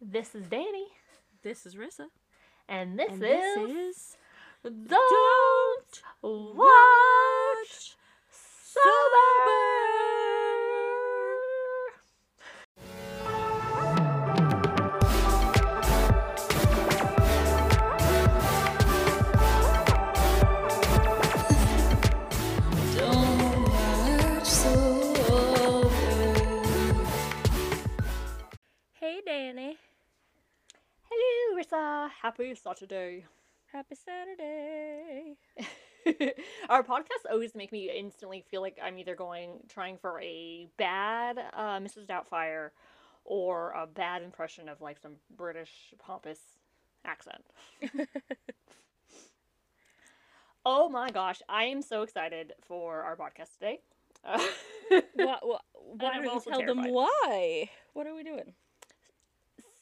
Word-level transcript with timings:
This 0.00 0.34
is 0.34 0.46
Dani, 0.46 0.86
This 1.42 1.66
is 1.66 1.74
Rissa. 1.74 2.06
and 2.68 2.98
this 2.98 3.10
And 3.12 3.22
is 3.22 3.28
this 3.28 3.56
is 3.76 4.16
Don't 4.64 6.02
Watch 6.22 7.96
Sober. 8.30 9.79
Hello, 31.70 31.82
Rissa. 31.82 32.10
Happy 32.22 32.54
Saturday. 32.54 33.24
Happy 33.72 33.94
Saturday. 33.94 35.36
Our 36.68 36.82
podcasts 36.82 37.30
always 37.30 37.54
make 37.54 37.72
me 37.72 37.90
instantly 37.90 38.44
feel 38.50 38.60
like 38.60 38.78
I'm 38.82 38.98
either 38.98 39.14
going 39.14 39.60
trying 39.68 39.98
for 39.98 40.20
a 40.20 40.68
bad 40.78 41.38
uh, 41.54 41.78
Mrs. 41.78 42.06
Doubtfire 42.06 42.70
or 43.24 43.72
a 43.72 43.86
bad 43.86 44.22
impression 44.22 44.68
of 44.68 44.80
like 44.80 44.98
some 44.98 45.16
British 45.36 45.94
pompous 45.98 46.40
accent. 47.04 47.44
oh 50.64 50.88
my 50.88 51.10
gosh, 51.10 51.42
I 51.48 51.64
am 51.64 51.82
so 51.82 52.02
excited 52.02 52.52
for 52.62 53.02
our 53.02 53.16
podcast 53.16 53.54
today. 53.54 53.80
Uh, 54.24 54.40
What? 55.14 55.46
What? 55.46 55.62
Why 55.74 56.14
don't 56.14 56.24
you 56.24 56.40
tell 56.48 56.64
them 56.66 56.90
why? 56.90 57.70
What 57.92 58.06
are 58.06 58.14
we 58.14 58.24
doing? 58.24 58.54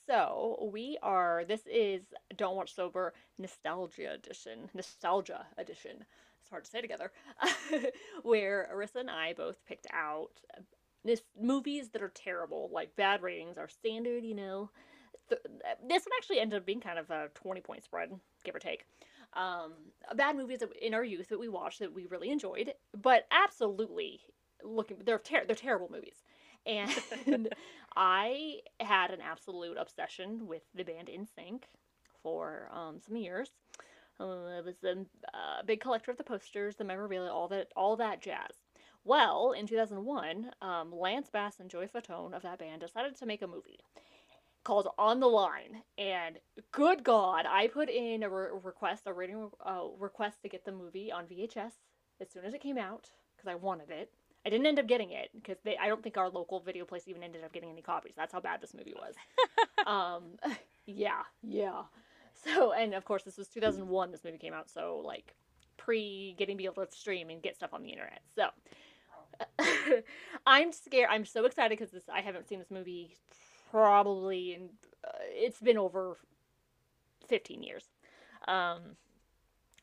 So 0.09 0.71
we 0.73 0.97
are. 1.03 1.45
This 1.47 1.67
is 1.67 2.03
Don't 2.35 2.57
Watch 2.57 2.75
Sober 2.75 3.13
Nostalgia 3.39 4.15
Edition. 4.15 4.71
Nostalgia 4.73 5.47
Edition. 5.59 6.05
It's 6.41 6.51
hard 6.51 6.65
to 6.65 6.71
say 6.71 6.81
together. 6.81 7.13
Where 8.23 8.71
Arissa 8.75 9.01
and 9.01 9.11
I 9.11 9.35
both 9.35 9.63
picked 9.67 9.87
out 9.93 10.31
this 11.05 11.21
movies 11.39 11.91
that 11.91 12.01
are 12.03 12.09
terrible, 12.15 12.71
like 12.73 12.97
bad 12.97 13.23
ratings, 13.23 13.59
are 13.59 13.69
standard. 13.69 14.25
You 14.25 14.35
know, 14.35 14.71
this 15.29 16.07
one 16.07 16.17
actually 16.17 16.41
ended 16.41 16.59
up 16.59 16.65
being 16.65 16.81
kind 16.81 16.99
of 16.99 17.11
a 17.11 17.29
twenty 17.35 17.61
point 17.61 17.85
spread, 17.85 18.11
give 18.45 18.55
or 18.55 18.61
take. 18.61 18.87
Um, 19.35 19.75
bad 20.17 20.37
movies 20.37 20.63
in 20.81 20.95
our 20.95 21.05
youth 21.05 21.29
that 21.29 21.39
we 21.39 21.51
watched 21.51 21.81
that 21.81 21.93
we 21.95 22.07
really 22.07 22.31
enjoyed, 22.31 22.73
but 22.97 23.27
absolutely 23.31 24.21
looking 24.65 24.97
they're 25.05 25.19
ter- 25.19 25.45
they're 25.45 25.55
terrible 25.55 25.91
movies. 25.91 26.23
And 26.67 27.49
I 28.01 28.61
had 28.79 29.11
an 29.11 29.21
absolute 29.21 29.77
obsession 29.77 30.47
with 30.47 30.63
the 30.73 30.85
band 30.85 31.09
NSYNC 31.09 31.63
for 32.23 32.71
um, 32.73 33.01
some 33.05 33.17
years. 33.17 33.51
Uh, 34.21 34.59
I 34.59 34.61
was 34.61 34.77
a 34.85 35.05
uh, 35.37 35.63
big 35.67 35.81
collector 35.81 36.13
of 36.13 36.17
the 36.17 36.23
posters, 36.23 36.77
the 36.77 36.85
memorabilia, 36.85 37.29
all 37.29 37.49
that, 37.49 37.73
all 37.75 37.97
that 37.97 38.23
jazz. 38.23 38.53
Well, 39.05 39.51
in 39.51 39.67
2001, 39.67 40.51
um, 40.63 40.93
Lance 40.95 41.29
Bass 41.29 41.59
and 41.59 41.69
Joey 41.69 41.89
Fatone 41.89 42.35
of 42.35 42.43
that 42.43 42.61
band 42.61 42.83
decided 42.83 43.17
to 43.17 43.27
make 43.27 43.43
a 43.43 43.49
movie 43.49 43.81
called 44.63 44.89
On 44.97 45.19
the 45.19 45.27
Line. 45.27 45.83
And 45.97 46.39
good 46.71 47.03
God, 47.03 47.47
I 47.49 47.67
put 47.67 47.89
in 47.89 48.23
a 48.23 48.29
re- 48.29 48.51
request, 48.63 49.05
a 49.07 49.13
rating 49.13 49.51
uh, 49.67 49.87
request 49.99 50.43
to 50.43 50.49
get 50.49 50.65
the 50.65 50.73
movie 50.73 51.11
on 51.11 51.25
VHS 51.25 51.73
as 52.21 52.31
soon 52.31 52.45
as 52.45 52.55
it 52.55 52.61
came 52.61 52.79
out 52.79 53.11
because 53.37 53.51
I 53.51 53.57
wanted 53.57 53.91
it. 53.91 54.13
I 54.47 54.51
didn't 54.51 54.67
end 54.67 54.79
up 54.79 54.87
getting 54.87 55.11
it 55.11 55.31
because 55.35 55.59
they 55.65 55.77
I 55.77 55.89
don't 55.89 56.03
think 56.03 56.17
our 56.17 56.29
local 56.29 56.61
video 56.61 56.85
place 56.85 57.05
even 57.07 57.23
ended 57.23 57.45
up 57.45 57.53
getting 57.53 57.71
any 57.71 57.83
copies. 57.83 58.13
That's 58.17 58.33
how 58.33 58.41
bad 58.41 58.61
this 58.61 58.75
movie 58.75 58.95
was. 58.95 59.15
um 59.87 60.39
yeah, 60.87 61.23
yeah. 61.43 61.83
So 62.45 62.73
and 62.73 62.95
of 62.95 63.05
course 63.05 63.25
this 63.25 63.37
was 63.37 63.49
2001 63.49 64.11
this 64.11 64.25
movie 64.25 64.39
came 64.39 64.55
out, 64.55 64.71
so 64.71 65.03
like 65.05 65.35
pre 65.77 66.35
getting 66.39 66.57
to 66.57 66.59
be 66.59 66.65
able 66.67 66.85
to 66.85 66.93
stream 66.93 67.31
and 67.31 67.43
get 67.43 67.57
stuff 67.57 67.75
on 67.75 67.83
the 67.83 67.91
internet. 67.91 68.21
So 68.35 68.49
I'm 70.47 70.73
scared. 70.73 71.09
I'm 71.11 71.25
so 71.25 71.45
excited 71.45 71.79
because 71.79 71.93
this 71.93 72.09
I 72.13 72.21
haven't 72.21 72.49
seen 72.49 72.59
this 72.59 72.71
movie 72.71 73.17
probably 73.71 74.55
in 74.55 74.71
uh, 75.05 75.11
it's 75.31 75.61
been 75.61 75.79
over 75.79 76.17
15 77.29 77.63
years. 77.63 77.85
Um 78.47 78.97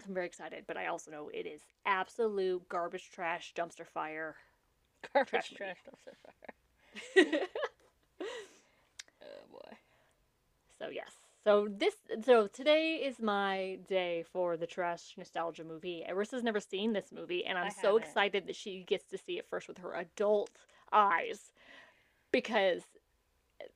I'm 0.07 0.13
very 0.13 0.25
excited, 0.27 0.65
but 0.67 0.77
I 0.77 0.87
also 0.87 1.11
know 1.11 1.29
it 1.33 1.45
is 1.45 1.61
absolute 1.85 2.67
garbage 2.69 3.09
trash 3.11 3.53
dumpster 3.55 3.85
fire 3.85 4.35
Garbage 5.13 5.29
Trash 5.31 5.53
trash 5.53 5.77
dumpster 5.87 6.15
fire. 7.25 7.47
Oh 9.21 9.51
boy. 9.51 9.77
So 10.79 10.89
yes. 10.89 11.11
So 11.43 11.67
this 11.69 11.95
so 12.23 12.47
today 12.47 12.95
is 12.95 13.19
my 13.19 13.79
day 13.87 14.23
for 14.31 14.57
the 14.57 14.67
trash 14.67 15.13
nostalgia 15.17 15.63
movie. 15.63 16.03
Arissa's 16.07 16.43
never 16.43 16.59
seen 16.59 16.93
this 16.93 17.11
movie 17.11 17.45
and 17.45 17.57
I'm 17.57 17.71
so 17.71 17.97
excited 17.97 18.47
that 18.47 18.55
she 18.55 18.83
gets 18.83 19.05
to 19.05 19.17
see 19.17 19.37
it 19.37 19.45
first 19.49 19.67
with 19.67 19.77
her 19.79 19.93
adult 19.93 20.49
eyes 20.91 21.51
because 22.31 22.81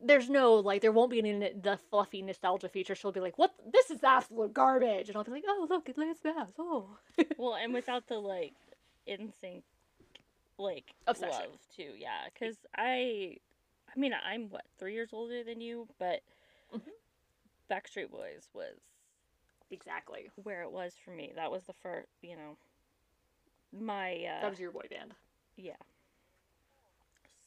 there's 0.01 0.29
no 0.29 0.55
like 0.55 0.81
there 0.81 0.91
won't 0.91 1.11
be 1.11 1.19
any 1.19 1.33
the 1.33 1.77
fluffy 1.89 2.21
nostalgia 2.21 2.69
feature. 2.69 2.95
She'll 2.95 3.11
be 3.11 3.19
like, 3.19 3.37
"What? 3.37 3.53
This 3.71 3.89
is 3.91 4.03
absolute 4.03 4.53
garbage," 4.53 5.09
and 5.09 5.17
I'll 5.17 5.23
be 5.23 5.31
like, 5.31 5.45
"Oh, 5.47 5.67
look, 5.69 5.89
it 5.89 5.97
Lance 5.97 6.19
Bass. 6.21 6.49
Oh, 6.57 6.97
Well, 7.37 7.55
and 7.55 7.73
without 7.73 8.07
the 8.07 8.17
like 8.19 8.53
in 9.05 9.31
sync 9.41 9.63
like 10.57 10.93
Obsession. 11.07 11.31
love 11.31 11.59
too, 11.75 11.91
yeah. 11.97 12.27
Because 12.33 12.57
I, 12.77 13.37
I 13.95 13.99
mean, 13.99 14.13
I'm 14.13 14.49
what 14.49 14.65
three 14.77 14.93
years 14.93 15.09
older 15.13 15.43
than 15.43 15.61
you, 15.61 15.87
but 15.97 16.21
Mhm. 16.73 16.81
Backstreet 17.71 18.11
Boys 18.11 18.49
was 18.53 18.75
exactly. 19.71 20.29
where 20.43 20.63
it 20.63 20.71
was 20.71 20.93
for 21.03 21.11
me. 21.11 21.31
That 21.35 21.51
was 21.51 21.63
the 21.63 21.73
first, 21.73 22.09
you 22.21 22.35
know, 22.35 22.57
my 23.71 24.13
uh, 24.15 24.41
That 24.41 24.49
was 24.51 24.59
your 24.59 24.71
boy 24.71 24.85
band." 24.89 25.13
yeah. 25.55 25.73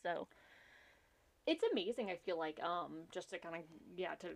So 0.02 0.26
it's 1.46 1.64
amazing 1.72 2.10
i 2.10 2.16
feel 2.16 2.38
like 2.38 2.60
um 2.62 3.02
just 3.10 3.30
to 3.30 3.38
kind 3.38 3.54
of 3.56 3.62
yeah 3.96 4.14
to 4.14 4.28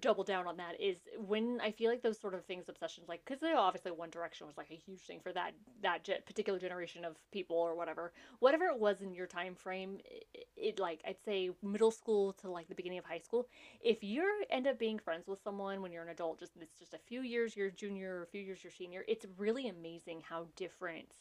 double 0.00 0.24
down 0.24 0.48
on 0.48 0.56
that 0.56 0.80
is 0.80 0.98
when 1.26 1.60
i 1.62 1.70
feel 1.70 1.88
like 1.88 2.02
those 2.02 2.18
sort 2.18 2.34
of 2.34 2.44
things 2.44 2.68
obsessions 2.68 3.08
like 3.08 3.24
because 3.24 3.38
obviously 3.56 3.92
one 3.92 4.10
direction 4.10 4.46
was 4.46 4.56
like 4.56 4.70
a 4.70 4.74
huge 4.74 5.00
thing 5.00 5.20
for 5.22 5.32
that 5.32 5.52
that 5.80 6.02
ge- 6.02 6.24
particular 6.26 6.58
generation 6.58 7.04
of 7.04 7.16
people 7.30 7.56
or 7.56 7.76
whatever. 7.76 8.12
Whatever 8.40 8.64
it 8.64 8.80
was 8.80 9.00
in 9.00 9.14
your 9.14 9.26
time 9.28 9.54
frame 9.54 9.98
it, 10.04 10.46
it 10.56 10.78
like 10.80 11.00
i'd 11.06 11.22
say 11.24 11.50
middle 11.62 11.92
school 11.92 12.32
to 12.32 12.50
like 12.50 12.68
the 12.68 12.74
beginning 12.74 12.98
of 12.98 13.04
high 13.04 13.18
school 13.18 13.46
if 13.80 14.02
you 14.02 14.24
end 14.50 14.66
up 14.66 14.78
being 14.78 14.98
friends 14.98 15.28
with 15.28 15.40
someone 15.42 15.80
when 15.80 15.92
you're 15.92 16.02
an 16.02 16.08
adult 16.08 16.40
just 16.40 16.52
it's 16.60 16.78
just 16.78 16.94
a 16.94 16.98
few 16.98 17.20
years 17.20 17.56
you're 17.56 17.70
junior 17.70 18.16
or 18.18 18.22
a 18.22 18.26
few 18.26 18.40
years 18.40 18.64
you're 18.64 18.72
senior 18.72 19.04
it's 19.06 19.26
really 19.38 19.68
amazing 19.68 20.20
how 20.28 20.46
different 20.56 21.14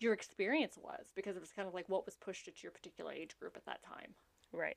your 0.00 0.12
experience 0.12 0.76
was 0.82 1.12
because 1.14 1.36
it 1.36 1.40
was 1.40 1.52
kind 1.52 1.68
of 1.68 1.74
like 1.74 1.88
what 1.88 2.04
was 2.04 2.16
pushed 2.16 2.48
at 2.48 2.62
your 2.62 2.72
particular 2.72 3.12
age 3.12 3.38
group 3.38 3.56
at 3.56 3.64
that 3.66 3.82
time 3.82 4.14
right. 4.52 4.76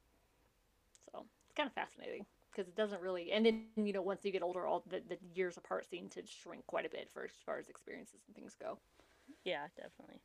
so 1.12 1.26
it's 1.46 1.54
kind 1.56 1.68
of 1.68 1.74
fascinating 1.74 2.26
because 2.52 2.68
it 2.68 2.76
doesn't 2.76 3.02
really, 3.02 3.32
and 3.32 3.46
then 3.46 3.66
you 3.76 3.94
know 3.94 4.02
once 4.02 4.26
you 4.26 4.32
get 4.32 4.42
older, 4.42 4.66
all 4.66 4.84
the, 4.90 5.02
the 5.08 5.18
years 5.34 5.58
apart 5.58 5.86
seem 5.90 6.10
to 6.10 6.26
shrink 6.26 6.66
quite 6.68 6.86
a 6.86 6.90
bit 6.90 7.10
for 7.14 7.24
as 7.24 7.32
far 7.46 7.60
as 7.60 7.70
experiences 7.70 8.22
and 8.28 8.36
things 8.36 8.56
go. 8.60 8.80
Yeah, 9.44 9.68
definitely. 9.76 10.22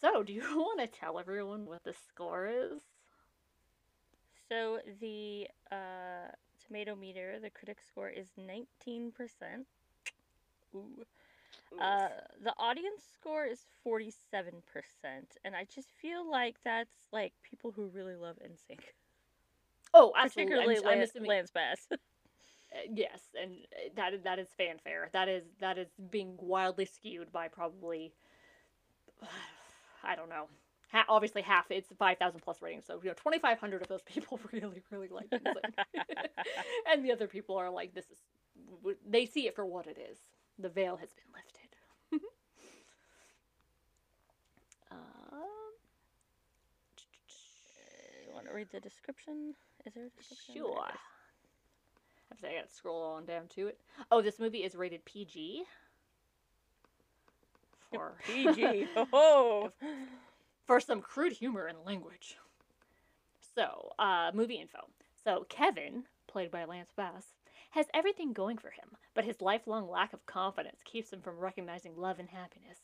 So, 0.00 0.22
do 0.22 0.32
you 0.32 0.42
want 0.56 0.80
to 0.80 0.86
tell 0.86 1.18
everyone 1.18 1.66
what 1.66 1.84
the 1.84 1.92
score 1.92 2.48
is? 2.48 2.80
So 4.48 4.80
the 5.00 5.48
uh, 5.70 6.28
tomato 6.66 6.94
meter, 6.94 7.38
the 7.40 7.48
critic 7.48 7.78
score 7.80 8.10
is 8.10 8.26
19%. 8.38 9.12
Ooh. 10.74 11.04
Uh, 11.80 12.08
the 12.42 12.54
audience 12.58 13.02
score 13.14 13.44
is 13.46 13.60
47%. 13.86 14.62
And 15.44 15.54
I 15.56 15.66
just 15.74 15.88
feel 16.00 16.28
like 16.30 16.56
that's 16.64 16.94
like 17.12 17.32
people 17.42 17.72
who 17.72 17.88
really 17.88 18.16
love 18.16 18.36
NSYNC. 18.44 18.80
oh, 19.94 20.12
absolutely. 20.16 20.54
Particularly 20.56 20.76
I'm, 20.78 20.82
I'm 20.92 20.98
Lan- 20.98 21.02
assuming, 21.02 21.28
Lance 21.30 21.50
Bass. 21.50 21.86
uh, 21.92 21.96
yes, 22.92 23.20
and 23.40 23.52
uh, 23.52 23.90
that 23.96 24.14
is 24.14 24.22
that 24.22 24.38
is 24.38 24.48
fanfare. 24.56 25.10
That 25.12 25.28
is 25.28 25.44
that 25.60 25.78
is 25.78 25.88
being 26.10 26.36
wildly 26.38 26.84
skewed 26.86 27.32
by 27.32 27.48
probably, 27.48 28.12
I 30.04 30.16
don't 30.16 30.28
know. 30.28 30.48
Ha- 30.92 31.06
obviously, 31.08 31.42
half 31.42 31.70
it's 31.70 31.88
five 31.98 32.18
thousand 32.18 32.40
plus 32.40 32.60
ratings, 32.62 32.84
so 32.86 33.00
you 33.02 33.08
know 33.10 33.14
twenty 33.16 33.38
five 33.38 33.58
hundred 33.58 33.82
of 33.82 33.88
those 33.88 34.02
people 34.06 34.40
really 34.52 34.82
really 34.90 35.08
like 35.08 35.28
it. 35.32 35.42
and 36.90 37.04
the 37.04 37.12
other 37.12 37.26
people 37.26 37.56
are 37.56 37.70
like, 37.70 37.94
this 37.94 38.06
is, 38.10 38.18
they 39.08 39.26
see 39.26 39.46
it 39.46 39.54
for 39.56 39.64
what 39.66 39.86
it 39.86 39.98
is. 40.10 40.18
The 40.58 40.68
veil 40.68 40.96
has 40.96 41.08
been 41.10 41.32
lifted. 41.34 41.58
um, 44.90 45.38
you 48.28 48.31
want 48.42 48.50
to 48.50 48.56
read 48.56 48.68
the 48.72 48.80
description? 48.80 49.54
Is 49.86 49.94
there 49.94 50.06
a 50.06 50.10
description? 50.10 50.54
Sure. 50.54 50.80
I 50.80 50.90
have 52.30 52.38
to 52.38 52.42
say, 52.42 52.56
I 52.56 52.60
gotta 52.60 52.72
scroll 52.72 53.02
on 53.02 53.24
down 53.24 53.46
to 53.54 53.68
it. 53.68 53.78
Oh, 54.10 54.20
this 54.22 54.38
movie 54.38 54.64
is 54.64 54.74
rated 54.74 55.04
PG. 55.04 55.64
For 57.92 58.14
PG. 58.26 58.86
Oh. 59.12 59.70
for 60.66 60.80
some 60.80 61.00
crude 61.00 61.32
humor 61.32 61.66
and 61.66 61.78
language. 61.86 62.36
So, 63.54 63.92
uh, 63.98 64.30
movie 64.34 64.56
info. 64.56 64.78
So 65.22 65.46
Kevin, 65.48 66.04
played 66.26 66.50
by 66.50 66.64
Lance 66.64 66.90
Bass, 66.96 67.26
has 67.70 67.86
everything 67.94 68.32
going 68.32 68.58
for 68.58 68.70
him, 68.70 68.88
but 69.14 69.24
his 69.24 69.40
lifelong 69.40 69.88
lack 69.88 70.12
of 70.12 70.26
confidence 70.26 70.80
keeps 70.84 71.12
him 71.12 71.20
from 71.20 71.38
recognizing 71.38 71.96
love 71.96 72.18
and 72.18 72.28
happiness, 72.28 72.78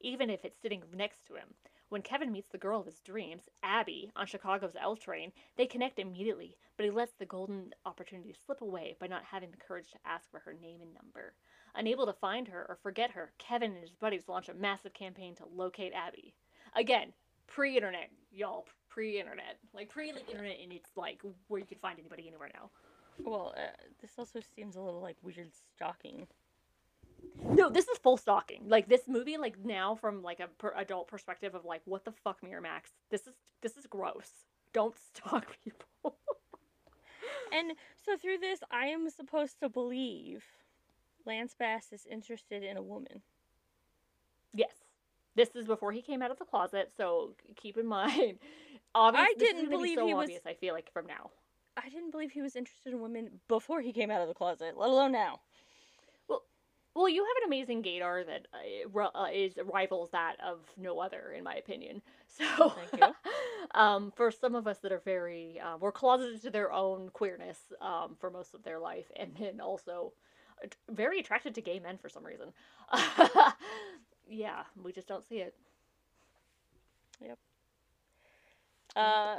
even 0.00 0.30
if 0.30 0.44
it's 0.44 0.58
sitting 0.60 0.82
next 0.94 1.26
to 1.26 1.34
him. 1.34 1.48
When 1.92 2.00
Kevin 2.00 2.32
meets 2.32 2.48
the 2.48 2.56
girl 2.56 2.80
of 2.80 2.86
his 2.86 3.00
dreams, 3.00 3.50
Abby, 3.62 4.10
on 4.16 4.26
Chicago's 4.26 4.74
L 4.80 4.96
train, 4.96 5.30
they 5.58 5.66
connect 5.66 5.98
immediately, 5.98 6.56
but 6.78 6.86
he 6.86 6.90
lets 6.90 7.12
the 7.12 7.26
golden 7.26 7.74
opportunity 7.84 8.32
slip 8.46 8.62
away 8.62 8.96
by 8.98 9.08
not 9.08 9.24
having 9.24 9.50
the 9.50 9.58
courage 9.58 9.90
to 9.90 9.98
ask 10.06 10.30
for 10.30 10.38
her 10.40 10.54
name 10.54 10.80
and 10.80 10.94
number. 10.94 11.34
Unable 11.74 12.06
to 12.06 12.14
find 12.14 12.48
her 12.48 12.64
or 12.66 12.78
forget 12.82 13.10
her, 13.10 13.34
Kevin 13.36 13.72
and 13.72 13.82
his 13.82 13.92
buddies 13.92 14.26
launch 14.26 14.48
a 14.48 14.54
massive 14.54 14.94
campaign 14.94 15.34
to 15.34 15.44
locate 15.54 15.92
Abby. 15.92 16.32
Again, 16.74 17.12
pre-internet, 17.46 18.08
y'all, 18.32 18.64
pre-internet, 18.88 19.58
like 19.74 19.90
pre-internet, 19.90 20.56
and 20.62 20.72
it's 20.72 20.96
like 20.96 21.20
where 21.48 21.60
you 21.60 21.66
can 21.66 21.76
find 21.76 21.98
anybody 21.98 22.26
anywhere 22.26 22.48
now. 22.54 22.70
Well, 23.22 23.52
uh, 23.54 23.76
this 24.00 24.12
also 24.16 24.40
seems 24.56 24.76
a 24.76 24.80
little 24.80 25.02
like 25.02 25.16
weird 25.22 25.50
stalking. 25.76 26.26
No, 27.50 27.68
this 27.68 27.88
is 27.88 27.98
full 27.98 28.16
stalking. 28.16 28.62
Like 28.68 28.88
this 28.88 29.02
movie, 29.08 29.36
like 29.36 29.58
now 29.64 29.94
from 29.94 30.22
like 30.22 30.40
a 30.40 30.48
per- 30.58 30.74
adult 30.76 31.08
perspective 31.08 31.54
of 31.54 31.64
like, 31.64 31.82
what 31.84 32.04
the 32.04 32.12
fuck, 32.12 32.40
Miramax? 32.42 32.90
This 33.10 33.26
is 33.26 33.34
this 33.62 33.76
is 33.76 33.86
gross. 33.86 34.30
Don't 34.72 34.94
stalk 35.14 35.56
people. 35.64 36.16
And 37.54 37.72
so 38.04 38.16
through 38.16 38.38
this, 38.38 38.60
I 38.70 38.86
am 38.86 39.10
supposed 39.10 39.60
to 39.60 39.68
believe 39.68 40.42
Lance 41.26 41.54
Bass 41.58 41.88
is 41.92 42.06
interested 42.10 42.62
in 42.62 42.76
a 42.78 42.82
woman. 42.82 43.20
yes, 44.54 44.72
this 45.34 45.50
is 45.54 45.66
before 45.66 45.92
he 45.92 46.00
came 46.02 46.22
out 46.22 46.30
of 46.30 46.38
the 46.38 46.44
closet. 46.46 46.92
So 46.96 47.34
keep 47.56 47.76
in 47.76 47.86
mind, 47.86 48.38
obviously, 48.94 49.28
I 49.28 49.34
didn't 49.38 49.68
believe 49.70 49.98
so 49.98 50.06
he 50.06 50.14
was- 50.14 50.24
obvious. 50.24 50.46
I 50.46 50.54
feel 50.54 50.72
like 50.74 50.90
from 50.92 51.06
now. 51.06 51.30
I 51.76 51.88
didn't 51.88 52.10
believe 52.10 52.30
he 52.32 52.42
was 52.42 52.54
interested 52.56 52.92
in 52.92 53.00
women 53.00 53.40
before 53.48 53.80
he 53.80 53.92
came 53.94 54.10
out 54.10 54.20
of 54.20 54.28
the 54.28 54.34
closet, 54.34 54.74
let 54.76 54.90
alone 54.90 55.12
now. 55.12 55.40
Well, 56.94 57.08
you 57.08 57.22
have 57.22 57.42
an 57.42 57.48
amazing 57.48 57.82
Gator 57.82 58.24
that 58.24 58.46
uh, 58.52 59.18
uh, 59.18 59.28
is 59.32 59.54
rivals 59.64 60.10
that 60.10 60.36
of 60.44 60.60
no 60.76 60.98
other, 60.98 61.32
in 61.36 61.44
my 61.44 61.54
opinion. 61.54 62.02
So, 62.38 62.70
Thank 62.70 63.02
you. 63.02 63.78
um, 63.78 64.10
for 64.16 64.30
some 64.30 64.54
of 64.54 64.66
us 64.66 64.78
that 64.78 64.90
are 64.90 65.02
very, 65.04 65.60
uh, 65.60 65.76
were 65.76 65.92
closeted 65.92 66.40
to 66.44 66.50
their 66.50 66.72
own 66.72 67.10
queerness 67.10 67.58
um, 67.82 68.16
for 68.18 68.30
most 68.30 68.54
of 68.54 68.62
their 68.62 68.78
life, 68.78 69.12
and 69.16 69.36
then 69.38 69.60
also 69.60 70.14
very 70.90 71.20
attracted 71.20 71.54
to 71.56 71.60
gay 71.60 71.78
men 71.78 71.98
for 71.98 72.08
some 72.08 72.24
reason. 72.24 72.54
yeah, 74.26 74.62
we 74.82 74.92
just 74.92 75.08
don't 75.08 75.28
see 75.28 75.40
it. 75.40 75.54
Uh, 78.96 79.36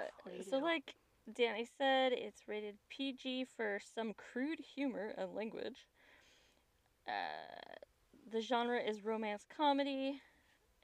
so 0.49 0.57
like 0.57 0.95
Dani 1.31 1.67
said, 1.77 2.13
it's 2.13 2.47
rated 2.47 2.75
PG 2.89 3.47
for 3.55 3.79
some 3.95 4.13
crude 4.13 4.59
humor 4.59 5.13
and 5.17 5.33
language. 5.33 5.87
Uh, 7.07 7.11
the 8.31 8.41
genre 8.41 8.79
is 8.79 9.03
romance 9.03 9.45
comedy, 9.55 10.19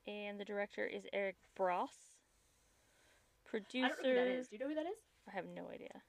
and 0.08 0.40
the 0.40 0.46
director 0.46 0.86
is 0.86 1.04
Eric 1.14 1.36
Bross. 1.56 1.94
I 3.54 3.58
don't 3.58 4.04
know 4.04 4.10
who 4.10 4.16
that 4.16 4.28
is. 4.28 4.48
Do 4.48 4.56
you 4.56 4.60
know 4.60 4.70
who 4.70 4.76
that 4.76 4.86
is? 4.86 5.00
I 5.28 5.32
have 5.32 5.46
no 5.46 5.68
idea. 5.74 6.02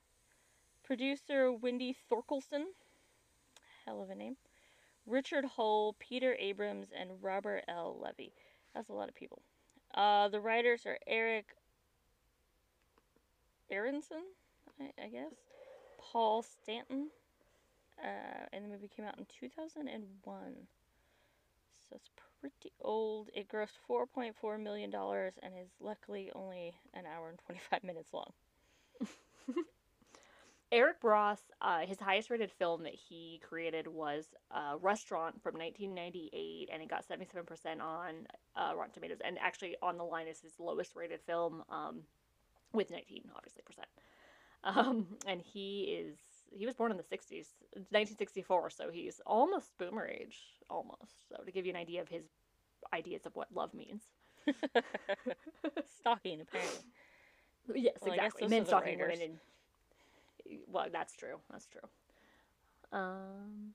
Producer 0.85 1.53
Wendy 1.53 1.97
Thorkelson, 2.11 2.65
hell 3.87 4.03
of 4.03 4.11
a 4.11 4.15
name. 4.15 4.37
Richard 5.07 5.45
Hull, 5.45 5.97
Peter 5.99 6.37
Abrams, 6.39 6.89
and 6.99 7.11
Robert 7.23 7.65
L. 7.69 7.99
Levy. 8.03 8.33
That's 8.75 8.89
a 8.89 8.93
lot 8.93 9.09
of 9.09 9.15
people. 9.15 9.43
Uh, 9.95 10.29
the 10.29 10.41
writers 10.41 10.87
are 10.87 10.99
Eric 11.07 11.47
Aronson, 13.71 14.23
I, 14.81 14.91
I 15.03 15.09
guess. 15.09 15.33
Paul 15.99 16.43
Stanton. 16.43 17.09
Uh, 18.02 18.47
and 18.52 18.64
the 18.64 18.69
movie 18.69 18.88
came 18.88 19.05
out 19.05 19.19
in 19.19 19.26
2001. 19.41 20.41
So 21.88 21.97
it's 21.97 22.11
pretty 22.41 22.73
old. 22.81 23.29
It 23.35 23.49
grossed 23.49 23.79
$4.4 23.88 24.62
million 24.62 24.93
and 24.94 25.52
is 25.61 25.70
luckily 25.81 26.31
only 26.35 26.73
an 26.94 27.05
hour 27.06 27.29
and 27.29 27.38
25 27.47 27.85
minutes 27.85 28.12
long. 28.12 28.32
Eric 30.73 31.00
Bross, 31.00 31.41
uh, 31.61 31.81
his 31.81 31.99
highest 31.99 32.31
rated 32.31 32.52
film 32.52 32.85
that 32.85 32.94
he 32.94 33.41
created 33.47 33.88
was 33.88 34.26
uh, 34.52 34.76
Restaurant 34.81 35.43
from 35.43 35.55
1998, 35.55 36.69
and 36.73 36.81
it 36.81 36.88
got 36.88 37.05
77% 37.08 37.81
on 37.81 38.26
uh, 38.55 38.76
Rotten 38.76 38.93
Tomatoes. 38.93 39.19
And 39.25 39.37
actually, 39.41 39.75
on 39.82 39.99
the 39.99 40.05
line 40.05 40.29
is 40.29 40.41
his 40.41 40.52
lowest 40.61 40.94
rated 40.94 41.20
film 41.23 41.64
um, 41.70 42.02
with 42.73 42.91
19, 42.91 43.25
obviously, 43.37 43.62
percent. 43.64 43.88
Um, 44.62 45.06
and 45.26 45.41
he 45.41 45.85
is, 45.85 46.19
he 46.50 46.67
was 46.67 46.75
born 46.75 46.91
in 46.91 46.97
the 46.97 47.02
60s, 47.02 47.47
1964, 47.73 48.70
so 48.70 48.91
he's 48.91 49.20
almost 49.26 49.70
boomer 49.79 50.06
age, 50.06 50.38
almost. 50.69 51.29
So, 51.29 51.43
to 51.44 51.52
give 51.52 51.64
you 51.67 51.70
an 51.70 51.76
idea 51.79 52.00
of 52.00 52.08
his 52.08 52.25
ideas 52.93 53.26
of 53.26 53.37
what 53.37 53.49
love 53.55 53.73
means. 53.75 54.02
Stalking, 56.00 56.41
apparently. 56.41 56.81
Yes, 57.75 57.99
Well, 58.00 58.14
exactly. 58.14 58.49
Men 58.49 58.67
stalking 58.67 58.99
women 58.99 59.38
well, 60.67 60.87
that's 60.93 61.14
true. 61.14 61.37
That's 61.50 61.67
true. 61.67 61.88
Um, 62.93 63.75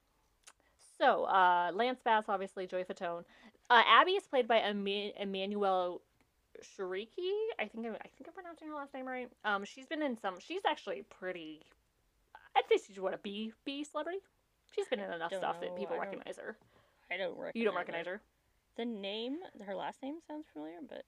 so 0.98 1.26
uh, 1.26 1.72
Lance 1.74 2.00
Bass, 2.04 2.26
obviously 2.28 2.68
Joey 2.68 2.84
Fatone. 2.84 3.24
Uh, 3.70 3.82
Abby 3.88 4.12
is 4.12 4.28
played 4.28 4.48
by 4.48 4.60
Emmanuelle 4.60 6.00
Chriqui. 6.62 7.08
I 7.60 7.66
think 7.66 7.86
I'm, 7.86 7.94
I 7.94 8.08
think 8.16 8.28
I'm 8.28 8.34
pronouncing 8.34 8.68
her 8.68 8.76
last 8.76 8.94
name 8.94 9.06
right. 9.06 9.30
Um, 9.44 9.66
she's 9.66 9.86
been 9.86 10.02
in 10.02 10.18
some. 10.18 10.36
She's 10.40 10.62
actually 10.68 11.04
pretty. 11.10 11.62
I'd 12.56 12.64
say 12.70 12.78
she's 12.86 13.00
what 13.00 13.14
a 13.14 13.18
B 13.18 13.54
B 13.66 13.84
celebrity. 13.84 14.20
She's 14.74 14.88
been 14.88 15.00
in 15.00 15.12
enough 15.12 15.32
Don't 15.32 15.40
stuff 15.40 15.62
that 15.62 15.76
people 15.78 15.96
I 15.96 16.00
recognize 16.00 16.38
her. 16.38 16.58
I 17.12 17.18
don't 17.18 17.38
recognize 17.38 17.52
You 17.56 17.66
don't 17.66 17.76
recognize 17.76 18.06
her. 18.08 18.22
The 18.78 18.86
name, 18.86 19.38
her 19.66 19.76
last 19.76 20.02
name 20.04 20.16
sounds 20.28 20.48
familiar, 20.52 20.78
but 20.88 21.04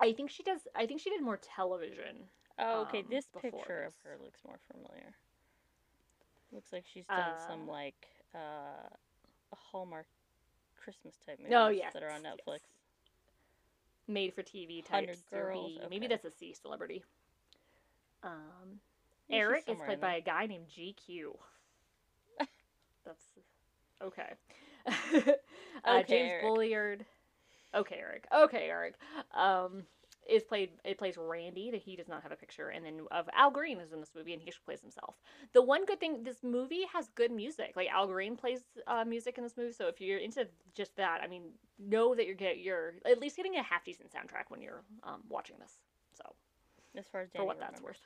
I 0.00 0.12
think 0.12 0.30
she 0.30 0.42
does. 0.42 0.60
I 0.76 0.86
think 0.86 1.00
she 1.00 1.10
did 1.10 1.22
more 1.22 1.38
television. 1.38 2.28
oh, 2.58 2.82
okay. 2.82 3.00
Um, 3.00 3.06
this 3.10 3.26
picture 3.40 3.82
of 3.84 3.94
her 4.04 4.16
looks 4.22 4.40
more 4.46 4.58
familiar. 4.70 5.14
Looks 6.52 6.72
like 6.72 6.84
she's 6.92 7.06
done 7.06 7.40
some 7.48 7.68
Uh, 7.68 7.72
like 7.72 8.06
uh, 8.34 8.88
Hallmark 9.54 10.06
Christmas 10.76 11.14
type 11.26 11.38
movies 11.38 11.50
No, 11.50 11.68
yes, 11.68 11.92
that 11.94 12.02
are 12.02 12.10
on 12.10 12.22
yes. 12.24 12.34
Netflix. 12.36 12.60
Made 14.06 14.34
for 14.34 14.42
TV 14.42 14.84
type. 14.84 15.08
Girls, 15.30 15.78
Maybe 15.88 16.06
that's 16.08 16.24
a 16.24 16.30
C 16.30 16.52
celebrity. 16.54 17.02
Um, 18.22 18.80
Eric 19.32 19.64
is 19.68 19.78
played 19.84 20.00
by 20.00 20.16
a 20.16 20.20
guy 20.20 20.46
named 20.46 20.66
GQ. 20.68 21.34
That's 23.04 23.24
okay. 24.02 24.32
uh, 24.86 25.98
Okay, 26.00 26.04
James 26.08 26.30
Eric. 26.32 26.44
Bulliard. 26.44 27.04
Okay, 27.74 27.96
Eric. 27.98 28.26
Okay, 28.34 28.68
Eric. 28.68 28.94
Um, 29.34 29.84
is 30.28 30.44
played. 30.44 30.70
It 30.84 30.98
plays 30.98 31.16
Randy. 31.16 31.70
That 31.70 31.80
he 31.80 31.96
does 31.96 32.08
not 32.08 32.22
have 32.22 32.30
a 32.30 32.36
picture, 32.36 32.68
and 32.68 32.84
then 32.84 33.00
of 33.10 33.28
Al 33.34 33.50
Green 33.50 33.80
is 33.80 33.92
in 33.92 34.00
this 34.00 34.12
movie, 34.14 34.32
and 34.32 34.40
he 34.40 34.48
actually 34.48 34.64
plays 34.64 34.80
himself. 34.80 35.16
The 35.52 35.62
one 35.62 35.84
good 35.84 35.98
thing, 35.98 36.22
this 36.22 36.42
movie 36.42 36.84
has 36.92 37.08
good 37.14 37.32
music. 37.32 37.72
Like 37.74 37.88
Al 37.88 38.06
Green 38.06 38.36
plays 38.36 38.60
uh, 38.86 39.04
music 39.04 39.36
in 39.38 39.44
this 39.44 39.56
movie, 39.56 39.72
so 39.72 39.88
if 39.88 40.00
you're 40.00 40.18
into 40.18 40.46
just 40.74 40.94
that, 40.96 41.20
I 41.24 41.26
mean, 41.26 41.42
know 41.78 42.14
that 42.14 42.26
you're 42.26 42.36
get 42.36 42.58
you're 42.58 42.94
at 43.04 43.18
least 43.18 43.36
getting 43.36 43.56
a 43.56 43.62
half 43.62 43.84
decent 43.84 44.10
soundtrack 44.12 44.44
when 44.48 44.60
you're 44.60 44.82
um, 45.02 45.22
watching 45.28 45.56
this. 45.58 45.78
So 46.14 46.34
As 46.96 47.06
far 47.08 47.22
as 47.22 47.30
for 47.30 47.38
Dani 47.38 47.46
what 47.46 47.58
that's 47.58 47.80
worth. 47.80 48.00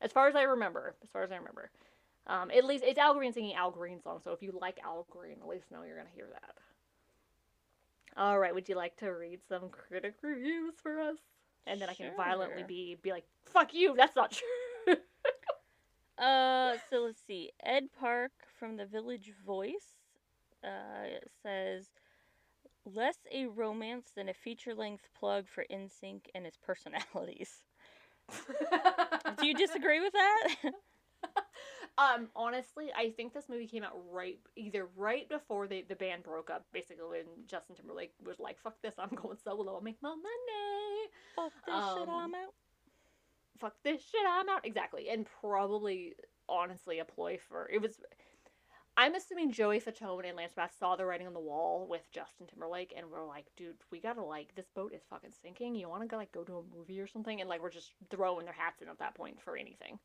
As 0.00 0.12
far 0.12 0.28
as 0.28 0.36
I 0.36 0.42
remember, 0.42 0.94
as 1.02 1.08
far 1.10 1.22
as 1.22 1.32
I 1.32 1.36
remember, 1.36 1.70
um, 2.26 2.50
at 2.50 2.64
least 2.64 2.84
it's 2.86 2.98
Al 2.98 3.14
Green 3.14 3.32
singing 3.32 3.54
Al 3.54 3.70
Green 3.70 4.00
song. 4.00 4.20
So 4.22 4.32
if 4.32 4.42
you 4.42 4.56
like 4.60 4.78
Al 4.84 5.06
Green, 5.10 5.38
at 5.40 5.48
least 5.48 5.70
know 5.70 5.82
you're 5.82 5.96
gonna 5.96 6.08
hear 6.14 6.28
that. 6.32 6.54
All 8.16 8.38
right, 8.38 8.54
would 8.54 8.68
you 8.68 8.74
like 8.74 8.96
to 8.98 9.08
read 9.08 9.40
some 9.48 9.68
critic 9.68 10.14
reviews 10.22 10.74
for 10.82 11.00
us? 11.00 11.16
And 11.66 11.80
then 11.80 11.88
I 11.88 11.94
can 11.94 12.16
violently 12.16 12.62
be 12.62 12.96
be 13.02 13.12
like, 13.12 13.24
"Fuck 13.46 13.74
you, 13.74 13.94
that's 13.96 14.16
not 14.16 14.32
true." 14.32 14.96
Uh, 16.18 16.76
so 16.90 17.02
let's 17.02 17.22
see. 17.24 17.52
Ed 17.62 17.88
Park 17.98 18.32
from 18.58 18.76
the 18.76 18.84
Village 18.84 19.32
Voice 19.46 19.94
uh, 20.64 21.20
says 21.42 21.90
less 22.84 23.18
a 23.30 23.46
romance 23.46 24.10
than 24.16 24.28
a 24.28 24.34
feature 24.34 24.74
length 24.74 25.08
plug 25.18 25.46
for 25.48 25.64
NSYNC 25.70 26.22
and 26.34 26.44
its 26.44 26.56
personalities. 26.56 27.62
Do 29.38 29.46
you 29.46 29.54
disagree 29.66 30.00
with 30.00 30.12
that? 30.12 30.48
um, 31.98 32.28
honestly, 32.36 32.86
I 32.96 33.10
think 33.10 33.32
this 33.34 33.48
movie 33.48 33.66
came 33.66 33.82
out 33.82 33.96
right 34.10 34.38
either 34.56 34.86
right 34.96 35.28
before 35.28 35.66
they, 35.66 35.82
the 35.82 35.96
band 35.96 36.22
broke 36.22 36.50
up, 36.50 36.66
basically 36.72 37.04
when 37.08 37.24
Justin 37.46 37.76
Timberlake 37.76 38.12
was 38.24 38.38
like, 38.38 38.58
"Fuck 38.60 38.80
this, 38.82 38.94
I'm 38.98 39.10
going 39.14 39.36
solo, 39.42 39.74
I'll 39.74 39.80
make 39.80 40.00
my 40.02 40.10
money." 40.10 41.08
Fuck 41.36 41.52
this 41.66 41.74
shit, 41.74 42.08
Um, 42.08 42.10
I'm 42.10 42.34
out. 42.34 42.54
fuck 43.58 43.74
this 43.82 44.02
shit, 44.02 44.20
I'm 44.28 44.48
out. 44.48 44.64
Exactly. 44.64 45.08
And 45.10 45.26
probably, 45.40 46.14
honestly, 46.48 46.98
a 47.00 47.04
ploy 47.04 47.38
for 47.48 47.68
it 47.70 47.80
was. 47.82 47.98
I'm 48.98 49.14
assuming 49.14 49.52
Joey 49.52 49.80
Fatone 49.80 50.26
and 50.26 50.36
Lance 50.36 50.54
Bass 50.56 50.72
saw 50.76 50.96
the 50.96 51.06
writing 51.06 51.28
on 51.28 51.32
the 51.32 51.38
wall 51.38 51.86
with 51.88 52.10
Justin 52.10 52.48
Timberlake 52.48 52.92
and 52.96 53.08
were 53.08 53.22
like, 53.22 53.46
dude, 53.56 53.76
we 53.92 54.00
gotta 54.00 54.24
like 54.24 54.56
this 54.56 54.66
boat 54.74 54.92
is 54.92 55.02
fucking 55.08 55.30
sinking. 55.40 55.76
You 55.76 55.88
wanna 55.88 56.08
go 56.08 56.16
like 56.16 56.32
go 56.32 56.42
to 56.42 56.58
a 56.58 56.76
movie 56.76 57.00
or 57.00 57.06
something? 57.06 57.40
And 57.40 57.48
like 57.48 57.62
we're 57.62 57.70
just 57.70 57.92
throwing 58.10 58.44
their 58.44 58.54
hats 58.54 58.82
in 58.82 58.88
at 58.88 58.98
that 58.98 59.14
point 59.14 59.40
for 59.40 59.56
anything. 59.56 60.00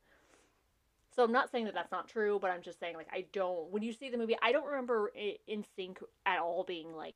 So 1.16 1.24
I'm 1.24 1.32
not 1.32 1.50
saying 1.50 1.66
that 1.66 1.74
that's 1.74 1.92
not 1.92 2.08
true, 2.08 2.38
but 2.40 2.52
I'm 2.52 2.62
just 2.62 2.80
saying 2.80 2.96
like 2.96 3.08
I 3.12 3.26
don't. 3.34 3.72
When 3.72 3.82
you 3.82 3.94
see 3.94 4.12
the 4.12 4.18
movie, 4.20 4.38
I 4.44 4.52
don't 4.52 4.68
remember 4.68 5.12
In 5.48 5.66
Sync 5.76 5.98
at 6.28 6.38
all 6.38 6.64
being 6.64 6.96
like 6.96 7.16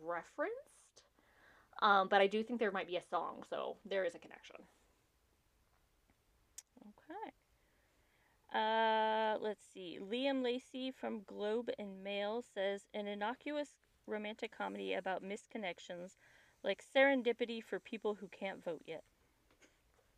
referenced. 0.00 0.54
Um, 1.82 2.06
but 2.08 2.20
I 2.20 2.28
do 2.28 2.44
think 2.44 2.60
there 2.60 2.70
might 2.70 2.86
be 2.86 2.96
a 2.96 3.02
song, 3.10 3.42
so 3.50 3.76
there 3.84 4.04
is 4.04 4.14
a 4.14 4.18
connection. 4.20 4.56
Okay. 6.80 7.32
Uh, 8.54 9.36
let's 9.40 9.64
see. 9.72 9.98
Liam 10.00 10.42
Lacey 10.42 10.90
from 10.90 11.22
Globe 11.26 11.70
and 11.78 12.02
Mail 12.02 12.42
says 12.54 12.82
an 12.94 13.06
innocuous 13.06 13.70
romantic 14.06 14.56
comedy 14.56 14.94
about 14.94 15.22
misconnections, 15.22 16.16
like 16.64 16.82
serendipity 16.96 17.62
for 17.62 17.78
people 17.78 18.14
who 18.14 18.28
can't 18.28 18.64
vote 18.64 18.82
yet. 18.86 19.04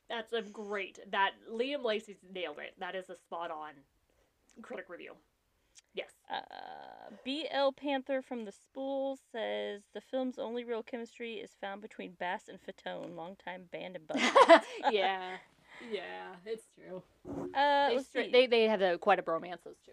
That's 0.09 0.33
a 0.33 0.43
great. 0.43 0.99
That 1.11 1.33
Liam 1.51 1.85
Lacey's 1.85 2.19
nailed 2.33 2.59
it. 2.59 2.75
That 2.79 2.95
is 2.95 3.11
a 3.11 3.17
spot 3.17 3.51
on 3.51 3.71
critic 4.63 4.87
review. 4.89 5.15
Yes. 5.95 6.11
Uh, 6.33 7.11
BL 7.25 7.71
Panther 7.77 8.23
from 8.23 8.45
the 8.45 8.53
Spool 8.53 9.19
says 9.33 9.83
the 9.93 10.01
film's 10.01 10.39
only 10.39 10.65
real 10.65 10.83
chemistry 10.83 11.35
is 11.35 11.51
found 11.61 11.81
between 11.81 12.13
Bass 12.13 12.49
and 12.49 12.59
Fatone, 12.61 13.17
longtime 13.17 13.65
band 13.73 13.97
and 13.97 14.07
buddies. 14.07 14.31
yeah. 14.91 15.37
Yeah, 15.91 16.35
it's 16.45 16.65
true. 16.75 17.03
Uh, 17.55 17.91
They, 17.91 17.99
see. 18.03 18.31
they 18.31 18.47
they 18.47 18.65
have 18.65 18.83
a, 18.83 18.99
quite 18.99 19.19
a 19.19 19.23
bromance 19.23 19.63
those 19.65 19.81
two. 19.85 19.93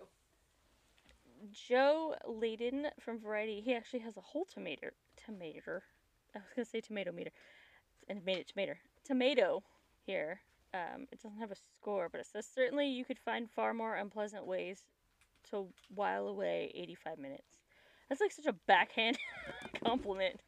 Joe 1.52 2.16
Leydon 2.28 2.88
from 3.00 3.20
Variety. 3.20 3.62
He 3.62 3.74
actually 3.76 4.00
has 4.00 4.18
a 4.18 4.22
whole 4.22 4.46
tomato. 4.46 4.90
Tomato. 5.16 5.82
I 6.36 6.40
was 6.40 6.48
gonna 6.56 6.66
say 6.66 6.82
tomato 6.82 7.12
meter, 7.12 7.32
and 8.08 8.24
made 8.26 8.38
it 8.38 8.48
tomato. 8.48 8.74
Tomato 9.06 9.64
here. 10.06 10.42
Um, 10.74 11.08
it 11.12 11.22
doesn't 11.22 11.40
have 11.40 11.52
a 11.52 11.56
score, 11.56 12.10
but 12.12 12.20
it 12.20 12.28
says 12.28 12.48
certainly 12.54 12.88
you 12.88 13.06
could 13.06 13.20
find 13.20 13.50
far 13.50 13.74
more 13.74 13.96
unpleasant 13.96 14.46
ways 14.46 14.82
to 15.50 15.68
while 15.94 16.28
away 16.28 16.72
85 16.76 17.18
minutes. 17.20 17.60
That's 18.10 18.22
like 18.22 18.32
such 18.32 18.46
a 18.46 18.54
backhand 18.54 19.18
compliment. 19.84 20.40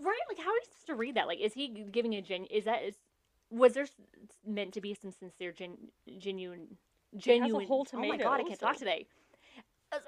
Right? 0.00 0.18
Like, 0.28 0.38
how 0.38 0.50
are 0.50 0.54
you 0.54 0.60
supposed 0.64 0.86
to 0.86 0.94
read 0.94 1.16
that? 1.16 1.26
Like, 1.26 1.40
is 1.40 1.54
he 1.54 1.68
giving 1.68 2.14
a 2.14 2.22
gen? 2.22 2.44
Is 2.46 2.64
that 2.64 2.82
is 2.82 2.96
was 3.50 3.74
there 3.74 3.86
meant 4.46 4.74
to 4.74 4.80
be 4.80 4.94
some 4.94 5.10
sincere, 5.12 5.52
gen, 5.52 5.76
genuine, 6.18 6.76
genuine? 7.16 7.66
whole 7.66 7.86
Oh 7.94 7.98
my 7.98 8.16
god, 8.16 8.40
I 8.40 8.44
can't 8.44 8.60
talk 8.60 8.76
today. 8.76 9.06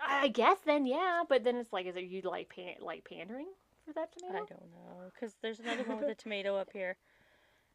I 0.06 0.28
guess 0.28 0.58
then, 0.66 0.84
yeah, 0.84 1.22
but 1.28 1.42
then 1.42 1.56
it's 1.56 1.72
like, 1.72 1.86
is 1.86 1.96
it 1.96 2.04
you 2.04 2.20
like 2.22 2.50
pan, 2.54 2.74
like 2.80 3.08
pandering 3.08 3.46
for 3.86 3.94
that 3.94 4.10
tomato? 4.12 4.36
I 4.36 4.38
don't 4.40 4.50
know, 4.50 5.10
because 5.14 5.34
there's 5.42 5.60
another 5.60 5.84
one 5.84 5.98
with 5.98 6.08
a 6.08 6.14
tomato 6.22 6.56
up 6.56 6.68
here. 6.72 6.96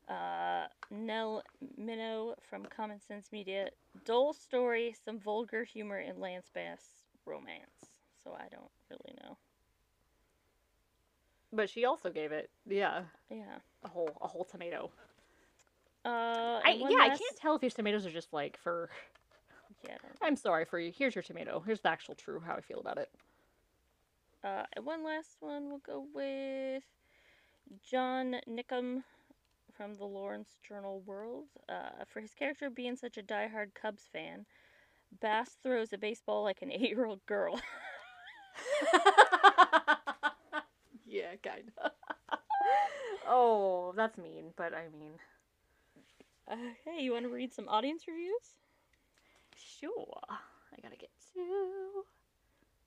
Uh, 0.07 0.67
Nell 0.91 1.41
Minow 1.81 2.35
from 2.47 2.65
Common 2.65 2.99
Sense 2.99 3.29
Media. 3.31 3.69
Dull 4.05 4.33
story, 4.33 4.95
some 5.03 5.19
vulgar 5.19 5.63
humor, 5.63 5.97
and 5.97 6.19
Lance 6.19 6.51
Bass 6.53 6.81
romance. 7.25 8.03
So 8.23 8.31
I 8.33 8.47
don't 8.51 8.69
really 8.91 9.15
know. 9.23 9.37
But 11.51 11.69
she 11.69 11.85
also 11.85 12.09
gave 12.09 12.31
it, 12.31 12.49
yeah, 12.67 13.03
Yeah. 13.29 13.59
a 13.83 13.87
whole 13.87 14.09
a 14.21 14.27
whole 14.27 14.43
tomato. 14.43 14.91
Uh, 16.05 16.61
I 16.63 16.77
yeah, 16.87 16.97
I 17.01 17.09
can't 17.09 17.37
tell 17.41 17.55
if 17.55 17.61
these 17.61 17.73
tomatoes 17.73 18.05
are 18.05 18.11
just 18.11 18.31
like 18.33 18.57
for. 18.57 18.89
Yeah. 19.87 19.97
I'm 20.19 20.35
sorry 20.35 20.65
for 20.65 20.79
you. 20.79 20.91
Here's 20.95 21.13
your 21.13 21.21
tomato. 21.21 21.61
Here's 21.63 21.81
the 21.81 21.89
actual 21.89 22.15
true 22.15 22.39
how 22.39 22.55
I 22.55 22.61
feel 22.61 22.79
about 22.79 22.97
it. 22.97 23.09
Uh, 24.43 24.63
and 24.73 24.83
one 24.83 25.03
last 25.03 25.37
one 25.41 25.69
we'll 25.69 25.77
go 25.85 26.07
with 26.11 26.81
John 27.87 28.37
Niccum 28.49 29.03
from 29.75 29.93
the 29.93 30.05
Lawrence 30.05 30.57
Journal 30.67 31.01
World. 31.05 31.45
Uh, 31.69 32.03
for 32.07 32.19
his 32.19 32.33
character 32.33 32.71
being 32.71 32.95
such 32.95 33.17
a 33.17 33.21
diehard 33.21 33.75
Cubs 33.79 34.09
fan, 34.11 34.45
Bass 35.19 35.57
throws 35.61 35.93
a 35.93 35.97
baseball 35.97 36.43
like 36.43 36.61
an 36.61 36.71
eight-year-old 36.71 37.25
girl. 37.25 37.59
yeah, 41.05 41.35
kind 41.43 41.71
of. 41.77 41.91
oh, 43.27 43.93
that's 43.95 44.17
mean, 44.17 44.45
but 44.55 44.73
I 44.73 44.87
mean, 44.97 45.13
Uh, 46.47 46.55
hey, 46.83 47.01
you 47.01 47.11
want 47.13 47.25
to 47.25 47.29
read 47.29 47.53
some 47.53 47.67
audience 47.67 48.03
reviews? 48.07 48.55
sure. 49.79 50.19
I 50.29 50.81
gotta 50.81 50.97
get 50.97 51.09
to 51.33 52.03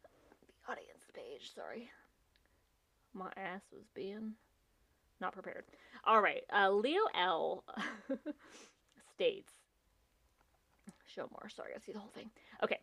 the 0.03 0.73
audience 0.73 1.05
page. 1.15 1.53
Sorry, 1.55 1.91
my 3.15 3.31
ass 3.37 3.63
was 3.73 3.85
being 3.95 4.33
not 5.21 5.33
prepared. 5.33 5.65
All 6.05 6.21
right, 6.21 6.43
uh, 6.55 6.71
Leo 6.71 7.01
L 7.15 7.65
states. 9.15 9.53
Show 11.07 11.29
more. 11.33 11.49
Sorry, 11.49 11.73
I 11.75 11.79
see 11.85 11.93
the 11.93 11.99
whole 11.99 12.13
thing. 12.15 12.31
Okay, 12.63 12.79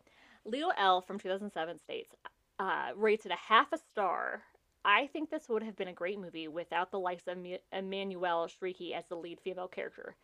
Leo 0.45 0.69
L 0.77 1.01
from 1.01 1.19
2007 1.19 1.79
states 1.79 2.13
uh, 2.59 2.89
rates 2.95 3.25
it 3.25 3.31
a 3.31 3.35
half 3.35 3.71
a 3.71 3.77
star. 3.77 4.41
I 4.83 5.07
think 5.07 5.29
this 5.29 5.49
would 5.49 5.63
have 5.63 5.75
been 5.75 5.87
a 5.87 5.93
great 5.93 6.19
movie 6.19 6.47
without 6.47 6.91
the 6.91 6.99
likes 6.99 7.27
of 7.27 7.37
Emmanuelle 7.73 8.49
Chriqui 8.61 8.93
as 8.93 9.05
the 9.07 9.15
lead 9.15 9.39
female 9.39 9.67
character. 9.67 10.15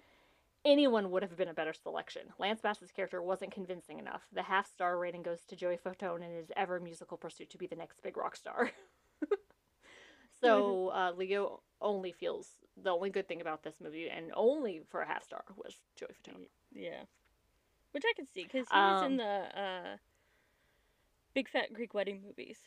Anyone 0.64 1.10
would 1.10 1.24
have 1.24 1.36
been 1.36 1.48
a 1.48 1.54
better 1.54 1.74
selection. 1.74 2.22
Lance 2.38 2.62
Bass's 2.62 2.92
character 2.92 3.22
wasn't 3.22 3.52
convincing 3.52 3.98
enough. 3.98 4.22
The 4.32 4.44
half 4.44 4.68
star 4.68 4.98
rating 5.00 5.24
goes 5.24 5.44
to 5.48 5.56
Joey 5.56 5.78
Fatone 5.78 6.24
in 6.24 6.36
his 6.36 6.52
ever 6.56 6.80
musical 6.80 7.18
pursuit 7.18 7.50
to 7.50 7.58
be 7.58 7.66
the 7.66 7.76
next 7.76 8.02
big 8.04 8.16
rock 8.16 8.36
star. 8.36 8.70
so 10.42 10.90
uh, 10.90 11.12
Leo 11.18 11.62
only 11.82 12.12
feels 12.12 12.48
the 12.82 12.92
only 12.92 13.10
good 13.10 13.28
thing 13.28 13.42
about 13.42 13.64
this 13.64 13.76
movie, 13.82 14.08
and 14.10 14.32
only 14.36 14.82
for 14.90 15.02
a 15.02 15.08
half 15.08 15.24
star, 15.24 15.44
was 15.58 15.80
Joey 15.96 16.10
Fatone. 16.24 16.46
Yeah. 16.72 17.02
Which 17.92 18.04
I 18.08 18.14
can 18.16 18.28
see, 18.28 18.44
because 18.44 18.68
he 18.72 18.78
was 18.78 19.02
Um, 19.02 19.12
in 19.14 19.18
the 19.18 19.24
uh, 19.60 19.98
Big 21.34 21.50
Fat 21.50 21.74
Greek 21.74 21.94
Wedding 21.94 22.22
movies. 22.26 22.60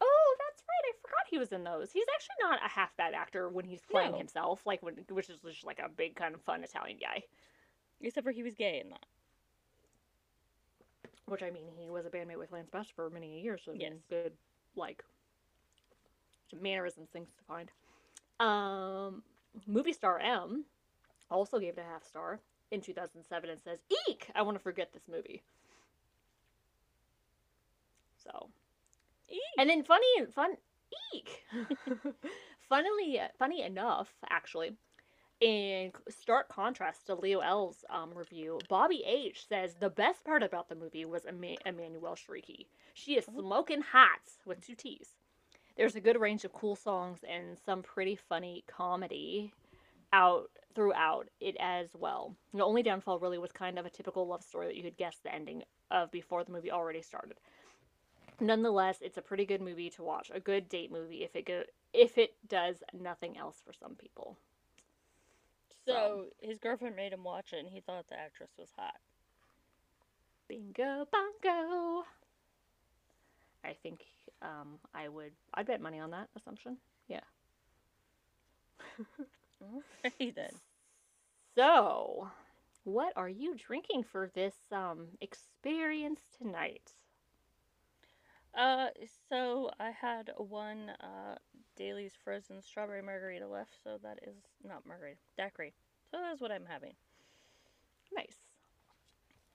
Oh, 0.00 0.36
that's 0.38 0.62
right. 0.62 0.84
I 0.88 0.92
forgot 1.02 1.16
he 1.28 1.38
was 1.38 1.52
in 1.52 1.64
those. 1.64 1.92
He's 1.92 2.06
actually 2.14 2.36
not 2.40 2.64
a 2.64 2.68
half 2.68 2.96
bad 2.96 3.14
actor 3.14 3.48
when 3.48 3.64
he's 3.64 3.82
playing 3.82 4.12
No. 4.12 4.18
himself, 4.18 4.62
like 4.66 4.82
when, 4.82 4.94
which 5.10 5.28
is 5.30 5.40
just 5.40 5.64
like 5.64 5.78
a 5.78 5.88
big 5.88 6.16
kind 6.16 6.34
of 6.34 6.42
fun 6.42 6.64
Italian 6.64 6.98
guy. 6.98 7.22
Except 8.00 8.24
for 8.24 8.30
he 8.32 8.42
was 8.42 8.54
gay 8.54 8.80
in 8.80 8.90
that. 8.90 9.06
Which 11.26 11.42
I 11.42 11.50
mean, 11.50 11.64
he 11.76 11.90
was 11.90 12.06
a 12.06 12.10
bandmate 12.10 12.38
with 12.38 12.52
Lance 12.52 12.70
Bass 12.70 12.88
for 12.94 13.10
many 13.10 13.40
years. 13.40 13.62
So 13.64 13.72
Yes. 13.74 13.92
good 14.08 14.32
like 14.76 15.04
mannerisms 16.58 17.10
things 17.10 17.28
to 17.36 17.44
find. 17.44 17.70
Um, 18.40 19.22
movie 19.66 19.92
star 19.92 20.18
M 20.20 20.64
also 21.30 21.58
gave 21.58 21.76
it 21.76 21.80
a 21.80 21.84
half 21.84 22.04
star 22.04 22.40
in 22.70 22.80
2007 22.80 23.50
and 23.50 23.60
says, 23.60 23.80
"Eek! 24.08 24.30
I 24.34 24.42
want 24.42 24.56
to 24.56 24.62
forget 24.62 24.92
this 24.92 25.08
movie." 25.08 25.42
So 28.16 28.50
Eek. 29.28 29.40
And 29.58 29.68
then 29.68 29.82
funny 29.82 30.06
and 30.18 30.32
fun 30.32 30.56
eek. 31.14 31.44
Funnily 32.68 33.20
funny 33.38 33.62
enough, 33.62 34.12
actually, 34.28 34.72
in 35.40 35.92
stark 36.08 36.48
contrast 36.48 37.06
to 37.06 37.14
Leo 37.14 37.40
L's 37.40 37.84
um, 37.90 38.12
review, 38.14 38.58
Bobby 38.68 39.02
H 39.06 39.46
says 39.48 39.74
the 39.78 39.90
best 39.90 40.24
part 40.24 40.42
about 40.42 40.68
the 40.68 40.74
movie 40.74 41.04
was 41.04 41.26
Emma- 41.26 41.56
Emmanuelle 41.64 42.16
Chriqui. 42.16 42.66
She 42.94 43.16
is 43.16 43.24
smoking 43.24 43.82
hot 43.82 44.20
with 44.44 44.60
two 44.60 44.74
T's. 44.74 45.14
There's 45.76 45.94
a 45.94 46.00
good 46.00 46.20
range 46.20 46.44
of 46.44 46.52
cool 46.52 46.74
songs 46.74 47.20
and 47.28 47.56
some 47.64 47.82
pretty 47.82 48.16
funny 48.16 48.64
comedy 48.66 49.52
out 50.12 50.50
throughout 50.74 51.28
it 51.40 51.56
as 51.60 51.88
well. 51.94 52.34
The 52.52 52.64
only 52.64 52.82
downfall 52.82 53.20
really 53.20 53.38
was 53.38 53.52
kind 53.52 53.78
of 53.78 53.86
a 53.86 53.90
typical 53.90 54.26
love 54.26 54.42
story 54.42 54.66
that 54.66 54.76
you 54.76 54.82
could 54.82 54.96
guess 54.96 55.18
the 55.22 55.32
ending 55.32 55.62
of 55.90 56.10
before 56.10 56.42
the 56.44 56.52
movie 56.52 56.72
already 56.72 57.02
started 57.02 57.38
nonetheless, 58.40 58.98
it's 59.00 59.18
a 59.18 59.22
pretty 59.22 59.44
good 59.44 59.60
movie 59.60 59.90
to 59.90 60.02
watch. 60.02 60.30
A 60.34 60.40
good 60.40 60.68
date 60.68 60.90
movie 60.90 61.24
if 61.24 61.34
it 61.34 61.46
go 61.46 61.62
if 61.92 62.18
it 62.18 62.34
does 62.46 62.82
nothing 62.92 63.36
else 63.38 63.60
for 63.64 63.72
some 63.72 63.94
people. 63.94 64.36
So 65.86 66.26
his 66.40 66.58
girlfriend 66.58 66.96
made 66.96 67.12
him 67.12 67.24
watch 67.24 67.52
it, 67.52 67.60
and 67.60 67.68
he 67.68 67.80
thought 67.80 68.08
the 68.08 68.18
actress 68.18 68.50
was 68.58 68.68
hot. 68.76 68.96
Bingo 70.48 71.06
bongo. 71.10 72.04
I 73.64 73.72
think 73.82 74.00
um, 74.42 74.78
I 74.94 75.08
would 75.08 75.32
I'd 75.54 75.66
bet 75.66 75.80
money 75.80 75.98
on 75.98 76.10
that 76.10 76.28
assumption. 76.36 76.76
Yeah. 77.08 77.20
Okay 80.06 80.30
then. 80.30 80.52
So, 81.56 82.30
what 82.84 83.12
are 83.16 83.28
you 83.28 83.56
drinking 83.56 84.04
for 84.04 84.30
this 84.34 84.54
um 84.70 85.08
experience 85.20 86.20
tonight? 86.38 86.92
Uh, 88.58 88.88
so 89.28 89.70
I 89.78 89.90
had 89.90 90.32
one 90.36 90.90
uh 91.00 91.36
Daily's 91.76 92.14
frozen 92.24 92.60
strawberry 92.60 93.02
margarita 93.02 93.46
left, 93.46 93.70
so 93.84 93.98
that 94.02 94.18
is 94.26 94.34
not 94.66 94.84
margarita, 94.84 95.20
daiquiri. 95.36 95.72
So 96.10 96.18
that's 96.20 96.40
what 96.40 96.50
I'm 96.50 96.66
having. 96.66 96.94
Nice. 98.14 98.48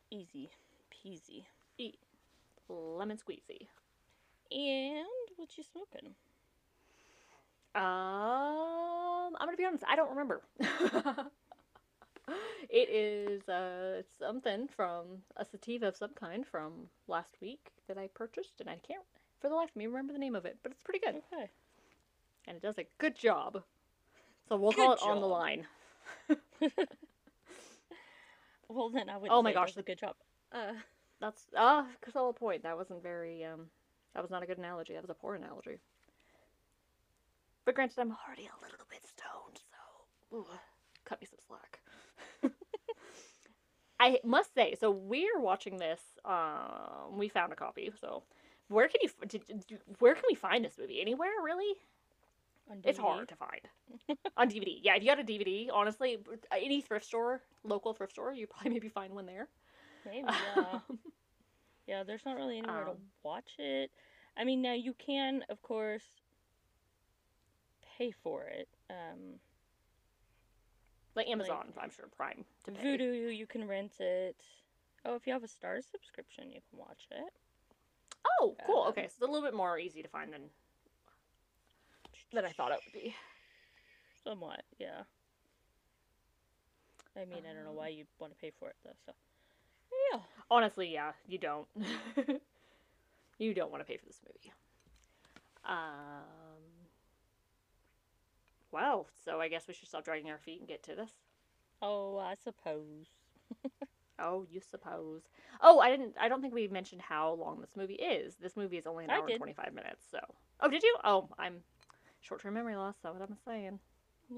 Easy 0.09 0.49
peasy. 0.89 1.45
Eat 1.77 1.99
lemon 2.69 3.17
squeezy. 3.17 3.67
And 4.51 5.05
what 5.35 5.57
you 5.57 5.63
smoking? 5.63 6.15
Um, 7.75 9.35
I'm 9.39 9.47
gonna 9.47 9.57
be 9.57 9.65
honest. 9.65 9.83
I 9.87 9.95
don't 9.95 10.11
remember. 10.11 10.43
it 12.69 12.89
is 12.89 13.47
uh 13.49 14.01
something 14.19 14.67
from 14.67 15.23
a 15.37 15.45
sativa 15.45 15.87
of 15.87 15.97
some 15.97 16.13
kind 16.13 16.45
from 16.45 16.87
last 17.07 17.35
week 17.41 17.71
that 17.87 17.97
I 17.97 18.07
purchased, 18.13 18.59
and 18.59 18.69
I 18.69 18.77
can't 18.87 19.03
for 19.41 19.49
the 19.49 19.55
life 19.55 19.69
of 19.69 19.75
me 19.75 19.87
remember 19.87 20.13
the 20.13 20.19
name 20.19 20.35
of 20.35 20.45
it, 20.45 20.57
but 20.63 20.71
it's 20.71 20.83
pretty 20.83 20.99
good, 20.99 21.21
Okay. 21.33 21.49
and 22.47 22.55
it 22.57 22.63
does 22.63 22.77
a 22.77 22.85
good 22.97 23.15
job. 23.15 23.61
So 24.49 24.57
we'll 24.57 24.73
call 24.73 24.93
it 24.93 24.99
Good 24.99 25.09
on 25.09 25.21
the 25.21 25.27
line. 25.27 25.65
Well, 28.73 28.89
then 28.89 29.09
I 29.09 29.17
would. 29.17 29.29
Oh 29.31 29.41
my 29.43 29.53
gosh, 29.53 29.77
a 29.77 29.83
good 29.83 29.99
job. 29.99 30.15
Uh, 30.51 30.73
That's 31.19 31.43
ah, 31.55 31.85
solid 32.11 32.35
point. 32.35 32.63
That 32.63 32.75
wasn't 32.75 33.03
very 33.03 33.43
um, 33.43 33.67
that 34.13 34.21
was 34.21 34.31
not 34.31 34.41
a 34.43 34.45
good 34.47 34.57
analogy. 34.57 34.93
That 34.93 35.03
was 35.03 35.09
a 35.11 35.13
poor 35.15 35.35
analogy. 35.35 35.77
But 37.65 37.75
granted, 37.75 37.99
I'm 37.99 38.15
already 38.27 38.43
a 38.47 38.63
little 38.63 38.85
bit 38.89 39.01
stoned, 39.05 39.61
so 39.69 40.37
ooh, 40.37 40.47
cut 41.05 41.21
me 41.21 41.27
some 41.27 41.39
slack. 41.47 41.79
I 44.05 44.19
must 44.23 44.53
say, 44.53 44.75
so 44.79 44.91
we're 44.91 45.39
watching 45.39 45.77
this. 45.77 46.01
Um, 46.25 47.17
we 47.17 47.29
found 47.29 47.53
a 47.53 47.55
copy. 47.55 47.91
So 48.01 48.23
where 48.67 48.87
can 48.87 48.99
you 49.01 49.09
did, 49.27 49.41
did- 49.67 49.79
where 49.99 50.13
can 50.13 50.23
we 50.29 50.35
find 50.35 50.65
this 50.65 50.77
movie? 50.77 50.99
Anywhere 51.01 51.29
really? 51.43 51.75
on 52.71 52.79
It's 52.83 52.97
hard 52.99 53.27
to 53.29 53.35
find 53.35 53.61
on 54.37 54.49
DVD. 54.49 54.77
Yeah, 54.81 54.95
if 54.95 55.03
you 55.03 55.09
got 55.09 55.19
a 55.19 55.23
DVD, 55.23 55.67
honestly, 55.73 56.17
any 56.51 56.81
thrift 56.81 57.05
store, 57.05 57.41
local 57.63 57.93
thrift 57.93 58.13
store, 58.13 58.33
you 58.33 58.47
probably 58.47 58.71
maybe 58.71 58.89
find 58.89 59.13
one 59.13 59.25
there. 59.25 59.47
Maybe. 60.05 60.27
Yeah. 60.55 60.79
yeah. 61.87 62.03
There's 62.03 62.25
not 62.25 62.35
really 62.37 62.57
anywhere 62.59 62.85
to 62.85 62.91
Um, 62.91 62.97
watch 63.23 63.51
it. 63.59 63.91
I 64.37 64.43
mean, 64.45 64.61
now 64.61 64.73
you 64.73 64.93
can, 64.93 65.43
of 65.49 65.61
course, 65.61 66.03
pay 67.97 68.11
for 68.11 68.43
it. 68.45 68.67
Um, 68.89 69.39
like 71.15 71.27
Amazon, 71.27 71.67
I'm 71.79 71.91
sure 71.91 72.05
Prime 72.15 72.43
to 72.65 72.71
pay. 72.71 72.97
Vudu, 72.97 73.35
you 73.35 73.45
can 73.45 73.67
rent 73.67 73.93
it. 73.99 74.35
Oh, 75.05 75.15
if 75.15 75.27
you 75.27 75.33
have 75.33 75.43
a 75.43 75.47
Star 75.47 75.79
subscription, 75.81 76.51
you 76.51 76.59
can 76.69 76.79
watch 76.79 77.07
it. 77.11 77.33
Oh, 78.39 78.55
cool. 78.65 78.83
Um, 78.83 78.87
Okay, 78.89 79.01
so 79.01 79.05
it's 79.05 79.21
a 79.21 79.25
little 79.25 79.41
bit 79.41 79.53
more 79.53 79.77
easy 79.77 80.01
to 80.01 80.07
find 80.09 80.31
than 80.33 80.43
than 82.31 82.45
I 82.45 82.49
thought 82.49 82.71
it 82.71 82.79
would 82.85 82.93
be. 83.01 83.15
Somewhat, 84.23 84.63
yeah. 84.79 85.03
I 87.15 87.25
mean, 87.25 87.43
I 87.49 87.53
don't 87.53 87.63
know 87.63 87.69
Um, 87.71 87.75
why 87.75 87.89
you'd 87.89 88.07
want 88.19 88.33
to 88.33 88.39
pay 88.39 88.51
for 88.57 88.69
it 88.69 88.75
though. 88.83 88.95
So, 89.05 89.11
yeah. 90.11 90.19
Honestly, 90.49 90.91
yeah, 90.91 91.11
you 91.27 91.37
don't. 91.37 91.67
you 93.37 93.53
don't 93.53 93.69
want 93.71 93.81
to 93.81 93.85
pay 93.85 93.97
for 93.97 94.05
this 94.05 94.19
movie. 94.25 94.51
Um. 95.65 96.42
Well, 98.73 99.07
so 99.23 99.39
I 99.39 99.47
guess 99.47 99.67
we 99.67 99.73
should 99.73 99.87
stop 99.87 100.03
dragging 100.03 100.29
our 100.31 100.39
feet 100.39 100.59
and 100.59 100.67
get 100.67 100.83
to 100.83 100.95
this. 100.95 101.11
Oh, 101.81 102.17
I 102.17 102.35
suppose. 102.43 103.07
Oh, 104.19 104.45
you 104.49 104.61
suppose. 104.61 105.23
Oh, 105.59 105.79
I 105.79 105.89
didn't. 105.89 106.13
I 106.19 106.29
don't 106.29 106.39
think 106.39 106.53
we 106.53 106.67
mentioned 106.67 107.01
how 107.01 107.33
long 107.33 107.59
this 107.59 107.75
movie 107.75 107.95
is. 107.95 108.35
This 108.35 108.55
movie 108.55 108.77
is 108.77 108.85
only 108.85 109.05
an 109.05 109.09
I 109.09 109.15
hour 109.15 109.27
and 109.27 109.37
twenty-five 109.37 109.73
minutes. 109.73 110.05
So. 110.11 110.19
Oh, 110.61 110.69
did 110.69 110.83
you? 110.83 110.95
Oh, 111.03 111.29
I'm 111.39 111.55
short-term 112.21 112.53
memory 112.53 112.75
loss. 112.75 112.95
That's 113.01 113.17
what 113.17 113.27
I'm 113.27 113.37
saying. 113.45 113.79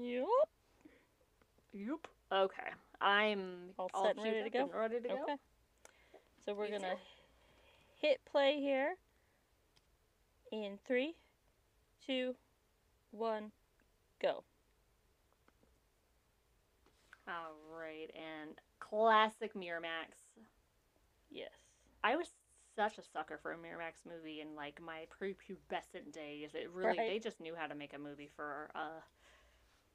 Yep. 0.00 0.24
Yep. 1.74 2.08
Okay. 2.32 2.70
I'm 3.02 3.70
All 3.78 3.90
set 4.02 4.16
and 4.16 4.24
ready 4.24 4.42
to 4.44 4.50
go? 4.50 4.70
Ready 4.74 5.00
to 5.00 5.08
go. 5.08 5.22
Okay. 5.22 5.36
So 6.44 6.54
we're 6.54 6.64
Me 6.64 6.70
gonna 6.72 6.94
too. 6.94 7.00
hit 8.00 8.20
play 8.24 8.58
here. 8.58 8.94
In 10.52 10.78
three, 10.86 11.16
two, 12.06 12.34
one, 13.10 13.50
go. 14.20 14.44
All 17.28 17.56
right, 17.76 18.08
and 18.14 18.52
classic 18.78 19.54
Miramax. 19.54 20.14
Yes. 21.30 21.50
I 22.04 22.14
was 22.16 22.28
such 22.76 22.98
a 22.98 23.02
sucker 23.02 23.38
for 23.42 23.52
a 23.52 23.56
Miramax 23.56 24.06
movie 24.08 24.40
in 24.40 24.54
like 24.54 24.80
my 24.80 25.06
prepubescent 25.20 26.12
days. 26.12 26.50
It 26.54 26.70
really 26.72 26.98
Right. 26.98 27.08
they 27.08 27.18
just 27.18 27.40
knew 27.40 27.54
how 27.56 27.66
to 27.66 27.74
make 27.74 27.94
a 27.94 27.98
movie 27.98 28.30
for 28.36 28.70
uh, 28.74 29.00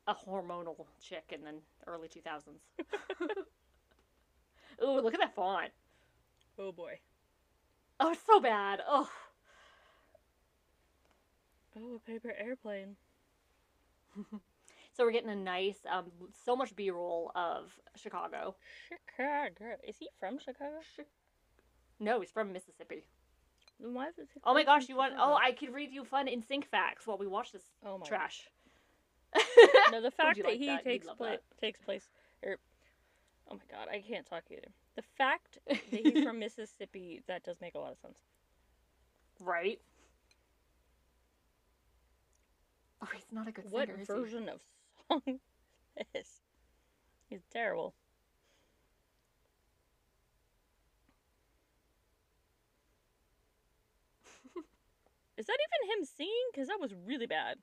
a 0.07 0.15
hormonal 0.15 0.85
chick 1.01 1.31
in 1.31 1.41
the 1.43 1.53
early 1.87 2.09
2000s. 2.09 2.59
Ooh, 4.83 4.99
look 4.99 5.13
at 5.13 5.19
that 5.19 5.35
font. 5.35 5.71
Oh 6.59 6.71
boy. 6.71 6.99
Oh, 7.99 8.11
it's 8.11 8.25
so 8.25 8.39
bad. 8.41 8.81
Oh. 8.87 9.09
Oh, 11.77 11.95
a 11.95 11.99
paper 11.99 12.33
airplane. 12.37 12.95
So 14.93 15.05
we're 15.05 15.13
getting 15.13 15.29
a 15.29 15.35
nice 15.35 15.77
um 15.89 16.11
so 16.43 16.53
much 16.53 16.75
B-roll 16.75 17.31
of 17.33 17.71
Chicago. 17.95 18.55
Chicago. 18.89 19.77
Is 19.87 19.95
he 19.97 20.09
from 20.19 20.37
Chicago? 20.37 20.79
No, 21.97 22.19
he's 22.19 22.29
from 22.29 22.51
Mississippi. 22.51 23.03
Then 23.79 23.93
why 23.93 24.09
is 24.09 24.17
it? 24.17 24.27
Oh 24.43 24.53
my 24.53 24.65
gosh, 24.65 24.89
you 24.89 24.97
want 24.97 25.13
Oh, 25.17 25.33
I 25.41 25.53
could 25.53 25.73
read 25.73 25.91
you 25.93 26.03
fun 26.03 26.27
NSYNC 26.27 26.65
facts 26.65 27.07
while 27.07 27.17
we 27.17 27.25
watch 27.25 27.53
this 27.53 27.63
Oh 27.85 27.97
my. 27.97 28.05
trash. 28.05 28.49
No, 29.91 30.01
the 30.01 30.11
fact 30.21 30.37
that 30.37 30.45
like 30.45 30.57
he 30.59 30.67
that? 30.67 30.83
Takes 30.83 31.07
place 31.07 31.39
takes 31.59 31.79
place, 31.79 32.09
or 32.43 32.57
oh 33.49 33.55
my 33.55 33.65
god, 33.71 33.87
I 33.89 34.01
can't 34.01 34.25
talk 34.25 34.43
either. 34.51 34.67
The 34.97 35.03
fact 35.17 35.57
that 35.67 35.77
he's 35.89 36.23
from 36.23 36.39
Mississippi 36.39 37.21
that 37.27 37.43
does 37.43 37.61
make 37.61 37.75
a 37.75 37.79
lot 37.79 37.93
of 37.93 37.97
sense. 37.99 38.19
Right. 39.39 39.79
Oh, 43.03 43.07
he's 43.15 43.25
not 43.31 43.47
a 43.47 43.51
good 43.51 43.65
What 43.71 43.87
singer, 43.87 43.97
he? 43.97 44.05
version 44.05 44.49
of 44.49 44.61
song 45.09 45.21
is 45.97 46.05
this? 46.13 46.41
He's 47.29 47.41
terrible. 47.51 47.95
is 55.37 55.45
that 55.47 55.57
even 55.57 55.97
him 55.99 56.05
singing? 56.05 56.31
Because 56.53 56.67
that 56.67 56.79
was 56.79 56.93
really 57.07 57.25
bad. 57.25 57.57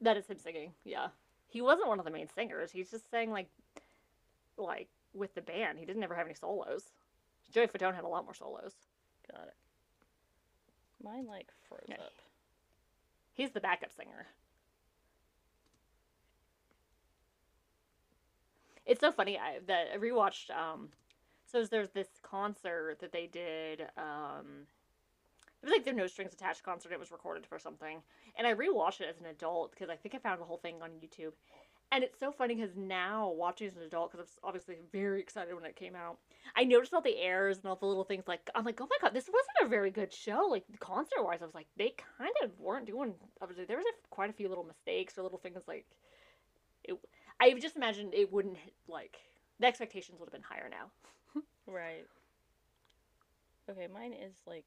That 0.00 0.16
is 0.16 0.26
him 0.26 0.38
singing. 0.38 0.72
Yeah, 0.84 1.08
he 1.48 1.60
wasn't 1.62 1.88
one 1.88 1.98
of 1.98 2.04
the 2.04 2.10
main 2.10 2.28
singers. 2.28 2.70
He's 2.70 2.90
just 2.90 3.10
sang 3.10 3.30
like, 3.30 3.48
like 4.56 4.88
with 5.14 5.34
the 5.34 5.40
band. 5.42 5.78
He 5.78 5.86
didn't 5.86 6.02
ever 6.02 6.14
have 6.14 6.26
any 6.26 6.34
solos. 6.34 6.84
Joey 7.52 7.66
Fatone 7.68 7.94
had 7.94 8.04
a 8.04 8.08
lot 8.08 8.24
more 8.24 8.34
solos. 8.34 8.74
Got 9.30 9.46
it. 9.48 9.54
Mine 11.02 11.26
like 11.26 11.48
froze 11.68 11.80
Yeah. 11.88 11.96
up. 11.96 12.12
He's 13.34 13.50
the 13.50 13.60
backup 13.60 13.92
singer. 13.92 14.28
It's 18.86 19.00
so 19.00 19.10
funny 19.10 19.38
I, 19.38 19.58
that 19.66 19.88
I 19.94 19.98
rewatched. 19.98 20.50
Um, 20.50 20.88
so 21.46 21.64
there's 21.64 21.90
this 21.90 22.08
concert 22.22 22.98
that 23.00 23.12
they 23.12 23.26
did. 23.26 23.82
Um, 23.96 24.66
it 25.62 25.66
was 25.66 25.72
like 25.72 25.84
their 25.84 25.94
No 25.94 26.06
Strings 26.06 26.32
Attached 26.32 26.62
concert. 26.62 26.92
It 26.92 27.00
was 27.00 27.10
recorded 27.10 27.46
for 27.46 27.58
something, 27.58 28.02
and 28.36 28.46
I 28.46 28.54
rewatched 28.54 29.00
it 29.00 29.08
as 29.08 29.18
an 29.18 29.26
adult 29.26 29.72
because 29.72 29.88
I 29.88 29.96
think 29.96 30.14
I 30.14 30.18
found 30.18 30.40
the 30.40 30.44
whole 30.44 30.58
thing 30.58 30.82
on 30.82 30.90
YouTube. 30.90 31.32
And 31.94 32.02
it's 32.02 32.18
so 32.18 32.32
funny 32.32 32.56
because 32.56 32.74
now 32.76 33.30
watching 33.30 33.68
as 33.68 33.76
an 33.76 33.82
adult, 33.82 34.10
because 34.10 34.18
I 34.18 34.24
was 34.24 34.38
obviously 34.42 34.78
very 34.90 35.20
excited 35.20 35.54
when 35.54 35.64
it 35.64 35.76
came 35.76 35.94
out, 35.94 36.18
I 36.56 36.64
noticed 36.64 36.92
all 36.92 37.00
the 37.00 37.16
errors 37.16 37.58
and 37.58 37.66
all 37.66 37.76
the 37.76 37.86
little 37.86 38.02
things. 38.02 38.24
Like 38.26 38.50
I'm 38.52 38.64
like, 38.64 38.80
oh 38.80 38.88
my 38.90 38.96
god, 39.00 39.14
this 39.14 39.28
wasn't 39.28 39.64
a 39.64 39.68
very 39.68 39.92
good 39.92 40.12
show. 40.12 40.48
Like 40.50 40.64
concert 40.80 41.22
wise, 41.22 41.40
I 41.40 41.44
was 41.44 41.54
like, 41.54 41.68
they 41.76 41.94
kind 42.18 42.34
of 42.42 42.58
weren't 42.58 42.86
doing. 42.86 43.14
Obviously, 43.40 43.64
there 43.64 43.76
was 43.76 43.86
a, 43.86 44.08
quite 44.10 44.28
a 44.28 44.32
few 44.32 44.48
little 44.48 44.64
mistakes 44.64 45.16
or 45.16 45.22
little 45.22 45.38
things 45.38 45.62
like. 45.68 45.86
It, 46.82 46.98
I 47.40 47.52
just 47.60 47.76
imagined 47.76 48.12
it 48.12 48.32
wouldn't 48.32 48.58
like 48.88 49.18
the 49.60 49.68
expectations 49.68 50.18
would 50.18 50.26
have 50.26 50.32
been 50.32 50.42
higher 50.42 50.68
now. 50.68 50.90
Right. 51.66 52.04
Okay, 53.70 53.86
mine 53.86 54.12
is 54.12 54.34
like 54.46 54.66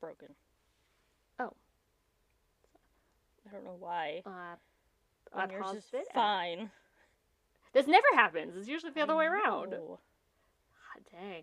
broken. 0.00 0.28
Oh. 1.40 1.52
I 3.48 3.52
don't 3.52 3.64
know 3.64 3.76
why. 3.80 4.22
Uh, 4.24 4.54
And 5.36 5.52
yours 5.52 5.66
is 5.76 5.84
it. 5.92 6.06
fine. 6.14 6.70
This 7.72 7.86
never 7.86 8.06
happens. 8.14 8.56
It's 8.56 8.68
usually 8.68 8.92
the 8.92 9.00
other 9.02 9.16
way 9.16 9.26
around. 9.26 9.70
God 9.70 9.98
dang. 11.10 11.42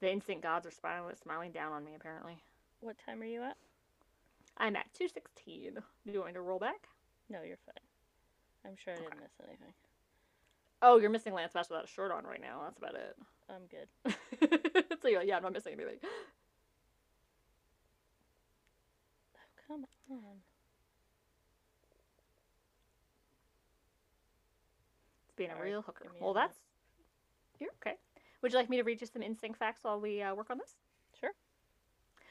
The 0.00 0.12
instant 0.12 0.42
gods 0.42 0.66
are 0.66 0.70
smiling, 0.70 1.14
smiling 1.20 1.50
down 1.52 1.72
on 1.72 1.84
me. 1.84 1.92
Apparently, 1.96 2.36
What 2.80 2.96
time 3.04 3.20
are 3.22 3.26
you 3.26 3.42
at? 3.42 3.56
I'm 4.58 4.76
at 4.76 4.86
two 4.94 5.08
sixteen. 5.08 5.74
Do 6.06 6.12
you 6.12 6.20
want 6.20 6.28
me 6.30 6.34
to 6.34 6.40
roll 6.42 6.58
back? 6.58 6.88
No, 7.28 7.42
you're 7.42 7.56
fine. 7.64 7.74
I'm 8.66 8.76
sure 8.76 8.92
I 8.92 8.96
didn't 8.96 9.12
Okay. 9.14 9.20
miss 9.22 9.32
anything. 9.48 9.72
Oh, 10.82 10.98
you're 10.98 11.10
missing 11.10 11.32
Lance 11.32 11.52
Bass 11.54 11.68
without 11.70 11.84
a 11.84 11.88
shirt 11.88 12.12
on 12.12 12.24
right 12.24 12.40
now. 12.40 12.60
That's 12.64 12.78
about 12.78 12.94
it. 12.94 13.16
I'm 13.48 13.66
good. 13.66 13.88
so 15.02 15.08
you're 15.08 15.20
like, 15.20 15.28
yeah, 15.28 15.36
I'm 15.36 15.42
not 15.42 15.52
missing 15.54 15.72
anything. 15.72 15.98
Oh, 19.36 19.40
come 19.66 19.86
on. 20.10 20.36
Being 25.36 25.50
a 25.50 25.62
real 25.62 25.82
hooker. 25.82 26.04
give 26.04 26.12
me 26.12 26.18
a 26.20 26.24
Well, 26.24 26.34
that's 26.34 26.56
you're 27.60 27.70
okay. 27.82 27.96
Would 28.42 28.52
you 28.52 28.58
like 28.58 28.68
me 28.68 28.76
to 28.76 28.82
read 28.82 29.00
you 29.00 29.06
some 29.06 29.22
NSYNC 29.22 29.56
facts 29.56 29.84
while 29.84 30.00
we 30.00 30.20
uh, 30.20 30.34
work 30.34 30.50
on 30.50 30.58
this? 30.58 30.74
Sure. 31.18 31.30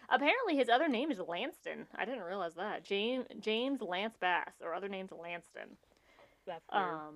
Apparently, 0.09 0.55
his 0.55 0.69
other 0.69 0.87
name 0.87 1.11
is 1.11 1.19
Lanston. 1.19 1.87
I 1.95 2.05
didn't 2.05 2.23
realize 2.23 2.53
that. 2.55 2.83
James 2.83 3.25
James 3.39 3.81
Lance 3.81 4.15
Bass, 4.19 4.53
or 4.61 4.73
other 4.73 4.89
name's 4.89 5.11
Lanston. 5.11 5.77
That's 6.45 6.63
weird. 6.71 6.83
Um, 6.85 7.15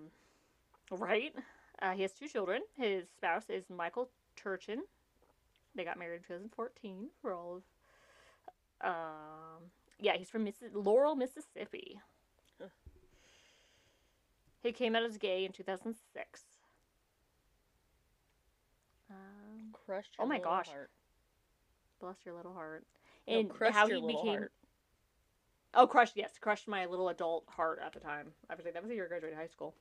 right? 0.91 1.33
Uh, 1.81 1.91
he 1.91 2.01
has 2.01 2.13
two 2.13 2.27
children. 2.27 2.61
His 2.75 3.05
spouse 3.17 3.49
is 3.49 3.65
Michael 3.69 4.09
Turchin. 4.35 4.81
They 5.75 5.83
got 5.83 5.99
married 5.99 6.17
in 6.17 6.23
2014 6.23 7.09
for 7.21 7.33
all 7.33 7.57
of. 7.57 7.63
Um, 8.89 9.63
yeah, 9.99 10.13
he's 10.17 10.29
from 10.29 10.43
Missi- 10.43 10.67
Laurel, 10.73 11.15
Mississippi. 11.15 11.99
He 14.67 14.73
came 14.73 14.95
out 14.95 15.03
as 15.03 15.17
gay 15.17 15.45
in 15.45 15.51
2006. 15.53 16.43
Um, 19.09 19.73
Crushed 19.85 20.15
oh 20.19 20.25
my 20.25 20.39
gosh. 20.39 20.67
heart. 20.67 20.89
bless 22.01 22.17
your 22.25 22.35
little 22.35 22.53
heart. 22.53 22.85
No, 23.27 23.39
And 23.39 23.49
crushed 23.49 23.73
how 23.75 23.87
he 23.87 24.01
became. 24.01 24.39
heart. 24.39 24.51
Oh, 25.73 25.87
crushed! 25.87 26.13
Yes, 26.15 26.37
crushed 26.39 26.67
my 26.67 26.85
little 26.85 27.09
adult 27.09 27.45
heart 27.47 27.79
at 27.85 27.93
the 27.93 27.99
time. 27.99 28.27
I 28.49 28.55
was 28.55 28.65
like, 28.65 28.73
that 28.73 28.81
was 28.83 28.89
the 28.89 28.95
year 28.95 29.05
I 29.05 29.07
graduated 29.07 29.37
high 29.37 29.47
school. 29.47 29.75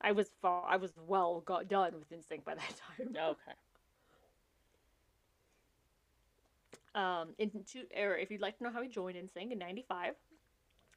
I 0.00 0.12
was 0.12 0.30
fa- 0.40 0.62
I 0.66 0.76
was 0.76 0.92
well 1.06 1.40
got 1.40 1.68
done 1.68 1.94
with 1.98 2.10
NSYNC 2.10 2.44
by 2.44 2.54
that 2.54 2.74
time. 2.98 3.08
Okay. 3.16 3.52
Um, 6.94 7.34
in 7.38 7.50
two, 7.66 7.84
or 7.96 8.16
if 8.16 8.30
you'd 8.30 8.40
like 8.40 8.56
to 8.58 8.64
know 8.64 8.70
how 8.72 8.82
he 8.82 8.88
joined 8.88 9.16
NSYNC 9.16 9.52
in 9.52 9.58
'95, 9.58 10.14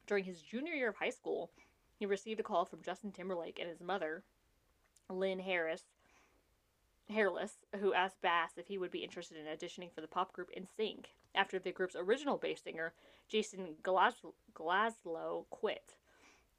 during 0.06 0.24
his 0.24 0.40
junior 0.40 0.72
year 0.72 0.88
of 0.88 0.96
high 0.96 1.10
school, 1.10 1.50
he 1.98 2.06
received 2.06 2.40
a 2.40 2.44
call 2.44 2.64
from 2.64 2.82
Justin 2.82 3.10
Timberlake 3.12 3.58
and 3.58 3.68
his 3.68 3.80
mother, 3.80 4.22
Lynn 5.10 5.40
Harris, 5.40 5.82
Harless, 7.12 7.56
who 7.80 7.92
asked 7.94 8.20
Bass 8.20 8.52
if 8.56 8.68
he 8.68 8.78
would 8.78 8.90
be 8.90 9.02
interested 9.02 9.36
in 9.38 9.46
auditioning 9.46 9.92
for 9.92 10.00
the 10.00 10.06
pop 10.08 10.32
group 10.32 10.50
NSYNC 10.56 11.06
after 11.34 11.58
the 11.58 11.72
group's 11.72 11.96
original 11.96 12.36
bass 12.36 12.62
singer, 12.62 12.92
Jason 13.28 13.74
Glas- 13.82 14.22
Glaslow, 14.54 15.46
quit. 15.50 15.94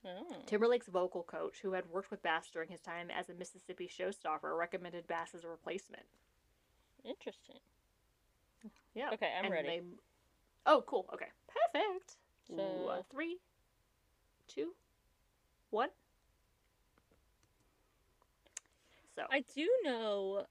Oh. 0.06 0.26
Timberlake's 0.46 0.88
vocal 0.88 1.24
coach, 1.24 1.60
who 1.62 1.74
had 1.74 1.90
worked 1.90 2.10
with 2.10 2.24
Bass 2.24 2.50
during 2.52 2.70
his 2.70 2.80
time 2.80 3.12
as 3.12 3.30
a 3.30 3.34
Mississippi 3.34 3.88
showstopper, 3.90 4.58
recommended 4.58 5.08
Bass 5.08 5.36
as 5.36 5.44
a 5.44 5.50
replacement. 5.50 6.06
Interesting. 7.04 7.58
Yeah. 8.94 9.10
Okay, 9.14 9.34
I'm 9.38 9.46
and 9.46 9.54
ready. 9.54 9.68
they- 9.68 9.84
Oh, 10.66 10.84
cool. 10.88 11.06
Okay. 11.14 11.28
Perfect. 11.48 12.18
Ooh, 12.52 12.56
So- 12.58 12.88
uh, 12.88 13.04
three, 13.12 13.40
two, 14.48 14.74
one. 15.72 15.90
So, 19.16 19.24
I 19.32 19.44
do 19.54 19.68
know 19.84 20.46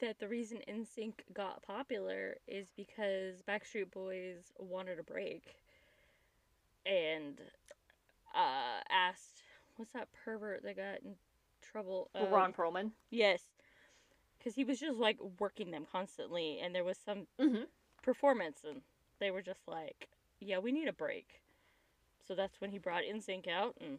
that 0.00 0.18
the 0.18 0.28
reason 0.28 0.58
NSYNC 0.68 1.14
got 1.34 1.62
popular 1.62 2.36
is 2.46 2.68
because 2.76 3.42
Backstreet 3.48 3.90
Boys 3.90 4.52
wanted 4.58 4.98
a 4.98 5.02
break 5.02 5.56
and 6.86 7.40
uh, 8.34 8.80
asked, 8.90 9.42
what's 9.76 9.92
that 9.92 10.08
pervert 10.24 10.62
that 10.62 10.76
got 10.76 11.02
in 11.04 11.14
trouble? 11.60 12.10
Uh, 12.14 12.26
Ron 12.30 12.52
Perlman. 12.52 12.90
Yes. 13.10 13.42
Because 14.38 14.54
he 14.54 14.64
was 14.64 14.80
just 14.80 14.98
like 14.98 15.18
working 15.38 15.70
them 15.70 15.86
constantly, 15.90 16.60
and 16.60 16.74
there 16.74 16.84
was 16.84 16.98
some 16.98 17.26
Mm-hmm. 17.40 17.64
performance, 18.02 18.60
and 18.68 18.82
they 19.18 19.30
were 19.30 19.42
just 19.42 19.66
like, 19.66 20.08
yeah, 20.40 20.58
we 20.58 20.72
need 20.72 20.88
a 20.88 20.92
break. 20.92 21.40
So 22.26 22.34
that's 22.34 22.60
when 22.60 22.70
he 22.70 22.78
brought 22.78 23.04
NSYNC 23.04 23.48
out, 23.48 23.76
and 23.80 23.98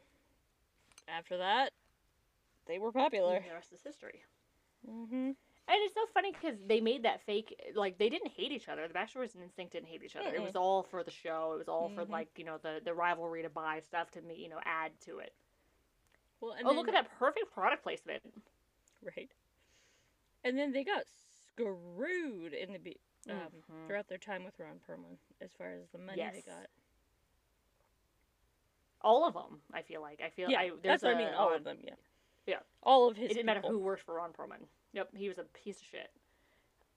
after 1.08 1.38
that, 1.38 1.72
they 2.68 2.80
were 2.80 2.92
popular. 2.92 3.40
The 3.48 3.54
rest 3.54 3.74
is 3.74 3.82
history. 3.84 4.24
Mm-hmm. 4.90 5.32
And 5.68 5.78
it's 5.84 5.96
so 5.96 6.02
funny 6.14 6.32
because 6.32 6.58
they 6.68 6.80
made 6.80 7.04
that 7.04 7.22
fake, 7.26 7.60
like 7.76 7.98
they 7.98 8.10
didn't 8.10 8.32
hate 8.32 8.52
each 8.52 8.70
other. 8.70 8.88
The 8.88 8.94
Boys 8.94 9.34
and 9.36 9.44
NSYNC 9.50 9.72
didn't 9.72 9.88
hate 9.88 10.04
each 10.04 10.16
other. 10.16 10.30
It 10.30 10.38
Mm-mm. 10.40 10.44
was 10.46 10.56
all 10.56 10.84
for 10.84 11.04
the 11.04 11.10
show. 11.12 11.54
It 11.56 11.58
was 11.58 11.68
all 11.68 11.90
for 11.90 12.06
Mhm. 12.06 12.10
like 12.10 12.30
you 12.38 12.46
know 12.46 12.60
the 12.60 12.82
the 12.84 12.94
rivalry 12.94 13.42
to 13.42 13.50
buy 13.50 13.80
stuff 13.80 14.12
to 14.12 14.22
me, 14.22 14.36
you 14.36 14.50
know 14.50 14.60
add 14.64 14.92
to 15.02 15.18
it. 15.20 15.34
Well, 16.40 16.52
and 16.52 16.68
oh, 16.68 16.72
look 16.72 16.88
at 16.88 16.94
that 16.94 17.10
perfect 17.18 17.52
product 17.52 17.82
placement. 17.84 18.22
Right. 19.18 19.32
And 20.44 20.58
then 20.58 20.72
they 20.72 20.84
got 20.84 21.04
screwed 21.52 22.54
in 22.54 22.74
the 22.74 22.80
be- 22.80 23.00
um, 23.30 23.38
Mhm. 23.72 23.88
throughout 23.88 24.08
their 24.08 24.18
time 24.20 24.44
with 24.44 24.60
Ron 24.60 24.80
Perlman 24.88 25.18
as 25.42 25.52
far 25.54 25.72
as 25.74 25.88
the 25.90 25.98
money 25.98 26.22
they 26.32 26.42
got. 26.42 26.68
All 29.06 29.26
of 29.28 29.34
them, 29.36 29.62
I 29.74 29.84
feel 29.84 30.02
like. 30.02 30.20
I 30.26 30.30
feel 30.30 30.50
Yeah, 30.50 30.60
I, 30.60 30.70
that's 30.84 31.02
there's 31.02 31.04
what 31.04 31.16
I 31.16 31.18
mean. 31.18 31.34
All 31.38 31.50
on- 31.50 31.56
of 31.56 31.64
them. 31.64 31.78
Yeah. 31.84 31.94
Yeah. 32.48 32.60
All 32.84 33.08
of 33.10 33.16
his. 33.16 33.32
It 33.32 33.34
didn't 33.36 33.46
matter 33.46 33.62
who 33.62 33.80
worked 33.80 34.02
for 34.04 34.16
Ron 34.16 34.32
Perlman. 34.32 34.66
Yep, 34.94 35.10
he 35.16 35.28
was 35.28 35.38
a 35.38 35.44
piece 35.44 35.80
of 35.80 35.86
shit. 35.86 36.10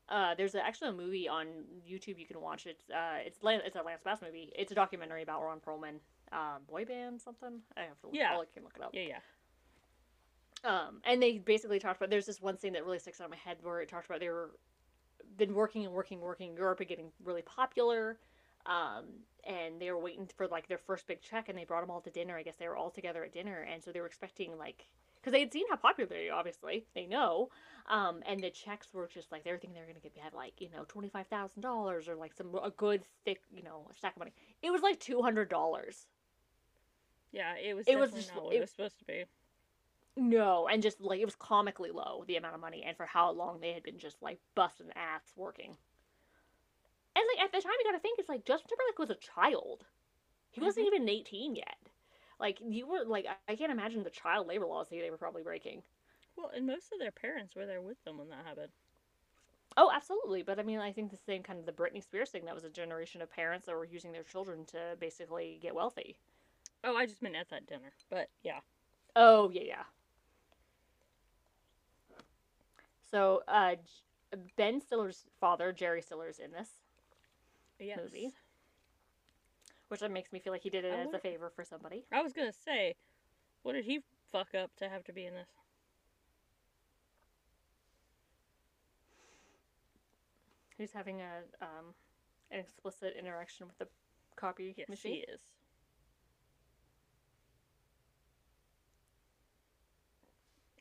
Uh, 0.09 0.35
there's 0.35 0.55
a, 0.55 0.65
actually 0.65 0.89
a 0.89 0.93
movie 0.93 1.29
on 1.29 1.47
YouTube 1.87 2.19
you 2.19 2.27
can 2.27 2.41
watch. 2.41 2.67
It's 2.67 2.89
uh, 2.91 3.19
it's 3.25 3.39
it's 3.43 3.77
a 3.77 3.83
Lance 3.83 4.03
Bass 4.03 4.23
movie. 4.23 4.53
It's 4.57 4.73
a 4.73 4.75
documentary 4.75 5.23
about 5.23 5.43
Ron 5.43 5.61
Perlman, 5.61 6.01
um, 6.33 6.63
boy 6.69 6.87
band 6.87 7.21
something. 7.21 7.61
I 7.77 7.81
have 7.83 8.01
to 8.01 8.07
look. 8.07 8.17
Yeah. 8.17 8.33
I'll 8.33 8.45
can 8.53 8.63
look 8.65 8.73
it 8.77 8.83
up. 8.83 8.91
Yeah, 8.95 9.03
yeah. 9.03 9.19
Um, 10.65 11.01
and 11.05 11.23
they 11.23 11.39
basically 11.39 11.79
talked 11.79 11.99
about. 11.99 12.09
There's 12.11 12.27
this 12.27 12.41
one 12.41 12.57
scene 12.59 12.73
that 12.73 12.85
really 12.85 12.99
sticks 12.99 13.21
out 13.21 13.25
in 13.25 13.31
my 13.31 13.37
head 13.37 13.59
where 13.63 13.81
it 13.81 13.89
talked 13.89 14.07
about 14.07 14.21
they 14.21 14.31
were 14.31 14.53
been 15.37 15.55
working 15.55 15.85
and 15.85 15.93
working, 15.93 16.21
working 16.21 16.51
in 16.51 16.57
Europe 16.57 16.81
and 16.81 16.89
getting 16.89 17.13
really 17.23 17.43
popular. 17.43 18.19
Um, 18.67 19.05
and 19.49 19.81
they 19.81 19.91
were 19.91 19.99
waiting 19.99 20.29
for 20.37 20.47
like 20.47 20.69
their 20.69 20.79
first 20.79 21.07
big 21.09 21.21
check, 21.21 21.49
and 21.49 21.59
they 21.59 21.65
brought 21.65 21.81
them 21.81 21.91
all 21.91 22.01
to 22.03 22.11
dinner. 22.11 22.37
I 22.37 22.43
guess 22.45 22.57
they 22.57 22.69
were 22.69 22.77
all 22.77 22.91
together 22.91 23.25
at 23.25 23.33
dinner, 23.33 23.67
and 23.73 23.83
so 23.83 23.91
they 23.91 24.01
were 24.01 24.07
expecting 24.07 24.57
like 24.59 24.87
because 25.21 25.33
they 25.33 25.41
had 25.41 25.53
seen 25.53 25.65
how 25.69 25.75
popular 25.77 26.09
they 26.09 26.29
obviously 26.31 26.85
they 26.95 27.07
know. 27.07 27.49
Um, 27.89 28.23
and 28.27 28.39
the 28.41 28.51
checks 28.51 28.93
were 28.93 29.09
just 29.13 29.33
like 29.33 29.43
they 29.45 29.51
were 29.51 29.59
thinking 29.59 29.75
they 29.75 29.81
were 29.81 29.87
gonna 29.87 29.99
get 30.01 30.13
have 30.23 30.35
like 30.35 30.61
you 30.61 30.69
know 30.71 30.85
twenty 30.87 31.09
five 31.09 31.27
thousand 31.27 31.63
dollars 31.63 32.09
or 32.09 32.15
like 32.15 32.35
some 32.35 32.55
a 32.63 32.71
good 32.71 33.03
thick 33.25 33.41
you 33.53 33.63
know 33.65 33.87
stack 33.97 34.13
of 34.15 34.19
money. 34.21 34.33
It 34.63 34.71
was 34.71 34.83
like 34.83 35.01
two 35.01 35.23
hundred 35.23 35.49
dollars. 35.49 36.07
Yeah, 37.33 37.55
it 37.57 37.75
was. 37.75 37.87
It 37.89 37.99
was 37.99 38.13
just- 38.13 38.35
not 38.35 38.45
what 38.45 38.55
it- 38.55 38.59
it 38.59 38.61
was 38.61 38.71
supposed 38.71 38.99
to 39.01 39.05
be. 39.05 39.25
No, 40.17 40.67
and 40.67 40.83
just 40.83 41.01
like 41.01 41.21
it 41.21 41.25
was 41.25 41.37
comically 41.37 41.91
low 41.93 42.25
the 42.27 42.37
amount 42.37 42.55
of 42.57 42.61
money, 42.61 42.83
and 42.85 42.97
for 42.97 43.07
how 43.07 43.31
long 43.31 43.61
they 43.61 43.73
had 43.73 43.83
been 43.85 43.99
just 43.99 44.21
like 44.23 44.39
busting 44.55 44.91
ass 44.97 45.23
working. 45.37 45.77
And 47.19 47.27
like 47.35 47.45
at 47.45 47.51
the 47.51 47.61
time, 47.61 47.73
you 47.81 47.85
got 47.91 47.97
to 47.97 48.01
think 48.01 48.21
it's 48.21 48.29
like 48.29 48.45
Justin 48.45 48.69
Timberlake 48.69 48.99
was 49.01 49.11
a 49.11 49.17
child. 49.17 49.85
He 50.53 50.61
wasn't 50.61 50.87
even 50.87 51.09
eighteen 51.09 51.57
yet. 51.57 51.75
Like 52.39 52.59
you 52.65 52.87
were 52.87 53.05
like 53.05 53.27
I- 53.49 53.57
can't 53.57 53.73
imagine 53.73 54.05
the 54.05 54.11
child 54.11 54.47
labor 54.47 54.67
laws 54.67 54.87
they 54.89 55.01
they 55.01 55.11
were 55.11 55.19
probably 55.19 55.43
breaking. 55.43 55.83
Well, 56.37 56.53
and 56.55 56.65
most 56.65 56.93
of 56.93 57.01
their 57.01 57.11
parents 57.11 57.57
were 57.57 57.67
there 57.67 57.83
with 57.83 58.03
them 58.05 58.19
when 58.19 58.29
that 58.29 58.47
happened. 58.47 58.71
Oh, 59.77 59.91
absolutely. 59.93 60.45
But 60.45 60.61
I 60.61 60.63
mean, 60.63 60.79
I 60.79 60.93
think 60.93 61.11
the 61.11 61.17
same 61.17 61.43
kind 61.43 61.59
of 61.59 61.67
the 61.67 61.73
Britney 61.73 62.03
Spears 62.03 62.31
thing. 62.31 62.45
That 62.45 62.55
was 62.55 62.63
a 62.65 62.71
generation 62.71 63.21
of 63.21 63.33
parents 63.33 63.67
that 63.67 63.75
were 63.75 63.85
using 63.85 64.13
their 64.13 64.23
children 64.23 64.65
to 64.67 64.97
basically 65.01 65.59
get 65.61 65.75
wealthy. 65.75 66.19
Oh, 66.85 66.95
I 66.95 67.07
just 67.07 67.21
meant 67.21 67.35
at 67.35 67.49
that 67.49 67.67
dinner. 67.67 67.93
But 68.09 68.31
yeah. 68.45 68.61
Oh 69.17 69.51
yeah, 69.51 69.63
yeah. 69.63 69.83
So 73.11 73.43
uh, 73.49 73.77
Ben 74.57 74.81
Stiller's 74.81 75.25
father, 75.41 75.73
Jerry 75.73 76.03
Stiller's 76.03 76.39
in 76.39 76.53
this. 76.53 76.69
Yes. 77.79 77.99
Movie. 78.03 78.33
which 79.89 80.03
makes 80.11 80.33
me 80.33 80.39
feel 80.41 80.53
like 80.53 80.63
he 80.63 80.71
did 80.71 80.85
it 80.85 80.93
I 80.93 81.03
as 81.03 81.13
a 81.15 81.19
favor 81.19 81.51
for 81.55 81.65
somebody. 81.65 82.05
I 82.13 82.23
was 82.23 82.33
gonna 82.33 82.53
say, 82.53 82.95
what 83.63 83.73
did 83.73 83.85
he 83.85 84.01
fuck 84.31 84.55
up 84.55 84.75
to 84.77 84.89
have 84.89 85.05
to 85.05 85.13
be 85.13 85.25
in 85.27 85.35
this? 85.35 85.49
He's 90.77 90.93
having 90.93 91.21
a 91.21 91.43
um, 91.65 91.95
an 92.51 92.61
explicit 92.61 93.15
interaction 93.19 93.67
with 93.67 93.79
the 93.79 93.89
copy 94.37 94.75
Yes, 94.77 94.89
machine? 94.89 95.13
he 95.15 95.19
is. 95.21 95.41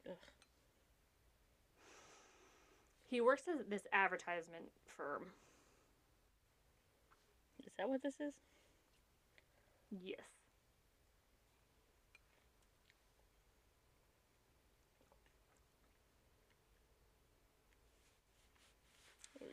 Ugh. 0.07 0.15
He 3.09 3.21
works 3.21 3.43
at 3.47 3.69
this 3.69 3.87
advertisement 3.93 4.65
firm. 4.85 5.27
Is 7.77 7.83
that 7.83 7.89
what 7.89 8.01
this 8.01 8.15
is? 8.19 8.33
Yes. 9.91 10.19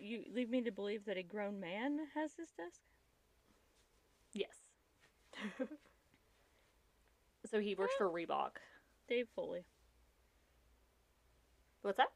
You 0.00 0.22
leave 0.34 0.48
me 0.48 0.62
to 0.62 0.70
believe 0.70 1.04
that 1.04 1.18
a 1.18 1.22
grown 1.22 1.60
man 1.60 1.98
has 2.14 2.32
this 2.32 2.50
desk? 2.56 2.80
Yes. 4.32 4.56
so 7.50 7.60
he 7.60 7.74
works 7.74 7.94
for 7.98 8.08
Reebok. 8.08 8.52
Dave 9.06 9.26
Foley. 9.36 9.66
What's 11.82 11.98
that? 11.98 12.08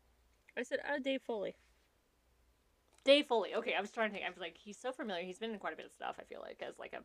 I 0.56 0.62
said, 0.62 0.78
uh, 0.88 0.98
Dave 1.04 1.20
Foley. 1.20 1.54
Dave 3.08 3.24
Foley. 3.24 3.54
Okay, 3.54 3.72
I 3.74 3.80
was 3.80 3.90
trying 3.90 4.10
to 4.10 4.12
think. 4.12 4.26
I 4.26 4.28
was 4.28 4.38
like, 4.38 4.58
he's 4.62 4.76
so 4.76 4.92
familiar. 4.92 5.24
He's 5.24 5.38
been 5.38 5.50
in 5.50 5.58
quite 5.58 5.72
a 5.72 5.76
bit 5.76 5.86
of 5.86 5.92
stuff. 5.92 6.16
I 6.20 6.24
feel 6.24 6.40
like 6.42 6.62
as 6.62 6.78
like 6.78 6.92
a 6.92 7.00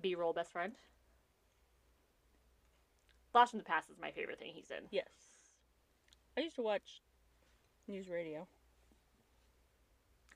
B-roll 0.00 0.32
best 0.32 0.52
friend. 0.52 0.74
Flash 3.32 3.52
in 3.52 3.58
the 3.58 3.64
Past 3.64 3.90
is 3.90 3.96
my 4.00 4.12
favorite 4.12 4.38
thing 4.38 4.52
he's 4.54 4.70
in. 4.70 4.84
Yes. 4.92 5.08
I 6.38 6.42
used 6.42 6.54
to 6.54 6.62
watch 6.62 7.02
news 7.88 8.08
radio. 8.08 8.46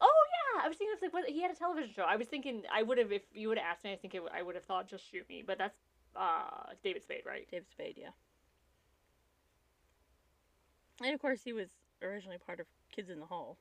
Oh 0.01 0.25
yeah, 0.57 0.65
I 0.65 0.69
was 0.69 0.77
thinking 0.77 0.97
of 0.97 1.03
like 1.03 1.13
what 1.13 1.29
he 1.29 1.43
had 1.43 1.53
a 1.53 1.55
television 1.55 1.93
show. 1.95 2.03
I 2.03 2.17
was 2.17 2.27
thinking 2.27 2.65
I 2.75 2.83
would 2.83 2.99
have 2.99 3.13
if 3.13 3.23
you 3.33 3.47
would 3.51 3.59
have 3.59 3.67
asked 3.71 3.85
me. 3.85 3.93
I 3.93 3.97
think 3.97 4.17
it, 4.17 4.23
I 4.35 4.43
would 4.43 4.57
have 4.57 4.65
thought 4.65 4.89
just 4.89 5.09
shoot 5.09 5.29
me, 5.29 5.45
but 5.47 5.59
that's 5.59 5.79
uh, 6.17 6.73
David 6.83 7.05
Spade, 7.05 7.23
right? 7.25 7.47
David 7.49 7.71
Spade, 7.71 7.95
yeah. 7.97 8.09
And 11.05 11.15
of 11.15 11.21
course, 11.21 11.43
he 11.45 11.53
was 11.53 11.69
originally 12.03 12.39
part 12.45 12.59
of 12.59 12.67
Kids 12.91 13.11
in 13.11 13.21
the 13.21 13.27
Hall. 13.27 13.57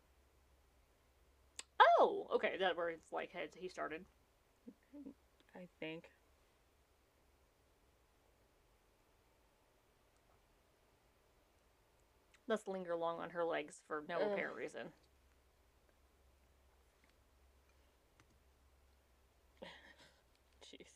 Oh, 2.01 2.27
okay, 2.35 2.55
that 2.59 2.77
where 2.77 2.89
it's 2.89 3.11
like 3.11 3.31
had- 3.33 3.53
he 3.55 3.67
started. 3.67 4.05
I 5.55 5.67
think. 5.81 6.05
Let's 12.47 12.67
linger 12.67 12.95
long 12.95 13.19
on 13.19 13.29
her 13.31 13.45
legs 13.45 13.81
for 13.87 14.03
no 14.09 14.15
Ugh. 14.15 14.31
apparent 14.31 14.55
reason. 14.55 14.87
Jeez. 20.63 20.87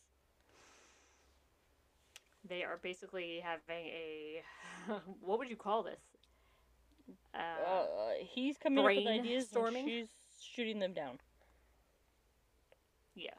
They 2.47 2.63
are 2.63 2.77
basically 2.81 3.39
having 3.43 3.85
a 3.87 4.41
what 5.21 5.37
would 5.39 5.49
you 5.49 5.55
call 5.55 5.83
this? 5.83 5.99
Uh, 7.35 7.37
Uh, 7.37 7.83
he's 8.19 8.57
coming 8.57 8.79
up 8.79 8.85
with 8.85 9.05
ideas 9.07 9.47
brainstorming? 9.49 9.79
and 9.79 9.87
she's 9.89 10.07
shooting 10.43 10.79
them 10.79 10.93
down. 10.93 11.19
yeah, 13.15 13.33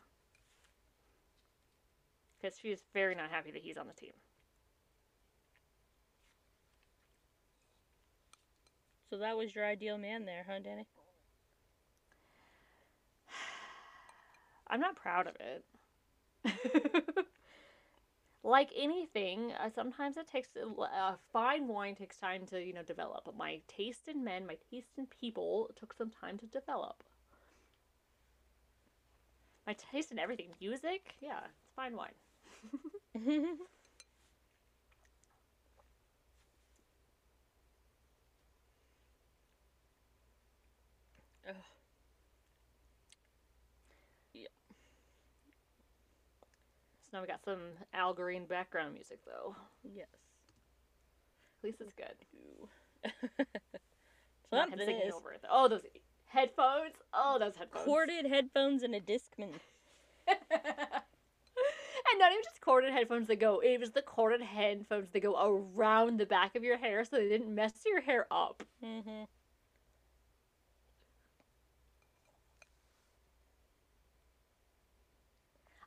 because 2.41 2.59
she's 2.59 2.83
very 2.93 3.15
not 3.15 3.31
happy 3.31 3.51
that 3.51 3.63
he's 3.63 3.77
on 3.77 3.87
the 3.87 3.93
team. 3.95 4.13
So 9.11 9.19
that 9.19 9.37
was 9.37 9.55
your 9.55 9.65
ideal 9.65 9.97
man 9.99 10.25
there, 10.25 10.45
huh, 10.47 10.59
Dani? 10.61 10.87
I'm 14.69 14.81
not 14.81 14.97
proud 14.97 15.27
of 15.27 15.37
it. 15.41 15.65
like 18.45 18.71
anything, 18.77 19.53
uh, 19.53 19.71
sometimes 19.75 20.17
it 20.19 20.29
takes 20.29 20.51
a 20.57 20.67
uh, 20.83 21.17
fine 21.33 21.67
wine 21.67 21.95
takes 21.97 22.19
time 22.19 22.47
to 22.47 22.63
you 22.63 22.75
know 22.75 22.83
develop. 22.83 23.29
My 23.37 23.61
taste 23.67 24.07
in 24.07 24.23
men, 24.23 24.47
my 24.47 24.59
taste 24.71 24.93
in 24.99 25.07
people, 25.07 25.71
took 25.75 25.95
some 25.95 26.11
time 26.11 26.39
to 26.39 26.47
develop. 26.47 27.03
My 29.67 29.75
taste 29.75 30.13
in 30.13 30.19
everything, 30.19 30.51
music, 30.61 31.15
yeah, 31.21 31.41
it's 31.63 31.73
fine 31.75 31.97
wine. 31.97 32.13
now 47.15 47.21
we 47.21 47.29
got 47.29 47.45
some 47.45 47.61
Al 47.95 48.13
Green 48.13 48.45
background 48.45 48.93
music 48.93 49.21
though. 49.25 49.55
yes. 49.95 50.09
At 51.63 51.65
least 51.65 51.81
it's 51.81 51.93
good. 51.93 52.15
Ooh. 52.37 52.69
Not 54.53 54.69
Not 54.69 54.81
him 54.81 54.87
singing 54.87 55.07
this. 55.07 55.15
over 55.15 55.33
it. 55.33 55.41
Oh, 55.51 55.69
those 55.69 55.87
headphones. 56.27 56.95
Oh, 57.13 57.39
those 57.39 57.57
headphones. 57.57 57.85
Corded 57.85 58.27
headphones 58.27 58.83
and 58.83 58.95
a 58.95 59.01
Discman. 59.01 59.55
and 60.29 60.39
not 62.19 62.33
even 62.33 62.43
just 62.45 62.61
corded 62.61 62.93
headphones 62.93 63.29
that 63.29 63.37
go. 63.41 63.61
It 63.61 63.81
was 63.81 63.93
the 63.93 64.03
corded 64.03 64.43
headphones 64.43 65.11
that 65.13 65.23
go 65.23 65.37
around 65.77 66.19
the 66.19 66.27
back 66.27 66.57
of 66.57 66.65
your 66.65 66.77
hair, 66.77 67.05
so 67.05 67.17
they 67.17 67.29
didn't 67.29 67.55
mess 67.55 67.73
your 67.87 68.01
hair 68.01 68.27
up. 68.31 68.63
Mm-hmm. 68.85 69.25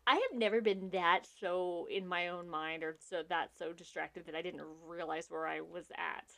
I 0.08 0.14
have 0.14 0.40
never 0.40 0.62
been 0.62 0.90
that 0.92 1.28
so 1.40 1.86
in 1.92 2.08
my 2.08 2.30
own 2.30 2.50
mind 2.50 2.82
or 2.82 2.96
so 2.98 3.24
that 3.28 3.50
so 3.60 3.74
distracted 3.74 4.26
that 4.26 4.36
I 4.36 4.42
didn't 4.42 4.64
realize 4.88 5.28
where 5.30 5.46
I 5.46 5.60
was 5.60 5.92
at. 5.98 6.32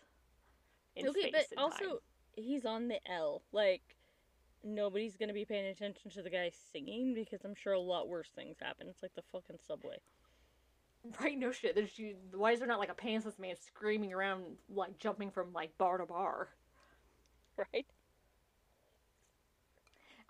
Okay, 0.97 1.31
but 1.31 1.45
also 1.55 1.85
time. 1.85 1.97
he's 2.35 2.65
on 2.65 2.87
the 2.87 2.99
L. 3.09 3.43
Like 3.51 3.83
nobody's 4.63 5.17
gonna 5.17 5.33
be 5.33 5.45
paying 5.45 5.67
attention 5.67 6.09
to 6.11 6.23
the 6.23 6.31
guy 6.31 6.51
singing 6.73 7.13
because 7.13 7.45
I'm 7.45 7.53
sure 7.53 7.73
a 7.73 7.79
lot 7.79 8.09
worse 8.09 8.29
things 8.35 8.57
happen. 8.59 8.87
It's 8.89 9.03
like 9.03 9.13
the 9.15 9.21
fucking 9.31 9.59
subway. 9.67 9.97
right? 11.21 11.37
No 11.37 11.51
shit. 11.51 11.75
There's 11.75 11.97
you. 11.97 12.15
Why 12.33 12.51
is 12.51 12.59
there 12.59 12.67
not 12.67 12.79
like 12.79 12.91
a 12.91 12.95
pantsless 12.95 13.39
man 13.39 13.55
screaming 13.55 14.13
around, 14.13 14.43
like 14.67 14.97
jumping 14.97 15.31
from 15.31 15.53
like 15.53 15.77
bar 15.77 15.97
to 15.97 16.05
bar? 16.05 16.49
Right? 17.73 17.85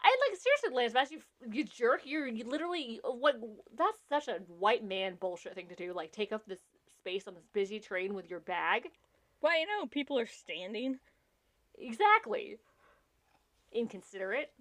I 0.04 0.16
like 0.30 0.40
seriously, 0.40 0.76
Lance 0.76 0.94
Bass, 0.94 1.12
you 1.12 1.20
you 1.52 1.64
jerk. 1.66 2.02
You're 2.06 2.28
you 2.28 2.46
literally 2.46 3.02
what? 3.04 3.36
That's 3.78 4.00
such 4.10 4.28
a 4.28 4.42
white 4.48 4.84
man 4.84 5.16
bullshit 5.20 5.56
thing 5.56 5.68
to 5.68 5.76
do. 5.76 5.94
Like 5.94 6.12
take 6.12 6.32
up 6.32 6.46
this 6.46 6.62
space 7.00 7.28
on 7.28 7.34
this 7.36 7.48
busy 7.54 7.80
train 7.80 8.14
with 8.14 8.30
your 8.30 8.40
bag. 8.40 8.90
Well, 9.42 9.58
you 9.60 9.68
know, 9.68 9.86
people 9.88 10.18
are 10.20 10.26
standing. 10.28 11.00
Exactly. 11.78 12.58
Inconsiderate. 13.72 14.54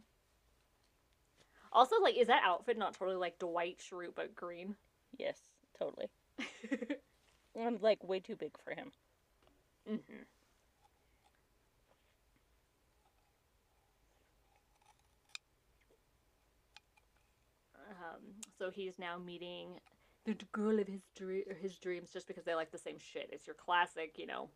Also, 1.72 1.96
like, 2.00 2.16
is 2.16 2.26
that 2.28 2.42
outfit 2.44 2.76
not 2.78 2.94
totally 2.94 3.16
like 3.16 3.38
Dwight 3.38 3.78
Schrute 3.78 4.14
but 4.14 4.34
green? 4.34 4.76
Yes, 5.18 5.38
totally. 5.78 6.08
I'm 7.60 7.78
like 7.80 8.02
way 8.04 8.20
too 8.20 8.36
big 8.36 8.52
for 8.64 8.72
him. 8.74 8.92
mm-hmm. 9.90 10.22
Um, 17.90 18.47
so 18.58 18.70
he's 18.70 18.98
now 18.98 19.18
meeting 19.18 19.80
the 20.24 20.36
girl 20.52 20.78
of 20.78 20.86
his 20.86 21.00
dre- 21.16 21.44
his 21.60 21.78
dreams 21.78 22.10
just 22.12 22.26
because 22.26 22.44
they 22.44 22.54
like 22.54 22.70
the 22.70 22.78
same 22.78 22.98
shit. 22.98 23.30
It's 23.32 23.46
your 23.46 23.54
classic, 23.54 24.14
you 24.18 24.26
know. 24.26 24.48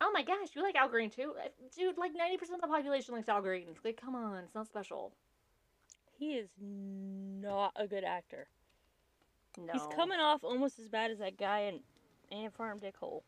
Oh 0.00 0.10
my 0.12 0.22
gosh, 0.22 0.48
you 0.54 0.62
like 0.62 0.74
Al 0.74 0.88
Green 0.88 1.10
too, 1.10 1.34
Uh, 1.42 1.48
dude? 1.76 1.96
Like 1.96 2.12
ninety 2.14 2.36
percent 2.36 2.56
of 2.62 2.68
the 2.68 2.74
population 2.74 3.14
likes 3.14 3.28
Al 3.28 3.40
Green. 3.40 3.66
It's 3.70 3.84
like, 3.84 4.00
come 4.00 4.14
on, 4.14 4.44
it's 4.44 4.54
not 4.54 4.66
special. 4.66 5.12
He 6.18 6.34
is 6.34 6.48
not 6.60 7.72
a 7.76 7.86
good 7.86 8.04
actor. 8.04 8.48
No, 9.58 9.72
He's 9.72 9.86
coming 9.94 10.18
off 10.18 10.44
almost 10.44 10.78
as 10.78 10.88
bad 10.88 11.10
as 11.10 11.18
that 11.18 11.38
guy 11.38 11.60
in 11.60 11.80
Ant 12.36 12.54
Farm 12.54 12.78
Dick 12.78 12.96
Hole. 12.96 13.24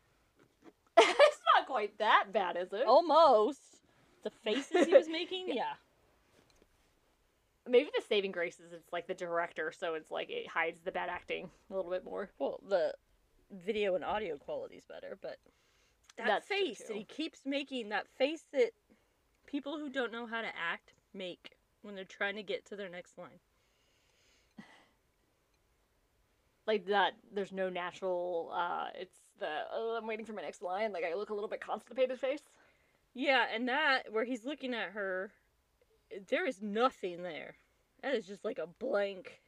it's 0.99 1.41
not 1.57 1.67
quite 1.67 1.97
that 1.99 2.27
bad, 2.33 2.57
is 2.57 2.73
it? 2.73 2.87
Almost. 2.87 3.61
The 4.25 4.31
faces 4.31 4.87
he 4.87 4.95
was 4.95 5.09
making, 5.09 5.47
yeah. 5.55 5.75
Maybe 7.69 7.91
the 7.95 8.03
saving 8.09 8.33
grace 8.33 8.59
is 8.59 8.73
it's 8.73 8.93
like 8.93 9.07
the 9.07 9.15
director, 9.15 9.73
so 9.77 9.95
it's 9.95 10.11
like 10.11 10.31
it 10.31 10.49
hides 10.49 10.81
the 10.83 10.93
bad 10.93 11.09
acting 11.09 11.51
a 11.71 11.75
little 11.75 11.91
bit 11.91 12.05
more. 12.05 12.31
Well, 12.39 12.61
the 12.69 12.95
video 13.51 13.95
and 13.95 14.05
audio 14.05 14.37
quality's 14.37 14.85
better, 14.87 15.19
but 15.21 15.39
that 16.17 16.27
That's 16.27 16.49
face 16.49 16.83
that 16.89 16.97
he 16.97 17.05
keeps 17.05 17.41
making, 17.45 17.91
that 17.91 18.07
face 18.19 18.45
that 18.53 18.73
people 19.47 19.79
who 19.79 19.89
don't 19.89 20.13
know 20.13 20.27
how 20.27 20.41
to 20.41 20.49
act 20.49 20.95
make 21.15 21.57
when 21.83 21.95
they're 21.95 22.05
trying 22.05 22.37
to 22.37 22.43
get 22.43 22.67
to 22.67 22.77
their 22.77 22.89
next 22.89 23.17
line. 23.19 23.41
Like 26.67 26.87
that, 26.87 27.15
there's 27.33 27.53
no 27.53 27.71
natural. 27.71 28.51
uh 28.55 28.89
It's 28.95 29.17
the 29.39 29.47
oh, 29.73 29.97
I'm 29.97 30.07
waiting 30.07 30.27
for 30.27 30.35
my 30.35 30.43
next 30.43 30.61
line. 30.61 30.93
Like 30.93 31.05
I 31.05 31.15
look 31.15 31.31
a 31.31 31.35
little 31.35 31.49
bit 31.49 31.61
constipated 31.61 32.19
face. 32.19 32.43
Yeah, 33.15 33.47
and 33.53 33.69
that 33.69 34.13
where 34.13 34.25
he's 34.25 34.45
looking 34.45 34.75
at 34.75 34.91
her, 34.91 35.33
there 36.29 36.47
is 36.47 36.63
nothing 36.63 37.23
there. 37.23 37.57
That 38.03 38.15
is 38.15 38.27
just 38.27 38.45
like 38.45 38.59
a 38.59 38.67
blank 38.67 39.41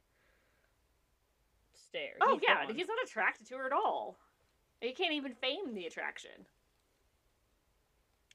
stare. 1.73 2.15
Oh 2.21 2.33
He's 2.33 2.41
yeah, 2.41 2.65
gone. 2.65 2.75
he's 2.75 2.87
not 2.87 2.97
attracted 3.03 3.47
to 3.47 3.55
her 3.57 3.65
at 3.65 3.73
all. 3.73 4.17
He 4.81 4.91
can't 4.93 5.13
even 5.13 5.33
feign 5.33 5.73
the 5.73 5.85
attraction. 5.85 6.47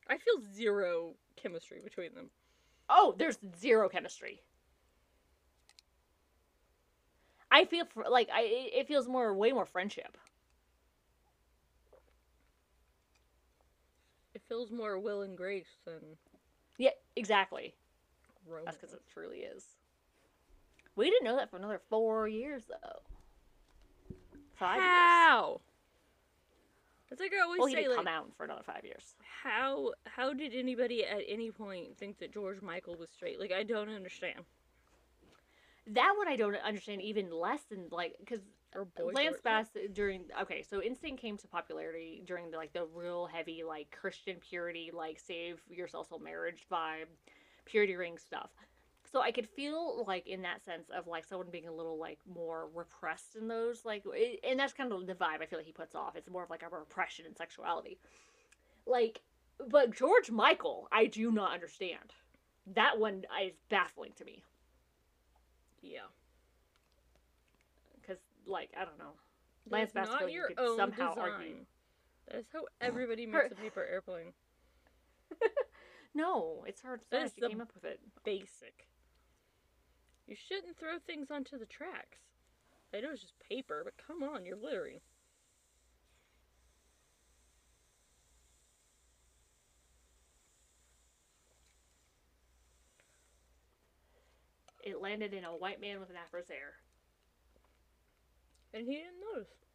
I 0.08 0.18
feel 0.18 0.40
zero 0.54 1.14
chemistry 1.36 1.80
between 1.82 2.14
them. 2.14 2.30
Oh, 2.88 3.14
there's 3.18 3.38
zero 3.58 3.88
chemistry. 3.88 4.42
I 7.50 7.64
feel 7.64 7.84
for, 7.86 8.04
like 8.08 8.28
I 8.32 8.42
it 8.42 8.70
it 8.80 8.88
feels 8.88 9.08
more 9.08 9.34
way 9.34 9.52
more 9.52 9.66
friendship. 9.66 10.16
It 14.34 14.42
feels 14.48 14.70
more 14.70 14.98
Will 14.98 15.22
and 15.22 15.36
Grace 15.36 15.78
than 15.84 16.18
Yeah, 16.78 16.90
exactly. 17.16 17.74
Roman. 18.48 18.64
That's 18.66 18.76
because 18.76 18.94
it 18.94 19.02
truly 19.12 19.38
is. 19.38 19.64
We 20.94 21.10
didn't 21.10 21.24
know 21.24 21.36
that 21.36 21.50
for 21.50 21.56
another 21.56 21.80
four 21.90 22.26
years 22.28 22.64
though. 22.68 23.02
Five 24.54 24.76
years. 24.76 24.86
How? 24.86 25.60
It's 27.10 27.20
like 27.20 27.32
I 27.38 27.44
always 27.44 27.58
Well, 27.58 27.68
he 27.68 27.74
say, 27.74 27.82
did 27.82 27.88
like, 27.90 27.98
come 27.98 28.08
out 28.08 28.32
for 28.36 28.44
another 28.44 28.62
five 28.64 28.84
years. 28.84 29.14
how 29.42 29.92
how 30.06 30.32
did 30.32 30.54
anybody 30.54 31.04
at 31.04 31.20
any 31.28 31.50
point 31.50 31.96
think 31.98 32.18
that 32.18 32.32
George 32.32 32.62
Michael 32.62 32.96
was 32.96 33.10
straight? 33.10 33.38
Like 33.38 33.52
I 33.52 33.62
don't 33.62 33.90
understand. 33.90 34.40
That 35.88 36.14
one 36.16 36.26
I 36.26 36.34
don't 36.36 36.56
understand 36.56 37.02
even 37.02 37.30
less 37.30 37.62
than 37.64 37.86
like 37.92 38.16
because 38.18 38.40
Or 38.74 38.88
Lance 39.12 39.36
Bass 39.44 39.68
uh, 39.76 39.86
during 39.92 40.24
okay, 40.42 40.64
so 40.68 40.80
NSYNC 40.80 41.18
came 41.18 41.36
to 41.36 41.46
popularity 41.46 42.22
during 42.26 42.50
the 42.50 42.56
like 42.56 42.72
the 42.72 42.86
real 42.92 43.26
heavy 43.26 43.62
like 43.62 43.94
Christian 43.98 44.38
purity 44.40 44.90
like 44.92 45.20
save 45.20 45.60
yourself 45.70 46.08
till 46.08 46.18
marriage 46.18 46.66
vibe, 46.72 47.06
purity 47.66 47.96
ring 47.96 48.16
stuff. 48.18 48.50
So 49.12 49.20
I 49.20 49.30
could 49.30 49.48
feel 49.48 50.04
like 50.06 50.26
in 50.26 50.42
that 50.42 50.64
sense 50.64 50.88
of 50.96 51.06
like 51.06 51.24
someone 51.24 51.46
being 51.50 51.68
a 51.68 51.72
little 51.72 51.98
like 51.98 52.18
more 52.32 52.68
repressed 52.74 53.36
in 53.36 53.46
those 53.48 53.84
like, 53.84 54.02
i- 54.14 54.38
and 54.48 54.58
that's 54.58 54.72
kind 54.72 54.92
of 54.92 55.06
the 55.06 55.14
vibe 55.14 55.40
I 55.42 55.46
feel 55.46 55.58
like 55.58 55.66
he 55.66 55.72
puts 55.72 55.94
off. 55.94 56.16
It's 56.16 56.28
more 56.28 56.42
of 56.44 56.50
like 56.50 56.62
a 56.62 56.68
repression 56.68 57.24
in 57.26 57.34
sexuality. 57.36 57.98
Like, 58.86 59.20
but 59.68 59.94
George 59.94 60.30
Michael, 60.30 60.88
I 60.92 61.06
do 61.06 61.30
not 61.30 61.52
understand. 61.52 62.12
That 62.74 62.98
one 62.98 63.24
is 63.44 63.52
baffling 63.70 64.12
to 64.16 64.24
me 64.24 64.42
Yeah. 65.82 66.00
because 68.00 68.18
like 68.46 68.70
I 68.78 68.84
don't 68.84 68.98
know. 68.98 69.12
Lance 69.70 69.92
Bass, 69.92 70.08
you 70.28 70.44
could 70.48 70.76
somehow 70.76 71.14
design. 71.14 71.30
argue. 71.30 71.56
That 72.28 72.38
is 72.38 72.46
how 72.52 72.64
everybody 72.80 73.24
Her- 73.26 73.42
makes 73.42 73.52
a 73.52 73.54
paper 73.56 73.84
airplane. 73.84 74.32
No, 76.16 76.64
it's 76.66 76.80
hard 76.80 77.02
That 77.10 77.24
design. 77.24 77.26
is 77.26 77.34
the- 77.34 77.48
came 77.50 77.60
up 77.60 77.74
with 77.74 77.84
it. 77.84 78.00
Basic. 78.24 78.88
You 80.26 80.34
shouldn't 80.34 80.78
throw 80.78 80.98
things 80.98 81.30
onto 81.30 81.58
the 81.58 81.66
tracks. 81.66 82.18
I 82.94 83.00
know 83.00 83.10
it's 83.12 83.20
just 83.20 83.38
paper, 83.38 83.84
but 83.84 83.98
come 83.98 84.22
on, 84.22 84.46
you're 84.46 84.56
littering. 84.56 85.02
It 94.82 95.00
landed 95.00 95.34
in 95.34 95.44
a 95.44 95.56
white 95.56 95.80
man 95.80 96.00
with 96.00 96.10
an 96.10 96.16
afro's 96.16 96.48
hair. 96.48 96.74
And 98.72 98.86
he 98.86 98.94
didn't 98.96 99.20
notice. 99.34 99.65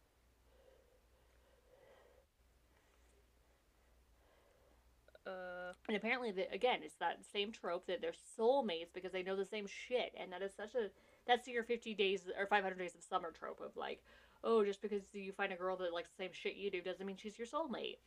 Uh, 5.26 5.72
And 5.88 5.96
apparently, 5.96 6.32
the, 6.32 6.50
again, 6.52 6.80
it's 6.82 6.96
that 6.96 7.18
same 7.32 7.52
trope 7.52 7.86
that 7.86 8.00
they're 8.00 8.12
soulmates 8.38 8.92
because 8.92 9.12
they 9.12 9.22
know 9.22 9.36
the 9.36 9.44
same 9.46 9.66
shit, 9.66 10.12
and 10.18 10.32
that 10.32 10.42
is 10.42 10.52
such 10.54 10.74
a 10.74 10.88
that's 11.26 11.46
your 11.46 11.62
fifty 11.62 11.94
days 11.94 12.28
or 12.38 12.46
five 12.46 12.64
hundred 12.64 12.78
days 12.78 12.94
of 12.96 13.02
summer 13.04 13.30
trope 13.30 13.60
of 13.60 13.76
like, 13.76 14.00
oh, 14.42 14.64
just 14.64 14.82
because 14.82 15.02
you 15.14 15.32
find 15.32 15.52
a 15.52 15.56
girl 15.56 15.76
that 15.76 15.92
likes 15.92 16.10
the 16.10 16.24
same 16.24 16.32
shit 16.32 16.56
you 16.56 16.70
do 16.70 16.80
doesn't 16.80 17.06
mean 17.06 17.16
she's 17.16 17.38
your 17.38 17.46
soulmate. 17.46 17.98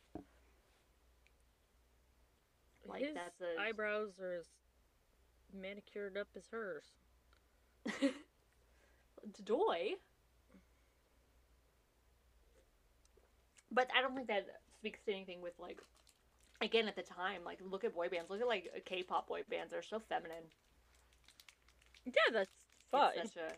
Like, 2.86 3.02
his 3.04 3.14
that's 3.14 3.40
a- 3.40 3.60
eyebrows 3.60 4.20
are 4.20 4.34
as 4.34 4.46
manicured 5.58 6.16
up 6.18 6.28
as 6.36 6.44
hers. 6.50 6.84
Doy. 9.44 9.94
But 13.72 13.88
I 13.96 14.00
don't 14.02 14.14
think 14.14 14.28
that 14.28 14.46
speaks 14.78 15.00
to 15.06 15.12
anything 15.12 15.40
with 15.42 15.54
like, 15.58 15.80
again, 16.60 16.88
at 16.88 16.96
the 16.96 17.02
time, 17.02 17.42
like 17.44 17.58
look 17.62 17.84
at 17.84 17.94
boy 17.94 18.08
bands, 18.08 18.30
look 18.30 18.40
at 18.40 18.46
like 18.46 18.82
K-pop 18.84 19.28
boy 19.28 19.42
bands, 19.48 19.72
they're 19.72 19.82
so 19.82 19.98
feminine. 19.98 20.44
Yeah, 22.04 22.12
that's 22.32 22.50
fun. 22.90 23.12
It's 23.16 23.32
such 23.34 23.42
a 23.42 23.48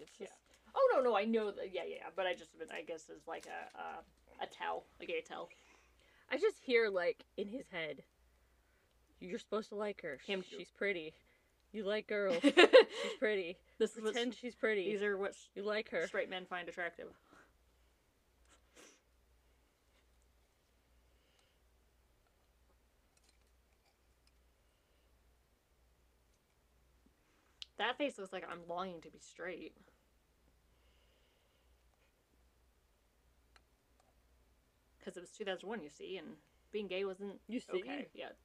It's 0.00 0.12
Yeah. 0.18 0.26
Oh 0.74 0.90
no, 0.94 1.02
no, 1.02 1.16
I 1.16 1.24
know 1.24 1.50
that. 1.50 1.72
Yeah, 1.72 1.82
yeah, 1.86 1.96
yeah, 1.96 2.06
but 2.16 2.26
I 2.26 2.32
just, 2.34 2.50
I 2.74 2.82
guess, 2.82 3.08
is 3.10 3.26
like 3.28 3.46
a 3.46 3.78
a, 3.78 4.44
a 4.44 4.46
tell, 4.46 4.84
a 5.00 5.06
gay 5.06 5.22
tell. 5.26 5.48
I 6.30 6.36
just 6.38 6.56
hear 6.62 6.88
like 6.88 7.24
in 7.36 7.46
his 7.48 7.66
head, 7.70 8.02
you're 9.20 9.38
supposed 9.38 9.68
to 9.68 9.74
like 9.74 10.00
her. 10.02 10.18
Him- 10.26 10.42
She's 10.48 10.70
pretty. 10.70 11.12
You 11.72 11.84
like 11.84 12.06
girls. 12.06 12.36
She's 12.42 13.12
pretty. 13.18 13.56
is 13.80 13.94
what 13.96 14.12
Pretend 14.12 14.34
she's 14.34 14.54
pretty. 14.54 14.84
these 14.84 15.02
are 15.02 15.16
what 15.16 15.34
You 15.54 15.62
like 15.62 15.88
her. 15.90 16.06
straight 16.06 16.28
men 16.28 16.44
find 16.44 16.68
attractive. 16.68 17.06
That 27.82 27.98
face 27.98 28.16
looks 28.16 28.32
like 28.32 28.44
I'm 28.48 28.60
longing 28.68 29.00
to 29.00 29.10
be 29.10 29.18
straight. 29.18 29.72
Because 34.96 35.16
it 35.16 35.20
was 35.20 35.30
2001, 35.30 35.82
you 35.82 35.90
see, 35.90 36.16
and 36.16 36.28
being 36.70 36.86
gay 36.86 37.04
wasn't 37.04 37.40
You 37.48 37.58
see? 37.58 37.80
okay 37.80 38.06
yet. 38.14 38.36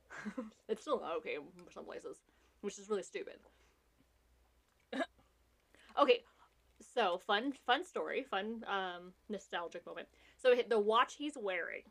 it's 0.70 0.80
still 0.80 0.98
not 0.98 1.14
okay 1.18 1.34
in 1.34 1.42
some 1.74 1.84
places, 1.84 2.16
which 2.62 2.78
is 2.78 2.88
really 2.88 3.02
stupid. 3.02 3.34
okay, 6.00 6.20
so 6.80 7.18
fun, 7.18 7.52
fun 7.66 7.84
story, 7.84 8.22
fun, 8.22 8.64
um, 8.66 9.12
nostalgic 9.28 9.84
moment. 9.84 10.08
So 10.38 10.54
the 10.66 10.80
watch 10.80 11.16
he's 11.18 11.36
wearing 11.36 11.82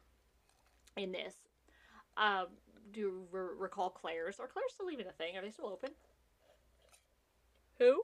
in 0.98 1.12
this, 1.12 1.36
um, 2.18 2.48
do 2.92 3.00
you 3.00 3.28
re- 3.32 3.56
recall 3.60 3.92
Claire's? 3.92 4.40
Are 4.40 4.48
Claire's 4.48 4.74
still 4.74 4.90
even 4.90 5.06
a 5.06 5.12
thing? 5.12 5.38
Are 5.38 5.44
they 5.44 5.52
still 5.52 5.68
open? 5.68 5.92
Who? 7.84 8.02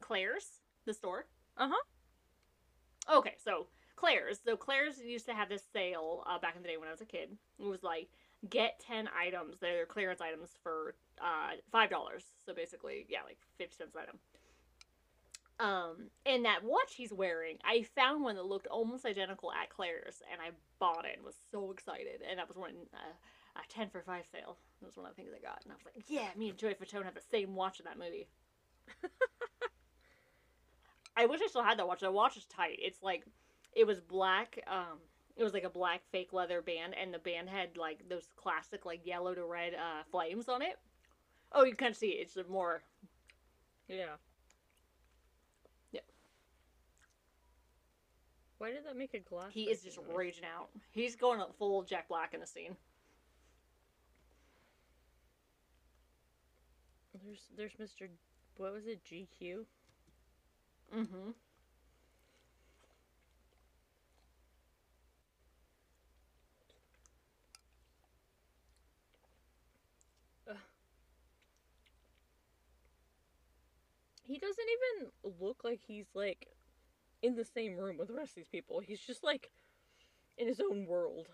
Claire's, 0.00 0.60
the 0.86 0.94
store. 0.94 1.26
Uh 1.58 1.68
huh. 1.70 3.18
Okay, 3.18 3.34
so 3.44 3.66
Claire's. 3.96 4.40
So 4.44 4.56
Claire's 4.56 4.98
used 4.98 5.26
to 5.26 5.34
have 5.34 5.48
this 5.48 5.62
sale 5.72 6.24
uh, 6.26 6.38
back 6.38 6.56
in 6.56 6.62
the 6.62 6.68
day 6.68 6.78
when 6.78 6.88
I 6.88 6.92
was 6.92 7.02
a 7.02 7.06
kid. 7.06 7.36
It 7.58 7.66
was 7.66 7.82
like 7.82 8.08
get 8.48 8.80
ten 8.86 9.08
items. 9.08 9.56
They're 9.60 9.84
clearance 9.84 10.20
items 10.20 10.50
for 10.62 10.94
uh, 11.20 11.56
five 11.70 11.90
dollars. 11.90 12.24
So 12.46 12.54
basically, 12.54 13.06
yeah, 13.10 13.20
like 13.26 13.38
fifty 13.58 13.76
cents 13.76 13.94
an 13.94 14.02
item. 14.02 14.18
Um, 15.60 15.96
and 16.24 16.46
that 16.46 16.64
watch 16.64 16.94
he's 16.96 17.12
wearing, 17.12 17.58
I 17.62 17.84
found 17.94 18.24
one 18.24 18.34
that 18.36 18.46
looked 18.46 18.66
almost 18.66 19.04
identical 19.04 19.52
at 19.52 19.68
Claire's, 19.68 20.22
and 20.32 20.40
I 20.40 20.50
bought 20.80 21.04
it 21.04 21.16
and 21.16 21.24
was 21.24 21.36
so 21.52 21.70
excited. 21.70 22.22
And 22.28 22.38
that 22.38 22.48
was 22.48 22.56
one 22.56 22.72
uh, 22.94 23.60
a 23.60 23.72
ten 23.72 23.90
for 23.90 24.00
five 24.00 24.24
sale. 24.32 24.56
That 24.80 24.86
was 24.86 24.96
one 24.96 25.06
of 25.06 25.14
the 25.14 25.22
things 25.22 25.32
I 25.36 25.46
got, 25.46 25.60
and 25.62 25.72
I 25.72 25.76
was 25.76 25.84
like, 25.84 26.04
yeah, 26.08 26.28
me 26.36 26.48
and 26.48 26.58
Joey 26.58 26.74
Fatone 26.74 27.04
have 27.04 27.14
the 27.14 27.20
same 27.30 27.54
watch 27.54 27.78
in 27.78 27.84
that 27.84 27.98
movie. 27.98 28.26
I 31.16 31.26
wish 31.26 31.40
I 31.42 31.46
still 31.46 31.62
had 31.62 31.78
that 31.78 31.86
watch. 31.86 32.00
That 32.00 32.12
watch 32.12 32.36
is 32.36 32.46
tight. 32.46 32.78
It's 32.80 33.02
like 33.02 33.24
it 33.72 33.86
was 33.86 34.00
black. 34.00 34.58
Um, 34.66 34.98
it 35.36 35.44
was 35.44 35.52
like 35.52 35.64
a 35.64 35.70
black 35.70 36.00
fake 36.10 36.32
leather 36.32 36.62
band, 36.62 36.94
and 37.00 37.12
the 37.12 37.18
band 37.18 37.48
had 37.48 37.76
like 37.76 38.08
those 38.08 38.26
classic 38.36 38.84
like 38.84 39.06
yellow 39.06 39.34
to 39.34 39.44
red 39.44 39.74
uh, 39.74 40.02
flames 40.10 40.48
on 40.48 40.62
it. 40.62 40.78
Oh, 41.52 41.64
you 41.64 41.74
can 41.74 41.94
see 41.94 42.08
it. 42.08 42.22
It's 42.22 42.36
a 42.36 42.44
more 42.44 42.82
Yeah. 43.88 44.16
Yeah. 45.92 46.00
Why 48.58 48.72
did 48.72 48.86
that 48.86 48.96
make 48.96 49.14
a 49.14 49.20
glass? 49.20 49.48
he 49.50 49.64
is 49.64 49.82
just 49.82 49.98
noise? 49.98 50.06
raging 50.14 50.44
out. 50.44 50.68
He's 50.92 51.16
going 51.16 51.40
full 51.58 51.82
Jack 51.82 52.08
Black 52.08 52.34
in 52.34 52.40
the 52.40 52.46
scene. 52.46 52.76
There's 57.24 57.50
there's 57.56 57.72
Mr. 57.74 58.08
What 58.56 58.72
was 58.72 58.86
it? 58.86 59.04
GQ. 59.04 59.66
Mm-hmm. 60.94 61.30
He 74.24 74.38
doesn't 74.38 74.66
even 74.66 75.36
look 75.40 75.62
like 75.62 75.80
he's 75.86 76.06
like 76.14 76.48
in 77.22 77.36
the 77.36 77.44
same 77.44 77.76
room 77.76 77.98
with 77.98 78.08
the 78.08 78.14
rest 78.14 78.30
of 78.30 78.36
these 78.36 78.48
people. 78.48 78.80
He's 78.80 79.00
just 79.00 79.22
like 79.22 79.50
in 80.38 80.46
his 80.48 80.60
own 80.60 80.86
world. 80.86 81.28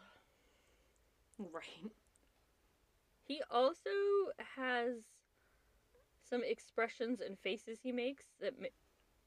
Right. 1.39 1.93
He 3.23 3.41
also 3.51 3.91
has 4.57 4.95
some 6.29 6.43
expressions 6.45 7.21
and 7.21 7.39
faces 7.39 7.79
he 7.83 7.93
makes 7.93 8.25
that 8.41 8.61
ma- 8.61 8.69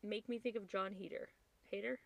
make 0.04 0.30
me 0.30 0.40
think 0.40 0.56
of 0.56 0.68
Jon 0.68 0.94
Heder. 0.94 1.30
Hater? 1.70 2.00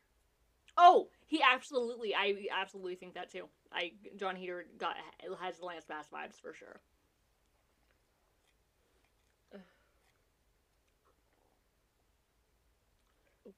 Oh, 0.78 1.10
he 1.26 1.42
absolutely. 1.42 2.14
I 2.14 2.36
absolutely 2.56 2.96
think 2.96 3.14
that 3.16 3.32
too. 3.32 3.48
I 3.72 3.94
Jon 4.18 4.36
Heder 4.36 4.66
got 4.78 4.96
has 5.42 5.58
the 5.58 5.66
Lance 5.66 5.86
Bass 5.86 6.08
vibes 6.14 6.40
for 6.42 6.54
sure. 6.54 6.82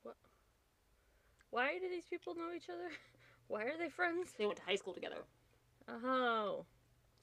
What? 0.03 0.15
Why 1.49 1.79
do 1.79 1.89
these 1.89 2.05
people 2.05 2.35
know 2.35 2.53
each 2.55 2.69
other? 2.69 2.89
Why 3.47 3.63
are 3.63 3.77
they 3.77 3.89
friends? 3.89 4.33
They 4.37 4.45
went 4.45 4.57
to 4.57 4.63
high 4.63 4.75
school 4.75 4.93
together. 4.93 5.23
Oh, 5.87 6.65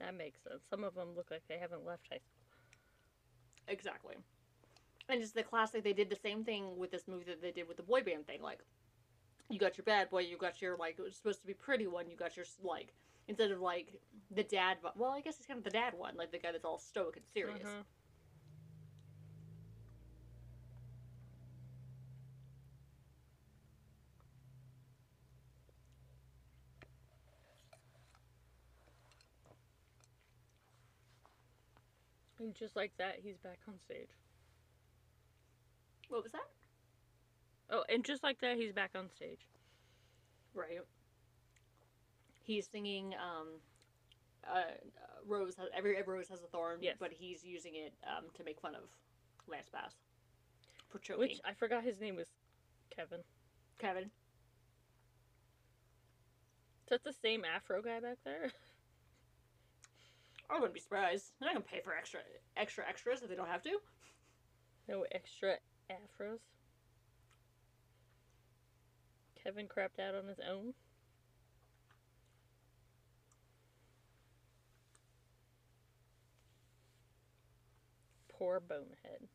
that 0.00 0.14
makes 0.14 0.42
sense. 0.42 0.62
Some 0.70 0.84
of 0.84 0.94
them 0.94 1.14
look 1.14 1.30
like 1.30 1.42
they 1.48 1.58
haven't 1.58 1.84
left 1.84 2.08
high 2.10 2.18
school. 2.18 2.33
Exactly. 3.68 4.16
And 5.08 5.20
just 5.20 5.34
the 5.34 5.42
classic, 5.42 5.84
they 5.84 5.92
did 5.92 6.08
the 6.08 6.16
same 6.16 6.44
thing 6.44 6.76
with 6.76 6.90
this 6.90 7.06
movie 7.06 7.24
that 7.24 7.42
they 7.42 7.50
did 7.50 7.68
with 7.68 7.76
the 7.76 7.82
boy 7.82 8.02
band 8.02 8.26
thing. 8.26 8.40
Like, 8.40 8.60
you 9.50 9.58
got 9.58 9.76
your 9.76 9.84
bad 9.84 10.10
boy, 10.10 10.20
you 10.20 10.38
got 10.38 10.62
your, 10.62 10.76
like, 10.76 10.98
it 10.98 11.02
was 11.02 11.16
supposed 11.16 11.40
to 11.40 11.46
be 11.46 11.54
pretty 11.54 11.86
one, 11.86 12.08
you 12.08 12.16
got 12.16 12.36
your, 12.36 12.46
like, 12.62 12.94
instead 13.28 13.50
of, 13.50 13.60
like, 13.60 14.00
the 14.30 14.42
dad, 14.42 14.78
well, 14.96 15.10
I 15.10 15.20
guess 15.20 15.36
it's 15.36 15.46
kind 15.46 15.58
of 15.58 15.64
the 15.64 15.70
dad 15.70 15.92
one, 15.94 16.16
like, 16.16 16.32
the 16.32 16.38
guy 16.38 16.52
that's 16.52 16.64
all 16.64 16.78
stoic 16.78 17.16
and 17.16 17.26
serious. 17.26 17.66
Uh-huh. 17.66 17.82
And 32.44 32.54
just 32.54 32.76
like 32.76 32.92
that, 32.98 33.16
he's 33.22 33.38
back 33.38 33.58
on 33.66 33.74
stage. 33.80 34.10
What 36.08 36.22
was 36.22 36.32
that? 36.32 36.44
Oh, 37.70 37.84
and 37.88 38.04
just 38.04 38.22
like 38.22 38.38
that, 38.42 38.56
he's 38.58 38.72
back 38.72 38.90
on 38.94 39.08
stage. 39.08 39.40
Right. 40.54 40.78
He's 42.42 42.68
singing 42.70 43.14
um 43.14 43.48
uh, 44.46 44.72
Rose 45.26 45.54
has 45.56 45.68
every 45.74 45.96
every 45.96 46.18
rose 46.18 46.28
has 46.28 46.42
a 46.42 46.46
thorn, 46.48 46.80
Yes. 46.82 46.96
but 47.00 47.10
he's 47.12 47.42
using 47.42 47.76
it 47.76 47.94
um 48.06 48.24
to 48.34 48.44
make 48.44 48.60
fun 48.60 48.74
of 48.74 48.82
Lance 49.48 49.70
Bass 49.72 49.94
for 50.90 50.98
choking 50.98 51.20
Which 51.20 51.40
I 51.46 51.54
forgot 51.54 51.82
his 51.82 51.98
name 51.98 52.16
was 52.16 52.28
Kevin. 52.94 53.20
Kevin. 53.78 54.04
Is 56.84 56.90
that 56.90 57.04
the 57.04 57.14
same 57.14 57.42
Afro 57.46 57.80
guy 57.80 58.00
back 58.00 58.18
there? 58.26 58.50
I 60.50 60.54
wouldn't 60.54 60.74
be 60.74 60.80
surprised. 60.80 61.32
They're 61.38 61.48
not 61.48 61.54
gonna 61.54 61.64
pay 61.64 61.80
for 61.82 61.94
extra 61.94 62.20
extra 62.56 62.84
extras 62.88 63.22
if 63.22 63.28
they 63.28 63.34
don't 63.34 63.48
have 63.48 63.62
to. 63.62 63.78
No 64.88 65.04
extra 65.12 65.56
afros. 65.90 66.40
Kevin 69.42 69.68
crapped 69.68 70.00
out 70.00 70.14
on 70.14 70.26
his 70.26 70.40
own. 70.40 70.74
Poor 78.28 78.60
bonehead. 78.60 79.28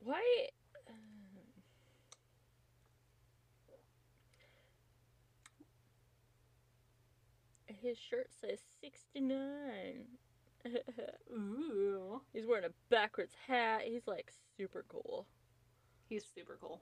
Why? 0.00 0.48
His 7.84 7.98
shirt 7.98 8.30
says 8.40 8.60
69. 8.80 10.06
Ooh. 11.30 12.22
He's 12.32 12.46
wearing 12.46 12.64
a 12.64 12.70
backwards 12.88 13.34
hat. 13.46 13.82
He's 13.84 14.06
like 14.06 14.32
super 14.56 14.86
cool. 14.88 15.26
He's 16.08 16.24
super 16.34 16.56
cool. 16.58 16.80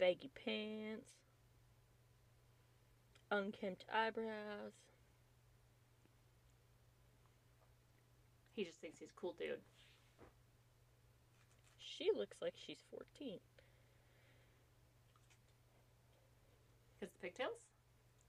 Baggy 0.00 0.32
pants. 0.44 1.10
Unkempt 3.30 3.84
eyebrows. 3.94 4.72
He 8.56 8.64
just 8.64 8.80
thinks 8.80 8.98
he's 8.98 9.12
cool 9.14 9.36
dude. 9.38 9.60
She 11.78 12.10
looks 12.16 12.38
like 12.42 12.54
she's 12.56 12.82
14. 12.90 13.38
Because 16.98 17.12
the 17.12 17.20
pigtails? 17.20 17.73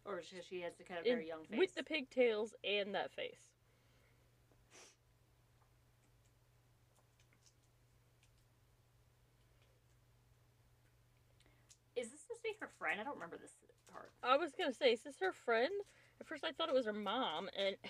Or 0.06 0.22
she, 0.22 0.36
she 0.48 0.62
has 0.62 0.74
the 0.78 0.84
kind 0.84 1.00
of 1.00 1.06
very 1.06 1.28
young 1.28 1.46
face. 1.46 1.60
With 1.60 1.74
the 1.74 1.84
pigtails 1.84 2.54
and 2.64 2.94
that 2.94 3.12
face. 3.12 3.56
Is 11.96 12.12
this 12.12 12.22
supposed 12.22 12.42
to 12.42 12.44
be 12.44 12.56
her 12.60 12.70
friend? 12.78 13.00
I 13.00 13.04
don't 13.04 13.16
remember 13.16 13.38
this 13.38 13.54
part. 13.92 14.12
I 14.22 14.38
was 14.38 14.54
gonna 14.54 14.74
say, 14.74 14.94
is 14.94 15.02
this 15.02 15.16
her 15.22 15.32
friend? 15.32 15.72
At 16.20 16.28
first 16.28 16.44
I 16.44 16.52
thought 16.52 16.70
it 16.70 16.76
was 16.76 16.86
her 16.86 16.94
mom, 16.94 17.50
and. 17.58 17.76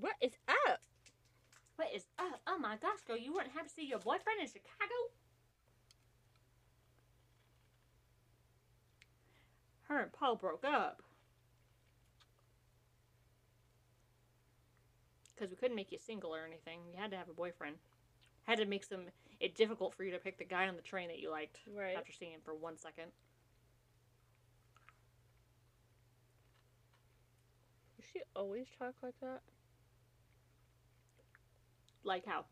what 0.00 0.14
is 0.20 0.32
up? 0.48 0.56
What 1.80 1.94
is 1.94 2.04
oh, 2.18 2.32
oh 2.46 2.58
my 2.58 2.76
gosh, 2.76 3.00
girl, 3.06 3.16
you 3.16 3.32
weren't 3.32 3.52
happy 3.52 3.68
to 3.68 3.72
see 3.74 3.86
your 3.86 4.00
boyfriend 4.00 4.38
in 4.38 4.46
Chicago? 4.46 4.92
Her 9.88 10.02
and 10.02 10.12
Paul 10.12 10.36
broke 10.36 10.62
up. 10.62 11.02
Because 15.34 15.48
we 15.48 15.56
couldn't 15.56 15.74
make 15.74 15.90
you 15.90 15.96
single 15.96 16.34
or 16.34 16.44
anything. 16.44 16.80
You 16.92 17.00
had 17.00 17.12
to 17.12 17.16
have 17.16 17.30
a 17.30 17.32
boyfriend. 17.32 17.76
Had 18.42 18.58
to 18.58 18.66
make 18.66 18.84
some 18.84 19.06
it 19.40 19.54
difficult 19.54 19.94
for 19.94 20.04
you 20.04 20.10
to 20.10 20.18
pick 20.18 20.36
the 20.36 20.44
guy 20.44 20.68
on 20.68 20.76
the 20.76 20.82
train 20.82 21.08
that 21.08 21.18
you 21.18 21.30
liked 21.30 21.60
Right. 21.74 21.96
after 21.96 22.12
seeing 22.12 22.32
him 22.32 22.40
for 22.44 22.54
one 22.54 22.76
second. 22.76 23.10
Does 27.96 28.04
she 28.12 28.20
always 28.36 28.66
talk 28.78 28.96
like 29.02 29.18
that? 29.22 29.40
Like 32.04 32.24
how? 32.26 32.44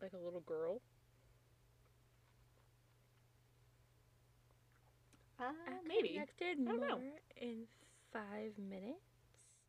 Like 0.00 0.12
a 0.12 0.18
little 0.18 0.40
girl? 0.40 0.80
Uh, 5.40 5.44
I 5.66 5.72
maybe. 5.86 6.10
Connected 6.14 6.58
I 6.60 6.64
don't 6.70 6.78
more 6.78 6.88
know. 6.88 7.00
in 7.40 7.62
five 8.12 8.52
minutes. 8.58 8.98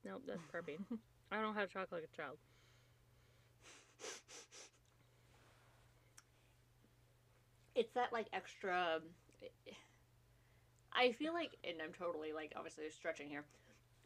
Nope, 0.06 0.24
that's 0.28 0.42
perping. 0.54 0.80
I 1.32 1.36
don't 1.36 1.46
know 1.46 1.54
how 1.54 1.62
to 1.62 1.68
talk 1.68 1.88
like 1.92 2.04
a 2.12 2.16
child. 2.16 2.38
it's 7.76 7.94
that 7.94 8.12
like 8.12 8.28
extra 8.34 9.00
i 10.94 11.12
feel 11.14 11.34
like 11.34 11.52
and 11.64 11.78
i'm 11.82 11.94
totally 11.94 12.34
like 12.34 12.52
obviously 12.56 12.90
stretching 12.90 13.30
here 13.30 13.44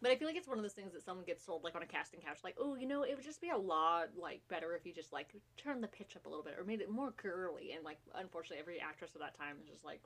but 0.04 0.12
i 0.12 0.16
feel 0.16 0.28
like 0.28 0.36
it's 0.38 0.48
one 0.48 0.58
of 0.58 0.64
those 0.64 0.74
things 0.74 0.94
that 0.94 1.02
someone 1.04 1.26
gets 1.26 1.46
told 1.46 1.64
like 1.64 1.76
on 1.76 1.82
a 1.82 1.88
casting 1.88 2.20
couch 2.20 2.40
like 2.44 2.56
oh 2.60 2.76
you 2.76 2.86
know 2.86 3.04
it 3.04 3.16
would 3.16 3.24
just 3.24 3.42
be 3.42 3.50
a 3.50 3.58
lot 3.58 4.10
like 4.18 4.42
better 4.50 4.76
if 4.76 4.86
you 4.86 4.94
just 4.94 5.14
like 5.14 5.34
turned 5.58 5.82
the 5.82 5.88
pitch 5.88 6.16
up 6.16 6.26
a 6.26 6.30
little 6.30 6.44
bit 6.44 6.56
or 6.60 6.64
made 6.66 6.82
it 6.82 6.90
more 6.92 7.12
girly. 7.18 7.72
And 7.72 7.84
like 7.84 8.00
unfortunately 8.14 8.60
every 8.60 8.80
actress 8.80 9.16
of 9.16 9.22
that 9.22 9.38
time 9.38 9.58
is 9.62 9.68
just 9.70 9.86
like 9.86 10.04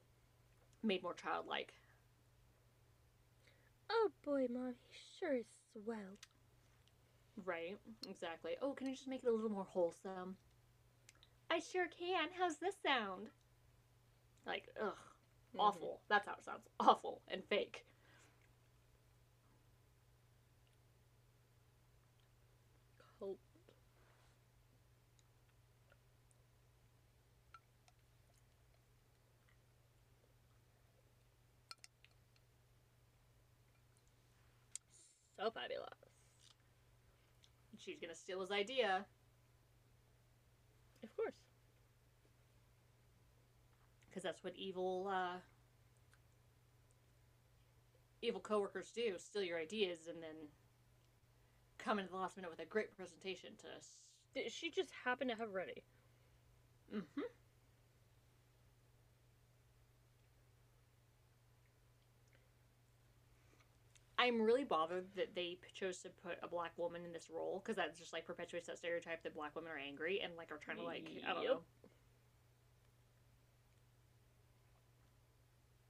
made 0.84 1.04
more 1.04 1.16
childlike. 1.16 1.74
Oh 3.90 4.12
boy, 4.24 4.48
mom, 4.50 4.76
he 4.90 4.98
sure 5.20 5.36
is 5.36 5.48
swell. 5.74 6.20
right 7.46 7.78
exactly. 8.10 8.58
Oh 8.62 8.74
can 8.74 8.88
you 8.88 8.96
just 8.96 9.08
make 9.08 9.24
it 9.24 9.30
a 9.30 9.32
little 9.34 9.50
more 9.52 9.66
wholesome? 9.66 10.38
I 11.50 11.60
sure 11.60 11.88
can. 11.88 12.30
How's 12.38 12.58
this 12.60 12.76
sound? 12.82 13.32
Like 14.46 14.70
ugh 14.82 14.98
Mhm. 15.56 15.60
awful. 15.60 16.04
That's 16.10 16.28
how 16.28 16.36
it 16.36 16.44
sounds. 16.46 16.68
Awful 16.80 17.24
and 17.28 17.44
fake 17.46 17.87
So 35.48 35.52
fabulous. 35.52 35.88
she's 37.80 38.02
gonna 38.02 38.14
steal 38.16 38.42
his 38.42 38.52
idea 38.52 39.06
Of 41.02 41.16
course. 41.16 41.36
because 44.10 44.24
that's 44.24 44.44
what 44.44 44.54
evil 44.58 45.08
uh, 45.10 45.38
evil 48.22 48.42
coworkers 48.42 48.92
do 48.92 49.18
steal 49.18 49.44
your 49.44 49.58
ideas 49.58 50.08
and 50.10 50.22
then 50.22 50.36
come 51.78 51.98
into 52.00 52.12
the 52.12 52.18
last 52.18 52.36
minute 52.36 52.52
with 52.52 52.60
a 52.60 52.66
great 52.66 52.94
presentation 52.98 53.52
to 53.62 53.68
s- 53.78 54.02
Did 54.34 54.52
she 54.52 54.70
just 54.70 54.92
happen 55.06 55.30
to 55.30 55.36
have 55.36 55.54
ready? 55.54 55.82
Mhm. 56.94 57.24
I'm 64.20 64.42
really 64.42 64.64
bothered 64.64 65.14
that 65.16 65.36
they 65.36 65.60
chose 65.74 66.02
to 66.02 66.10
put 66.10 66.40
a 66.42 66.48
black 66.48 66.78
woman 66.78 67.06
in 67.06 67.14
this 67.14 67.30
role 67.30 67.60
because 67.60 67.76
that 67.76 67.96
just 67.96 68.14
like 68.14 68.26
perpetuates 68.26 68.68
that 68.68 68.78
stereotype 68.80 69.22
that 69.24 69.34
black 69.36 69.56
women 69.56 69.72
are 69.72 69.78
angry 69.78 70.22
and 70.22 70.36
like 70.36 70.52
are 70.52 70.58
trying 70.58 70.78
to 70.78 70.84
like 70.84 71.22
I 71.26 71.34
don't 71.34 71.44
Yep. 71.44 71.52
know. 71.52 71.64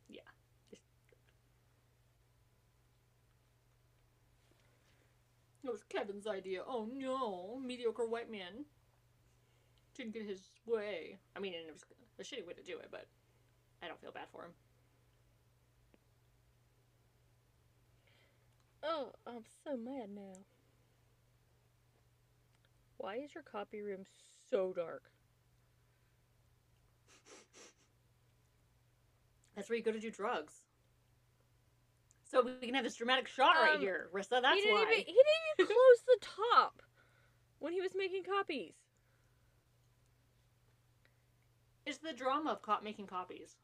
Yeah. 0.10 0.22
Just- 0.70 0.84
It 5.64 5.72
was 5.72 5.84
Kevin's 5.84 6.28
idea. 6.28 6.64
Oh 6.66 6.86
no, 6.86 7.60
mediocre 7.60 8.06
white 8.08 8.30
man 8.30 8.66
didn't 9.94 10.14
get 10.14 10.26
his 10.26 10.52
way. 10.66 11.20
I 11.36 11.40
mean, 11.40 11.54
and 11.56 11.68
it 11.68 11.74
was 11.74 11.84
a 12.20 12.24
shitty 12.24 12.46
way 12.46 12.54
to 12.54 12.64
do 12.64 12.80
it, 12.80 12.90
but 12.92 13.10
I 13.82 13.88
don't 13.88 14.00
feel 14.00 14.12
bad 14.12 14.30
for 14.32 14.46
him. 14.46 14.56
Oh, 18.84 19.12
I'm 19.26 19.44
so 19.64 19.78
mad 19.78 20.10
now. 20.14 20.34
Why 22.98 23.16
is 23.18 23.34
your 23.34 23.44
copy 23.44 23.82
room 23.82 24.04
so 24.50 24.74
dark? 24.74 25.04
That's 29.56 29.70
where 29.70 29.78
you 29.78 29.84
go 29.84 29.92
to 29.92 30.00
do 30.00 30.12
drugs. 30.12 30.54
So 32.30 32.42
we 32.44 32.66
can 32.66 32.76
have 32.76 32.84
this 32.84 32.96
dramatic 32.96 33.28
shot 33.28 33.56
right 33.56 33.76
Um, 33.76 33.82
here, 33.82 34.10
Rissa. 34.14 34.42
That's 34.42 34.56
he 34.56 34.62
didn't 34.62 34.76
why. 34.76 34.82
even 34.84 34.98
he 34.98 35.04
didn't 35.06 35.60
even 35.60 35.68
close 35.68 36.02
the 36.08 36.18
top 36.44 36.82
when 37.60 37.74
he 37.74 37.82
was 37.82 37.92
making 37.96 38.24
copies. 38.24 38.74
It's 41.86 42.00
the 42.00 42.12
drama 42.12 42.52
of 42.52 42.62
cop 42.62 42.84
making 42.84 43.08
copies. 43.08 43.56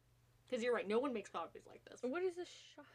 Because 0.47 0.63
you're 0.63 0.73
right, 0.73 0.87
no 0.87 0.99
one 0.99 1.13
makes 1.13 1.29
copies 1.29 1.63
like 1.67 1.81
this. 1.89 1.99
What 2.03 2.23
is 2.23 2.35
this 2.35 2.47
shot? 2.75 2.85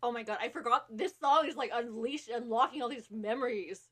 From 0.00 0.12
the 0.12 0.12
line. 0.12 0.12
Oh 0.12 0.12
my 0.12 0.22
god, 0.22 0.38
I 0.40 0.48
forgot 0.48 0.86
this 0.90 1.12
song 1.20 1.46
is 1.48 1.56
like 1.56 1.70
unleash 1.74 2.28
unlocking 2.32 2.82
all 2.82 2.88
these 2.88 3.10
memories. 3.10 3.88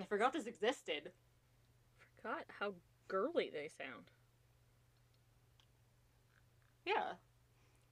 I 0.00 0.04
forgot 0.04 0.32
this 0.32 0.46
existed. 0.46 1.12
Forgot 2.16 2.44
how 2.58 2.74
girly 3.08 3.50
they 3.52 3.68
sound. 3.78 4.06
Yeah. 6.84 7.14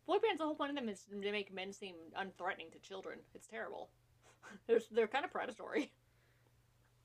Boy 0.06 0.18
bands, 0.18 0.38
the 0.38 0.44
whole 0.44 0.54
point 0.56 0.70
of 0.70 0.76
them 0.76 0.88
is 0.88 1.04
to 1.04 1.32
make 1.32 1.52
men 1.54 1.72
seem 1.72 1.94
unthreatening 2.18 2.72
to 2.72 2.78
children. 2.80 3.20
It's 3.34 3.46
terrible. 3.46 3.90
they're, 4.66 4.80
they're 4.90 5.06
kind 5.06 5.24
of 5.24 5.30
predatory. 5.30 5.92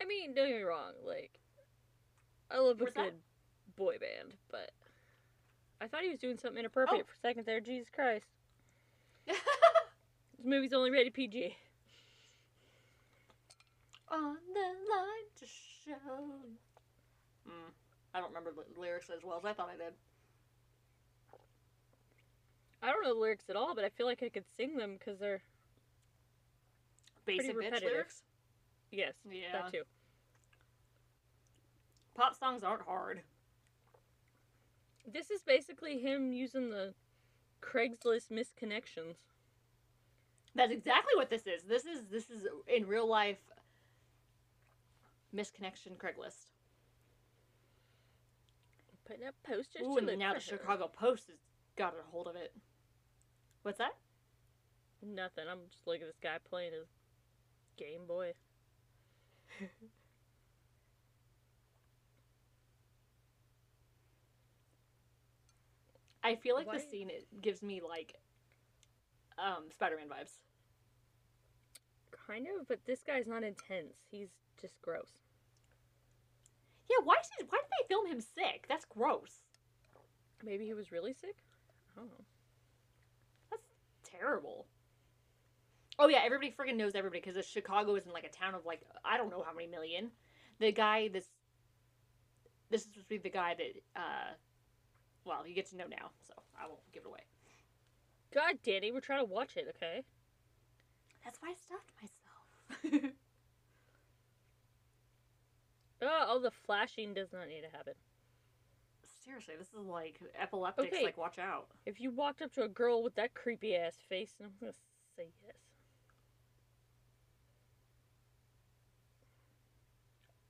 I 0.01 0.05
mean, 0.05 0.33
don't 0.35 0.47
get 0.47 0.57
me 0.57 0.63
wrong, 0.63 0.93
like 1.05 1.39
I 2.51 2.59
love 2.59 2.79
a 2.81 2.83
What's 2.85 2.95
that? 2.95 3.03
good 3.03 3.13
boy 3.75 3.97
band, 3.99 4.33
but 4.51 4.71
I 5.81 5.87
thought 5.87 6.01
he 6.03 6.09
was 6.09 6.19
doing 6.19 6.37
something 6.37 6.59
inappropriate 6.59 7.05
Oh. 7.05 7.07
for 7.07 7.13
a 7.13 7.19
second 7.29 7.45
there. 7.45 7.59
Jesus 7.59 7.89
Christ. 7.93 8.25
This 10.37 10.45
movie's 10.45 10.73
only 10.73 10.91
rated 10.91 11.13
PG. 11.13 11.55
On 14.09 14.37
the 14.53 14.59
line 14.89 15.27
to 15.39 15.45
show. 15.45 16.23
Mm, 17.47 17.71
I 18.13 18.19
don't 18.19 18.29
remember 18.29 18.51
the 18.51 18.79
lyrics 18.79 19.09
as 19.09 19.23
well 19.23 19.37
as 19.37 19.45
I 19.45 19.53
thought 19.53 19.69
I 19.73 19.77
did. 19.77 19.93
I 22.81 22.91
don't 22.91 23.03
know 23.03 23.13
the 23.13 23.19
lyrics 23.19 23.49
at 23.49 23.55
all, 23.55 23.73
but 23.75 23.83
I 23.83 23.89
feel 23.89 24.05
like 24.05 24.21
I 24.23 24.29
could 24.29 24.45
sing 24.55 24.77
them 24.77 24.95
because 24.97 25.19
they're 25.19 25.41
Basic 27.25 27.55
bitch 27.57 27.81
lyrics. 27.83 28.21
yes, 28.91 29.13
Yeah. 29.29 29.51
that 29.51 29.71
too. 29.73 29.83
Pop 32.15 32.35
songs 32.35 32.63
aren't 32.63 32.83
hard. 32.83 33.21
This 35.11 35.29
is 35.31 35.41
basically 35.41 35.99
him 35.99 36.31
using 36.31 36.69
the 36.69 36.93
Craigslist 37.61 38.29
misconnections. 38.31 39.15
That's 40.57 40.71
exactly 40.71 41.13
what 41.15 41.29
this 41.29 41.45
is. 41.45 41.61
This 41.63 41.85
is 41.85 42.01
this 42.11 42.31
is 42.31 42.47
in 42.67 42.87
real 42.87 43.07
life 43.07 43.37
misconnection 45.33 45.95
Craigslist. 45.97 46.49
Putting 49.05 49.27
up 49.27 49.35
posters 49.45 49.83
Ooh, 49.85 49.99
to 49.99 50.07
and 50.07 50.19
now 50.19 50.29
the 50.29 50.35
her. 50.35 50.41
Chicago 50.41 50.89
Post 50.91 51.27
has 51.27 51.37
got 51.77 51.93
a 51.93 52.01
hold 52.11 52.27
of 52.27 52.35
it. 52.35 52.53
What's 53.61 53.77
that? 53.77 53.91
Nothing. 55.03 55.45
I'm 55.49 55.59
just 55.71 55.85
looking 55.85 56.01
at 56.01 56.07
this 56.07 56.19
guy 56.21 56.37
playing 56.49 56.73
his 56.73 56.87
Game 57.77 58.07
Boy. 58.07 58.33
I 66.23 66.35
feel 66.35 66.55
like 66.55 66.65
Why- 66.65 66.77
this 66.77 66.89
scene 66.89 67.11
it 67.11 67.27
gives 67.41 67.61
me 67.61 67.79
like 67.87 68.15
um 69.37 69.65
Spider-Man 69.71 70.07
vibes. 70.07 70.33
Kind 72.27 72.47
of, 72.59 72.67
but 72.67 72.79
this 72.85 73.03
guy's 73.07 73.25
not 73.25 73.43
intense. 73.43 73.95
He's 74.11 74.27
just 74.59 74.81
gross. 74.81 75.11
Yeah, 76.89 76.97
why 77.03 77.15
is 77.21 77.29
he, 77.37 77.45
why 77.49 77.59
did 77.59 77.69
they 77.71 77.87
film 77.87 78.07
him 78.07 78.19
sick? 78.19 78.65
That's 78.67 78.85
gross. 78.85 79.43
Maybe 80.43 80.65
he 80.65 80.73
was 80.73 80.91
really 80.91 81.13
sick? 81.13 81.35
I 81.95 81.99
don't 81.99 82.09
know. 82.09 82.25
That's 83.49 83.67
terrible. 84.03 84.67
Oh 85.99 86.07
yeah, 86.07 86.19
everybody 86.23 86.53
freaking 86.57 86.77
knows 86.77 86.93
everybody 86.95 87.21
because 87.23 87.43
Chicago 87.45 87.95
is 87.95 88.05
in 88.05 88.11
like 88.11 88.25
a 88.25 88.29
town 88.29 88.53
of 88.53 88.65
like 88.65 88.81
I 89.03 89.17
don't 89.17 89.31
know 89.31 89.43
how 89.45 89.53
many 89.53 89.67
million. 89.67 90.11
The 90.59 90.71
guy 90.71 91.07
this 91.07 91.25
this 92.69 92.81
is 92.81 92.87
supposed 92.87 93.05
to 93.05 93.09
be 93.09 93.17
the 93.17 93.29
guy 93.29 93.55
that 93.55 93.99
uh 93.99 94.33
well 95.25 95.47
you 95.47 95.55
get 95.55 95.69
to 95.69 95.77
know 95.77 95.87
now, 95.89 96.11
so 96.27 96.33
I 96.59 96.67
won't 96.67 96.79
give 96.93 97.03
it 97.03 97.07
away. 97.07 97.25
God, 98.33 98.57
Dani, 98.65 98.93
we're 98.93 98.99
trying 98.99 99.25
to 99.25 99.31
watch 99.31 99.55
it, 99.55 99.73
okay? 99.75 100.03
That's 101.23 101.41
why 101.41 101.49
I 101.49 101.55
stopped 101.55 101.91
myself. 101.99 102.16
Oh, 106.01 106.25
oh, 106.27 106.39
the 106.39 106.51
flashing 106.51 107.13
does 107.13 107.33
not 107.33 107.47
need 107.47 107.61
to 107.61 107.75
happen. 107.75 107.93
Seriously, 109.25 109.55
this 109.57 109.69
is 109.69 109.85
like 109.87 110.19
epileptics. 110.39 110.93
Okay. 110.93 111.03
Like, 111.03 111.17
watch 111.17 111.39
out. 111.39 111.67
If 111.85 111.99
you 111.99 112.11
walked 112.11 112.41
up 112.41 112.53
to 112.53 112.63
a 112.63 112.67
girl 112.67 113.03
with 113.03 113.15
that 113.15 113.33
creepy 113.33 113.75
ass 113.75 113.95
face, 114.07 114.33
I'm 114.41 114.51
gonna 114.59 114.73
say 115.17 115.27
yes. 115.45 115.55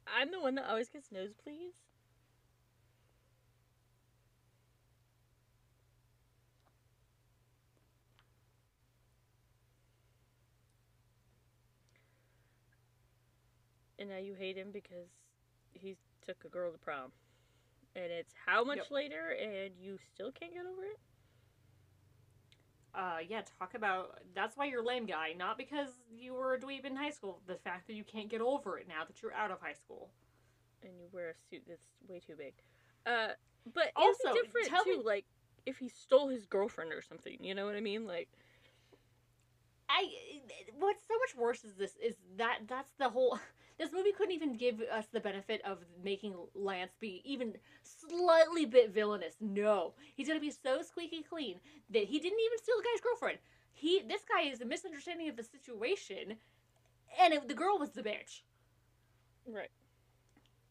I'm 0.05 0.31
the 0.31 0.39
one 0.39 0.55
that 0.55 0.69
always 0.69 0.89
gets 0.89 1.09
nosebleeds. 1.09 1.86
And 13.99 14.09
now 14.09 14.17
you 14.17 14.33
hate 14.35 14.57
him 14.57 14.71
because 14.71 15.09
he 15.73 15.97
took 16.25 16.43
a 16.45 16.49
girl 16.49 16.71
to 16.71 16.77
prom. 16.77 17.11
And 17.95 18.11
it's 18.11 18.33
how 18.45 18.63
much 18.63 18.77
Yep. 18.77 18.91
later 18.91 19.29
and 19.31 19.73
you 19.79 19.97
still 20.13 20.31
can't 20.31 20.53
get 20.53 20.65
over 20.65 20.83
it? 20.83 20.99
Uh, 22.93 23.19
yeah, 23.27 23.41
talk 23.59 23.73
about 23.75 24.19
that's 24.33 24.57
why 24.57 24.65
you're 24.65 24.83
lame 24.83 25.05
guy, 25.05 25.33
not 25.37 25.57
because 25.57 25.89
you 26.09 26.33
were 26.33 26.53
a 26.55 26.59
dweeb 26.59 26.85
in 26.85 26.95
high 26.95 27.11
school. 27.11 27.41
The 27.45 27.55
fact 27.55 27.87
that 27.87 27.93
you 27.93 28.03
can't 28.03 28.29
get 28.29 28.41
over 28.41 28.77
it 28.79 28.87
now 28.87 29.03
that 29.05 29.21
you're 29.21 29.33
out 29.33 29.51
of 29.51 29.59
high 29.61 29.73
school. 29.73 30.09
and 30.83 30.99
you 30.99 31.07
wear 31.11 31.29
a 31.31 31.35
suit 31.49 31.63
that's 31.67 31.87
way 32.07 32.19
too 32.19 32.35
big. 32.37 32.53
Uh, 33.05 33.33
but 33.73 33.91
Also, 33.95 34.33
different 34.33 34.67
tell 34.67 34.83
too. 34.83 34.97
me- 34.97 35.03
Like 35.03 35.25
if 35.65 35.77
he 35.77 35.89
stole 35.89 36.27
his 36.29 36.45
girlfriend 36.45 36.93
or 36.93 37.01
something, 37.01 37.37
you 37.41 37.53
know 37.55 37.65
what 37.65 37.75
I 37.75 37.81
mean? 37.81 38.05
Like 38.07 38.29
I 39.89 40.05
what's 40.77 41.03
so 41.07 41.15
much 41.17 41.35
worse 41.35 41.63
is 41.63 41.75
this 41.75 41.95
is 41.97 42.15
that 42.37 42.59
that's 42.67 42.91
the 42.99 43.09
whole 43.09 43.39
this 43.77 43.91
movie 43.93 44.11
couldn't 44.11 44.33
even 44.33 44.57
give 44.57 44.81
us 44.91 45.05
the 45.11 45.19
benefit 45.19 45.61
of 45.65 45.79
making 46.03 46.35
Lance 46.55 46.93
be 46.99 47.21
even 47.25 47.53
slightly 47.83 48.65
bit 48.65 48.91
villainous. 48.93 49.35
No. 49.39 49.93
He's 50.15 50.27
gonna 50.27 50.39
be 50.39 50.51
so 50.51 50.81
squeaky 50.81 51.23
clean 51.23 51.59
that 51.91 52.05
he 52.05 52.19
didn't 52.19 52.39
even 52.39 52.57
steal 52.57 52.77
the 52.77 52.83
guy's 52.83 53.01
girlfriend. 53.01 53.39
He 53.73 54.01
this 54.07 54.23
guy 54.27 54.49
is 54.49 54.61
a 54.61 54.65
misunderstanding 54.65 55.29
of 55.29 55.35
the 55.37 55.43
situation 55.43 56.37
and 57.21 57.33
it, 57.33 57.47
the 57.47 57.53
girl 57.53 57.77
was 57.79 57.91
the 57.91 58.01
bitch. 58.03 58.41
right. 59.47 59.69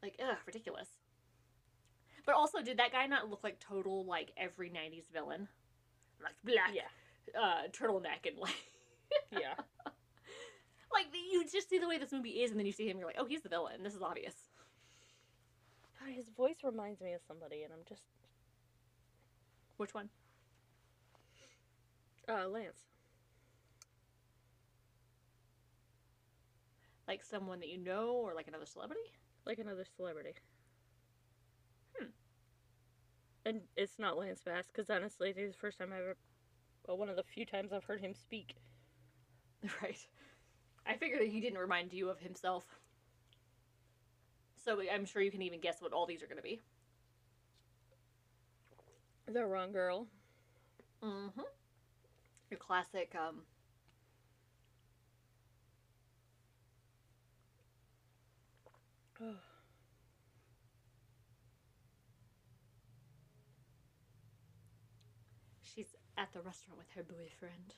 Like, 0.03 0.17
ugh, 0.23 0.37
ridiculous. 0.47 0.89
But 2.27 2.35
also, 2.35 2.61
did 2.61 2.79
that 2.79 2.93
guy 2.93 3.07
not 3.07 3.31
look 3.31 3.43
like 3.43 3.59
total 3.61 4.05
like 4.05 4.33
every 4.37 4.69
'90s 4.69 5.05
villain, 5.13 5.49
like 6.23 6.35
black, 6.45 6.73
Yeah. 6.75 7.41
uh, 7.41 7.69
turtleneck 7.73 8.27
and 8.27 8.39
like, 8.39 8.55
Yeah. 9.31 9.55
like 10.93 11.07
you 11.13 11.45
just 11.51 11.69
see 11.69 11.79
the 11.79 11.89
way 11.89 11.99
this 11.99 12.13
movie 12.13 12.43
is, 12.43 12.51
and 12.51 12.59
then 12.59 12.67
you 12.67 12.73
see 12.73 12.89
him, 12.89 12.99
you're 12.99 13.07
like, 13.07 13.17
oh, 13.19 13.25
he's 13.27 13.43
the 13.43 13.49
villain. 13.49 13.83
This 13.83 13.95
is 13.95 14.03
obvious. 14.03 14.35
God, 16.01 16.13
his 16.15 16.29
voice 16.31 16.59
reminds 16.65 17.01
me 17.01 17.13
of 17.15 17.23
somebody, 17.27 17.63
and 17.63 17.73
I'm 17.73 17.85
just 17.89 18.03
Which 19.77 19.95
one? 19.95 20.11
uh 22.29 22.49
Lance. 22.49 22.89
Like 27.09 27.25
someone 27.25 27.61
that 27.61 27.69
you 27.69 27.79
know, 27.79 28.11
or 28.13 28.35
like 28.35 28.49
another 28.49 28.67
celebrity? 28.67 29.13
Like 29.47 29.59
another 29.59 29.85
celebrity. 29.97 30.35
Hmm. 31.99 32.07
And 33.47 33.63
it's 33.77 33.99
not 33.99 34.19
Lance 34.19 34.43
Bass, 34.43 34.67
because 34.67 34.91
honestly, 34.91 35.33
this 35.33 35.45
is 35.45 35.53
the 35.53 35.59
first 35.59 35.79
time 35.79 35.93
I 35.93 35.99
ever, 35.99 36.17
well, 36.87 36.99
one 36.99 37.09
of 37.09 37.17
the 37.17 37.25
few 37.25 37.47
times 37.47 37.73
I've 37.73 37.85
heard 37.85 38.01
him 38.01 38.15
speak. 38.15 38.57
right. 39.83 40.07
I 40.89 40.95
figured 40.95 41.21
that 41.21 41.29
he 41.29 41.41
didn't 41.41 41.59
remind 41.59 41.93
you 41.93 42.09
of 42.09 42.21
himself. 42.21 42.65
So 44.65 44.81
I'm 44.93 45.05
sure 45.05 45.21
you 45.23 45.31
can 45.31 45.43
even 45.43 45.61
guess 45.61 45.81
what 45.81 45.93
all 45.93 46.07
these 46.07 46.23
are 46.23 46.27
going 46.27 46.39
to 46.39 46.43
be. 46.43 46.61
The 49.27 49.45
wrong 49.45 49.73
girl. 49.73 50.07
Mm-hmm. 51.03 51.41
Your 52.51 52.59
classic, 52.59 53.15
um, 53.17 53.43
she's 65.63 65.97
at 66.17 66.33
the 66.33 66.41
restaurant 66.41 66.79
with 66.79 66.91
her 66.95 67.03
boyfriend. 67.03 67.75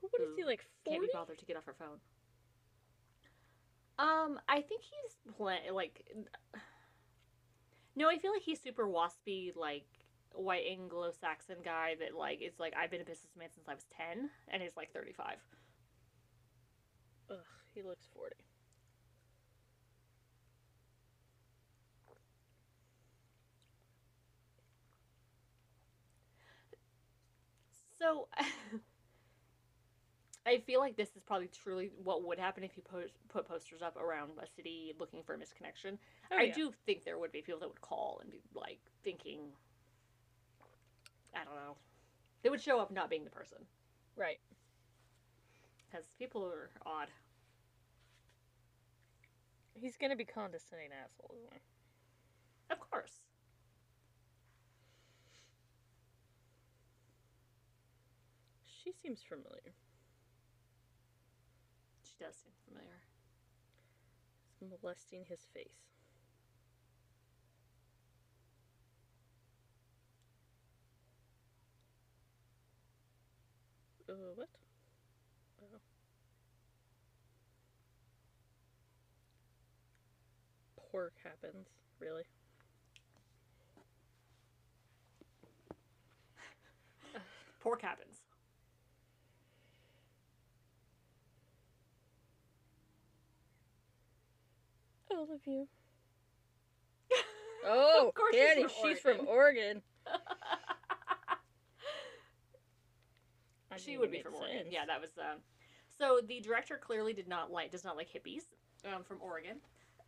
What 0.00 0.22
is 0.22 0.28
he 0.36 0.42
hmm. 0.42 0.48
like? 0.48 0.66
40? 0.84 0.98
Can't 0.98 1.02
be 1.02 1.10
bothered 1.12 1.38
to 1.38 1.44
get 1.44 1.56
off 1.56 1.64
her 1.66 1.74
phone. 1.78 1.98
Um, 3.98 4.40
I 4.48 4.62
think 4.62 4.82
he's 4.82 5.34
pl- 5.36 5.74
like. 5.74 6.06
No, 7.96 8.08
I 8.08 8.18
feel 8.18 8.32
like 8.32 8.42
he's 8.42 8.60
super 8.60 8.86
waspy, 8.86 9.54
like 9.54 9.84
white 10.32 10.64
Anglo-Saxon 10.70 11.56
guy 11.64 11.96
that 11.98 12.16
like 12.16 12.38
it's 12.40 12.58
like 12.58 12.72
I've 12.76 12.90
been 12.90 13.00
a 13.02 13.04
businessman 13.04 13.48
since 13.52 13.68
I 13.68 13.74
was 13.74 13.84
ten, 13.94 14.30
and 14.48 14.62
he's 14.62 14.76
like 14.76 14.92
thirty-five. 14.92 15.36
Ugh, 17.30 17.36
he 17.74 17.82
looks 17.82 18.06
forty. 18.14 18.36
So. 27.98 28.28
I 30.50 30.58
feel 30.66 30.80
like 30.80 30.96
this 30.96 31.10
is 31.16 31.22
probably 31.22 31.48
truly 31.62 31.90
what 32.02 32.24
would 32.24 32.38
happen 32.38 32.64
if 32.64 32.76
you 32.76 32.82
post, 32.82 33.12
put 33.28 33.46
posters 33.46 33.82
up 33.82 33.96
around 33.96 34.30
a 34.42 34.46
city 34.56 34.92
looking 34.98 35.22
for 35.22 35.34
a 35.34 35.38
misconnection. 35.38 35.96
Oh, 36.32 36.36
I 36.36 36.44
yeah. 36.44 36.54
do 36.54 36.72
think 36.86 37.04
there 37.04 37.18
would 37.18 37.30
be 37.30 37.40
people 37.40 37.60
that 37.60 37.68
would 37.68 37.80
call 37.80 38.18
and 38.20 38.30
be 38.32 38.40
like 38.52 38.80
thinking, 39.04 39.38
I 41.36 41.44
don't 41.44 41.54
know, 41.54 41.76
they 42.42 42.50
would 42.50 42.60
show 42.60 42.80
up 42.80 42.90
not 42.90 43.08
being 43.10 43.22
the 43.24 43.30
person 43.30 43.58
Right. 44.16 44.38
because 45.86 46.04
people 46.18 46.44
are 46.44 46.70
odd. 46.84 47.08
He's 49.74 49.96
gonna 49.96 50.16
be 50.16 50.24
condescending 50.24 50.90
asshole, 50.92 51.36
isn't 51.38 51.52
he? 51.52 51.60
Of 52.72 52.80
course. 52.80 53.20
She 58.82 58.92
seems 58.92 59.22
familiar. 59.22 59.74
Does 62.20 62.36
seem 62.36 62.52
familiar. 62.68 63.00
He's 64.58 64.68
molesting 64.68 65.24
his 65.26 65.40
face. 65.54 65.88
Uh, 74.06 74.12
what? 74.34 74.48
Oh. 75.62 75.78
Pork 80.76 81.14
happens, 81.24 81.68
really. 82.00 82.24
Pork 87.60 87.80
happens. 87.80 88.19
All 95.12 95.24
of 95.34 95.40
you. 95.46 95.68
Oh, 97.66 98.04
Of 98.08 98.14
course 98.14 98.34
she's 98.34 98.54
from 98.54 98.70
she's 98.82 99.00
from 99.00 99.26
Oregon. 99.26 99.82
I 103.72 103.76
she 103.76 103.98
would 103.98 104.10
be 104.10 104.20
from 104.20 104.34
Oregon. 104.34 104.66
Yeah, 104.70 104.84
that 104.86 105.00
was. 105.00 105.10
Um, 105.18 105.38
so 105.96 106.20
the 106.26 106.40
director 106.40 106.78
clearly 106.82 107.12
did 107.12 107.28
not 107.28 107.50
like 107.52 107.70
does 107.70 107.84
not 107.84 107.96
like 107.96 108.08
hippies 108.08 108.42
um, 108.84 109.02
from 109.04 109.18
Oregon, 109.20 109.56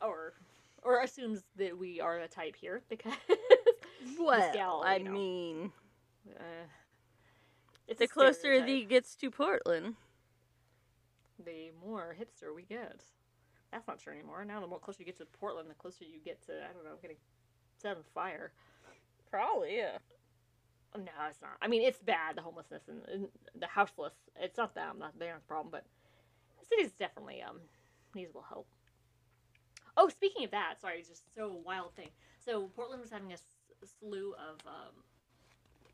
or 0.01 0.35
or 0.83 1.01
assumes 1.03 1.43
that 1.57 1.77
we 1.79 2.01
are 2.01 2.19
a 2.21 2.29
type 2.29 2.57
here 2.57 2.83
because 2.89 3.13
Well, 4.19 4.53
gal, 4.53 4.83
I 4.85 4.99
know. 4.99 5.13
mean, 5.13 5.73
uh, 6.37 6.67
it's 7.87 8.01
the 8.01 8.09
closer 8.09 8.33
stereotype. 8.41 8.69
he 8.69 8.85
gets 8.85 9.15
to 9.17 9.31
Portland. 9.31 9.95
the 11.45 11.71
more 11.85 12.17
hipster 12.19 12.55
we 12.55 12.63
get. 12.65 13.05
That's 13.73 13.89
not 13.89 13.99
true 13.99 14.12
anymore. 14.12 14.45
Now 14.45 14.61
the 14.61 14.66
more 14.66 14.79
closer 14.79 14.99
you 15.01 15.07
get 15.07 15.18
to 15.18 15.27
Portland, 15.27 15.70
the 15.70 15.75
closer 15.75 16.05
you 16.05 16.20
get 16.25 16.45
to 16.47 16.53
I 16.53 16.73
don't 16.73 16.85
know 16.85 16.97
getting 17.01 17.16
set 17.79 17.97
on 17.97 18.03
fire. 18.14 18.53
Probably, 19.31 19.77
yeah. 19.77 19.99
No, 20.97 21.11
it's 21.29 21.41
not. 21.41 21.57
I 21.62 21.68
mean, 21.68 21.83
it's 21.83 22.01
bad. 22.03 22.37
The 22.37 22.43
homelessness 22.43 22.83
and, 22.89 23.03
and 23.09 23.29
the 23.59 23.66
houseless. 23.66 24.14
It's 24.37 24.59
not 24.59 24.75
them. 24.75 25.03
Aren't 25.03 25.18
the 25.18 25.27
problem, 25.49 25.70
but 25.73 25.85
the 26.61 26.66
city's 26.66 26.93
definitely 26.93 27.43
um 27.43 27.61
needs 28.14 28.31
a 28.31 28.35
little 28.35 28.47
help. 28.49 28.66
Oh, 29.97 30.09
speaking 30.09 30.45
of 30.45 30.51
that, 30.53 30.81
sorry, 30.81 30.99
it's 30.99 31.09
just 31.09 31.35
so 31.35 31.61
wild 31.64 31.95
thing. 31.95 32.09
So 32.45 32.68
Portland 32.75 33.01
was 33.03 33.11
having 33.11 33.31
a 33.31 33.35
s- 33.35 33.43
slew 34.01 34.35
of 34.35 34.59
um, 34.66 34.95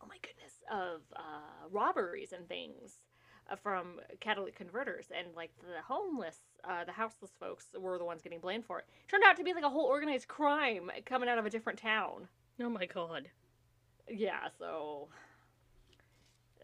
oh 0.03 0.07
my 0.09 0.17
goodness, 0.23 0.55
of 0.71 1.03
uh, 1.17 1.69
robberies 1.71 2.33
and 2.33 2.49
things 2.49 2.99
from 3.57 4.01
catalytic 4.21 4.57
converters, 4.57 5.07
and 5.17 5.29
like 5.35 5.51
the 5.61 5.83
homeless, 5.87 6.39
uh, 6.65 6.85
the 6.85 6.93
houseless 6.93 7.33
folks 7.39 7.67
were 7.79 7.99
the 7.99 8.05
ones 8.05 8.23
getting 8.23 8.41
blamed 8.41 8.65
for 8.65 8.79
it. 8.79 8.87
Turned 9.09 9.25
out 9.25 9.37
to 9.37 9.45
be 9.45 9.55
like 9.55 9.65
a 9.65 9.71
whole 9.71 9.87
organized 9.87 10.29
crime 10.29 10.91
coming 11.07 11.29
out 11.29 11.39
of 11.39 11.47
a 11.47 11.51
different 11.51 11.79
town. 11.79 12.29
Oh 12.61 12.69
my 12.69 12.87
god. 12.87 13.29
Yeah, 14.09 14.49
so 14.59 15.09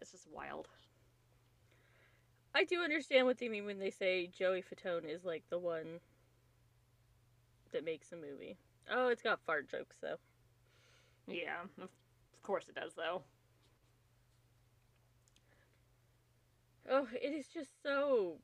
it's 0.01 0.13
just 0.13 0.29
wild. 0.33 0.69
I 2.55 2.65
do 2.65 2.83
understand 2.83 3.27
what 3.27 3.39
they 3.39 3.49
mean 3.49 3.67
when 3.67 3.79
they 3.79 3.91
say 3.91 4.29
Joey 4.29 4.63
Fatone 4.63 5.13
is 5.13 5.25
like 5.25 5.43
the 5.51 5.59
one 5.59 6.01
that 7.73 7.85
makes 7.85 8.13
a 8.13 8.17
movie. 8.17 8.57
Oh, 8.91 9.09
it's 9.09 9.23
got 9.23 9.41
fart 9.45 9.69
jokes 9.69 9.97
though. 10.01 10.17
Yeah, 11.27 11.63
of 11.83 11.89
course 12.43 12.67
it 12.69 12.75
does 12.75 12.93
though. 12.95 13.23
Oh, 16.91 17.07
it 17.13 17.33
is 17.33 17.47
just 17.49 17.71
so. 17.83 18.37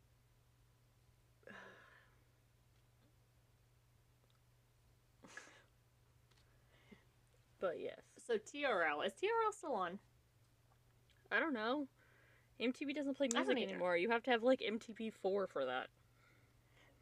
but 7.61 7.79
yes, 7.79 8.01
So 8.27 8.35
TRL 8.35 9.03
is 9.07 9.13
TRL 9.13 9.53
still 9.53 9.75
on? 9.75 9.99
I 11.31 11.39
don't 11.39 11.55
know. 11.55 11.87
MTV 12.61 12.95
doesn't 12.95 13.17
play 13.17 13.29
music 13.33 13.57
anymore. 13.57 13.97
You 13.97 14.11
have 14.11 14.23
to 14.25 14.31
have 14.31 14.43
like 14.43 14.61
MTV 14.61 15.13
four 15.23 15.47
for 15.47 15.65
that. 15.65 15.89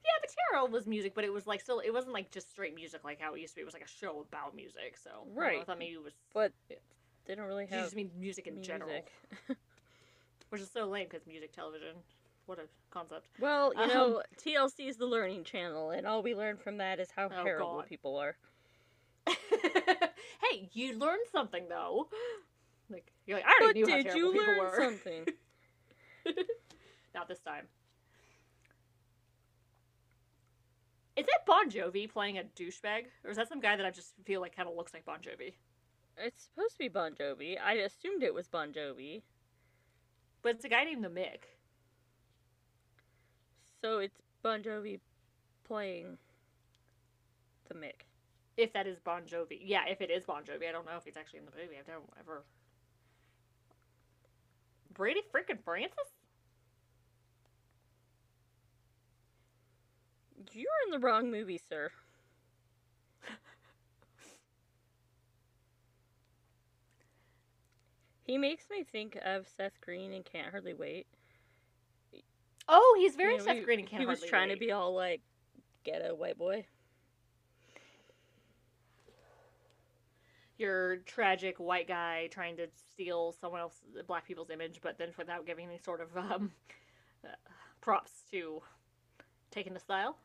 Yeah, 0.04 0.10
but 0.20 0.30
TRL 0.30 0.70
was 0.70 0.86
music, 0.86 1.14
but 1.14 1.24
it 1.24 1.32
was 1.32 1.46
like 1.46 1.60
still 1.60 1.80
it 1.80 1.90
wasn't 1.92 2.14
like 2.14 2.30
just 2.30 2.50
straight 2.50 2.74
music 2.74 3.02
like 3.04 3.20
how 3.20 3.34
it 3.34 3.40
used 3.40 3.54
to 3.54 3.56
be. 3.56 3.62
It 3.62 3.64
was 3.64 3.74
like 3.74 3.84
a 3.84 3.88
show 3.88 4.24
about 4.28 4.54
music. 4.54 4.96
So 5.02 5.10
I 5.36 5.54
know, 5.54 5.60
I 5.60 5.64
thought 5.64 5.78
maybe 5.78 5.94
it 5.94 6.02
was. 6.02 6.14
But 6.32 6.52
they 7.26 7.34
don't 7.34 7.46
really 7.46 7.66
have. 7.66 7.78
You 7.78 7.84
just 7.84 7.96
mean 7.96 8.10
music 8.18 8.46
in 8.46 8.62
general, 8.62 8.90
music. 8.90 9.58
which 10.50 10.60
is 10.62 10.70
so 10.70 10.86
lame 10.86 11.06
because 11.10 11.26
music 11.26 11.52
television. 11.52 11.94
What 12.46 12.58
a 12.58 12.62
concept. 12.90 13.26
Well, 13.38 13.74
you 13.74 13.82
Um, 13.82 13.88
know, 13.88 14.22
TLC 14.38 14.88
is 14.88 14.96
the 14.96 15.04
learning 15.06 15.44
channel, 15.44 15.90
and 15.90 16.06
all 16.06 16.22
we 16.22 16.34
learn 16.34 16.56
from 16.56 16.78
that 16.78 16.98
is 16.98 17.10
how 17.10 17.26
Oh, 17.26 17.42
terrible 17.44 17.76
God. 17.78 17.86
people 17.88 18.16
are. 18.16 18.36
hey, 19.26 20.70
you 20.72 20.98
learned 20.98 21.26
something 21.30 21.68
though. 21.68 22.08
Like 22.88 23.12
you're 23.26 23.36
like 23.36 23.46
I 23.46 23.52
already 23.62 23.82
But 23.82 23.86
knew 23.88 23.92
how 23.92 23.96
did 24.02 24.06
terrible 24.12 24.34
you 24.34 24.40
people 24.40 24.54
learn 24.54 24.70
were. 24.70 24.82
something? 24.82 25.26
Not 27.14 27.28
this 27.28 27.40
time. 27.40 27.66
Is 31.16 31.26
that 31.26 31.44
Bon 31.46 31.68
Jovi 31.68 32.08
playing 32.10 32.38
a 32.38 32.44
douchebag, 32.44 33.06
or 33.24 33.30
is 33.30 33.36
that 33.36 33.48
some 33.48 33.60
guy 33.60 33.76
that 33.76 33.84
I 33.84 33.90
just 33.90 34.14
feel 34.24 34.40
like 34.40 34.54
kind 34.54 34.68
of 34.68 34.76
looks 34.76 34.94
like 34.94 35.04
Bon 35.04 35.18
Jovi? 35.18 35.54
It's 36.16 36.44
supposed 36.44 36.72
to 36.74 36.78
be 36.78 36.88
Bon 36.88 37.12
Jovi. 37.12 37.56
I 37.60 37.74
assumed 37.74 38.22
it 38.22 38.32
was 38.32 38.46
Bon 38.48 38.72
Jovi. 38.72 39.22
But 40.42 40.56
it's 40.56 40.64
a 40.64 40.68
guy 40.68 40.84
named 40.84 41.04
the 41.04 41.08
Mick. 41.08 41.44
So 43.82 43.98
it's 43.98 44.20
Bon 44.42 44.62
Jovi 44.62 45.00
playing 45.66 46.18
the 47.68 47.74
Mick. 47.74 48.06
If 48.56 48.72
that 48.72 48.86
is 48.86 48.98
Bon 48.98 49.22
Jovi, 49.22 49.60
yeah. 49.62 49.82
If 49.88 50.00
it 50.00 50.10
is 50.10 50.24
Bon 50.24 50.42
Jovi, 50.42 50.68
I 50.68 50.72
don't 50.72 50.86
know 50.86 50.96
if 50.96 51.04
he's 51.04 51.16
actually 51.16 51.40
in 51.40 51.44
the 51.44 51.52
movie. 51.52 51.76
I 51.76 51.90
don't 51.90 52.02
ever. 52.18 52.42
Brady 54.92 55.20
freaking 55.32 55.62
Francis? 55.64 55.94
You're 60.52 60.66
in 60.86 60.90
the 60.92 60.98
wrong 60.98 61.30
movie, 61.30 61.60
sir. 61.68 61.90
He 68.28 68.38
makes 68.38 68.66
me 68.70 68.84
think 68.84 69.18
of 69.24 69.48
Seth 69.56 69.80
Green 69.80 70.12
and 70.12 70.24
Can't 70.24 70.50
Hardly 70.52 70.74
Wait. 70.74 71.06
Oh, 72.68 72.96
he's 73.00 73.16
very 73.16 73.32
You 73.32 73.38
know, 73.38 73.44
Seth 73.44 73.56
he- 73.56 73.62
Green 73.62 73.78
and 73.80 73.88
can't 73.88 74.00
He 74.02 74.06
was 74.06 74.22
trying 74.22 74.50
wait. 74.50 74.54
to 74.56 74.60
be 74.60 74.70
all 74.70 74.94
like 74.94 75.22
ghetto 75.84 76.14
white 76.14 76.38
boy. 76.38 76.64
your 80.58 80.96
tragic 81.06 81.58
white 81.60 81.86
guy 81.86 82.28
trying 82.32 82.56
to 82.56 82.66
steal 82.90 83.32
someone 83.40 83.60
else, 83.60 83.76
black 84.08 84.26
people's 84.26 84.50
image, 84.50 84.80
but 84.82 84.98
then 84.98 85.08
without 85.16 85.46
giving 85.46 85.66
any 85.68 85.78
sort 85.78 86.00
of 86.00 86.16
um, 86.16 86.50
uh, 87.24 87.28
props 87.80 88.24
to 88.32 88.60
taking 89.52 89.72
the 89.72 89.78
style. 89.78 90.18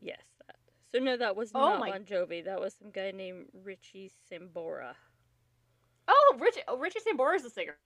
Yes. 0.00 0.18
That. 0.48 0.56
So 0.92 0.98
no, 0.98 1.16
that 1.16 1.36
was 1.36 1.52
Oh 1.54 1.60
not 1.60 1.78
my- 1.80 1.90
Bon 1.92 2.04
Jovi. 2.04 2.44
That 2.44 2.58
was 2.60 2.74
some 2.74 2.90
guy 2.90 3.12
named 3.12 3.46
Richie 3.62 4.10
Sambora. 4.30 4.94
Oh, 6.08 6.36
Richie, 6.40 6.62
oh, 6.66 6.78
Richie 6.78 7.00
Sambora 7.00 7.36
is 7.36 7.42
the 7.42 7.50
singer. 7.50 7.76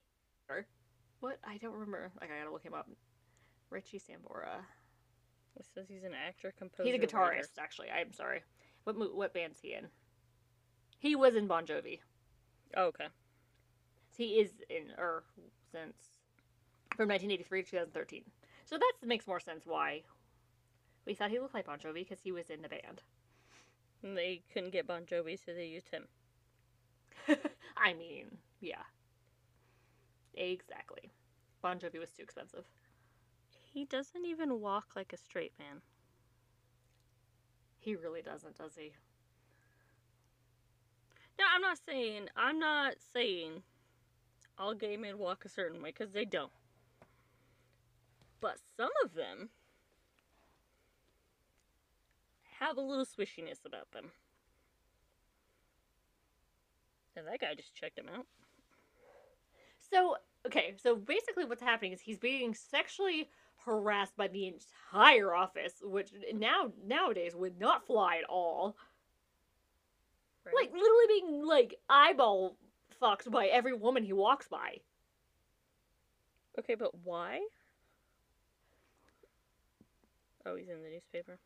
What? 1.21 1.39
I 1.47 1.57
don't 1.59 1.73
remember. 1.73 2.11
Like, 2.21 2.31
I 2.31 2.39
gotta 2.39 2.53
look 2.53 2.65
him 2.65 2.75
up. 2.75 2.89
Richie 3.71 3.99
Sambora. 4.01 4.61
It 5.57 5.67
says 5.75 5.87
he's 5.89 6.05
an 6.05 6.15
actor, 6.15 6.53
composer. 6.59 6.85
He's 6.85 6.95
a 6.95 6.99
writer. 6.99 7.43
guitarist, 7.43 7.59
actually. 7.59 7.89
I'm 7.91 8.13
sorry. 8.13 8.43
What 8.85 8.97
mo- 8.97 9.15
what 9.15 9.35
band's 9.35 9.61
he 9.61 9.75
in? 9.75 9.87
He 10.99 11.15
was 11.17 11.35
in 11.37 11.47
Bon 11.47 11.65
Jovi. 11.67 12.01
Oh, 12.77 12.87
okay. 12.87 13.07
He 14.17 14.41
is 14.41 14.51
in, 14.69 14.93
or 14.99 15.25
since 15.71 15.97
from 16.97 17.09
1983 17.09 17.63
to 17.63 17.71
2013. 17.71 18.23
So 18.65 18.79
that 18.79 18.93
makes 19.05 19.27
more 19.27 19.41
sense 19.41 19.65
why 19.67 20.03
we 21.07 21.15
thought 21.15 21.31
he 21.31 21.39
looked 21.39 21.55
like 21.55 21.67
Bon 21.67 21.79
Jovi 21.79 21.95
because 21.95 22.21
he 22.21 22.33
was 22.33 22.51
in 22.51 22.63
the 22.63 22.69
band. 22.69 23.03
And 24.03 24.17
they 24.17 24.43
couldn't 24.53 24.73
get 24.73 24.87
Bon 24.87 25.03
Jovi, 25.03 25.39
so 25.39 25.53
they 25.53 25.67
used 25.67 25.91
him. 25.91 26.07
I 27.83 27.95
mean, 27.95 28.39
yeah. 28.61 28.85
Exactly. 30.35 31.11
Bon 31.61 31.79
Jovi 31.79 31.99
was 31.99 32.11
too 32.11 32.23
expensive. 32.23 32.65
He 33.73 33.85
doesn't 33.85 34.25
even 34.25 34.61
walk 34.61 34.87
like 34.95 35.13
a 35.13 35.17
straight 35.17 35.53
man. 35.59 35.81
He 37.81 37.97
really 37.97 38.23
doesn't, 38.23 38.57
does 38.57 38.77
he? 38.77 38.93
No, 41.39 41.45
I'm 41.53 41.61
not 41.63 41.79
saying, 41.85 42.29
I'm 42.37 42.59
not 42.59 42.95
saying 43.13 43.63
all 44.59 44.75
gay 44.75 44.97
men 44.97 45.19
walk 45.19 45.45
a 45.45 45.49
certain 45.49 45.83
way, 45.83 45.91
because 45.91 46.13
they 46.13 46.25
don't. 46.25 46.53
But 48.41 48.59
some 48.77 48.91
of 49.05 49.15
them 49.15 49.49
have 52.61 52.77
a 52.77 52.81
little 52.81 53.07
swishiness 53.07 53.65
about 53.65 53.91
them. 53.93 54.13
And 57.17 57.27
that 57.27 57.41
guy 57.41 57.55
just 57.55 57.75
checked 57.75 57.99
him 57.99 58.07
out. 58.15 58.27
So, 59.91 60.17
okay, 60.47 60.75
so 60.83 60.97
basically 60.97 61.45
what's 61.45 61.63
happening 61.63 61.93
is 61.93 62.01
he's 62.01 62.19
being 62.19 62.55
sexually 62.55 63.29
harassed 63.65 64.17
by 64.17 64.29
the 64.29 64.47
entire 64.47 65.35
office, 65.35 65.75
which 65.83 66.11
now 66.35 66.73
nowadays 66.85 67.35
would 67.35 67.59
not 67.61 67.87
fly 67.87 68.17
at 68.17 68.25
all. 68.25 68.77
Right? 70.45 70.55
Like 70.55 70.73
literally 70.73 71.07
being 71.09 71.47
like 71.47 71.75
eyeball 71.89 72.57
fucked 72.99 73.31
by 73.31 73.47
every 73.47 73.75
woman 73.75 74.05
he 74.05 74.13
walks 74.13 74.49
by. 74.49 74.79
okay, 76.59 76.75
but 76.75 76.91
why? 77.05 77.41
Oh, 80.45 80.57
he's 80.57 80.69
in 80.69 80.83
the 80.83 80.91
newspaper. 80.91 81.39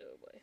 Oh 0.00 0.16
boy. 0.20 0.40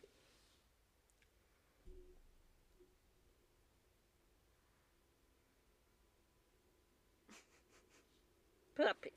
Puppy. 8.76 9.12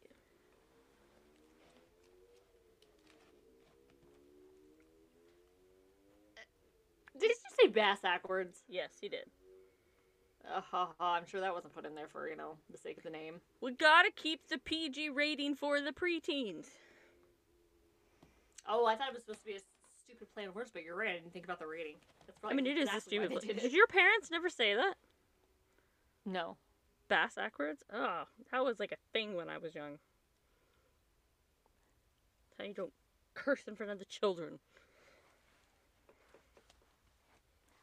Did 7.18 7.30
you 7.30 7.36
say 7.60 7.68
bass 7.68 8.00
backwards? 8.00 8.58
Yes, 8.68 8.90
he 9.00 9.08
did. 9.08 9.24
Uh, 10.44 10.60
ha, 10.60 10.90
ha, 10.98 11.14
I'm 11.14 11.26
sure 11.26 11.40
that 11.40 11.54
wasn't 11.54 11.74
put 11.74 11.86
in 11.86 11.94
there 11.94 12.08
for, 12.08 12.28
you 12.28 12.36
know, 12.36 12.56
the 12.70 12.78
sake 12.78 12.98
of 12.98 13.02
the 13.02 13.10
name. 13.10 13.40
We 13.60 13.72
gotta 13.72 14.10
keep 14.14 14.46
the 14.48 14.58
PG 14.58 15.10
rating 15.10 15.54
for 15.54 15.80
the 15.80 15.92
preteens. 15.92 16.66
Oh, 18.68 18.86
I 18.86 18.96
thought 18.96 19.08
it 19.08 19.14
was 19.14 19.22
supposed 19.22 19.40
to 19.40 19.46
be 19.46 19.54
a 19.54 19.60
stupid 19.98 20.32
play 20.34 20.46
on 20.46 20.54
words, 20.54 20.70
but 20.72 20.82
you're 20.82 20.96
right. 20.96 21.10
I 21.10 21.14
didn't 21.14 21.32
think 21.32 21.44
about 21.44 21.58
the 21.58 21.66
rating. 21.66 21.96
That's 22.26 22.38
I 22.44 22.54
mean, 22.54 22.66
it 22.66 22.76
is 22.76 22.88
a 22.88 22.96
exactly 22.96 23.18
stupid. 23.18 23.42
they 23.42 23.46
Did, 23.54 23.62
did 23.62 23.72
your 23.72 23.86
parents 23.86 24.30
never 24.30 24.48
say 24.48 24.74
that? 24.74 24.94
No. 26.24 26.56
Bass 27.08 27.34
backwards? 27.34 27.82
Oh, 27.92 28.24
that 28.50 28.64
was 28.64 28.80
like 28.80 28.92
a 28.92 28.96
thing 29.12 29.34
when 29.34 29.48
I 29.48 29.58
was 29.58 29.74
young. 29.74 29.98
That's 32.48 32.58
how 32.58 32.64
you 32.64 32.74
don't 32.74 32.92
curse 33.34 33.62
in 33.68 33.76
front 33.76 33.92
of 33.92 33.98
the 33.98 34.04
children. 34.04 34.58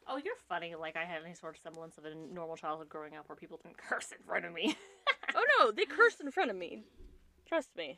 Oh, 0.07 0.17
you're 0.17 0.35
funny. 0.49 0.75
Like 0.75 0.97
I 0.97 1.05
had 1.05 1.23
any 1.23 1.33
sort 1.35 1.55
of 1.55 1.61
semblance 1.61 1.97
of 1.97 2.05
a 2.05 2.13
normal 2.13 2.57
childhood 2.57 2.89
growing 2.89 3.15
up 3.15 3.29
where 3.29 3.35
people 3.35 3.59
didn't 3.63 3.77
curse 3.77 4.11
in 4.11 4.23
front 4.25 4.45
of 4.45 4.53
me. 4.53 4.75
Oh 5.35 5.43
no, 5.59 5.71
they 5.71 5.85
cursed 5.85 6.21
in 6.21 6.29
front 6.29 6.51
of 6.51 6.57
me. 6.57 6.83
Trust 7.47 7.69
me. 7.75 7.97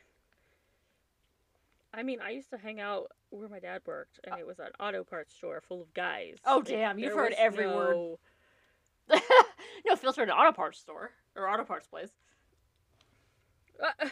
I 1.94 2.04
mean, 2.04 2.20
I 2.22 2.30
used 2.30 2.50
to 2.52 2.58
hang 2.58 2.80
out 2.80 3.12
where 3.30 3.50
my 3.50 3.60
dad 3.60 3.82
worked, 3.86 4.20
and 4.24 4.36
uh 4.36 4.38
it 4.38 4.48
was 4.48 4.60
an 4.60 4.70
auto 4.80 5.04
parts 5.04 5.34
store 5.34 5.62
full 5.68 5.82
of 5.82 5.94
guys. 5.94 6.36
Oh, 6.46 6.62
damn, 6.62 6.98
you've 6.98 7.14
there 7.14 7.24
heard 7.24 7.34
every 7.38 7.68
word. 7.68 8.18
no- 9.86 9.95
filter 9.95 10.24
an 10.24 10.30
auto 10.30 10.51
parts 10.51 10.80
store 10.80 11.12
or 11.36 11.49
auto 11.49 11.64
parts 11.64 11.88
place. 11.88 12.12
Uh, 13.82 14.10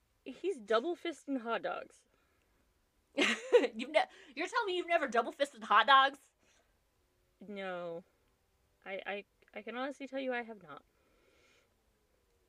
he's 0.24 0.56
double 0.58 0.96
fisting 0.96 1.40
hot 1.42 1.62
dogs. 1.62 1.96
you've 3.14 3.90
ne- 3.90 4.10
you're 4.34 4.46
telling 4.48 4.66
me 4.66 4.76
you've 4.76 4.88
never 4.88 5.06
double 5.08 5.32
fisted 5.32 5.62
hot 5.64 5.86
dogs? 5.86 6.18
No, 7.46 8.04
I, 8.86 9.00
I, 9.06 9.24
I 9.54 9.62
can 9.62 9.76
honestly 9.76 10.06
tell 10.08 10.20
you 10.20 10.32
I 10.34 10.42
have 10.42 10.62
not. 10.62 10.82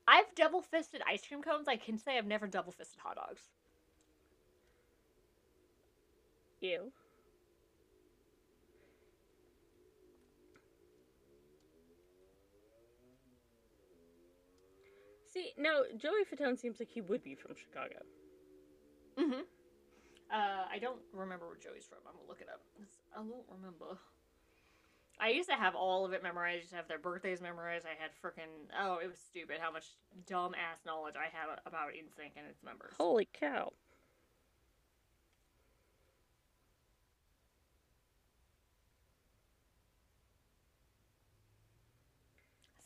I've 0.07 0.33
double 0.35 0.61
fisted 0.61 1.01
ice 1.05 1.27
cream 1.27 1.41
cones. 1.43 1.67
I 1.67 1.75
can 1.75 1.97
say 1.97 2.17
I've 2.17 2.25
never 2.25 2.47
double 2.47 2.71
fisted 2.71 2.99
hot 3.01 3.15
dogs. 3.17 3.49
Ew. 6.63 6.93
See, 15.27 15.51
now 15.57 15.81
Joey 15.97 16.23
Fatone 16.23 16.57
seems 16.57 16.79
like 16.79 16.87
he 16.89 17.01
would 17.01 17.21
be 17.21 17.35
from 17.35 17.51
Chicago. 17.57 17.97
Mm-hmm. 19.19 19.41
Uh, 20.31 20.63
I 20.71 20.79
don't 20.79 21.01
remember 21.11 21.47
where 21.47 21.57
Joey's 21.57 21.85
from. 21.85 21.99
I'm 22.07 22.15
gonna 22.15 22.29
look 22.29 22.39
it 22.39 22.47
up. 22.47 22.61
I 23.13 23.19
won't 23.19 23.43
remember. 23.51 23.99
I 25.19 25.29
used 25.29 25.49
to 25.49 25.55
have 25.55 25.75
all 25.75 26.05
of 26.05 26.13
it 26.13 26.23
memorized. 26.23 26.55
I 26.55 26.59
used 26.59 26.69
to 26.69 26.77
have 26.77 26.87
their 26.87 26.97
birthdays 26.97 27.41
memorized. 27.41 27.85
I 27.85 28.01
had 28.01 28.11
freaking 28.23 28.71
oh, 28.79 28.99
it 29.03 29.07
was 29.07 29.19
stupid 29.19 29.57
how 29.59 29.71
much 29.71 29.87
dumb 30.25 30.53
ass 30.55 30.79
knowledge 30.85 31.15
I 31.17 31.25
had 31.25 31.59
about 31.65 31.89
NSYNC 31.89 32.37
and 32.37 32.47
its 32.47 32.63
members. 32.63 32.93
Holy 32.97 33.27
cow. 33.33 33.73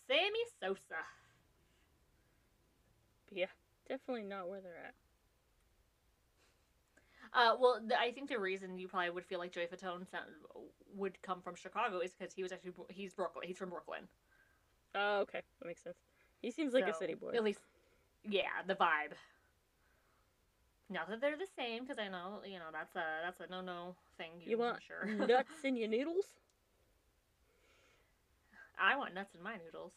Sammy 0.08 0.44
Sosa. 0.62 1.04
But 3.30 3.38
yeah, 3.38 3.46
definitely 3.88 4.24
not 4.24 4.50
where 4.50 4.62
they're 4.62 4.78
at. 4.88 4.94
Uh, 7.34 7.56
well, 7.60 7.82
the, 7.86 8.00
I 8.00 8.12
think 8.12 8.30
the 8.30 8.40
reason 8.40 8.78
you 8.78 8.88
probably 8.88 9.10
would 9.10 9.26
feel 9.26 9.40
like 9.40 9.52
Joey 9.52 9.66
Fatone 9.66 10.10
sound, 10.10 10.26
would 10.96 11.22
come 11.22 11.42
from 11.42 11.56
Chicago 11.56 12.00
is 12.00 12.12
because 12.18 12.34
he 12.34 12.42
was 12.42 12.52
actually 12.52 12.72
he's 12.90 13.14
Brooklyn. 13.14 13.46
He's 13.46 13.58
from 13.58 13.70
Brooklyn. 13.70 14.04
Oh, 14.96 15.20
okay. 15.20 15.42
That 15.60 15.68
makes 15.68 15.84
sense. 15.84 15.98
He 16.42 16.52
seems 16.52 16.74
like 16.74 16.88
a 16.88 16.94
city 16.94 17.16
boy. 17.16 17.34
At 17.36 17.44
least, 17.44 17.60
yeah, 18.24 18.64
the 18.66 18.76
vibe. 18.76 19.14
Not 20.90 21.10
that 21.10 21.20
they're 21.20 21.38
the 21.38 21.48
same, 21.58 21.84
because 21.84 21.98
I 22.00 22.08
know 22.08 22.40
you 22.46 22.60
know 22.60 22.70
that's 22.72 22.96
a 22.96 23.04
that's 23.24 23.42
a 23.42 23.52
no 23.52 23.62
no 23.62 23.96
thing. 24.18 24.32
You 24.46 24.56
I'm 24.56 24.60
want 24.60 24.84
sure. 24.84 25.28
nuts 25.28 25.50
in 25.64 25.76
your 25.76 25.90
noodles? 25.90 26.26
I 28.80 28.96
want 28.96 29.14
nuts 29.14 29.34
in 29.36 29.44
my 29.44 29.56
noodles. 29.64 29.94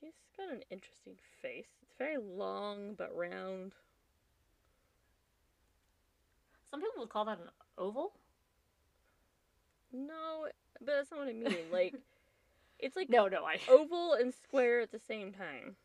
She's 0.00 0.12
got 0.36 0.52
an 0.52 0.62
interesting 0.70 1.14
face. 1.42 1.66
It's 1.82 1.94
very 1.98 2.16
long 2.18 2.94
but 2.96 3.14
round. 3.14 3.74
Some 6.70 6.80
people 6.80 7.00
would 7.00 7.08
call 7.08 7.24
that 7.26 7.38
an 7.38 7.50
oval. 7.76 8.12
No, 9.92 10.46
but 10.78 10.86
that's 10.94 11.10
not 11.10 11.20
what 11.20 11.28
I 11.28 11.32
mean. 11.32 11.70
Like, 11.72 11.94
it's 12.78 12.96
like 12.96 13.10
No, 13.10 13.26
no, 13.28 13.44
I. 13.44 13.58
oval 13.68 14.14
and 14.14 14.32
square 14.32 14.80
at 14.80 14.92
the 14.92 15.00
same 15.00 15.32
time. 15.32 15.76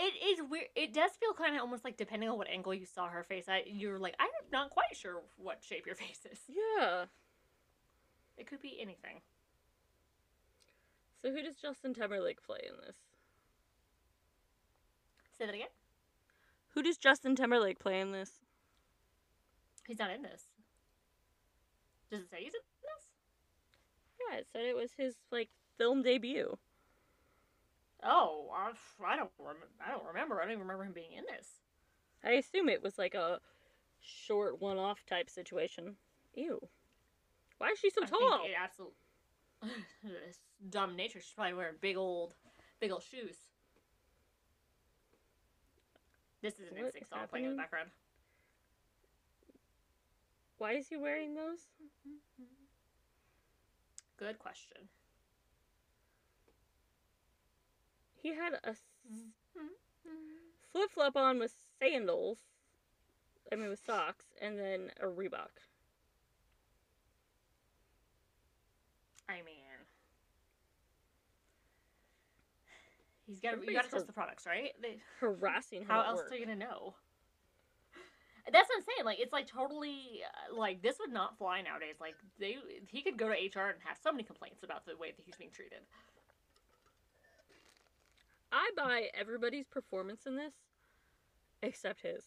It 0.00 0.14
is 0.24 0.48
weird. 0.48 0.66
It 0.76 0.94
does 0.94 1.10
feel 1.18 1.32
kind 1.32 1.56
of 1.56 1.62
almost 1.62 1.84
like 1.84 1.96
depending 1.96 2.28
on 2.28 2.38
what 2.38 2.48
angle 2.48 2.72
you 2.72 2.86
saw 2.86 3.08
her 3.08 3.24
face 3.24 3.48
at, 3.48 3.68
you're 3.68 3.98
like, 3.98 4.14
I'm 4.20 4.28
not 4.52 4.70
quite 4.70 4.94
sure 4.94 5.22
what 5.36 5.58
shape 5.62 5.86
your 5.86 5.94
face 5.96 6.20
is. 6.30 6.38
Yeah. 6.48 7.06
It 8.38 8.46
could 8.46 8.62
be 8.62 8.78
anything. 8.80 9.20
So 11.20 11.32
who 11.32 11.42
does 11.42 11.56
Justin 11.56 11.92
Timberlake 11.92 12.42
play 12.42 12.60
in 12.66 12.74
this? 12.86 12.96
Say 15.36 15.46
that 15.46 15.54
again. 15.54 15.68
Who 16.74 16.82
does 16.82 16.96
Justin 16.96 17.34
Timberlake 17.34 17.78
play 17.78 18.00
in 18.00 18.12
this? 18.12 18.30
He's 19.86 19.98
not 19.98 20.10
in 20.10 20.22
this. 20.22 20.44
Does 22.10 22.20
it 22.20 22.30
say 22.30 22.38
he's 22.38 22.54
in 22.54 22.60
this? 22.82 23.04
Yeah, 24.20 24.38
it 24.38 24.46
said 24.52 24.64
it 24.64 24.76
was 24.76 24.92
his 24.96 25.16
like 25.32 25.48
film 25.76 26.02
debut. 26.02 26.56
Oh, 28.04 28.48
I, 28.54 28.70
I 29.04 29.16
don't 29.16 29.30
remember. 29.38 29.66
I 29.84 29.90
don't 29.90 30.06
remember. 30.06 30.40
I 30.40 30.44
don't 30.44 30.52
even 30.52 30.62
remember 30.62 30.84
him 30.84 30.92
being 30.92 31.12
in 31.16 31.24
this. 31.24 31.48
I 32.24 32.32
assume 32.32 32.68
it 32.68 32.82
was 32.82 32.98
like 32.98 33.14
a 33.14 33.40
short 34.00 34.60
one-off 34.60 35.04
type 35.06 35.30
situation. 35.30 35.96
Ew. 36.34 36.60
Why 37.58 37.70
is 37.70 37.78
she 37.78 37.90
so 37.90 38.02
I 38.02 38.06
tall? 38.06 38.38
think 38.38 38.50
it 38.50 38.56
absolutely. 38.62 38.96
this 40.02 40.38
dumb 40.70 40.96
nature. 40.96 41.20
She's 41.20 41.32
probably 41.34 41.54
wearing 41.54 41.74
big 41.80 41.96
old, 41.96 42.34
big 42.80 42.92
old 42.92 43.02
shoes. 43.02 43.36
This 46.40 46.54
is 46.54 46.70
an 46.70 46.78
NSYNC 46.78 47.08
song 47.08 47.26
playing 47.28 47.46
in 47.46 47.50
the 47.52 47.56
background. 47.56 47.90
Why 50.58 50.72
is 50.72 50.88
he 50.88 50.96
wearing 50.96 51.34
those? 51.34 51.58
Good 54.18 54.38
question. 54.38 54.88
He 58.20 58.34
had 58.34 58.54
a 58.64 58.70
mm-hmm. 58.70 59.68
flip 60.72 60.90
flop 60.90 61.16
on 61.16 61.38
with 61.38 61.54
sandals. 61.80 62.38
I 63.50 63.56
mean, 63.56 63.70
with 63.70 63.82
socks, 63.84 64.26
and 64.42 64.58
then 64.58 64.90
a 65.00 65.06
Reebok. 65.06 65.48
I 69.28 69.42
mean, 69.44 69.54
he's 73.26 73.40
got. 73.40 73.60
to 73.60 73.66
You 73.66 73.72
got 73.74 73.84
to 73.84 73.90
test 73.90 74.06
the 74.06 74.12
products, 74.12 74.46
right? 74.46 74.72
They, 74.80 74.98
Harassing 75.20 75.84
how 75.86 76.02
else 76.02 76.18
work. 76.18 76.32
are 76.32 76.34
you 76.36 76.46
gonna 76.46 76.56
know? 76.56 76.94
That's 78.50 78.68
what 78.68 78.78
I'm 78.78 78.84
saying. 78.84 79.04
Like, 79.04 79.20
it's 79.20 79.32
like 79.32 79.46
totally 79.46 80.22
uh, 80.24 80.56
like 80.56 80.82
this 80.82 80.96
would 81.00 81.12
not 81.12 81.36
fly 81.36 81.60
nowadays. 81.60 81.96
Like, 82.00 82.14
they 82.40 82.56
he 82.88 83.02
could 83.02 83.18
go 83.18 83.28
to 83.28 83.34
HR 83.34 83.68
and 83.68 83.78
have 83.84 83.98
so 84.02 84.10
many 84.10 84.24
complaints 84.24 84.62
about 84.62 84.86
the 84.86 84.96
way 84.96 85.12
that 85.14 85.22
he's 85.24 85.36
being 85.36 85.50
treated. 85.50 85.80
I 88.50 88.70
buy 88.74 89.08
everybody's 89.18 89.66
performance 89.66 90.22
in 90.26 90.36
this, 90.36 90.54
except 91.62 92.00
his. 92.00 92.24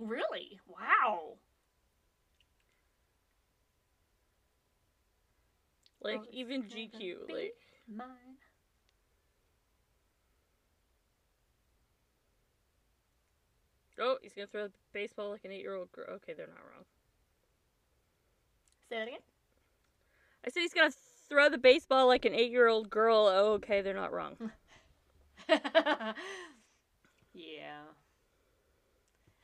Really? 0.00 0.58
Wow. 0.66 1.34
Like 6.02 6.20
Oh, 6.20 6.26
even 6.32 6.62
GQ, 6.62 7.26
like 7.28 7.54
Mine. 7.88 8.06
oh, 14.00 14.16
he's 14.22 14.32
gonna 14.32 14.46
throw 14.46 14.68
the 14.68 14.72
baseball 14.92 15.30
like 15.30 15.44
an 15.44 15.52
eight-year-old 15.52 15.92
girl. 15.92 16.06
Okay, 16.16 16.32
they're 16.32 16.46
not 16.46 16.56
wrong. 16.56 16.84
Say 18.88 18.96
that 18.96 19.08
again. 19.08 19.20
I 20.44 20.50
said 20.50 20.60
he's 20.60 20.72
gonna 20.72 20.90
throw 21.28 21.48
the 21.48 21.58
baseball 21.58 22.06
like 22.06 22.24
an 22.24 22.34
eight-year-old 22.34 22.88
girl. 22.90 23.28
Oh, 23.30 23.52
okay, 23.54 23.82
they're 23.82 23.94
not 23.94 24.12
wrong. 24.12 24.36
yeah. 25.48 26.14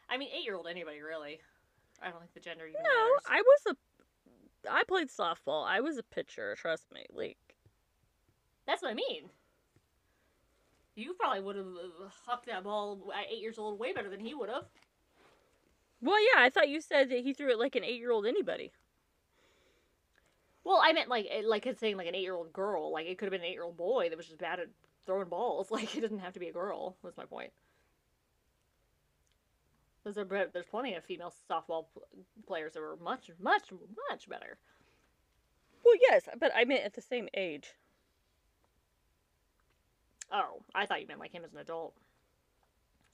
I 0.08 0.16
mean, 0.16 0.30
eight-year-old 0.36 0.66
anybody 0.68 1.00
really. 1.02 1.40
I 2.02 2.10
don't 2.10 2.20
think 2.20 2.32
the 2.34 2.40
gender 2.40 2.66
even 2.66 2.80
No, 2.82 2.88
matters. 2.88 3.24
I 3.28 3.42
was 3.42 3.60
a. 3.74 3.76
I 4.70 4.84
played 4.84 5.08
softball. 5.08 5.66
I 5.66 5.80
was 5.80 5.98
a 5.98 6.02
pitcher. 6.02 6.54
Trust 6.56 6.86
me. 6.92 7.06
Like, 7.12 7.38
That's 8.66 8.82
what 8.82 8.90
I 8.90 8.94
mean. 8.94 9.30
You 10.94 11.14
probably 11.14 11.42
would 11.42 11.56
have 11.56 11.66
uh, 11.66 12.08
hucked 12.26 12.46
that 12.46 12.64
ball 12.64 13.12
at 13.14 13.30
eight 13.30 13.40
years 13.42 13.58
old 13.58 13.78
way 13.78 13.92
better 13.92 14.08
than 14.08 14.20
he 14.20 14.34
would 14.34 14.48
have. 14.48 14.64
well, 16.00 16.20
yeah. 16.20 16.42
I 16.42 16.50
thought 16.50 16.68
you 16.70 16.80
said 16.80 17.10
that 17.10 17.20
he 17.20 17.34
threw 17.34 17.50
it 17.50 17.58
like 17.58 17.76
an 17.76 17.84
eight-year-old 17.84 18.26
anybody. 18.26 18.72
Well, 20.64 20.80
I 20.82 20.92
meant 20.92 21.08
like 21.08 21.28
like 21.44 21.68
saying 21.78 21.96
like 21.96 22.08
an 22.08 22.14
eight 22.16 22.22
year 22.22 22.34
old 22.34 22.52
girl. 22.52 22.92
Like 22.92 23.06
it 23.06 23.18
could 23.18 23.26
have 23.26 23.30
been 23.30 23.42
an 23.42 23.46
eight 23.46 23.52
year 23.52 23.62
old 23.62 23.76
boy 23.76 24.08
that 24.08 24.16
was 24.16 24.26
just 24.26 24.38
bad 24.38 24.58
at 24.58 24.68
throwing 25.06 25.28
balls. 25.28 25.68
Like 25.70 25.94
it 25.96 26.00
doesn't 26.00 26.18
have 26.18 26.32
to 26.32 26.40
be 26.40 26.48
a 26.48 26.52
girl. 26.52 26.96
Was 27.02 27.16
my 27.16 27.24
point. 27.24 27.52
There's, 30.06 30.18
a, 30.18 30.24
there's 30.52 30.66
plenty 30.66 30.94
of 30.94 31.04
female 31.04 31.34
softball 31.50 31.86
pl- 31.92 32.06
players 32.46 32.74
that 32.74 32.80
were 32.80 32.96
much, 33.02 33.28
much, 33.40 33.72
much 34.08 34.28
better. 34.28 34.56
Well, 35.84 35.96
yes, 36.00 36.28
but 36.38 36.52
I 36.54 36.64
meant 36.64 36.84
at 36.84 36.94
the 36.94 37.02
same 37.02 37.28
age. 37.34 37.72
Oh, 40.30 40.62
I 40.76 40.86
thought 40.86 41.00
you 41.00 41.08
meant 41.08 41.18
like 41.18 41.32
him 41.32 41.42
as 41.44 41.52
an 41.52 41.58
adult. 41.58 41.92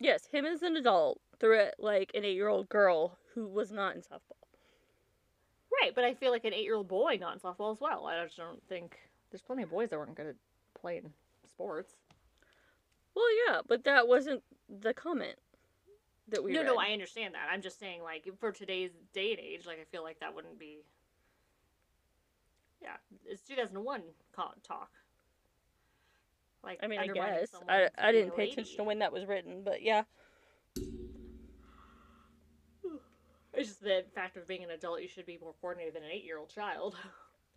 Yes, 0.00 0.26
him 0.26 0.44
as 0.44 0.62
an 0.62 0.76
adult 0.76 1.18
through 1.40 1.60
it 1.60 1.76
like 1.78 2.10
an 2.12 2.26
eight-year-old 2.26 2.68
girl 2.68 3.16
who 3.34 3.48
was 3.48 3.72
not 3.72 3.94
in 3.94 4.02
softball. 4.02 4.36
Right, 5.80 5.94
but 5.94 6.04
I 6.04 6.12
feel 6.12 6.30
like 6.30 6.44
an 6.44 6.52
eight 6.52 6.64
year 6.64 6.74
old 6.74 6.88
boy 6.88 7.16
not 7.18 7.32
in 7.32 7.40
softball 7.40 7.72
as 7.72 7.80
well. 7.80 8.04
I 8.06 8.22
just 8.22 8.36
don't 8.36 8.62
think 8.68 8.98
there's 9.30 9.40
plenty 9.40 9.62
of 9.62 9.70
boys 9.70 9.88
that 9.88 9.98
weren't 9.98 10.14
good 10.14 10.26
at 10.26 10.36
playing 10.78 11.10
sports. 11.48 11.94
Well, 13.14 13.24
yeah, 13.46 13.60
but 13.66 13.84
that 13.84 14.08
wasn't 14.08 14.42
the 14.68 14.92
comment 14.92 15.38
that 16.32 16.42
we 16.42 16.52
no, 16.52 16.60
read. 16.60 16.66
no, 16.66 16.76
I 16.76 16.88
understand 16.88 17.34
that. 17.34 17.48
I'm 17.50 17.62
just 17.62 17.78
saying, 17.78 18.02
like, 18.02 18.28
for 18.38 18.52
today's 18.52 18.90
day 19.12 19.30
and 19.30 19.40
age, 19.40 19.66
like, 19.66 19.78
I 19.80 19.84
feel 19.90 20.02
like 20.02 20.20
that 20.20 20.34
wouldn't 20.34 20.58
be. 20.58 20.84
Yeah, 22.82 22.96
it's 23.24 23.42
2001 23.42 24.02
co- 24.34 24.50
talk. 24.66 24.90
Like, 26.64 26.80
I 26.82 26.86
mean, 26.86 26.98
I 26.98 27.06
guess 27.06 27.54
I 27.68 27.88
I 27.98 28.12
didn't 28.12 28.36
pay 28.36 28.50
attention 28.50 28.76
to 28.76 28.84
when 28.84 28.98
that 29.00 29.12
was 29.12 29.26
written, 29.26 29.62
but 29.64 29.82
yeah. 29.82 30.02
It's 33.54 33.68
just 33.68 33.82
the 33.82 34.02
fact 34.14 34.38
of 34.38 34.48
being 34.48 34.64
an 34.64 34.70
adult, 34.70 35.02
you 35.02 35.08
should 35.08 35.26
be 35.26 35.36
more 35.36 35.52
coordinated 35.60 35.94
than 35.94 36.04
an 36.04 36.10
eight 36.10 36.24
year 36.24 36.38
old 36.38 36.48
child. 36.48 36.96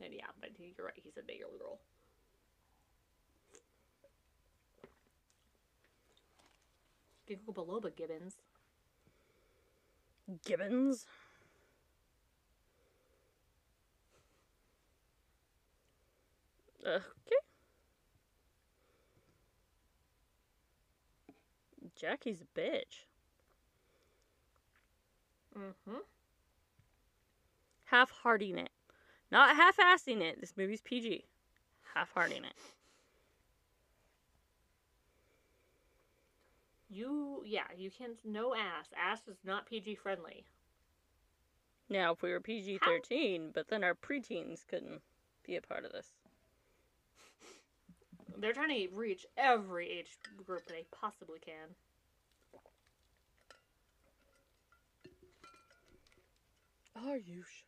And 0.04 0.14
yeah, 0.14 0.26
but 0.42 0.50
you're 0.60 0.86
right. 0.86 1.00
He 1.02 1.10
said 1.10 1.24
eight 1.30 1.38
year 1.38 1.48
old 1.50 1.58
girl. 1.58 1.80
Ginkgo 7.30 7.54
biloba 7.54 7.96
gibbons. 7.96 8.36
Gibbons. 10.46 11.06
Okay. 16.86 17.04
Jackie's 21.96 22.42
a 22.42 22.60
bitch. 22.60 23.06
Mm-hmm. 25.58 25.98
Half 27.86 28.12
hearting 28.12 28.58
it. 28.58 28.70
Not 29.32 29.56
half 29.56 29.78
assing 29.78 30.22
it. 30.22 30.40
This 30.42 30.54
movie's 30.58 30.82
PG. 30.82 31.26
Half 31.94 32.12
hearting 32.12 32.44
it. 32.44 32.54
You, 36.90 37.44
yeah, 37.46 37.68
you 37.76 37.90
can't. 37.90 38.18
No 38.24 38.54
ass. 38.54 38.88
Ass 38.96 39.22
is 39.28 39.38
not 39.44 39.66
PG 39.66 39.96
friendly. 39.96 40.46
Now, 41.90 42.14
if 42.14 42.22
we 42.22 42.32
were 42.32 42.40
PG 42.40 42.80
13, 42.84 43.52
but 43.54 43.68
then 43.70 43.84
our 43.84 43.94
preteens 43.94 44.66
couldn't 44.68 45.02
be 45.46 45.56
a 45.56 45.62
part 45.62 45.86
of 45.86 45.92
this. 45.92 46.08
They're 48.38 48.54
trying 48.54 48.70
to 48.70 48.96
reach 48.96 49.26
every 49.38 49.90
age 49.90 50.18
group 50.46 50.68
they 50.68 50.86
possibly 50.92 51.40
can. 51.40 51.76
Are 56.96 57.18
you 57.18 57.44
sure? 57.44 57.66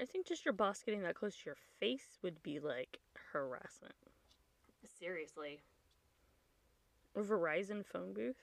I 0.00 0.04
think 0.04 0.26
just 0.26 0.44
your 0.44 0.52
boss 0.54 0.82
getting 0.84 1.02
that 1.02 1.16
close 1.16 1.34
to 1.34 1.46
your 1.46 1.56
face 1.80 2.18
would 2.22 2.40
be 2.42 2.60
like 2.60 2.98
harassment. 3.32 3.94
Seriously. 5.00 5.60
Verizon 7.22 7.84
phone 7.84 8.12
booth? 8.12 8.36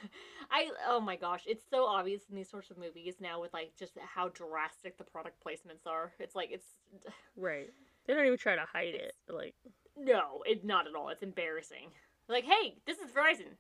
I 0.51 0.69
oh 0.87 0.99
my 0.99 1.15
gosh, 1.15 1.43
it's 1.47 1.63
so 1.69 1.85
obvious 1.85 2.23
in 2.29 2.35
these 2.35 2.49
sorts 2.49 2.69
of 2.69 2.77
movies 2.77 3.15
now 3.19 3.39
with 3.41 3.53
like 3.53 3.71
just 3.77 3.93
how 3.99 4.29
drastic 4.29 4.97
the 4.97 5.03
product 5.03 5.43
placements 5.45 5.87
are. 5.87 6.13
It's 6.19 6.35
like 6.35 6.51
it's 6.51 6.67
Right. 7.37 7.69
They 8.05 8.13
don't 8.13 8.25
even 8.25 8.37
try 8.37 8.55
to 8.55 8.65
hide 8.65 8.95
it. 8.95 9.13
Like, 9.27 9.53
no, 9.95 10.41
it 10.45 10.65
not 10.65 10.87
at 10.87 10.95
all. 10.95 11.09
It's 11.09 11.21
embarrassing. 11.21 11.91
Like, 12.27 12.43
hey, 12.43 12.75
this 12.87 12.97
is 12.97 13.11
Verizon. 13.11 13.57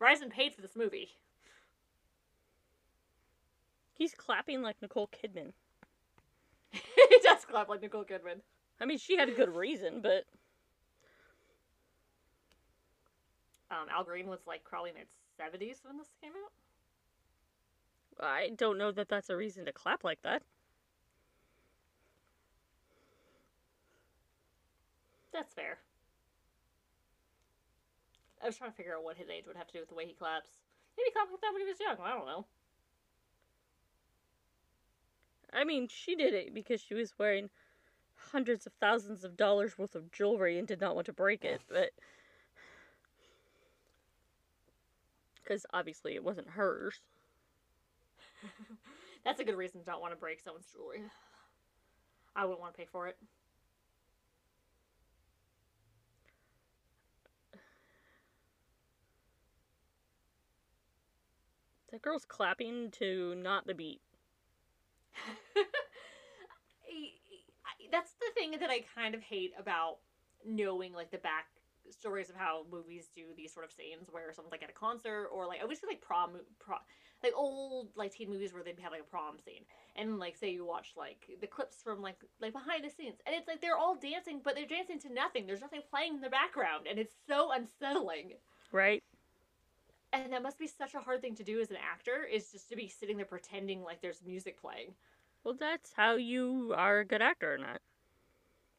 Verizon 0.00 0.30
paid 0.30 0.54
for 0.54 0.62
this 0.62 0.76
movie. 0.76 1.10
he's 3.96 4.14
clapping 4.14 4.62
like 4.62 4.76
Nicole 4.80 5.08
Kidman. 5.08 5.52
he 6.70 7.18
does 7.22 7.44
clap 7.44 7.68
like 7.68 7.82
Nicole 7.82 8.04
Kidman. 8.04 8.40
I 8.80 8.84
mean, 8.84 8.98
she 8.98 9.16
had 9.16 9.28
a 9.28 9.32
good 9.32 9.54
reason, 9.54 10.00
but 10.02 10.24
Um, 13.70 13.88
Al 13.90 14.04
Green 14.04 14.26
was 14.28 14.40
like 14.46 14.62
probably 14.64 14.90
in 14.90 14.96
its 14.96 15.14
seventies 15.36 15.80
when 15.84 15.98
this 15.98 16.08
came 16.22 16.32
out. 16.32 16.52
I 18.24 18.50
don't 18.56 18.78
know 18.78 18.92
that 18.92 19.08
that's 19.08 19.28
a 19.28 19.36
reason 19.36 19.64
to 19.66 19.72
clap 19.72 20.04
like 20.04 20.22
that. 20.22 20.42
That's 25.32 25.52
fair. 25.52 25.78
I 28.42 28.46
was 28.46 28.56
trying 28.56 28.70
to 28.70 28.76
figure 28.76 28.94
out 28.94 29.04
what 29.04 29.16
his 29.16 29.28
age 29.28 29.44
would 29.46 29.56
have 29.56 29.66
to 29.66 29.72
do 29.72 29.80
with 29.80 29.88
the 29.88 29.94
way 29.94 30.06
he 30.06 30.14
claps. 30.14 30.48
Maybe 30.96 31.06
he 31.08 31.12
clapped 31.12 31.30
like 31.32 31.40
that 31.40 31.52
when 31.52 31.62
he 31.62 31.68
was 31.68 31.80
young. 31.80 31.96
I 32.02 32.16
don't 32.16 32.26
know. 32.26 32.46
I 35.52 35.64
mean, 35.64 35.88
she 35.88 36.14
did 36.14 36.32
it 36.32 36.54
because 36.54 36.80
she 36.80 36.94
was 36.94 37.18
wearing 37.18 37.50
hundreds 38.14 38.66
of 38.66 38.72
thousands 38.80 39.24
of 39.24 39.36
dollars 39.36 39.76
worth 39.76 39.94
of 39.94 40.10
jewelry 40.12 40.58
and 40.58 40.66
did 40.66 40.80
not 40.80 40.94
want 40.94 41.06
to 41.06 41.12
break 41.12 41.44
it, 41.44 41.60
but. 41.68 41.90
Because 45.46 45.64
obviously 45.72 46.14
it 46.14 46.24
wasn't 46.24 46.48
hers. 46.50 47.00
That's 49.24 49.40
a 49.40 49.44
good 49.44 49.56
reason 49.56 49.80
to 49.80 49.86
not 49.90 50.00
want 50.00 50.12
to 50.12 50.18
break 50.18 50.40
someone's 50.40 50.66
jewelry. 50.72 51.02
I 52.34 52.44
wouldn't 52.44 52.60
want 52.60 52.74
to 52.74 52.78
pay 52.78 52.88
for 52.90 53.06
it. 53.06 53.16
That 61.92 62.02
girl's 62.02 62.24
clapping 62.24 62.90
to 62.98 63.34
not 63.36 63.66
the 63.66 63.74
beat. 63.74 64.00
That's 67.92 68.12
the 68.12 68.32
thing 68.34 68.50
that 68.60 68.68
I 68.68 68.84
kind 68.94 69.14
of 69.14 69.22
hate 69.22 69.52
about 69.58 69.98
knowing 70.44 70.92
like 70.92 71.10
the 71.10 71.18
back 71.18 71.46
stories 71.90 72.30
of 72.30 72.36
how 72.36 72.64
movies 72.70 73.08
do 73.14 73.22
these 73.36 73.52
sort 73.52 73.64
of 73.64 73.72
scenes 73.72 74.08
where 74.10 74.32
someone's 74.32 74.52
like 74.52 74.62
at 74.62 74.70
a 74.70 74.72
concert 74.72 75.28
or 75.32 75.46
like 75.46 75.60
I 75.62 75.64
wish 75.64 75.78
like 75.86 76.00
prom, 76.00 76.32
prom 76.58 76.80
like 77.22 77.32
old 77.36 77.88
like 77.96 78.12
teen 78.12 78.28
movies 78.30 78.52
where 78.52 78.62
they'd 78.62 78.78
have 78.80 78.92
like 78.92 79.00
a 79.00 79.04
prom 79.04 79.38
scene 79.38 79.62
and 79.96 80.18
like 80.18 80.36
say 80.36 80.50
you 80.50 80.64
watch 80.64 80.92
like 80.96 81.28
the 81.40 81.46
clips 81.46 81.82
from 81.82 82.02
like 82.02 82.16
like 82.40 82.52
behind 82.52 82.84
the 82.84 82.90
scenes 82.90 83.16
and 83.26 83.34
it's 83.34 83.48
like 83.48 83.60
they're 83.60 83.76
all 83.76 83.96
dancing 83.96 84.40
but 84.42 84.54
they're 84.54 84.66
dancing 84.66 84.98
to 85.00 85.12
nothing 85.12 85.46
there's 85.46 85.60
nothing 85.60 85.80
playing 85.90 86.14
in 86.14 86.20
the 86.20 86.30
background 86.30 86.86
and 86.88 86.98
it's 86.98 87.14
so 87.26 87.52
unsettling 87.52 88.32
Right? 88.72 89.02
and 90.12 90.32
that 90.32 90.42
must 90.42 90.58
be 90.58 90.66
such 90.66 90.94
a 90.94 91.00
hard 91.00 91.20
thing 91.20 91.34
to 91.34 91.44
do 91.44 91.60
as 91.60 91.70
an 91.70 91.76
actor 91.76 92.24
is 92.24 92.50
just 92.52 92.68
to 92.68 92.76
be 92.76 92.88
sitting 92.88 93.16
there 93.16 93.26
pretending 93.26 93.82
like 93.82 94.00
there's 94.00 94.22
music 94.24 94.60
playing 94.60 94.94
Well, 95.44 95.54
that's 95.58 95.92
how 95.92 96.16
you 96.16 96.74
are 96.76 97.00
a 97.00 97.04
good 97.04 97.22
actor 97.22 97.54
or 97.54 97.58
not. 97.58 97.80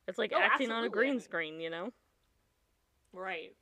It's 0.08 0.18
like 0.18 0.32
Oh, 0.34 0.40
acting 0.40 0.72
on 0.72 0.84
a 0.84 0.90
green 0.90 1.20
screen, 1.20 1.60
you 1.60 1.70
know? 1.70 1.92
Right 3.14 3.54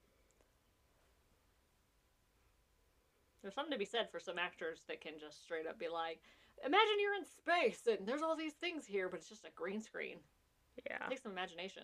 there's 3.41 3.53
something 3.53 3.71
to 3.71 3.77
be 3.77 3.85
said 3.85 4.09
for 4.11 4.19
some 4.19 4.39
actors 4.39 4.81
that 4.87 5.01
can 5.01 5.13
just 5.19 5.43
straight 5.43 5.67
up 5.67 5.77
be 5.79 5.87
like 5.87 6.19
imagine 6.65 6.99
you're 6.99 7.13
in 7.13 7.25
space 7.25 7.81
and 7.87 8.07
there's 8.07 8.21
all 8.21 8.35
these 8.35 8.53
things 8.53 8.85
here 8.85 9.07
but 9.09 9.19
it's 9.19 9.29
just 9.29 9.45
a 9.45 9.51
green 9.55 9.81
screen 9.81 10.17
Yeah. 10.89 10.97
it 11.05 11.09
takes 11.09 11.23
some 11.23 11.31
imagination 11.31 11.83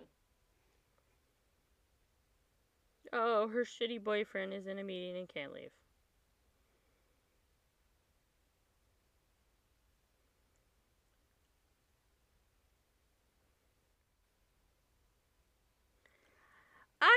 Oh, 3.14 3.50
her 3.50 3.66
shitty 3.66 4.02
boyfriend 4.02 4.54
is 4.54 4.68
in 4.68 4.80
a 4.80 4.84
meeting 4.84 5.18
and 5.18 5.28
can't 5.28 5.52
leave. 5.54 5.72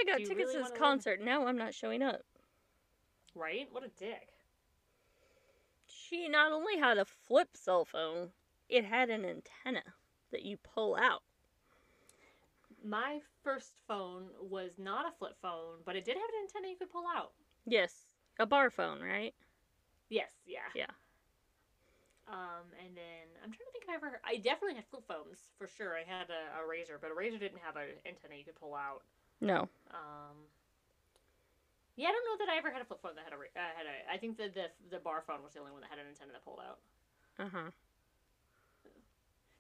I 0.09 0.13
got 0.13 0.19
tickets 0.19 0.53
really 0.53 0.55
to 0.55 0.59
this 0.71 0.79
concert. 0.79 1.21
Now 1.21 1.47
I'm 1.47 1.57
not 1.59 1.75
showing 1.75 2.03
up. 2.03 2.23
right 3.35 3.69
what 3.73 3.85
a 3.85 3.89
dick 3.89 4.29
She 5.87 6.29
not 6.29 6.53
only 6.53 6.79
had 6.79 6.99
a 6.99 7.05
flip 7.05 7.57
cell 7.57 7.85
phone, 7.85 8.33
it 8.69 8.85
had 8.85 9.09
an 9.11 9.25
antenna 9.25 9.95
that 10.31 10.43
you 10.43 10.57
pull 10.59 10.95
out. 10.97 11.23
my 12.85 13.21
first 13.43 13.73
phone 13.89 14.29
was 14.41 14.79
not 14.79 15.07
a 15.07 15.13
flip 15.19 15.37
phone 15.41 15.79
but 15.85 15.97
it 15.97 16.05
did 16.05 16.17
have 16.17 16.29
an 16.29 16.41
antenna 16.43 16.69
you 16.69 16.77
could 16.77 16.91
pull 16.91 17.05
out 17.07 17.33
Yes, 17.67 18.07
a 18.39 18.47
bar 18.47 18.71
phone, 18.71 19.01
right? 19.03 19.35
yes 20.11 20.33
yeah 20.47 20.71
Yeah. 20.75 20.91
Um, 22.27 22.73
and 22.81 22.97
then 22.97 23.29
I'm 23.45 23.53
trying 23.53 23.69
to 23.69 23.73
think 23.73 23.85
if 23.85 23.91
I 23.91 23.97
ever. 23.97 24.21
I 24.25 24.37
definitely 24.37 24.77
had 24.77 24.87
flip 24.89 25.05
phones 25.07 25.53
for 25.59 25.67
sure. 25.69 25.93
I 25.95 26.05
had 26.09 26.31
a, 26.31 26.57
a 26.63 26.67
razor, 26.67 26.99
but 27.01 27.11
a 27.11 27.15
razor 27.15 27.37
didn't 27.39 27.61
have 27.61 27.77
an 27.77 27.89
antenna 28.07 28.37
you 28.37 28.45
could 28.45 28.57
pull 28.57 28.75
out. 28.75 29.03
No. 29.41 29.69
Um, 29.91 30.37
yeah, 31.97 32.09
I 32.09 32.13
don't 32.13 32.25
know 32.25 32.45
that 32.45 32.53
I 32.53 32.59
ever 32.59 32.71
had 32.71 32.83
a 32.83 32.85
flip 32.85 33.01
phone 33.03 33.15
that 33.17 33.25
had 33.25 33.33
a. 33.33 33.37
Uh, 33.37 33.73
had 33.77 33.87
a 33.87 34.13
I 34.13 34.19
think 34.19 34.37
that 34.39 34.55
the 34.55 34.67
the 34.91 34.99
bar 34.99 35.23
phone 35.27 35.43
was 35.43 35.53
the 35.53 35.61
only 35.61 35.73
one 35.73 35.81
that 35.83 35.91
had 35.91 35.99
an 35.99 36.07
antenna 36.09 36.33
that 36.33 36.45
pulled 36.45 36.61
out. 36.61 36.79
Uh 37.39 37.49
huh. 37.53 37.71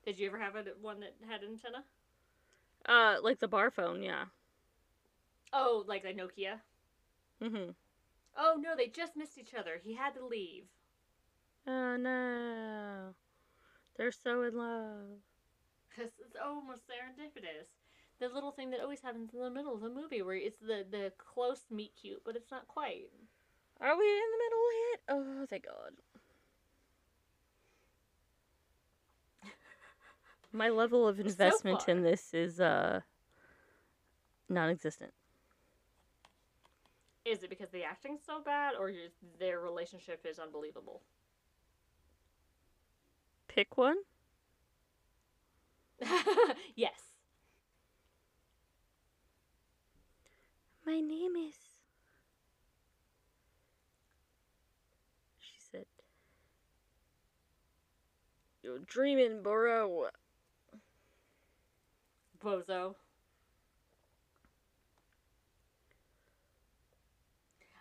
Did 0.05 0.18
you 0.18 0.29
ever 0.29 0.39
have 0.39 0.55
a, 0.57 0.64
one 0.81 1.01
that 1.01 1.14
had 1.29 1.43
an 1.43 1.51
antenna? 1.53 1.85
Uh, 2.87 3.16
like 3.22 3.41
the 3.41 3.49
bar 3.49 3.70
phone, 3.70 4.03
yeah. 4.03 4.25
Oh, 5.53 5.85
like 5.87 6.03
the 6.03 6.09
Nokia. 6.09 6.61
Mm-hmm. 7.43 7.70
Oh 8.37 8.57
no, 8.61 8.75
they 8.77 8.89
just 8.89 9.16
missed 9.16 9.39
each 9.39 9.55
other. 9.55 9.81
He 9.83 9.95
had 9.95 10.14
to 10.14 10.27
leave. 10.27 10.64
Oh 11.66 11.97
no. 11.97 13.14
They're 13.97 14.12
so 14.12 14.43
in 14.43 14.57
love. 14.57 15.20
This 15.97 16.11
is 16.18 16.35
almost 16.45 16.83
serendipitous. 16.89 17.70
The 18.21 18.29
little 18.29 18.53
thing 18.53 18.71
that 18.71 18.81
always 18.81 19.01
happens 19.01 19.35
in 19.35 19.41
the 19.41 19.51
middle 19.51 19.75
of 19.75 19.81
the 19.81 19.89
movie, 19.89 20.23
where 20.23 20.37
it's 20.37 20.59
the 20.59 20.85
the 20.89 21.12
close 21.19 21.65
meet 21.71 21.93
cute, 22.01 22.23
but 22.25 22.37
it's 22.37 22.51
not 22.51 22.69
quite. 22.69 23.11
Are 23.81 23.99
we 23.99 24.05
in 24.05 24.23
the 24.31 24.39
middle 24.45 24.73
yet? 24.73 25.01
Oh, 25.09 25.47
thank 25.49 25.65
God. 25.67 25.93
My 30.53 30.69
level 30.69 31.09
of 31.09 31.19
investment 31.19 31.83
far. 31.83 31.95
in 31.95 32.03
this 32.03 32.33
is 32.33 32.61
uh 32.61 33.01
non-existent. 34.49 35.12
Is 37.25 37.43
it 37.43 37.51
because 37.51 37.71
the 37.71 37.83
acting's 37.83 38.21
so 38.25 38.41
bad, 38.45 38.75
or 38.79 38.91
your, 38.91 39.09
their 39.39 39.59
relationship 39.61 40.27
is 40.29 40.39
unbelievable? 40.39 41.03
Pick 43.49 43.77
one. 43.79 43.97
yes. 46.77 47.14
My 50.87 51.01
name 51.01 51.37
is. 51.37 51.55
She 55.41 55.55
said. 55.70 55.87
You're 58.62 58.80
dreaming, 58.80 59.43
bro. 59.43 60.09
Bozo. 62.43 62.95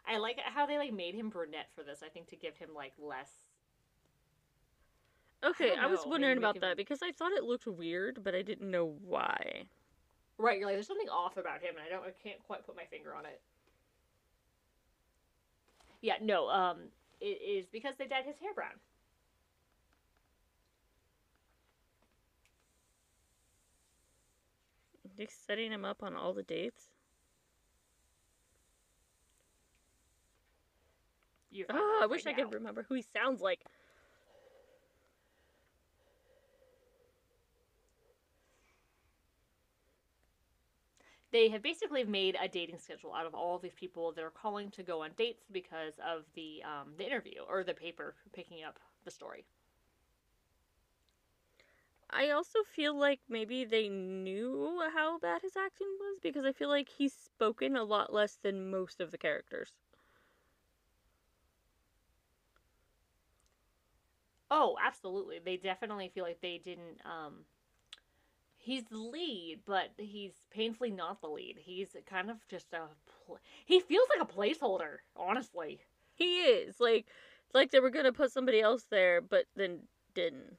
I 0.05 0.17
like 0.17 0.37
how 0.43 0.65
they 0.65 0.77
like 0.77 0.93
made 0.93 1.15
him 1.15 1.29
brunette 1.29 1.69
for 1.75 1.83
this. 1.83 2.03
I 2.05 2.09
think 2.09 2.27
to 2.27 2.35
give 2.35 2.55
him 2.57 2.69
like 2.75 2.93
less. 2.99 3.31
Okay, 5.43 5.69
don't 5.69 5.79
I, 5.79 5.87
was 5.87 6.05
wondering 6.05 6.37
about 6.37 6.55
him- 6.55 6.61
that 6.61 6.77
because 6.77 6.99
I 7.03 7.11
thought 7.11 7.33
it 7.33 7.43
looked 7.43 7.67
weird, 7.67 8.23
but 8.23 8.33
I 8.35 8.41
didn't 8.41 8.69
know 8.71 8.95
why. 9.01 9.63
Right, 10.37 10.57
you're 10.57 10.67
like 10.67 10.75
there's 10.75 10.87
something 10.87 11.09
off 11.09 11.37
about 11.37 11.61
him, 11.61 11.75
and 11.77 11.85
I 11.85 11.89
don't, 11.89 12.05
I 12.05 12.11
can't 12.23 12.41
quite 12.45 12.65
put 12.65 12.75
my 12.75 12.85
finger 12.85 13.15
on 13.15 13.25
it. 13.25 13.39
Yeah, 16.01 16.15
no, 16.21 16.49
um, 16.49 16.77
it 17.21 17.39
is 17.41 17.65
because 17.71 17.95
they 17.97 18.07
dyed 18.07 18.25
his 18.25 18.37
hair 18.39 18.53
brown. 18.53 18.73
They 25.15 25.27
setting 25.27 25.71
him 25.71 25.85
up 25.85 26.01
on 26.01 26.15
all 26.15 26.33
the 26.33 26.43
dates. 26.43 26.89
You 31.51 31.65
Oh, 31.69 31.99
I 32.01 32.07
wish 32.07 32.25
I 32.25 32.33
could 32.33 32.51
remember 32.51 32.83
who 32.89 32.95
he 32.95 33.05
sounds 33.13 33.39
like. 33.39 33.59
They 41.33 41.49
have 41.49 41.61
basically 41.63 42.05
made 42.05 42.37
a 42.41 42.47
dating 42.47 42.79
schedule 42.79 43.13
out 43.13 43.27
of 43.27 43.35
all 43.35 43.57
of 43.57 43.63
these 43.63 43.75
people 43.75 44.13
that 44.13 44.23
are 44.23 44.31
calling 44.31 44.71
to 44.71 44.83
go 44.83 45.03
on 45.03 45.11
dates 45.17 45.45
because 45.51 45.95
of 45.99 46.25
the 46.35 46.63
um, 46.63 46.93
the 46.97 47.05
interview 47.05 47.41
or 47.49 47.63
the 47.65 47.75
paper 47.75 48.15
picking 48.33 48.63
up 48.63 48.79
the 49.05 49.11
story. 49.11 49.45
I 52.11 52.29
also 52.29 52.63
feel 52.63 52.93
like 52.95 53.19
maybe 53.27 53.65
they 53.65 53.89
knew 53.89 54.81
how 54.93 55.17
bad 55.19 55.41
his 55.41 55.57
acting 55.57 55.97
was 55.99 56.17
because 56.19 56.45
I 56.45 56.53
feel 56.53 56.69
like 56.69 56.87
he's 56.87 57.13
spoken 57.13 57.75
a 57.75 57.83
lot 57.83 58.13
less 58.13 58.37
than 58.37 58.69
most 58.71 59.01
of 59.01 59.11
the 59.11 59.17
characters. 59.17 59.73
Oh, 64.51 64.77
absolutely. 64.81 65.39
They 65.39 65.57
definitely 65.57 66.09
feel 66.13 66.23
like 66.23 66.41
they 66.41 66.57
didn't. 66.63 66.99
Um, 67.05 67.45
he's 68.63 68.85
the 68.85 68.97
lead, 68.97 69.59
but 69.65 69.89
he's 69.97 70.31
painfully 70.49 70.89
not 70.89 71.21
the 71.21 71.27
lead. 71.27 71.57
He's 71.59 71.95
kind 72.09 72.31
of 72.31 72.37
just 72.47 72.73
a. 72.73 72.81
Pl- 73.27 73.39
he 73.65 73.79
feels 73.79 74.07
like 74.17 74.27
a 74.27 74.31
placeholder, 74.33 74.97
honestly. 75.15 75.81
He 76.15 76.37
is 76.41 76.79
like 76.79 77.05
like 77.53 77.71
they 77.71 77.79
were 77.79 77.89
gonna 77.89 78.13
put 78.13 78.31
somebody 78.31 78.61
else 78.61 78.85
there, 78.89 79.21
but 79.21 79.45
then 79.55 79.79
didn't. 80.15 80.57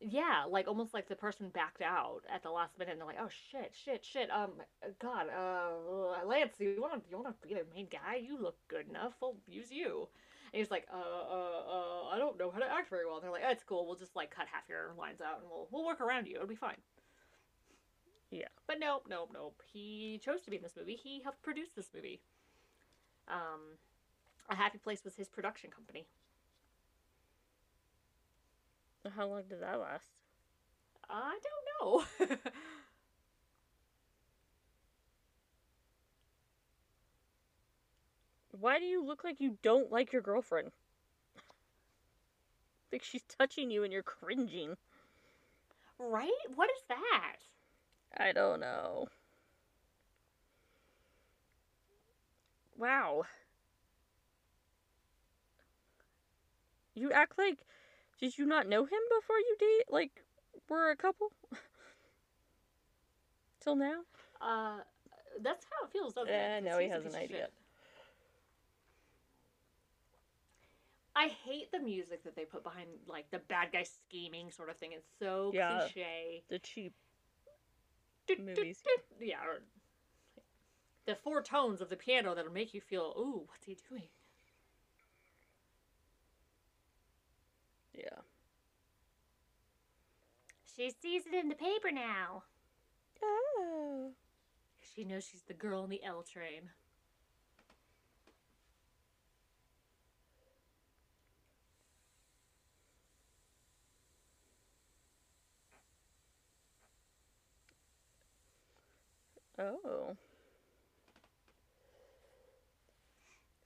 Yeah, 0.00 0.44
like 0.48 0.66
almost 0.66 0.94
like 0.94 1.08
the 1.08 1.14
person 1.16 1.50
backed 1.50 1.82
out 1.82 2.22
at 2.34 2.42
the 2.42 2.50
last 2.50 2.78
minute, 2.78 2.92
and 2.92 3.00
they're 3.00 3.06
like, 3.06 3.18
"Oh 3.20 3.28
shit, 3.28 3.72
shit, 3.74 4.02
shit." 4.02 4.30
Um, 4.30 4.52
God, 4.98 5.26
uh, 5.28 6.26
Lance, 6.26 6.54
you 6.58 6.78
want 6.80 6.94
to 6.94 7.10
you 7.10 7.18
want 7.18 7.28
to 7.42 7.48
be 7.48 7.54
the 7.54 7.66
main 7.74 7.86
guy? 7.90 8.16
You 8.16 8.40
look 8.40 8.56
good 8.68 8.88
enough. 8.88 9.12
We'll 9.20 9.36
use 9.46 9.70
you. 9.70 10.08
And 10.52 10.58
he's 10.58 10.70
like, 10.70 10.86
uh, 10.92 10.96
uh, 10.96 11.62
uh, 11.70 12.08
I 12.12 12.18
don't 12.18 12.36
know 12.38 12.50
how 12.50 12.58
to 12.58 12.64
act 12.64 12.90
very 12.90 13.06
well. 13.06 13.16
And 13.16 13.24
they're 13.24 13.30
like, 13.30 13.42
It's 13.44 13.62
cool. 13.62 13.86
We'll 13.86 13.94
just 13.94 14.16
like 14.16 14.34
cut 14.34 14.46
half 14.50 14.68
your 14.68 14.94
lines 14.98 15.20
out, 15.20 15.40
and 15.42 15.50
we'll 15.50 15.68
we'll 15.70 15.84
work 15.84 16.00
around 16.00 16.26
you. 16.26 16.36
It'll 16.36 16.48
be 16.48 16.54
fine. 16.54 16.78
Yeah. 18.30 18.48
But 18.66 18.78
nope, 18.80 19.06
nope, 19.08 19.30
nope. 19.34 19.60
He 19.72 20.20
chose 20.24 20.40
to 20.42 20.50
be 20.50 20.56
in 20.56 20.62
this 20.62 20.76
movie. 20.76 20.94
He 20.94 21.20
helped 21.22 21.42
produce 21.42 21.70
this 21.74 21.90
movie. 21.94 22.20
Um, 23.28 23.78
A 24.48 24.54
Happy 24.54 24.78
Place 24.78 25.04
was 25.04 25.16
his 25.16 25.28
production 25.28 25.70
company. 25.70 26.06
How 29.16 29.26
long 29.26 29.42
did 29.48 29.60
that 29.62 29.80
last? 29.80 30.04
I 31.08 31.38
don't 31.80 32.00
know. 32.20 32.36
Why 38.52 38.78
do 38.78 38.84
you 38.84 39.02
look 39.02 39.24
like 39.24 39.40
you 39.40 39.58
don't 39.62 39.90
like 39.90 40.12
your 40.12 40.22
girlfriend? 40.22 40.72
Like 42.92 43.04
she's 43.04 43.22
touching 43.22 43.70
you 43.70 43.84
and 43.84 43.92
you're 43.92 44.02
cringing. 44.02 44.76
right? 45.98 46.30
What 46.56 46.68
is 46.70 46.82
that? 46.88 47.36
I 48.20 48.32
don't 48.32 48.60
know. 48.60 49.06
Wow. 52.76 53.22
You 56.94 57.12
act 57.12 57.38
like 57.38 57.60
did 58.20 58.36
you 58.36 58.44
not 58.44 58.68
know 58.68 58.84
him 58.84 59.00
before 59.18 59.38
you 59.38 59.56
date 59.58 59.84
like 59.88 60.10
were 60.68 60.90
a 60.90 60.96
couple? 60.96 61.28
Till 63.60 63.76
now? 63.76 64.00
Uh, 64.40 64.78
that's 65.42 65.64
how 65.64 65.86
it 65.86 65.92
feels, 65.92 66.12
doesn't 66.12 66.32
Eh, 66.32 66.60
it? 66.60 66.64
no, 66.64 66.78
Because 66.78 66.80
he 66.80 66.88
has 66.88 67.06
an 67.06 67.14
idea. 67.14 67.36
shit. 67.36 67.52
I 71.16 71.28
hate 71.28 71.72
the 71.72 71.78
music 71.78 72.22
that 72.24 72.36
they 72.36 72.44
put 72.44 72.62
behind 72.62 72.88
like 73.06 73.30
the 73.30 73.40
bad 73.48 73.72
guy 73.72 73.82
scheming 73.82 74.50
sort 74.50 74.70
of 74.70 74.76
thing. 74.76 74.92
It's 74.92 75.06
so 75.18 75.52
Yeah. 75.54 75.80
cliche. 75.80 76.42
The 76.48 76.58
cheap 76.58 76.92
Movies. 78.38 78.82
Yeah. 79.20 79.36
Or 79.46 79.62
the 81.06 81.14
four 81.14 81.42
tones 81.42 81.80
of 81.80 81.88
the 81.88 81.96
piano 81.96 82.34
that'll 82.34 82.52
make 82.52 82.72
you 82.72 82.80
feel, 82.80 83.14
ooh, 83.18 83.44
what's 83.48 83.66
he 83.66 83.76
doing? 83.88 84.08
yeah. 88.00 88.20
She 90.76 90.90
sees 91.02 91.26
it 91.26 91.34
in 91.34 91.48
the 91.48 91.54
paper 91.54 91.90
now. 91.92 92.44
Oh. 93.22 94.12
She 94.94 95.04
knows 95.04 95.24
she's 95.24 95.42
the 95.42 95.54
girl 95.54 95.84
in 95.84 95.90
the 95.90 96.02
L 96.02 96.22
train. 96.22 96.70
Oh. 109.60 110.16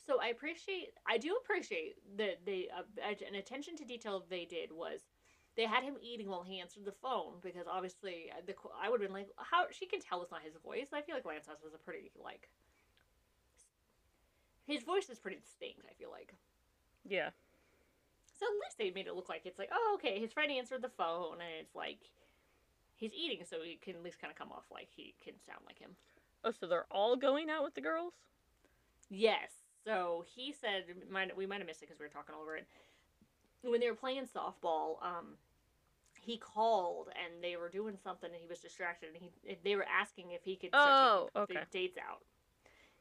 So 0.07 0.20
I 0.20 0.28
appreciate, 0.28 0.88
I 1.09 1.16
do 1.16 1.38
appreciate 1.42 1.95
that 2.18 2.45
they, 2.45 2.68
uh, 2.76 2.82
an 3.26 3.36
attention 3.36 3.76
to 3.76 3.84
detail 3.84 4.24
they 4.28 4.45
did 4.45 4.70
was 4.70 5.01
they 5.57 5.64
had 5.64 5.82
him 5.82 5.95
eating 6.03 6.28
while 6.28 6.42
he 6.42 6.61
answered 6.61 6.84
the 6.84 6.92
phone 6.92 7.34
because 7.42 7.66
obviously 7.70 8.30
uh, 8.30 8.42
the 8.47 8.55
I 8.82 8.90
would 8.90 9.01
have 9.01 9.09
been 9.09 9.16
like, 9.16 9.28
how 9.38 9.64
she 9.70 9.86
can 9.86 10.01
tell 10.01 10.20
it's 10.22 10.30
not 10.30 10.42
his 10.42 10.57
voice. 10.62 10.88
I 10.92 11.01
feel 11.01 11.14
like 11.14 11.24
Lance 11.24 11.47
House 11.47 11.62
was 11.62 11.74
a 11.74 11.78
pretty 11.78 12.11
like, 12.22 12.51
his 14.66 14.82
voice 14.82 15.09
is 15.09 15.18
pretty 15.18 15.38
distinct. 15.38 15.86
I 15.88 15.95
feel 15.95 16.11
like. 16.11 16.34
Yeah. 17.07 17.30
So 18.38 18.47
at 18.47 18.53
least 18.53 18.78
they 18.78 18.90
made 18.90 19.07
it 19.07 19.14
look 19.14 19.28
like 19.28 19.42
it's 19.45 19.59
like, 19.59 19.70
oh, 19.72 19.97
okay, 19.99 20.18
his 20.18 20.32
friend 20.32 20.51
answered 20.51 20.82
the 20.82 20.88
phone, 20.88 21.34
and 21.34 21.53
it's 21.61 21.74
like 21.74 22.01
he's 22.97 23.12
eating, 23.12 23.45
so 23.49 23.57
he 23.62 23.76
can 23.76 23.97
at 23.97 24.03
least 24.03 24.20
kind 24.20 24.30
of 24.30 24.38
come 24.38 24.53
off 24.53 24.64
like 24.72 24.88
he 24.90 25.14
can 25.22 25.34
sound 25.47 25.61
like 25.66 25.78
him. 25.78 25.90
Oh, 26.45 26.51
so 26.51 26.66
they're 26.66 26.86
all 26.90 27.16
going 27.16 27.49
out 27.51 27.64
with 27.64 27.74
the 27.74 27.80
girls? 27.80 28.12
Yes. 29.11 29.51
So 29.84 30.24
he 30.34 30.53
said, 30.53 30.84
might, 31.11 31.36
we 31.36 31.47
might 31.47 31.59
have 31.59 31.66
missed 31.66 31.82
it 31.82 31.86
because 31.86 31.99
we 31.99 32.07
were 32.07 32.11
talking 32.11 32.34
over 32.34 32.57
it. 32.57 32.66
When 33.62 33.80
they 33.80 33.88
were 33.88 33.97
playing 33.97 34.26
softball, 34.26 35.03
um, 35.03 35.36
he 36.20 36.36
called 36.38 37.09
and 37.09 37.42
they 37.42 37.57
were 37.57 37.68
doing 37.68 37.97
something, 38.03 38.30
and 38.30 38.40
he 38.40 38.47
was 38.47 38.61
distracted, 38.61 39.11
and 39.14 39.16
he 39.16 39.57
they 39.62 39.76
were 39.76 39.86
asking 39.88 40.32
if 40.32 40.42
he 40.45 40.57
could 40.57 40.70
start 40.70 40.86
Oh, 40.88 41.28
taking 41.36 41.57
okay. 41.57 41.66
the 41.70 41.78
dates 41.78 41.99
out. 41.99 42.22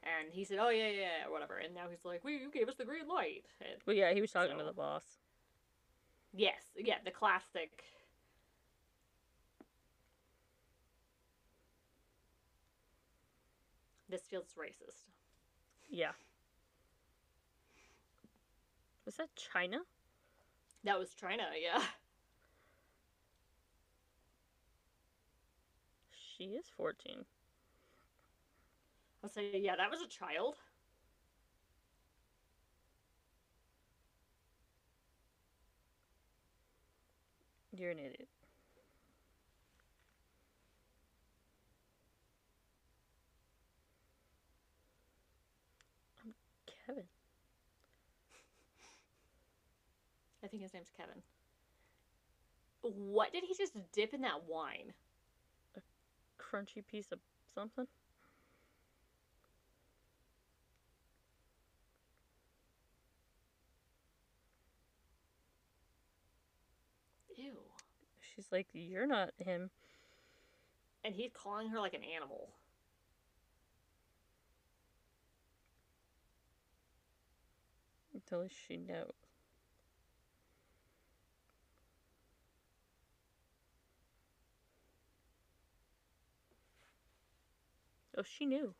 And 0.02 0.32
he 0.32 0.44
said, 0.44 0.58
"Oh 0.60 0.68
yeah, 0.68 0.88
yeah, 0.88 1.00
yeah," 1.24 1.30
whatever. 1.30 1.56
And 1.56 1.74
now 1.74 1.84
he's 1.90 2.04
like, 2.04 2.24
"We, 2.24 2.36
you 2.36 2.50
gave 2.50 2.68
us 2.68 2.74
the 2.76 2.84
green 2.84 3.08
light." 3.08 3.44
And 3.60 3.80
Well, 3.86 3.96
yeah, 3.96 4.12
he 4.12 4.20
was 4.20 4.30
talking 4.30 4.58
to 4.58 4.64
the 4.64 4.72
boss. 4.72 5.04
Yes, 6.34 6.62
yeah, 6.76 6.96
the 7.04 7.10
classic. 7.10 7.84
This 14.14 14.28
feels 14.30 14.54
racist. 14.56 15.10
Yeah. 15.90 16.12
Was 19.04 19.16
that 19.16 19.26
China? 19.34 19.78
That 20.84 21.00
was 21.00 21.14
China, 21.14 21.42
yeah. 21.60 21.82
She 26.12 26.44
is 26.44 26.66
14. 26.76 27.24
I'll 29.24 29.30
say, 29.30 29.50
yeah, 29.54 29.74
that 29.74 29.90
was 29.90 30.00
a 30.00 30.06
child. 30.06 30.58
You're 37.72 37.90
an 37.90 37.98
idiot. 37.98 38.28
I'm 46.24 46.34
Kevin. 46.86 47.04
I 50.44 50.46
think 50.46 50.62
his 50.62 50.74
name's 50.74 50.90
Kevin. 50.94 51.22
What 52.82 53.32
did 53.32 53.44
he 53.44 53.54
just 53.54 53.72
dip 53.92 54.12
in 54.12 54.20
that 54.20 54.44
wine? 54.46 54.92
A 55.74 55.80
crunchy 56.38 56.86
piece 56.86 57.10
of 57.12 57.18
something. 57.54 57.86
Ew. 67.36 67.52
She's 68.34 68.46
like, 68.52 68.66
You're 68.74 69.06
not 69.06 69.30
him. 69.38 69.70
And 71.02 71.14
he's 71.14 71.30
calling 71.32 71.70
her 71.70 71.80
like 71.80 71.94
an 71.94 72.04
animal. 72.14 72.50
Until 78.12 78.46
she 78.68 78.76
knows. 78.76 79.23
Oh, 88.16 88.22
she 88.22 88.46
knew. 88.46 88.74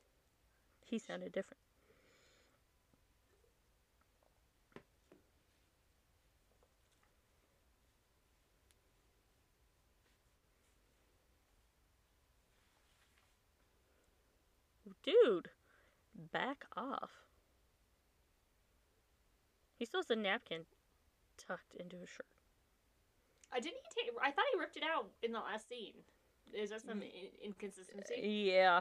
He 0.84 0.98
sounded 0.98 1.32
different. 1.32 1.58
Dude, 15.02 15.50
back 16.32 16.64
off. 16.76 17.10
He 19.78 19.84
still 19.84 20.00
has 20.00 20.10
a 20.10 20.16
napkin 20.16 20.62
tucked 21.36 21.74
into 21.78 21.96
his 21.96 22.08
shirt. 22.08 22.26
I 23.52 23.60
didn't 23.60 23.76
he 23.82 24.02
take? 24.02 24.10
I 24.22 24.30
thought 24.30 24.44
he 24.52 24.58
ripped 24.58 24.76
it 24.76 24.82
out 24.82 25.06
in 25.22 25.32
the 25.32 25.40
last 25.40 25.68
scene. 25.68 25.92
Is 26.54 26.70
there 26.70 26.78
some 26.78 27.00
mm. 27.00 27.02
in- 27.02 27.48
inconsistency? 27.50 28.48
Yeah. 28.52 28.80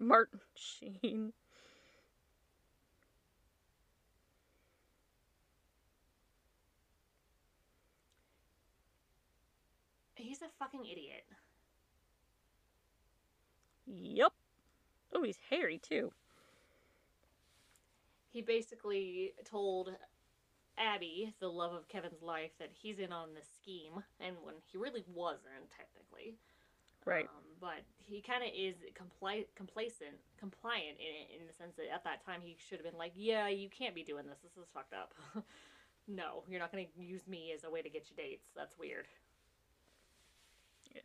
Martin 0.00 0.40
Sheen. 0.54 1.32
He's 10.14 10.42
a 10.42 10.48
fucking 10.58 10.84
idiot. 10.84 11.24
Yep. 13.86 14.32
Oh, 15.14 15.22
he's 15.22 15.38
hairy 15.48 15.78
too. 15.78 16.12
He 18.32 18.42
basically 18.42 19.32
told 19.44 19.90
Abby, 20.78 21.34
the 21.40 21.48
love 21.48 21.72
of 21.72 21.88
Kevin's 21.88 22.22
life, 22.22 22.52
that 22.58 22.70
he's 22.72 22.98
in 22.98 23.12
on 23.12 23.34
the 23.34 23.42
scheme, 23.42 24.02
and 24.20 24.36
when 24.42 24.54
he 24.64 24.78
really 24.78 25.04
wasn't, 25.12 25.70
technically. 25.76 26.38
Right. 27.04 27.24
Um, 27.24 27.44
but 27.60 27.82
he 27.98 28.20
kind 28.20 28.42
of 28.42 28.50
is 28.54 28.76
compli- 28.94 29.46
complacent, 29.54 30.16
compliant 30.38 30.98
in 30.98 31.36
it, 31.36 31.40
in 31.40 31.46
the 31.46 31.52
sense 31.52 31.76
that 31.76 31.92
at 31.92 32.04
that 32.04 32.24
time 32.24 32.40
he 32.42 32.56
should 32.58 32.78
have 32.78 32.84
been 32.84 32.98
like, 32.98 33.12
"Yeah, 33.14 33.48
you 33.48 33.68
can't 33.68 33.94
be 33.94 34.02
doing 34.02 34.26
this. 34.26 34.38
This 34.42 34.56
is 34.56 34.68
fucked 34.74 34.94
up. 34.94 35.14
no, 36.08 36.42
you're 36.48 36.60
not 36.60 36.72
going 36.72 36.86
to 36.86 37.02
use 37.02 37.26
me 37.26 37.52
as 37.54 37.64
a 37.64 37.70
way 37.70 37.82
to 37.82 37.88
get 37.90 38.10
you 38.10 38.16
dates. 38.16 38.48
That's 38.56 38.76
weird." 38.78 39.06
Yeah. 40.94 41.00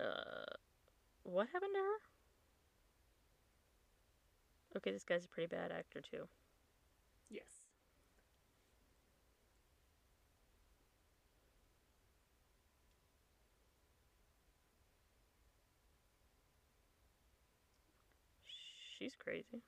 Uh, 0.00 0.44
what 1.24 1.48
happened 1.52 1.72
to 1.74 1.80
her? 1.80 1.98
Okay, 4.76 4.92
this 4.92 5.04
guy's 5.04 5.24
a 5.24 5.28
pretty 5.28 5.46
bad 5.48 5.72
actor 5.72 6.00
too. 6.00 6.28
Yes. 7.30 7.57
She's 19.08 19.16
crazy. 19.16 19.62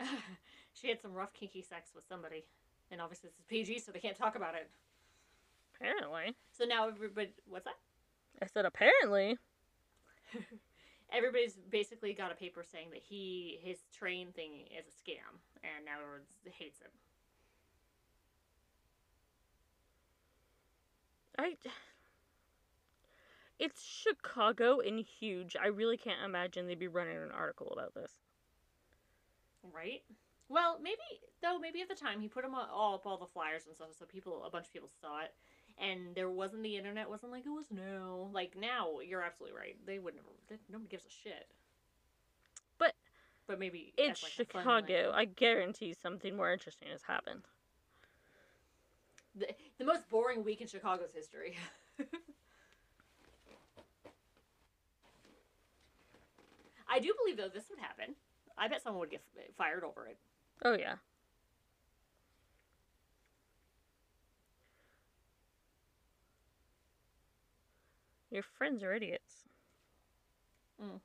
she 0.72 0.88
had 0.88 1.00
some 1.00 1.12
rough 1.12 1.32
kinky 1.32 1.62
sex 1.62 1.92
with 1.94 2.04
somebody, 2.08 2.44
and 2.90 3.00
obviously 3.00 3.28
this 3.28 3.38
is 3.38 3.44
PG, 3.44 3.78
so 3.78 3.92
they 3.92 4.00
can't 4.00 4.16
talk 4.16 4.34
about 4.34 4.56
it. 4.56 4.68
Apparently. 5.76 6.34
So 6.50 6.64
now 6.64 6.88
everybody, 6.88 7.30
what's 7.46 7.66
that? 7.66 7.76
I 8.42 8.46
said 8.46 8.64
apparently. 8.64 9.38
Everybody's 11.12 11.54
basically 11.70 12.14
got 12.14 12.32
a 12.32 12.34
paper 12.34 12.64
saying 12.64 12.88
that 12.90 13.02
he 13.02 13.60
his 13.62 13.78
train 13.96 14.32
thing 14.32 14.64
is 14.76 14.86
a 14.88 14.90
scam, 14.90 15.38
and 15.62 15.84
now 15.84 15.98
everyone 16.02 16.22
hates 16.52 16.80
him. 16.80 16.90
I. 21.38 21.56
It's 23.60 23.84
Chicago 23.84 24.80
and 24.80 24.98
huge. 24.98 25.54
I 25.54 25.68
really 25.68 25.96
can't 25.96 26.24
imagine 26.24 26.66
they'd 26.66 26.76
be 26.80 26.88
running 26.88 27.18
an 27.18 27.30
article 27.30 27.72
about 27.72 27.94
this. 27.94 28.21
Right? 29.74 30.02
Well, 30.48 30.78
maybe 30.82 30.98
though. 31.42 31.58
Maybe 31.58 31.80
at 31.80 31.88
the 31.88 31.94
time 31.94 32.20
he 32.20 32.28
put 32.28 32.42
them 32.42 32.54
all, 32.54 32.94
up 32.94 33.06
all 33.06 33.16
the 33.16 33.26
flyers 33.26 33.62
and 33.66 33.74
stuff, 33.74 33.88
so 33.98 34.04
people, 34.04 34.44
a 34.44 34.50
bunch 34.50 34.66
of 34.66 34.72
people 34.72 34.90
saw 35.00 35.20
it, 35.20 35.32
and 35.78 36.14
there 36.14 36.28
wasn't 36.28 36.62
the 36.62 36.76
internet 36.76 37.08
wasn't 37.08 37.32
like 37.32 37.46
it 37.46 37.50
was 37.50 37.66
now. 37.70 38.28
Like 38.32 38.56
now, 38.58 39.00
you're 39.00 39.22
absolutely 39.22 39.58
right. 39.58 39.76
They 39.86 39.98
would 39.98 40.14
never. 40.14 40.26
They, 40.48 40.56
nobody 40.70 40.88
gives 40.88 41.06
a 41.06 41.10
shit. 41.10 41.46
But 42.78 42.94
but 43.46 43.58
maybe 43.58 43.92
It's 43.96 44.22
like, 44.22 44.32
Chicago. 44.32 45.12
I 45.14 45.24
guarantee 45.24 45.94
something 45.94 46.36
more 46.36 46.52
interesting 46.52 46.88
has 46.90 47.02
happened. 47.02 47.42
the, 49.34 49.48
the 49.78 49.84
most 49.84 50.08
boring 50.08 50.44
week 50.44 50.60
in 50.60 50.66
Chicago's 50.66 51.12
history. 51.14 51.56
I 56.88 56.98
do 57.00 57.14
believe 57.24 57.38
though 57.38 57.48
this 57.48 57.70
would 57.70 57.78
happen. 57.78 58.14
I 58.58 58.68
bet 58.68 58.82
someone 58.82 59.00
would 59.00 59.10
get 59.10 59.22
fired 59.56 59.84
over 59.84 60.06
it. 60.06 60.16
Oh 60.64 60.74
yeah. 60.74 60.96
Your 68.30 68.42
friends 68.42 68.82
are 68.82 68.94
idiots. 68.94 69.44
Mm-hmm. 70.82 70.96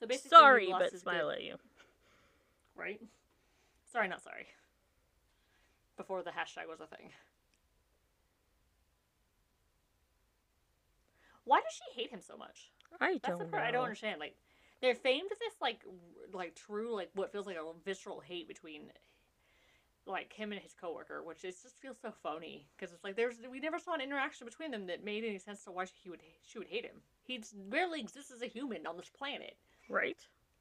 So 0.00 0.06
basically, 0.06 0.28
Sorry, 0.30 0.68
but 0.70 0.98
smile 0.98 1.28
good- 1.28 1.38
at 1.38 1.42
you. 1.44 1.56
right? 2.76 3.00
Sorry, 3.90 4.08
not 4.08 4.22
sorry. 4.22 4.46
Before 5.96 6.22
the 6.22 6.30
hashtag 6.30 6.68
was 6.68 6.80
a 6.80 6.86
thing. 6.86 7.10
Why 11.44 11.60
does 11.60 11.72
she 11.72 12.00
hate 12.00 12.10
him 12.10 12.20
so 12.20 12.36
much? 12.36 12.70
I 13.00 13.18
That's 13.22 13.38
don't 13.38 13.50
part 13.50 13.62
know. 13.62 13.68
I 13.68 13.70
don't 13.70 13.84
understand. 13.84 14.20
Like, 14.20 14.36
they're 14.80 14.94
famed 14.94 15.30
this 15.30 15.54
like, 15.60 15.80
like 16.32 16.54
true, 16.54 16.94
like 16.94 17.10
what 17.14 17.32
feels 17.32 17.46
like 17.46 17.56
a 17.56 17.72
visceral 17.84 18.20
hate 18.20 18.48
between, 18.48 18.82
like 20.06 20.32
him 20.32 20.52
and 20.52 20.60
his 20.60 20.74
coworker, 20.74 21.22
which 21.22 21.44
is 21.44 21.62
just 21.62 21.80
feels 21.80 21.96
so 22.00 22.12
phony. 22.22 22.68
Because 22.76 22.92
it's 22.92 23.04
like 23.04 23.16
there's 23.16 23.36
we 23.50 23.60
never 23.60 23.78
saw 23.78 23.94
an 23.94 24.00
interaction 24.00 24.46
between 24.46 24.70
them 24.70 24.86
that 24.86 25.04
made 25.04 25.24
any 25.24 25.38
sense 25.38 25.64
to 25.64 25.70
why 25.70 25.86
he 26.02 26.10
would 26.10 26.20
she 26.46 26.58
would 26.58 26.68
hate 26.68 26.84
him. 26.84 26.96
He 27.22 27.42
barely 27.68 28.00
exists 28.00 28.30
as 28.30 28.42
a 28.42 28.46
human 28.46 28.86
on 28.86 28.96
this 28.96 29.08
planet 29.10 29.56
Right? 29.88 30.18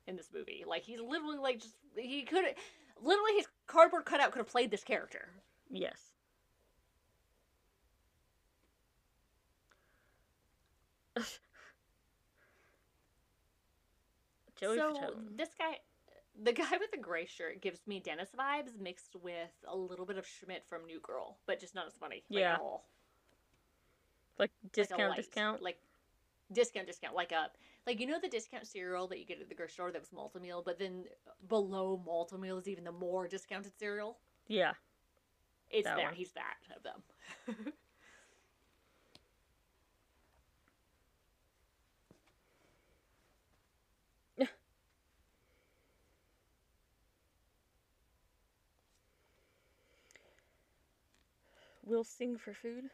in 0.07 0.15
this 0.15 0.29
movie. 0.33 0.63
Like 0.67 0.83
he's 0.83 0.99
literally 0.99 1.37
like 1.37 1.59
just 1.59 1.75
he 1.97 2.23
could 2.23 2.45
literally 3.01 3.33
his 3.35 3.47
cardboard 3.67 4.05
cutout 4.05 4.31
could 4.31 4.39
have 4.39 4.47
played 4.47 4.71
this 4.71 4.83
character. 4.83 5.29
Yes. 5.69 6.12
Joey 14.55 14.77
so 14.77 14.93
Fatone. 14.93 15.37
this 15.37 15.49
guy, 15.57 15.79
the 16.41 16.53
guy 16.53 16.77
with 16.79 16.91
the 16.91 16.97
gray 16.97 17.25
shirt, 17.25 17.61
gives 17.61 17.85
me 17.87 17.99
Dennis 17.99 18.29
vibes 18.37 18.79
mixed 18.79 19.15
with 19.21 19.51
a 19.67 19.75
little 19.75 20.05
bit 20.05 20.17
of 20.17 20.25
Schmidt 20.27 20.63
from 20.69 20.85
New 20.85 20.99
Girl, 21.01 21.37
but 21.45 21.59
just 21.59 21.75
not 21.75 21.87
as 21.87 21.93
funny. 21.93 22.23
Like, 22.29 22.39
Yeah. 22.39 22.53
at 22.53 22.59
all. 22.59 22.85
like 24.37 24.51
Like 24.63 24.71
discount, 24.71 25.01
light. 25.09 25.15
discount. 25.17 25.61
Like 25.61 25.79
discount, 26.51 26.87
discount. 26.87 27.15
Like 27.15 27.31
a 27.31 27.49
like 27.85 27.99
you 27.99 28.07
know 28.07 28.19
the 28.21 28.29
discount 28.29 28.65
cereal 28.67 29.07
that 29.07 29.19
you 29.19 29.25
get 29.25 29.41
at 29.41 29.49
the 29.49 29.55
grocery 29.55 29.73
store 29.73 29.91
that 29.91 29.99
was 30.01 30.11
Malt-O-Meal, 30.13 30.61
but 30.65 30.79
then 30.79 31.05
below 31.49 32.01
Malt-O-Meal 32.05 32.57
is 32.59 32.67
even 32.67 32.83
the 32.85 32.91
more 32.91 33.27
discounted 33.27 33.73
cereal. 33.77 34.17
Yeah. 34.47 34.73
It's 35.69 35.85
That 35.85 35.97
that. 35.97 36.13
He's 36.13 36.31
that 36.33 36.55
of 36.75 36.83
them. 36.83 37.73
We'll 51.85 52.03
sing 52.03 52.37
for 52.37 52.53
food. 52.53 52.89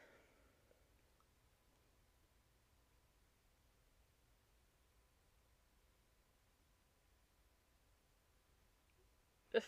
Ugh, 9.56 9.64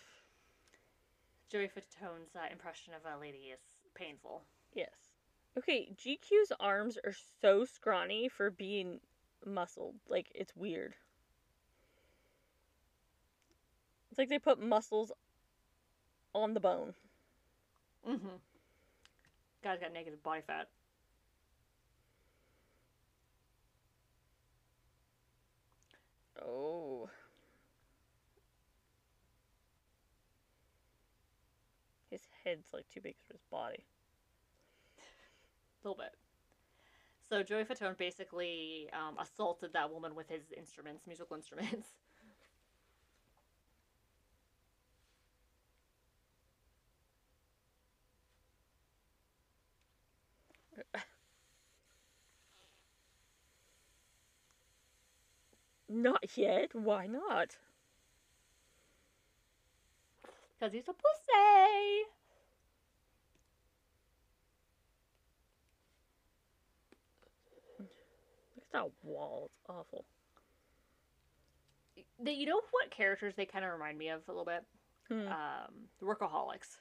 Joey 1.52 1.68
Fatone's 1.68 2.36
uh, 2.36 2.48
impression 2.52 2.94
of 2.94 3.02
a 3.06 3.20
lady 3.20 3.52
is 3.54 3.60
painful. 3.94 4.42
yes. 4.74 4.90
Okay, 5.58 5.90
GQ's 5.96 6.52
arms 6.60 6.98
are 7.06 7.14
so 7.42 7.66
scrawny 7.66 8.30
for 8.30 8.50
being 8.50 9.02
muscled. 9.46 9.96
Like, 10.08 10.32
it's 10.34 10.56
weird. 10.56 10.96
It's 14.10 14.18
like 14.18 14.30
they 14.30 14.40
put 14.40 14.62
muscles 14.62 15.12
on 16.34 16.54
the 16.54 16.60
bone. 16.62 16.94
Mm-hmm. 18.08 18.28
Guy's 19.64 19.80
got 19.80 19.94
negative 19.94 20.24
body 20.24 20.42
fat. 20.46 20.70
Oh. 26.44 27.10
His 32.10 32.22
head's 32.44 32.68
like 32.74 32.90
too 32.90 33.02
big 33.02 33.16
for 33.28 33.34
his 33.34 33.44
body. 33.52 33.86
A 35.84 35.88
little 35.88 35.98
bit. 35.98 36.16
So 37.30 37.44
Joey 37.44 37.64
Fatone 37.64 37.98
basically 37.98 38.90
um, 38.94 39.18
assaulted 39.18 39.72
that 39.74 39.92
woman 39.92 40.16
with 40.16 40.28
his 40.28 40.52
instruments, 40.58 41.08
musical 41.08 41.36
instruments. 41.36 41.88
Not 55.90 56.38
yet. 56.38 56.74
Why 56.74 57.06
not? 57.08 57.58
Because 60.60 60.74
he's 60.74 60.88
a 60.88 60.94
pussy. 60.94 62.06
Look 67.80 67.90
at 68.58 68.72
that 68.74 68.92
wall. 69.04 69.50
It's 69.60 69.70
awful. 69.70 70.06
They, 72.24 72.34
you 72.34 72.46
know 72.46 72.62
what 72.72 72.92
characters 72.92 73.34
they 73.36 73.46
kind 73.46 73.66
of 73.66 73.72
remind 73.72 73.98
me 73.98 74.10
of 74.10 74.22
a 74.28 74.32
little 74.32 74.46
bit? 74.46 74.64
Hmm. 75.10 75.28
Um, 75.28 75.90
workaholics. 76.02 76.78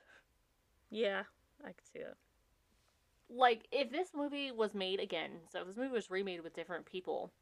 yeah, 0.90 1.22
I 1.62 1.68
can 1.68 1.85
see 1.93 2.01
that. 2.01 2.16
Like, 3.32 3.66
if 3.70 3.90
this 3.90 4.09
movie 4.15 4.51
was 4.51 4.74
made 4.74 5.01
again, 5.01 5.31
so 5.52 5.61
if 5.61 5.66
this 5.69 5.77
movie 5.77 5.93
was 5.93 6.11
remade 6.11 6.43
with 6.43 6.55
different 6.55 6.85
people, 6.85 7.32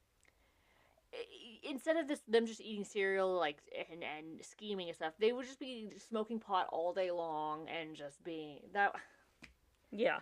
instead 1.63 1.97
of 1.97 2.07
this 2.09 2.21
them 2.29 2.47
just 2.47 2.61
eating 2.61 2.85
cereal 2.85 3.35
like 3.37 3.59
and 3.91 4.03
and 4.05 4.45
scheming 4.45 4.89
and 4.89 4.97
stuff, 4.97 5.15
they 5.19 5.33
would 5.33 5.47
just 5.47 5.61
be 5.61 5.91
smoking 6.09 6.39
pot 6.39 6.69
all 6.71 6.93
day 6.93 7.11
long 7.11 7.67
and 7.69 7.97
just 7.97 8.23
being 8.25 8.61
that. 8.75 8.95
Yeah. 9.91 10.21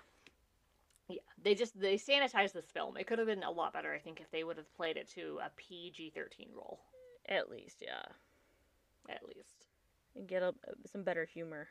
Yeah, 1.09 1.19
they 1.41 1.55
just 1.55 1.79
they 1.79 1.97
sanitized 1.97 2.53
this 2.53 2.71
film. 2.73 2.97
It 2.97 3.07
could 3.07 3.19
have 3.19 3.29
been 3.29 3.45
a 3.45 3.51
lot 3.51 3.73
better, 3.73 3.93
I 3.95 3.99
think, 3.99 4.21
if 4.21 4.31
they 4.33 4.43
would 4.43 4.57
have 4.57 4.75
played 4.77 4.97
it 4.97 5.09
to 5.11 5.39
a 5.45 5.51
PG 5.57 6.11
thirteen 6.15 6.49
role 6.53 6.81
At 7.29 7.49
least, 7.49 7.81
yeah. 7.81 8.03
at 9.09 9.23
least. 9.27 9.67
And 10.17 10.27
get 10.27 10.43
a, 10.43 10.53
some 10.87 11.05
better 11.05 11.25
humor. 11.25 11.69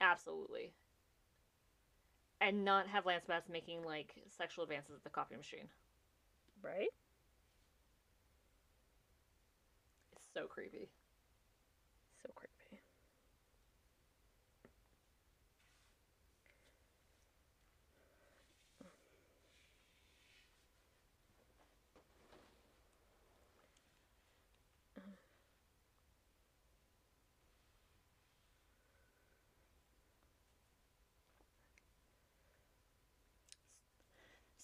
Absolutely. 0.00 0.72
And 2.44 2.64
not 2.64 2.88
have 2.88 3.06
Lance 3.06 3.24
Bass 3.28 3.44
making 3.48 3.84
like 3.84 4.14
sexual 4.36 4.64
advances 4.64 4.96
at 4.96 5.04
the 5.04 5.10
coffee 5.10 5.36
machine. 5.36 5.68
Right? 6.60 6.88
It's 10.16 10.34
so 10.34 10.48
creepy. 10.48 10.88
So 12.20 12.30
creepy. 12.34 12.52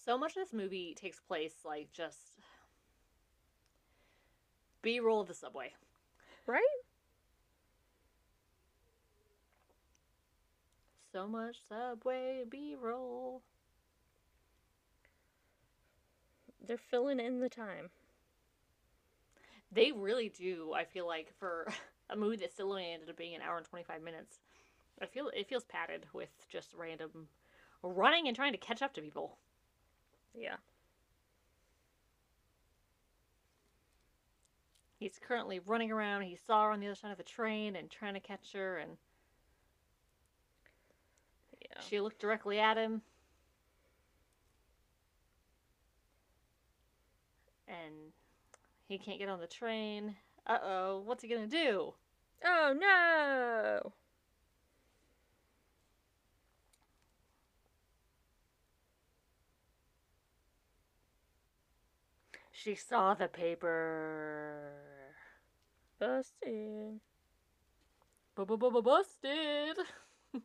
So 0.09 0.17
much 0.17 0.31
of 0.31 0.43
this 0.43 0.53
movie 0.53 0.95
takes 0.99 1.19
place 1.19 1.53
like 1.63 1.91
just 1.93 2.31
B-roll 4.81 5.21
of 5.21 5.27
the 5.27 5.35
subway. 5.35 5.71
Right? 6.47 6.63
So 11.13 11.27
much 11.27 11.57
subway 11.69 12.43
B-roll. 12.49 13.43
They're 16.65 16.79
filling 16.79 17.19
in 17.19 17.39
the 17.39 17.49
time. 17.49 17.91
They 19.71 19.91
really 19.91 20.29
do. 20.29 20.73
I 20.75 20.85
feel 20.85 21.05
like 21.05 21.31
for 21.37 21.67
a 22.09 22.15
movie 22.15 22.37
that 22.37 22.51
still 22.51 22.71
only 22.71 22.91
ended 22.91 23.11
up 23.11 23.17
being 23.17 23.35
an 23.35 23.43
hour 23.43 23.57
and 23.57 23.65
25 23.67 24.01
minutes, 24.01 24.39
I 24.99 25.05
feel 25.05 25.29
it 25.35 25.47
feels 25.47 25.65
padded 25.65 26.07
with 26.13 26.31
just 26.49 26.73
random 26.73 27.27
running 27.83 28.27
and 28.27 28.35
trying 28.35 28.53
to 28.53 28.57
catch 28.57 28.81
up 28.81 28.95
to 28.95 29.01
people. 29.01 29.37
Yeah. 30.33 30.55
He's 34.99 35.17
currently 35.17 35.59
running 35.59 35.91
around. 35.91 36.23
He 36.23 36.35
saw 36.35 36.65
her 36.65 36.71
on 36.71 36.81
the 36.81 36.87
other 36.87 36.95
side 36.95 37.11
of 37.11 37.17
the 37.17 37.23
train 37.23 37.75
and 37.77 37.89
trying 37.89 38.15
to 38.15 38.19
catch 38.19 38.51
her, 38.53 38.77
and 38.77 38.97
Yeah. 41.61 41.81
she 41.81 42.01
looked 42.01 42.19
directly 42.19 42.59
at 42.59 42.77
him. 42.77 43.01
And 47.67 48.11
he 48.87 48.97
can't 48.97 49.19
get 49.19 49.29
on 49.29 49.39
the 49.39 49.47
train. 49.47 50.17
Uh 50.45 50.57
oh, 50.63 50.99
what's 51.05 51.21
he 51.23 51.29
gonna 51.29 51.47
do? 51.47 51.93
Oh 52.43 52.73
no! 52.77 53.93
She 62.61 62.75
saw 62.75 63.13
the 63.13 63.29
paper. 63.29 64.73
Busted. 65.97 66.99
Bu-bu-bu-bu-busted. 68.35 69.77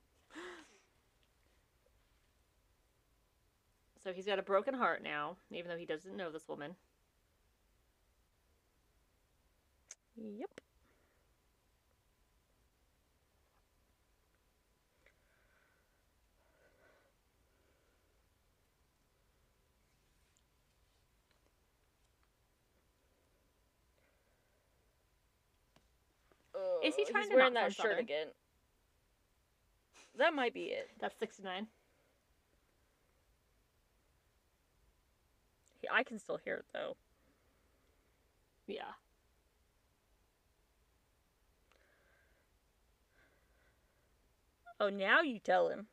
so 4.05 4.13
he's 4.13 4.27
got 4.27 4.39
a 4.39 4.43
broken 4.43 4.75
heart 4.75 5.03
now, 5.03 5.39
even 5.51 5.69
though 5.69 5.77
he 5.77 5.87
doesn't 5.87 6.17
know 6.17 6.31
this 6.31 6.47
woman. 6.47 6.77
Yep. 10.17 10.61
Is 26.85 26.95
he 26.97 27.05
trying 27.05 27.23
he's 27.23 27.31
to 27.31 27.37
wearing 27.37 27.55
that 27.55 27.73
shirt 27.73 27.85
Southern? 27.85 27.99
again? 27.99 28.27
That 30.19 30.35
might 30.35 30.53
be 30.55 30.65
it. 30.65 30.91
That's 31.01 31.19
69. 31.19 31.67
He- 35.81 35.89
I 35.91 36.03
can 36.05 36.19
still 36.19 36.37
hear 36.37 36.57
it 36.57 36.67
though. 36.73 36.97
Yeah. 38.67 38.93
Oh, 44.81 44.91
now 44.91 45.23
you 45.23 45.39
tell 45.39 45.69
him. 45.69 45.87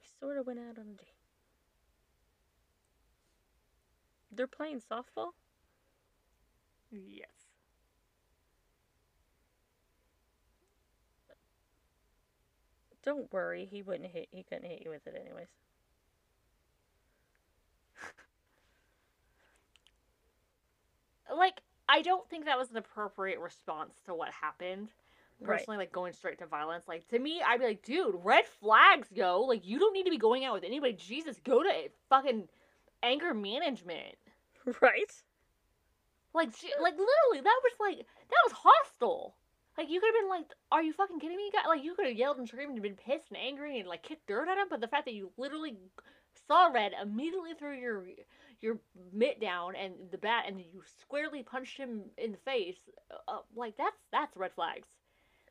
We 0.00 0.06
sort 0.20 0.38
of 0.38 0.46
went 0.46 0.58
out 0.58 0.78
on 0.78 0.86
a 0.88 0.94
date. 0.96 1.17
They're 4.38 4.46
playing 4.46 4.80
softball? 4.88 5.32
Yes. 6.92 7.26
Don't 13.04 13.32
worry, 13.32 13.66
he 13.68 13.82
wouldn't 13.82 14.08
hit 14.12 14.28
he 14.30 14.44
couldn't 14.44 14.70
hit 14.70 14.82
you 14.84 14.90
with 14.90 15.04
it 15.08 15.20
anyways. 15.20 15.48
Like, 21.36 21.60
I 21.88 22.02
don't 22.02 22.28
think 22.30 22.44
that 22.44 22.58
was 22.58 22.70
an 22.70 22.76
appropriate 22.76 23.40
response 23.40 23.94
to 24.06 24.14
what 24.14 24.30
happened. 24.30 24.90
Right. 25.40 25.58
Personally, 25.58 25.78
like 25.78 25.90
going 25.90 26.12
straight 26.12 26.38
to 26.38 26.46
violence. 26.46 26.86
Like 26.86 27.08
to 27.08 27.18
me, 27.18 27.42
I'd 27.44 27.58
be 27.58 27.66
like, 27.66 27.82
dude, 27.82 28.14
red 28.22 28.44
flags, 28.60 29.08
yo. 29.12 29.40
Like 29.40 29.66
you 29.66 29.80
don't 29.80 29.94
need 29.94 30.04
to 30.04 30.10
be 30.10 30.16
going 30.16 30.44
out 30.44 30.54
with 30.54 30.62
anybody. 30.62 30.92
Jesus, 30.92 31.40
go 31.44 31.64
to 31.64 31.70
fucking 32.08 32.48
anger 33.02 33.34
management. 33.34 34.16
Right? 34.82 35.12
Like, 36.34 36.54
she, 36.56 36.68
like 36.80 36.92
literally, 36.92 37.42
that 37.42 37.60
was 37.62 37.72
like 37.80 37.98
that 37.98 38.42
was 38.46 38.52
hostile. 38.52 39.34
Like 39.76 39.88
you 39.88 40.00
could 40.00 40.08
have 40.14 40.22
been 40.22 40.28
like, 40.28 40.52
"Are 40.70 40.82
you 40.82 40.92
fucking 40.92 41.20
kidding 41.20 41.36
me?" 41.36 41.50
guy? 41.52 41.66
Like 41.68 41.84
you 41.84 41.94
could 41.94 42.06
have 42.06 42.16
yelled 42.16 42.38
and 42.38 42.48
screamed 42.48 42.72
and 42.72 42.82
been 42.82 42.96
pissed 42.96 43.28
and 43.30 43.38
angry 43.38 43.78
and 43.78 43.88
like 43.88 44.02
kicked 44.02 44.26
dirt 44.26 44.48
at 44.48 44.58
him. 44.58 44.66
But 44.68 44.80
the 44.80 44.88
fact 44.88 45.06
that 45.06 45.14
you 45.14 45.30
literally 45.36 45.76
saw 46.46 46.66
red 46.66 46.92
immediately 47.00 47.54
through 47.54 47.78
your 47.78 48.04
your 48.60 48.78
mitt 49.12 49.40
down 49.40 49.76
and 49.76 49.94
the 50.10 50.18
bat, 50.18 50.44
and 50.48 50.60
you 50.60 50.82
squarely 51.00 51.42
punched 51.42 51.76
him 51.76 52.02
in 52.18 52.32
the 52.32 52.38
face, 52.38 52.76
uh, 53.28 53.38
like 53.56 53.76
that's 53.76 53.96
that's 54.12 54.36
red 54.36 54.52
flags. 54.52 54.88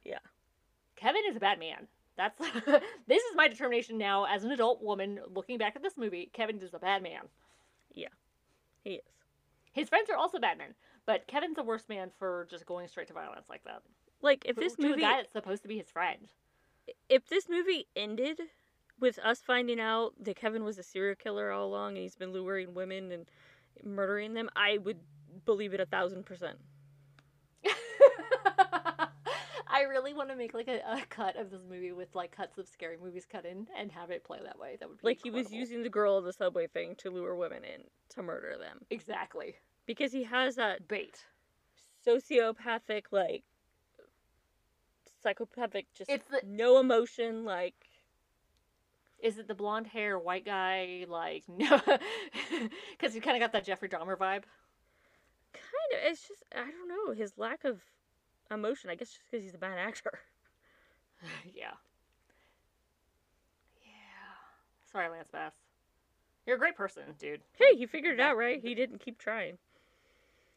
Yeah. 0.03 0.19
Kevin 0.95 1.21
is 1.29 1.35
a 1.35 1.39
bad 1.39 1.59
man. 1.59 1.87
That's 2.17 2.37
this 3.07 3.23
is 3.23 3.35
my 3.35 3.47
determination 3.47 3.97
now 3.97 4.25
as 4.25 4.43
an 4.43 4.51
adult 4.51 4.83
woman 4.83 5.19
looking 5.33 5.57
back 5.57 5.75
at 5.75 5.81
this 5.81 5.97
movie. 5.97 6.29
Kevin 6.33 6.61
is 6.61 6.73
a 6.73 6.79
bad 6.79 7.01
man. 7.01 7.21
He 8.87 8.93
is. 8.93 9.01
His 9.73 9.89
friends 9.89 10.09
are 10.09 10.15
also 10.15 10.39
bad 10.39 10.57
men, 10.57 10.73
but 11.05 11.27
Kevin's 11.27 11.57
the 11.57 11.63
worst 11.63 11.89
man 11.89 12.09
for 12.17 12.47
just 12.49 12.65
going 12.65 12.87
straight 12.87 13.07
to 13.07 13.13
violence 13.13 13.47
like 13.49 13.65
that. 13.65 13.81
Like 14.21 14.45
if 14.45 14.55
this 14.55 14.75
to 14.75 14.85
a 14.85 14.89
movie 14.89 15.01
guy 15.01 15.17
that's 15.17 15.33
supposed 15.33 15.61
to 15.63 15.67
be 15.67 15.77
his 15.77 15.91
friend. 15.91 16.29
if 17.09 17.27
this 17.27 17.49
movie 17.49 17.87
ended 17.97 18.39
with 18.97 19.19
us 19.19 19.41
finding 19.45 19.81
out 19.81 20.13
that 20.21 20.37
Kevin 20.37 20.63
was 20.63 20.77
a 20.77 20.83
serial 20.83 21.15
killer 21.15 21.51
all 21.51 21.65
along 21.67 21.89
and 21.89 21.97
he's 21.97 22.15
been 22.15 22.31
luring 22.31 22.73
women 22.73 23.11
and 23.11 23.25
murdering 23.83 24.33
them, 24.33 24.49
I 24.55 24.77
would 24.77 24.99
believe 25.45 25.73
it 25.73 25.81
a 25.81 25.85
thousand 25.85 26.25
percent. 26.25 26.57
I 29.77 29.81
really 29.81 30.13
want 30.13 30.29
to 30.29 30.35
make 30.35 30.53
like 30.55 30.67
a, 30.67 30.79
a 30.87 31.01
cut 31.09 31.35
of 31.37 31.51
this 31.51 31.61
movie 31.69 31.91
with 31.91 32.15
like 32.15 32.31
cuts 32.35 32.57
of 32.57 32.67
scary 32.67 32.97
movies 33.01 33.27
cut 33.31 33.45
in 33.45 33.67
and 33.77 33.91
have 33.91 34.09
it 34.09 34.23
play 34.23 34.39
that 34.43 34.57
way. 34.57 34.75
That 34.79 34.89
would 34.89 34.97
be 34.99 35.05
Like 35.07 35.19
he 35.21 35.29
was 35.29 35.51
using 35.51 35.83
the 35.83 35.89
girl 35.89 36.17
in 36.17 36.25
the 36.25 36.33
subway 36.33 36.65
thing 36.67 36.95
to 36.99 37.11
lure 37.11 37.35
women 37.35 37.63
in 37.63 37.81
to 38.15 38.23
murder 38.23 38.55
them. 38.59 38.79
exactly 38.89 39.55
Because 39.85 40.11
he 40.11 40.23
has 40.23 40.55
that 40.55 40.87
bait. 40.87 41.25
sociopathic, 42.05 43.03
like 43.11 43.43
psychopathic 45.21 45.85
just 45.93 46.09
It's 46.09 46.25
the- 46.27 46.41
no 46.45 46.79
emotion, 46.79 47.45
like 47.45 47.75
Is 49.19 49.37
it 49.37 49.47
the 49.47 49.55
blonde 49.55 49.87
hair 49.87 50.17
white 50.17 50.45
guy? 50.45 51.05
Like 51.07 51.43
no, 51.47 51.79
because 52.91 53.13
he 53.13 53.19
kind 53.19 53.37
of 53.37 53.41
got 53.41 53.51
that 53.53 53.63
Jeffrey 53.65 53.89
Dahmer 53.89 54.17
vibe. 54.17 54.43
kind 55.53 55.91
of 55.93 55.99
it's 56.03 56.27
just 56.27 56.43
I 56.55 56.61
don't 56.71 56.87
know, 56.87 57.13
his 57.13 57.37
lack 57.37 57.63
of 57.63 57.79
emotion, 58.51 58.89
I 58.89 58.95
guess 58.95 59.09
just 59.09 59.23
because 59.29 59.43
he's 59.43 59.55
a 59.55 59.59
bad 59.59 59.77
actor. 59.77 60.19
yeah. 61.53 61.73
Yeah. 63.83 64.35
Sorry, 64.91 65.09
Lance 65.09 65.29
Bass. 65.31 65.53
You're 66.45 66.55
a 66.55 66.59
great 66.59 66.75
person, 66.75 67.03
dude. 67.19 67.41
Hey, 67.53 67.75
he 67.75 67.85
figured 67.85 68.15
it 68.15 68.21
out, 68.21 68.37
right? 68.37 68.61
He 68.61 68.75
didn't 68.75 68.99
keep 68.99 69.17
trying. 69.19 69.57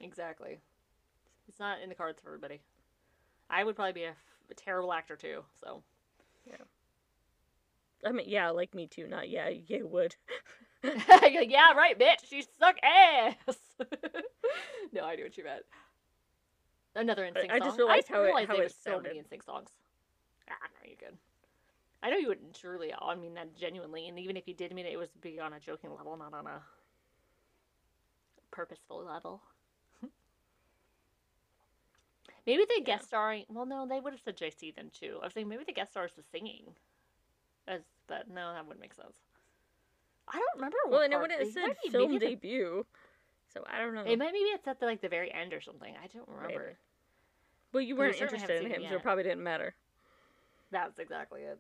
Exactly. 0.01 0.61
It's 1.49 1.61
not 1.61 1.81
in 1.83 1.89
the 1.89 1.95
cards 1.95 2.21
for 2.21 2.29
everybody. 2.31 2.61
I 3.51 3.65
would 3.65 3.77
probably 3.77 3.93
be 3.95 4.05
a, 4.05 4.11
f- 4.11 4.17
a 4.51 4.55
terrible 4.55 4.93
actor 4.93 5.17
too. 5.17 5.45
So 5.61 5.83
Yeah. 6.47 6.57
I 8.05 8.13
mean, 8.13 8.29
yeah, 8.29 8.51
like 8.51 8.75
me 8.75 8.87
too. 8.87 9.07
Not 9.07 9.29
yeah, 9.29 9.49
you 9.49 9.87
would. 9.87 10.17
yeah, 10.85 11.73
right, 11.75 11.99
bitch. 11.99 12.31
You 12.31 12.43
suck 12.59 12.77
ass. 12.83 13.59
no, 14.93 15.05
I 15.05 15.17
knew 15.17 15.25
what 15.25 15.37
you 15.37 15.45
meant. 15.45 15.65
Another 16.95 17.25
NSYNC 17.25 17.51
I 17.51 17.59
just 17.61 17.79
realized 17.79 18.09
how 18.09 18.23
it- 18.23 18.49
how 18.49 18.55
there 18.57 18.65
it 18.65 18.73
so 18.73 19.01
many 19.01 19.19
NSYNC 19.21 19.43
songs. 19.45 19.71
Ah, 20.49 20.55
no, 20.83 20.87
you're 20.89 20.97
good. 20.97 21.17
I 22.03 22.11
know 22.11 22.17
you 22.17 22.29
wouldn't 22.29 22.55
truly. 22.55 22.93
I 22.99 23.15
mean 23.15 23.35
that 23.35 23.55
genuinely, 23.55 24.09
and 24.09 24.19
even 24.19 24.37
if 24.37 24.49
you 24.49 24.55
did 24.55 24.75
mean 24.75 24.87
it, 24.87 24.93
it 24.95 24.97
was 24.97 25.11
be 25.21 25.39
on 25.39 25.53
a 25.53 25.61
joking 25.61 25.95
level, 25.95 26.17
not 26.17 26.33
on 26.35 26.47
a 26.47 26.63
purposeful 28.51 29.05
level. 29.05 29.43
maybe 32.47 32.65
the 32.65 32.83
guest 32.83 33.07
starring. 33.07 33.45
Well, 33.49 33.67
no, 33.67 33.87
they 33.87 34.01
would 34.01 34.13
have 34.13 34.23
said 34.23 34.37
JC 34.37 34.75
then 34.75 34.91
too. 34.91 35.19
I 35.21 35.27
was 35.27 35.35
saying 35.35 35.49
maybe 35.49 35.65
the 35.65 35.73
guest 35.73 35.93
star 35.93 36.07
is 36.07 36.13
the 36.15 36.23
singing, 36.23 36.75
as 37.69 37.83
but 38.07 38.29
no, 38.29 38.53
that 38.53 38.65
wouldn't 38.67 38.81
make 38.81 38.95
sense. 38.95 39.17
I 40.27 40.39
don't 40.39 40.55
remember. 40.57 40.77
Well, 40.87 40.99
what 41.01 41.05
and 41.05 41.13
it 41.15 41.21
wouldn't 41.21 41.41
have 41.41 41.53
said 41.53 41.77
film 41.93 42.15
at 42.15 42.21
the- 42.21 42.27
debut, 42.29 42.87
so 43.53 43.65
I 43.73 43.79
don't 43.79 43.95
know. 43.95 44.03
It 44.03 44.19
might 44.19 44.33
maybe 44.33 44.39
it's 44.39 44.67
at 44.67 44.81
the 44.81 44.87
like 44.87 45.01
the 45.01 45.09
very 45.09 45.33
end 45.33 45.53
or 45.53 45.61
something. 45.61 45.95
I 46.03 46.07
don't 46.07 46.29
remember. 46.29 46.65
Maybe. 46.65 46.77
well, 47.73 47.83
you 47.83 47.97
weren't 47.97 48.21
interested 48.21 48.65
in 48.65 48.71
him, 48.71 48.83
it 48.83 48.89
so 48.89 48.97
it 48.97 49.03
probably 49.03 49.25
didn't 49.25 49.43
matter. 49.43 49.75
That's 50.71 50.99
exactly 50.99 51.43
it. 51.43 51.59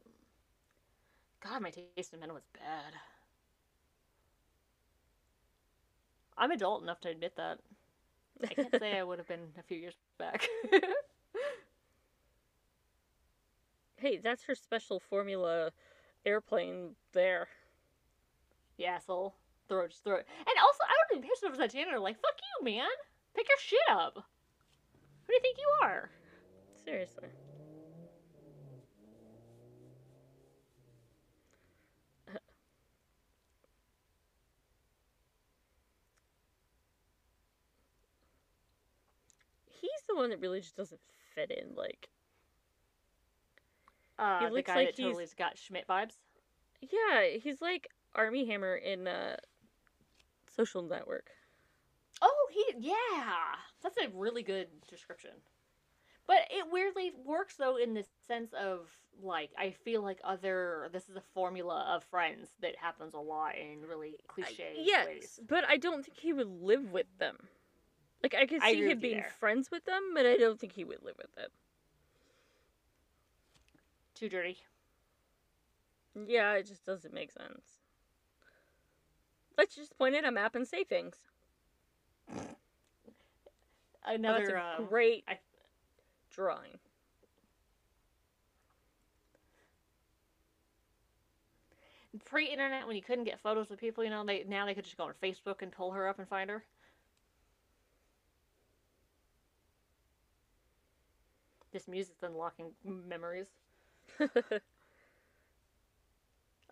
God, 1.42 1.62
my 1.62 1.70
taste 1.70 2.12
in 2.12 2.20
men 2.20 2.32
was 2.32 2.44
bad. 2.52 2.92
I'm 6.36 6.50
adult 6.52 6.82
enough 6.82 7.00
to 7.00 7.08
admit 7.08 7.36
that. 7.36 7.58
I 8.42 8.46
can't 8.46 8.74
say 8.78 8.98
I 8.98 9.02
would 9.04 9.18
have 9.18 9.28
been 9.28 9.48
a 9.58 9.62
few 9.62 9.78
years 9.78 9.94
back. 10.18 10.46
Hey, 14.00 14.16
that's 14.16 14.44
her 14.44 14.54
special 14.54 14.98
formula 14.98 15.72
airplane 16.24 16.96
there. 17.12 17.48
the 18.78 18.86
asshole. 18.86 19.34
Throw 19.68 19.84
it, 19.84 19.90
just 19.90 20.04
throw 20.04 20.16
it. 20.16 20.26
And 20.38 20.56
also, 20.58 20.82
I 20.82 20.96
been 21.12 21.22
pissed 21.22 21.42
if 21.44 21.52
it 21.54 21.58
that 21.58 21.72
janitor. 21.72 21.98
Like, 21.98 22.16
fuck 22.20 22.34
you, 22.60 22.64
man. 22.64 22.88
Pick 23.34 23.46
your 23.48 23.58
shit 23.60 23.78
up. 23.90 24.14
Who 24.14 24.22
do 25.28 25.34
you 25.34 25.40
think 25.40 25.58
you 25.58 25.68
are? 25.82 26.10
Seriously. 26.84 27.28
He's 39.66 40.02
the 40.08 40.14
one 40.16 40.30
that 40.30 40.40
really 40.40 40.60
just 40.60 40.76
doesn't 40.76 41.00
fit 41.34 41.50
in. 41.50 41.74
Like, 41.74 42.08
Uh, 44.18 44.48
the 44.48 44.50
looks 44.54 44.66
guy 44.66 44.74
like 44.76 44.86
that 44.88 44.96
he's- 44.96 45.06
totally's 45.08 45.34
got 45.34 45.56
Schmidt 45.58 45.86
vibes. 45.86 46.16
yeah, 46.80 47.24
he's 47.40 47.60
like 47.62 47.88
Armie 48.14 48.46
Hammer 48.46 48.76
in 48.76 49.06
uh, 49.06 49.36
Social 50.60 50.82
Network. 50.82 51.30
Oh, 52.20 52.48
he 52.52 52.88
yeah, 52.88 53.56
that's 53.82 53.96
a 53.96 54.10
really 54.14 54.42
good 54.42 54.68
description. 54.88 55.30
But 56.26 56.48
it 56.50 56.66
weirdly 56.70 57.12
works 57.24 57.56
though 57.56 57.76
in 57.76 57.94
the 57.94 58.04
sense 58.26 58.52
of 58.52 58.88
like 59.22 59.50
I 59.58 59.70
feel 59.70 60.02
like 60.02 60.18
other 60.22 60.88
this 60.92 61.08
is 61.08 61.16
a 61.16 61.22
formula 61.34 61.94
of 61.94 62.04
friends 62.04 62.50
that 62.60 62.76
happens 62.76 63.14
a 63.14 63.18
lot 63.18 63.56
in 63.56 63.80
really 63.88 64.16
cliche 64.28 64.74
yes, 64.76 65.06
ways. 65.06 65.40
but 65.48 65.64
I 65.66 65.78
don't 65.78 66.04
think 66.04 66.18
he 66.18 66.32
would 66.34 66.62
live 66.62 66.92
with 66.92 67.06
them. 67.18 67.36
Like, 68.22 68.34
I 68.34 68.44
could 68.44 68.60
see 68.60 68.72
agree 68.72 68.90
him 68.90 68.98
being 68.98 69.16
there. 69.16 69.32
friends 69.40 69.70
with 69.70 69.86
them, 69.86 70.12
but 70.14 70.26
I 70.26 70.36
don't 70.36 70.60
think 70.60 70.74
he 70.74 70.84
would 70.84 71.02
live 71.02 71.16
with 71.16 71.34
them. 71.36 71.48
Too 74.14 74.28
dirty. 74.28 74.58
Yeah, 76.26 76.52
it 76.52 76.66
just 76.66 76.84
doesn't 76.84 77.14
make 77.14 77.32
sense. 77.32 77.79
Let's 79.58 79.74
just 79.74 79.96
point 79.98 80.14
at 80.14 80.24
a 80.24 80.30
map 80.30 80.54
and 80.54 80.66
say 80.66 80.84
things. 80.84 81.16
Another 84.04 84.46
That's 84.46 84.78
a 84.78 84.82
um, 84.82 84.86
great 84.88 85.24
I- 85.28 85.38
drawing. 86.30 86.78
pre-internet 92.24 92.86
when 92.86 92.96
you 92.96 93.02
couldn't 93.02 93.24
get 93.24 93.40
photos 93.40 93.70
of 93.70 93.78
people. 93.78 94.02
You 94.04 94.10
know, 94.10 94.24
they 94.24 94.44
now 94.48 94.66
they 94.66 94.74
could 94.74 94.84
just 94.84 94.96
go 94.96 95.04
on 95.04 95.12
Facebook 95.22 95.62
and 95.62 95.70
pull 95.70 95.92
her 95.92 96.08
up 96.08 96.18
and 96.18 96.28
find 96.28 96.50
her. 96.50 96.64
This 101.72 101.86
music's 101.86 102.22
unlocking 102.22 102.72
memories. 102.84 103.46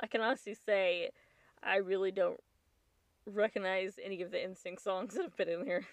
I 0.01 0.07
can 0.09 0.21
honestly 0.21 0.55
say 0.55 1.11
I 1.63 1.77
really 1.77 2.11
don't 2.11 2.41
recognize 3.29 3.99
any 4.03 4.23
of 4.23 4.31
the 4.31 4.39
NSYNC 4.39 4.81
songs 4.81 5.15
that 5.15 5.23
have 5.23 5.37
been 5.37 5.49
in 5.49 5.65
here. 5.65 5.85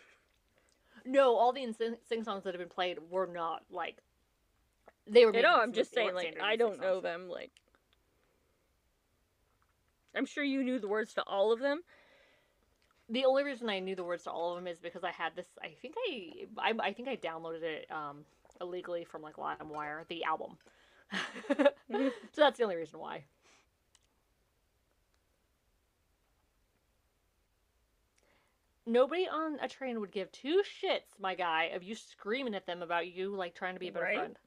No, 1.05 1.35
all 1.35 1.53
the 1.53 1.67
sing 2.07 2.23
songs 2.23 2.43
that 2.43 2.53
have 2.53 2.59
been 2.59 2.69
played 2.69 2.97
were 3.09 3.27
not 3.27 3.63
like 3.69 3.97
they 5.07 5.25
were. 5.25 5.35
You 5.35 5.43
know, 5.43 5.55
I'm 5.55 5.71
just 5.71 5.93
saying, 5.93 6.15
like, 6.15 6.37
I 6.41 6.55
don't 6.55 6.79
know 6.79 6.93
songs. 6.93 7.03
them. 7.03 7.29
Like, 7.29 7.51
I'm 10.15 10.25
sure 10.25 10.43
you 10.43 10.63
knew 10.63 10.79
the 10.79 10.87
words 10.87 11.13
to 11.15 11.23
all 11.23 11.51
of 11.51 11.59
them. 11.59 11.81
The 13.09 13.25
only 13.25 13.43
reason 13.43 13.69
I 13.69 13.79
knew 13.79 13.95
the 13.95 14.03
words 14.03 14.23
to 14.23 14.31
all 14.31 14.51
of 14.51 14.55
them 14.57 14.67
is 14.67 14.79
because 14.79 15.03
I 15.03 15.11
had 15.11 15.35
this. 15.35 15.45
I 15.61 15.75
think 15.79 15.93
I, 16.09 16.47
I, 16.57 16.73
I 16.87 16.93
think 16.93 17.07
I 17.07 17.17
downloaded 17.17 17.61
it 17.61 17.85
um, 17.91 18.25
illegally 18.59 19.05
from 19.05 19.21
like 19.21 19.35
LimeWire, 19.35 20.07
the 20.07 20.23
album. 20.23 20.57
so 21.47 22.11
that's 22.35 22.57
the 22.57 22.63
only 22.63 22.77
reason 22.77 22.99
why. 22.99 23.23
Nobody 28.87 29.27
on 29.27 29.57
a 29.61 29.67
train 29.67 29.99
would 29.99 30.11
give 30.11 30.31
two 30.31 30.61
shits, 30.63 31.19
my 31.19 31.33
guy, 31.33 31.65
of 31.73 31.81
you 31.83 31.95
screaming 31.95 32.53
at 32.53 32.67
them 32.67 32.83
about 32.83 33.07
you 33.07 33.35
like 33.35 33.55
trying 33.55 33.73
to 33.73 33.79
be 33.79 33.87
a 33.87 33.91
better 33.91 34.05
Right? 34.05 34.17
friend. 34.17 34.37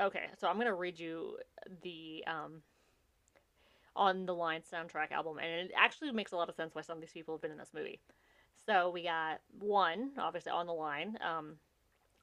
Okay, 0.00 0.26
so 0.38 0.46
I'm 0.46 0.58
gonna 0.58 0.74
read 0.74 1.00
you 1.00 1.38
the 1.82 2.22
um, 2.26 2.62
on 3.96 4.26
the 4.26 4.34
line 4.34 4.62
soundtrack 4.72 5.10
album, 5.10 5.38
and 5.38 5.68
it 5.68 5.72
actually 5.76 6.12
makes 6.12 6.32
a 6.32 6.36
lot 6.36 6.48
of 6.48 6.54
sense 6.54 6.74
why 6.74 6.82
some 6.82 6.98
of 6.98 7.00
these 7.00 7.12
people 7.12 7.34
have 7.34 7.42
been 7.42 7.50
in 7.50 7.58
this 7.58 7.74
movie. 7.74 8.00
So 8.66 8.90
we 8.90 9.02
got 9.04 9.40
one, 9.58 10.10
obviously 10.18 10.52
on 10.52 10.66
the 10.66 10.72
line. 10.72 11.16
Um, 11.26 11.54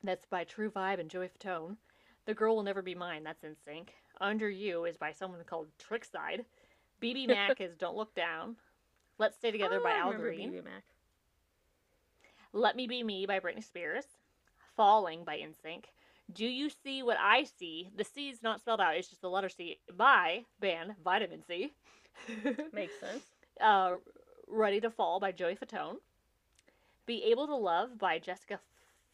that's 0.03 0.25
by 0.27 0.43
True 0.43 0.69
Vibe 0.69 0.99
and 0.99 1.09
Joey 1.09 1.27
Fatone. 1.27 1.75
The 2.25 2.33
Girl 2.33 2.55
Will 2.55 2.63
Never 2.63 2.81
Be 2.81 2.95
Mine. 2.95 3.23
That's 3.23 3.43
in 3.43 3.55
sync. 3.65 3.93
Under 4.21 4.49
You 4.49 4.85
is 4.85 4.95
by 4.97 5.11
someone 5.11 5.43
called 5.45 5.67
Trickside. 5.77 6.45
BBMak 7.01 7.59
is 7.61 7.75
Don't 7.75 7.95
Look 7.97 8.13
Down. 8.15 8.55
Let's 9.17 9.37
Stay 9.37 9.51
Together 9.51 9.79
Oh, 9.79 9.83
by 9.83 9.91
I 9.91 9.97
Al 9.99 10.13
Green. 10.13 10.51
BBMak. 10.51 10.83
Let 12.53 12.75
Me 12.75 12.87
Be 12.87 13.03
Me 13.03 13.25
by 13.25 13.39
Britney 13.39 13.63
Spears. 13.63 14.05
Falling 14.75 15.23
by 15.23 15.37
NSYNC. 15.37 15.85
Do 16.33 16.45
You 16.45 16.69
See 16.69 17.03
What 17.03 17.17
I 17.19 17.43
See? 17.43 17.89
The 17.95 18.03
C 18.03 18.29
is 18.29 18.41
not 18.41 18.59
spelled 18.59 18.81
out, 18.81 18.95
it's 18.95 19.07
just 19.09 19.21
the 19.21 19.29
letter 19.29 19.49
C 19.49 19.77
by 19.95 20.43
band 20.59 20.95
Vitamin 21.03 21.43
C. 21.47 21.73
Makes 22.73 22.99
sense. 22.99 23.23
uh, 23.61 23.95
Ready 24.47 24.79
to 24.81 24.89
Fall 24.89 25.19
by 25.19 25.31
Joey 25.31 25.55
Fatone. 25.55 25.95
Be 27.05 27.23
Able 27.25 27.47
to 27.47 27.55
Love 27.55 27.97
by 27.99 28.19
Jessica 28.19 28.59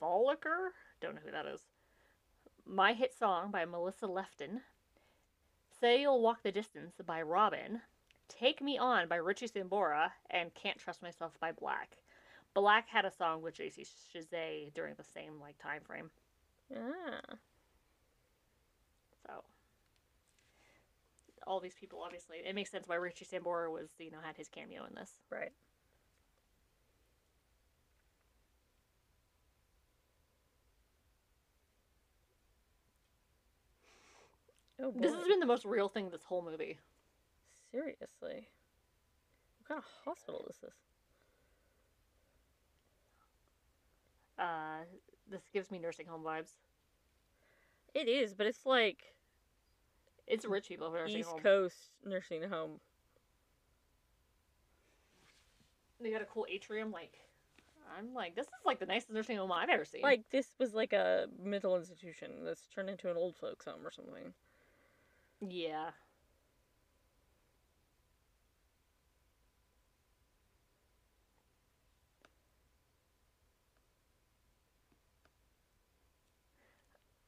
Folcker. 0.01 0.69
Don't 1.01 1.15
know 1.15 1.21
who 1.25 1.31
that 1.31 1.45
is. 1.45 1.61
My 2.65 2.93
Hit 2.93 3.13
Song 3.17 3.51
by 3.51 3.65
Melissa 3.65 4.07
Lefton. 4.07 4.61
Say 5.81 6.01
You'll 6.01 6.21
Walk 6.21 6.43
the 6.43 6.51
Distance 6.51 6.93
by 7.07 7.23
Robyn. 7.23 7.81
Take 8.29 8.61
Me 8.61 8.77
On 8.77 9.07
by 9.07 9.15
Richie 9.15 9.47
Sambora. 9.47 10.11
And 10.29 10.53
Can't 10.53 10.77
Trust 10.77 11.01
Myself 11.01 11.33
by 11.39 11.51
Blaque. 11.51 12.03
Blaque 12.55 12.87
had 12.87 13.03
a 13.03 13.11
song 13.11 13.41
with 13.41 13.55
JC 13.55 13.87
Chasez 14.15 14.71
during 14.75 14.93
the 14.93 15.03
same 15.03 15.39
like 15.41 15.57
time 15.57 15.81
frame. 15.81 16.11
Ah. 16.71 17.35
So 19.25 19.43
all 21.47 21.59
these 21.59 21.73
people 21.73 22.03
obviously 22.05 22.37
it 22.45 22.53
makes 22.53 22.69
sense 22.69 22.87
why 22.87 22.95
Richie 22.95 23.25
Sambora 23.25 23.71
was, 23.71 23.89
you 23.97 24.11
know, 24.11 24.19
had 24.23 24.37
his 24.37 24.49
cameo 24.49 24.85
in 24.85 24.93
this. 24.93 25.11
Right. 25.31 25.51
Oh. 34.83 34.93
This 34.95 35.13
has 35.13 35.27
been 35.27 35.39
the 35.39 35.45
most 35.45 35.65
real 35.65 35.89
thing 35.89 36.09
this 36.09 36.23
whole 36.23 36.41
movie. 36.43 36.79
Seriously. 37.71 38.47
What 39.59 39.67
kind 39.67 39.77
of 39.77 39.85
hospital 40.05 40.45
is 40.49 40.57
this? 40.57 40.73
Uh, 44.39 44.83
this 45.29 45.41
gives 45.53 45.69
me 45.69 45.77
nursing 45.77 46.07
home 46.07 46.23
vibes. 46.23 46.49
It 47.93 48.07
is, 48.07 48.33
but 48.33 48.47
it's 48.47 48.65
like 48.65 49.13
It's 50.27 50.45
rich 50.45 50.67
people 50.69 50.91
nursing 50.91 51.19
East 51.19 51.29
home. 51.29 51.39
Coast 51.41 51.91
nursing 52.03 52.43
home. 52.43 52.79
They 56.01 56.09
got 56.09 56.21
a 56.21 56.25
cool 56.25 56.47
atrium. 56.49 56.91
Like, 56.91 57.19
I'm 57.97 58.13
like, 58.13 58.35
this 58.35 58.47
is 58.47 58.65
like 58.65 58.79
the 58.79 58.85
nicest 58.87 59.11
nursing 59.11 59.37
home 59.37 59.51
I've 59.51 59.69
ever 59.69 59.85
seen. 59.85 60.01
Like 60.01 60.23
this 60.31 60.47
was 60.57 60.73
like 60.73 60.93
a 60.93 61.27
mental 61.41 61.77
institution 61.77 62.31
that's 62.43 62.67
turned 62.73 62.89
into 62.89 63.11
an 63.11 63.17
old 63.17 63.35
folks 63.35 63.65
home 63.65 63.85
or 63.85 63.91
something. 63.91 64.33
Yeah. 65.41 65.91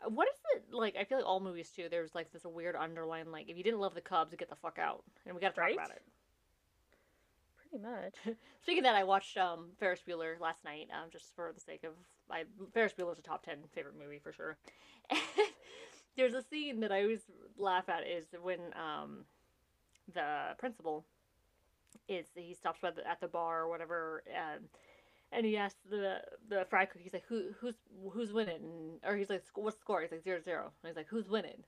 What 0.07 0.27
is 0.27 0.35
it 0.55 0.73
like? 0.73 0.95
I 0.97 1.05
feel 1.05 1.17
like 1.19 1.27
all 1.27 1.39
movies 1.39 1.71
too. 1.71 1.87
There's 1.89 2.13
like 2.15 2.31
this 2.31 2.43
weird 2.45 2.75
underline 2.75 3.31
like, 3.31 3.49
if 3.49 3.57
you 3.57 3.63
didn't 3.63 3.79
love 3.79 3.93
the 3.95 4.01
Cubs, 4.01 4.35
get 4.35 4.49
the 4.49 4.55
fuck 4.55 4.77
out. 4.77 5.03
And 5.25 5.33
we 5.35 5.41
got 5.41 5.55
to 5.55 5.59
talk 5.59 5.69
Right? 5.69 5.73
about 5.73 5.91
it. 5.91 6.01
Pretty 7.57 7.83
much. 7.83 8.15
Speaking 8.61 8.79
of 8.79 8.83
that, 8.85 8.95
I 8.95 9.03
watched 9.03 9.37
um, 9.37 9.71
Ferris 9.79 10.01
Bueller 10.07 10.39
last 10.39 10.63
night, 10.63 10.89
um, 10.91 11.09
just 11.11 11.33
for 11.35 11.51
the 11.53 11.59
sake 11.59 11.83
of 11.83 11.93
I 12.29 12.43
Ferris 12.73 12.93
Bueller's 12.93 13.19
a 13.19 13.23
top 13.23 13.43
ten 13.43 13.57
favorite 13.73 13.97
movie 13.97 14.19
for 14.19 14.31
sure. 14.31 14.57
And 16.15 16.23
there's 16.23 16.33
a 16.33 16.41
scene 16.47 16.79
that 16.81 16.91
I 16.91 17.03
always 17.03 17.21
laugh 17.57 17.89
at 17.89 18.07
is 18.07 18.25
when 18.41 18.59
um, 18.75 19.25
the 20.13 20.55
principal 20.57 21.05
is 22.07 22.25
he 22.35 22.53
stops 22.53 22.79
by 22.81 22.91
the, 22.91 23.07
at 23.07 23.19
the 23.21 23.27
bar 23.27 23.61
or 23.61 23.69
whatever, 23.69 24.23
um, 24.35 24.63
and 25.31 25.45
he 25.45 25.57
asks 25.57 25.79
the 25.89 26.21
the 26.49 26.65
fry 26.69 26.85
cook. 26.85 27.01
He's 27.01 27.13
like, 27.13 27.25
"Who 27.27 27.53
who's 27.59 27.75
who's 28.11 28.33
winning?" 28.33 28.99
Or 29.05 29.15
he's 29.15 29.29
like, 29.29 29.43
"What's 29.55 29.77
the 29.77 29.81
score?" 29.81 30.01
He's 30.01 30.11
like, 30.11 30.23
zero 30.23 30.39
zero. 30.43 30.71
And 30.83 30.89
he's 30.89 30.97
like, 30.97 31.07
"Who's 31.07 31.29
winning?" 31.29 31.63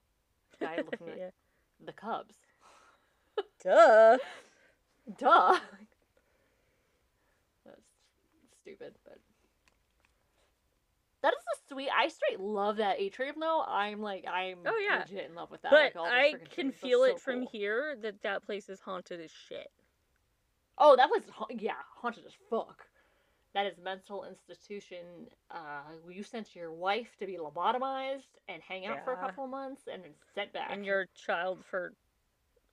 The 0.59 0.65
guy 0.65 0.77
looking 0.91 1.09
at 1.09 1.17
yeah. 1.17 1.29
the 1.85 1.93
Cubs. 1.93 2.35
Duh. 3.63 4.17
Duh. 5.17 5.59
That's 7.65 7.81
stupid, 8.61 8.95
but 9.03 9.19
that 11.25 11.33
is 11.33 11.43
a 11.55 11.73
sweet. 11.73 11.89
I 11.89 12.07
straight 12.07 12.39
love 12.39 12.77
that 12.77 12.99
atrium 12.99 13.35
though. 13.39 13.63
I'm 13.67 13.99
like, 13.99 14.25
I'm 14.31 14.59
Oh, 14.65 14.77
yeah. 14.77 14.99
legit 14.99 15.27
in 15.27 15.35
love 15.35 15.49
with 15.49 15.63
that. 15.63 15.71
But 15.71 15.99
like, 15.99 16.11
I 16.11 16.33
can. 16.53 16.67
That's 16.67 16.79
feel 16.79 16.99
so 16.99 17.05
it 17.05 17.19
from 17.19 17.39
cool. 17.41 17.49
here 17.51 17.97
that 18.03 18.21
that 18.21 18.45
place 18.45 18.69
is 18.69 18.79
haunted 18.79 19.19
as 19.19 19.31
shit. 19.31 19.71
Oh, 20.77 20.95
that 20.95 21.09
was 21.09 21.23
yeah, 21.49 21.73
haunted 21.99 22.25
as 22.27 22.33
fuck. 22.49 22.85
That 23.55 23.65
is 23.65 23.77
mental 23.83 24.25
institution. 24.25 24.99
Uh, 25.49 25.79
you 26.07 26.21
sent 26.21 26.55
your 26.55 26.71
wife 26.71 27.15
to 27.19 27.25
be 27.25 27.37
lobotomized 27.37 28.27
and 28.47 28.61
hang 28.61 28.85
out 28.85 29.03
for 29.03 29.13
a 29.13 29.17
couple 29.17 29.47
months 29.47 29.83
and 29.91 30.03
then 30.03 30.11
sent 30.35 30.53
back. 30.53 30.67
And 30.71 30.85
your 30.85 31.07
child 31.15 31.63
for 31.71 31.93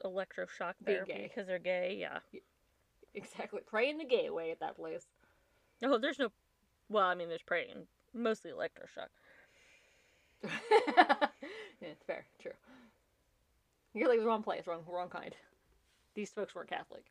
electroshock 0.04 0.74
therapy 0.84 1.22
because 1.22 1.46
they're 1.46 1.58
gay. 1.58 1.96
Yeah. 2.00 2.18
exactly 3.14 3.60
praying 3.66 3.98
the 3.98 4.04
gay 4.04 4.28
way 4.28 4.50
at 4.50 4.60
that 4.60 4.76
place. 4.76 5.06
No, 5.80 5.98
there's 5.98 6.18
no. 6.18 6.28
Well, 6.88 7.04
I 7.06 7.14
mean, 7.14 7.28
there's 7.28 7.42
praying. 7.42 7.86
Mostly 8.14 8.50
electroshock. 8.52 9.10
yeah, 10.42 11.28
it's 11.80 12.02
fair, 12.04 12.26
true. 12.40 12.52
You're 13.94 14.08
like 14.08 14.18
the 14.20 14.26
wrong 14.26 14.42
place, 14.42 14.66
wrong, 14.66 14.84
wrong 14.86 15.08
kind. 15.08 15.34
These 16.14 16.32
folks 16.32 16.54
weren't 16.54 16.70
Catholic. 16.70 17.04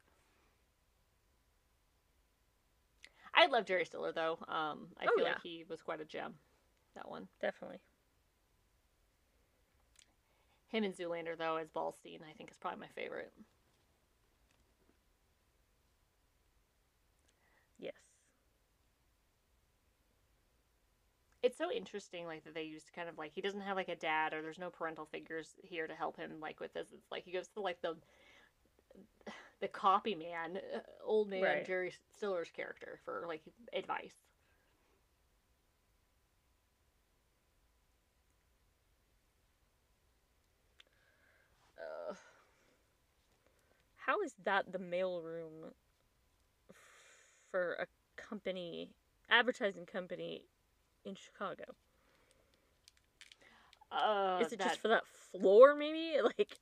I 3.33 3.47
love 3.47 3.65
Jerry 3.65 3.85
Stiller 3.85 4.11
though. 4.13 4.37
Um, 4.47 4.89
I 4.99 5.07
Oh, 5.07 5.11
feel 5.15 5.23
yeah. 5.23 5.29
like 5.33 5.41
he 5.41 5.63
was 5.67 5.81
quite 5.81 6.01
a 6.01 6.05
gem. 6.05 6.35
That 6.95 7.09
one. 7.09 7.27
Definitely. 7.41 7.81
Him 10.69 10.83
and 10.83 10.95
Zoolander 10.95 11.37
though 11.37 11.57
as 11.57 11.69
Ballstein, 11.69 12.23
I 12.23 12.33
think 12.33 12.49
is 12.49 12.57
probably 12.57 12.79
my 12.79 12.87
favorite. 12.87 13.31
Yes. 17.77 17.95
It's 21.43 21.57
so 21.57 21.71
interesting, 21.71 22.27
like 22.27 22.43
that 22.43 22.53
they 22.53 22.63
used 22.63 22.91
kind 22.93 23.09
of 23.09 23.17
like 23.17 23.31
he 23.33 23.41
doesn't 23.41 23.61
have 23.61 23.75
like 23.75 23.89
a 23.89 23.95
dad 23.95 24.33
or 24.33 24.41
there's 24.41 24.59
no 24.59 24.69
parental 24.69 25.05
figures 25.05 25.55
here 25.63 25.87
to 25.87 25.95
help 25.95 26.17
him 26.17 26.33
like 26.39 26.59
with 26.59 26.73
this. 26.73 26.87
It's 26.93 27.11
like 27.11 27.23
he 27.23 27.31
goes 27.31 27.47
to 27.49 27.61
like 27.61 27.81
the 27.81 27.95
the 29.61 29.67
copy 29.67 30.13
man, 30.13 30.57
uh, 30.75 30.79
old 31.03 31.29
man 31.29 31.41
Right. 31.41 31.65
Jerry 31.65 31.93
Stiller's 32.15 32.51
character 32.51 32.99
for 33.05 33.25
like 33.27 33.41
advice. 33.73 34.13
Uh, 41.79 42.13
how 43.95 44.21
is 44.21 44.35
that 44.43 44.71
the 44.71 44.77
mailroom 44.77 45.71
for 47.49 47.73
a 47.73 47.87
company, 48.15 48.91
advertising 49.29 49.85
company 49.87 50.43
in 51.05 51.15
Chicago? 51.15 51.63
Uh, 53.91 54.39
is 54.41 54.53
it 54.53 54.59
that, 54.59 54.69
just 54.69 54.79
for 54.81 54.87
that 54.87 55.03
floor, 55.31 55.75
maybe? 55.75 56.15
Like, 56.23 56.57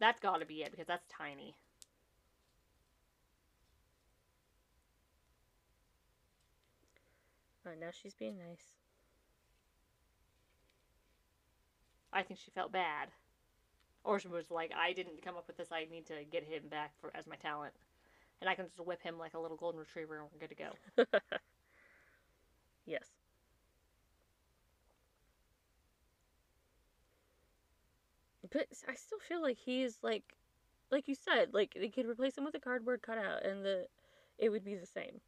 that's 0.00 0.20
got 0.20 0.38
to 0.40 0.46
be 0.46 0.62
it 0.62 0.70
because 0.70 0.86
that's 0.86 1.06
tiny. 1.08 1.54
oh, 7.66 7.70
now 7.80 7.88
she's 7.90 8.14
being 8.14 8.38
nice. 8.38 8.76
I 12.12 12.22
think 12.22 12.40
she 12.42 12.50
felt 12.50 12.72
bad, 12.72 13.08
or 14.04 14.18
she 14.18 14.28
was 14.28 14.50
like, 14.50 14.72
"I 14.74 14.92
didn't 14.92 15.22
come 15.22 15.36
up 15.36 15.46
with 15.46 15.56
this. 15.56 15.70
I 15.70 15.86
need 15.90 16.06
to 16.06 16.24
get 16.30 16.44
him 16.44 16.68
back 16.68 16.92
for 17.00 17.10
as 17.14 17.26
my 17.26 17.36
talent, 17.36 17.74
and 18.40 18.48
I 18.48 18.54
can 18.54 18.66
just 18.66 18.80
whip 18.80 19.02
him 19.02 19.18
like 19.18 19.34
a 19.34 19.38
little 19.38 19.56
golden 19.56 19.80
retriever, 19.80 20.18
and 20.20 20.28
we're 20.32 20.46
good 20.46 20.56
to 20.56 21.04
go." 21.04 21.18
Yes. 22.88 23.04
But 28.50 28.66
I 28.88 28.94
still 28.94 29.18
feel 29.18 29.42
like 29.42 29.58
he's 29.58 29.98
like, 30.02 30.34
like 30.90 31.06
you 31.06 31.14
said, 31.14 31.52
like 31.52 31.74
they 31.74 31.88
could 31.90 32.06
replace 32.06 32.36
him 32.38 32.44
with 32.44 32.54
a 32.54 32.60
cardboard 32.60 33.02
cutout, 33.02 33.44
and 33.44 33.64
the 33.64 33.86
it 34.38 34.48
would 34.48 34.64
be 34.64 34.74
the 34.74 34.86
same. 34.86 35.20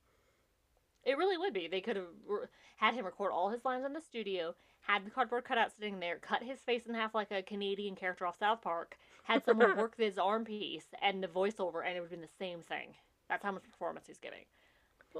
It 1.05 1.19
really 1.19 1.37
would 1.37 1.53
be. 1.55 1.69
They 1.69 1.81
could 1.81 1.97
have 1.97 2.09
re- 2.27 2.47
had 2.77 2.95
him 2.95 3.05
record 3.05 3.32
all 3.32 3.51
his 3.51 3.65
lines 3.65 3.85
in 3.85 3.93
the 3.93 4.01
studio, 4.01 4.55
had 4.82 5.05
the 5.05 5.11
cardboard 5.11 5.45
cutout 5.45 5.73
sitting 5.73 6.01
there, 6.01 6.19
cut 6.19 6.43
his 6.43 6.61
face 6.61 6.87
in 6.87 6.95
half 6.95 7.15
like 7.15 7.31
a 7.31 7.43
Canadian 7.43 7.95
character 7.97 8.27
off 8.27 8.39
South 8.39 8.62
Park, 8.62 8.97
had 9.24 9.45
someone 9.45 9.77
work 9.77 9.97
his 9.99 10.19
arm 10.19 10.45
piece 10.45 10.87
and 11.03 11.23
the 11.23 11.28
voiceover, 11.28 11.85
and 11.87 11.97
it 11.97 12.01
would 12.01 12.11
have 12.11 12.20
been 12.20 12.20
the 12.20 12.39
same 12.39 12.62
thing. 12.62 12.95
That's 13.28 13.43
how 13.45 13.53
much 13.53 13.65
performance 13.65 14.07
he's 14.07 14.19
giving. 14.19 14.45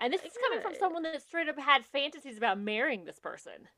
And 0.01 0.13
this 0.13 0.23
is 0.25 0.33
coming 0.43 0.61
from 0.61 0.75
someone 0.75 1.03
that 1.03 1.23
straight 1.23 1.49
up 1.49 1.59
had 1.59 1.85
fantasies 1.85 2.37
about 2.37 2.59
marrying 2.59 3.05
this 3.05 3.19
person. 3.19 3.69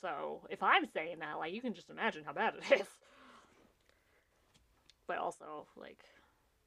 So 0.00 0.46
if 0.50 0.62
I'm 0.62 0.86
saying 0.86 1.20
that, 1.20 1.38
like, 1.38 1.52
you 1.54 1.60
can 1.62 1.74
just 1.74 1.90
imagine 1.90 2.24
how 2.24 2.32
bad 2.32 2.54
it 2.56 2.80
is. 2.80 2.86
But 5.06 5.18
also, 5.18 5.66
like, 5.76 6.04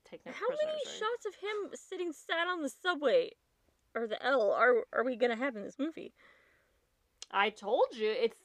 take 0.06 0.26
no 0.26 0.32
How 0.32 0.48
many 0.50 0.80
right? 0.86 0.86
shots 0.86 1.26
of 1.26 1.36
him 1.36 1.72
sitting 1.76 2.14
sad 2.14 2.48
on 2.48 2.62
the 2.62 2.70
subway 2.70 3.32
or 3.96 4.08
the 4.08 4.22
L 4.24 4.52
are 4.52 4.86
are 4.94 5.04
we 5.04 5.16
gonna 5.16 5.36
have 5.36 5.56
in 5.56 5.64
this 5.64 5.80
movie? 5.80 6.14
I 7.32 7.50
told 7.50 7.88
you 7.96 8.10
it's 8.12 8.40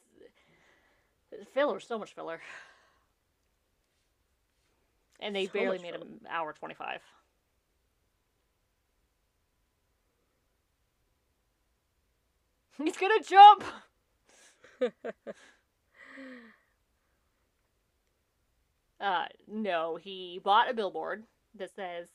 filler, 1.53 1.79
so 1.79 1.97
much 1.97 2.13
filler. 2.13 2.41
And 5.19 5.35
they 5.35 5.45
So 5.45 5.53
barely 5.53 5.79
made 5.79 5.93
filler. 5.93 6.05
an 6.05 6.19
hour 6.29 6.53
25. 6.53 7.01
He's 12.83 12.97
gonna 12.97 13.21
jump! 13.21 13.63
Uh, 19.03 19.25
no, 19.49 19.97
he 19.97 20.39
bought 20.45 20.69
a 20.71 20.73
billboard 20.73 21.23
that 21.55 21.75
says, 21.75 22.07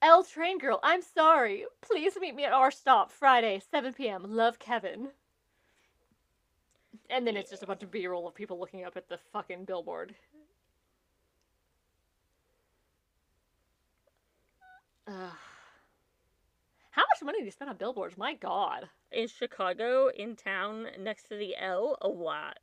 L 0.00 0.24
Train 0.24 0.56
Girl, 0.56 0.80
I'm 0.82 1.02
sorry. 1.02 1.66
Please 1.82 2.14
meet 2.18 2.34
me 2.34 2.44
at 2.44 2.54
our 2.54 2.70
stop 2.70 3.12
Friday, 3.12 3.60
7 3.70 3.92
p.m. 3.92 4.24
Love 4.26 4.58
Kevin. 4.58 5.08
And 7.10 7.26
then 7.26 7.36
it's 7.36 7.50
just 7.50 7.62
a 7.62 7.66
bunch 7.66 7.82
of 7.82 7.90
B 7.90 8.06
roll 8.06 8.26
of 8.26 8.34
people 8.34 8.58
looking 8.58 8.84
up 8.84 8.96
at 8.96 9.10
the 9.10 9.18
fucking 9.32 9.66
billboard. 9.66 10.14
Ugh. 15.06 15.49
Much 17.20 17.34
money 17.34 17.44
you 17.44 17.50
spend 17.50 17.68
on 17.68 17.76
billboards? 17.76 18.16
My 18.16 18.34
god. 18.34 18.88
in 19.12 19.28
Chicago, 19.28 20.08
in 20.08 20.36
town, 20.36 20.86
next 20.98 21.24
to 21.24 21.36
the 21.36 21.54
L, 21.56 21.98
a 22.00 22.08
lot. 22.08 22.58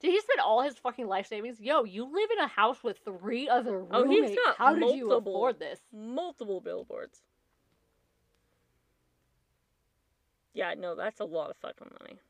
Did 0.00 0.12
he 0.12 0.20
spend 0.20 0.40
all 0.40 0.62
his 0.62 0.76
fucking 0.76 1.08
life 1.08 1.26
savings? 1.26 1.60
Yo, 1.60 1.82
you 1.82 2.04
live 2.04 2.30
in 2.30 2.38
a 2.38 2.46
house 2.46 2.84
with 2.84 2.98
three 3.04 3.48
other 3.48 3.80
roommates. 3.80 3.92
Oh, 3.92 4.08
he's 4.08 4.36
got 4.36 4.56
How 4.56 4.74
did 4.76 4.94
you 4.94 5.12
afford 5.12 5.58
this? 5.58 5.80
Multiple 5.92 6.60
billboards. 6.60 7.18
Yeah, 10.54 10.74
no, 10.74 10.94
that's 10.94 11.18
a 11.18 11.24
lot 11.24 11.50
of 11.50 11.56
fucking 11.56 11.90
money. 12.00 12.20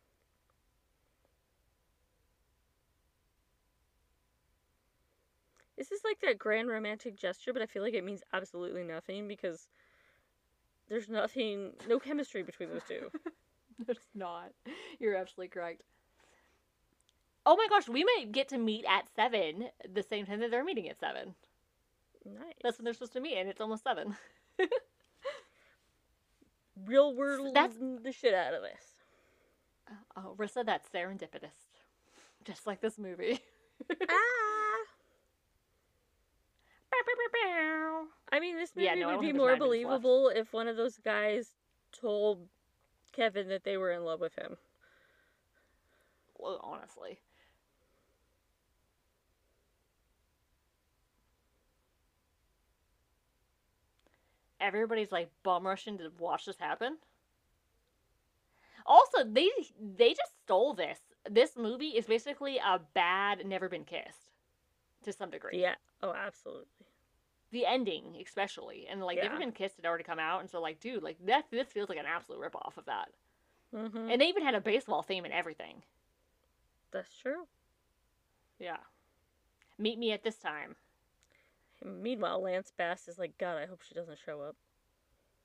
This 5.76 5.92
is 5.92 6.00
like 6.04 6.20
that 6.20 6.38
grand 6.38 6.68
romantic 6.68 7.16
gesture, 7.16 7.52
but 7.52 7.60
I 7.60 7.66
feel 7.66 7.82
like 7.82 7.94
it 7.94 8.04
means 8.04 8.22
absolutely 8.32 8.82
nothing 8.82 9.28
because 9.28 9.68
there's 10.88 11.08
nothing, 11.08 11.72
no 11.88 11.98
chemistry 11.98 12.42
between 12.42 12.70
those 12.70 12.82
two. 12.88 13.10
It's 13.86 14.08
not. 14.12 14.50
You're 14.98 15.14
absolutely 15.14 15.50
correct. 15.50 15.82
Oh 17.46 17.54
my 17.56 17.68
gosh, 17.70 17.88
we 17.88 18.02
might 18.02 18.32
get 18.32 18.48
to 18.48 18.58
meet 18.58 18.84
at 18.88 19.04
seven 19.14 19.68
the 19.88 20.02
same 20.02 20.26
time 20.26 20.40
that 20.40 20.50
they're 20.50 20.64
meeting 20.64 20.88
at 20.88 20.98
seven. 20.98 21.36
Nice. 22.26 22.54
That's 22.62 22.76
when 22.76 22.84
they're 22.84 22.92
supposed 22.92 23.12
to 23.12 23.20
meet, 23.20 23.38
and 23.38 23.48
it's 23.48 23.60
almost 23.60 23.84
seven. 23.84 24.16
real 26.86 27.14
world 27.14 27.54
That's- 27.54 27.78
the 28.02 28.10
shit 28.10 28.34
out 28.34 28.52
of 28.54 28.62
this. 28.62 28.96
Oh, 30.16 30.34
Rissa, 30.36 30.66
that's 30.66 30.88
serendipitous. 30.88 31.54
Just 32.44 32.66
like 32.66 32.80
this 32.80 32.98
movie. 32.98 33.38
ah! 34.10 34.47
I 38.30 38.40
mean, 38.40 38.56
this 38.56 38.74
movie 38.76 38.86
Yeah, 38.86 38.94
no, 38.94 39.08
would 39.08 39.20
be 39.20 39.32
more 39.32 39.56
minutes 39.56 39.60
left. 39.60 40.02
believable 40.02 40.28
if 40.28 40.52
one 40.52 40.68
of 40.68 40.76
those 40.76 40.98
guys 40.98 41.54
told 41.92 42.48
Kevin 43.12 43.48
that 43.48 43.64
they 43.64 43.76
were 43.76 43.92
in 43.92 44.04
love 44.04 44.20
with 44.20 44.34
him. 44.36 44.56
Well, 46.38 46.60
honestly. 46.62 47.20
everybody's 54.60 55.12
like 55.12 55.30
bum 55.42 55.66
rushing 55.66 55.98
to 55.98 56.10
watch 56.18 56.44
this 56.46 56.58
happen. 56.58 56.98
Also, 58.86 59.24
they 59.24 59.50
they 59.96 60.10
just 60.10 60.32
stole 60.44 60.74
this. 60.74 60.98
This 61.28 61.56
movie 61.56 61.88
is 61.88 62.06
basically 62.06 62.58
a 62.58 62.80
bad 62.94 63.44
Never 63.46 63.68
Been 63.68 63.84
Kissed, 63.84 64.30
to 65.04 65.12
some 65.12 65.30
degree. 65.30 65.60
Yeah. 65.60 65.74
Oh, 66.02 66.12
absolutely. 66.12 66.66
The 67.50 67.64
ending, 67.64 68.16
especially, 68.24 68.86
and 68.90 69.02
like 69.02 69.18
Yeah. 69.18 69.36
Been 69.38 69.52
Kissed 69.52 69.76
had 69.76 69.86
already 69.86 70.04
come 70.04 70.18
out, 70.18 70.40
and 70.40 70.50
so 70.50 70.60
like, 70.60 70.80
dude, 70.80 71.02
like 71.02 71.16
that 71.26 71.46
this 71.50 71.68
feels 71.68 71.88
like 71.88 71.98
an 71.98 72.06
absolute 72.06 72.40
rip 72.40 72.56
off 72.56 72.76
of 72.76 72.84
that. 72.86 73.08
Mm-hmm. 73.74 74.10
And 74.10 74.20
they 74.20 74.26
even 74.26 74.44
had 74.44 74.54
a 74.54 74.60
baseball 74.60 75.02
theme 75.02 75.24
and 75.24 75.32
everything. 75.34 75.82
That's 76.92 77.16
true. 77.16 77.46
Yeah. 78.58 78.78
Meet 79.78 79.98
me 79.98 80.12
at 80.12 80.24
this 80.24 80.36
time. 80.36 80.76
Meanwhile, 81.84 82.42
Lance 82.42 82.72
Bass 82.76 83.06
is 83.08 83.18
like, 83.18 83.38
God, 83.38 83.56
I 83.56 83.66
hope 83.66 83.82
she 83.82 83.94
doesn't 83.94 84.18
show 84.24 84.40
up. 84.40 84.56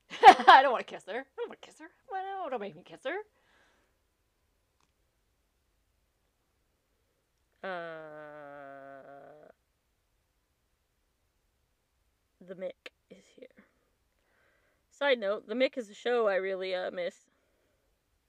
I 0.47 0.61
don't 0.61 0.71
want 0.71 0.85
to 0.87 0.93
kiss 0.93 1.05
her. 1.05 1.11
I 1.19 1.37
don't 1.37 1.49
want 1.49 1.61
to 1.61 1.67
kiss 1.67 1.79
her. 1.79 1.89
No? 2.11 2.49
Don't 2.49 2.59
make 2.59 2.75
me 2.75 2.83
kiss 2.83 3.01
her. 3.05 3.17
Uh, 7.63 8.62
the 12.47 12.55
Mick 12.55 12.91
is 13.09 13.23
here. 13.35 13.47
Side 14.91 15.19
note: 15.19 15.47
The 15.47 15.55
Mick 15.55 15.77
is 15.77 15.89
a 15.89 15.93
show 15.93 16.27
I 16.27 16.35
really 16.35 16.75
uh 16.75 16.91
miss. 16.91 17.15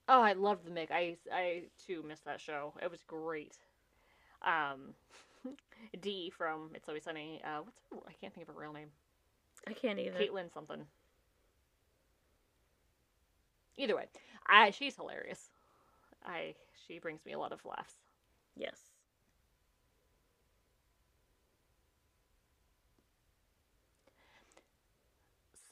Oh, 0.07 0.21
I 0.21 0.33
love 0.33 0.59
the 0.63 0.71
Mick. 0.71 0.91
I 0.91 1.17
I 1.31 1.63
too 1.85 2.03
missed 2.07 2.25
that 2.25 2.39
show. 2.39 2.73
It 2.81 2.91
was 2.91 3.03
great. 3.03 3.57
Um, 4.43 4.93
Dee 6.01 6.31
from 6.35 6.71
It's 6.75 6.87
Always 6.87 7.03
Sunny. 7.03 7.41
Uh, 7.43 7.61
what's 7.63 7.79
her, 7.91 7.97
I 8.07 8.13
can't 8.19 8.33
think 8.33 8.47
of 8.47 8.53
her 8.53 8.61
real 8.61 8.73
name. 8.73 8.89
I 9.67 9.73
can't 9.73 9.99
either. 9.99 10.19
Caitlin 10.19 10.53
something. 10.53 10.85
Either 13.77 13.95
way, 13.95 14.05
I 14.47 14.71
she's 14.71 14.95
hilarious. 14.95 15.49
I 16.25 16.55
she 16.87 16.99
brings 16.99 17.25
me 17.25 17.33
a 17.33 17.39
lot 17.39 17.51
of 17.51 17.65
laughs. 17.65 17.95
Yes. 18.55 18.79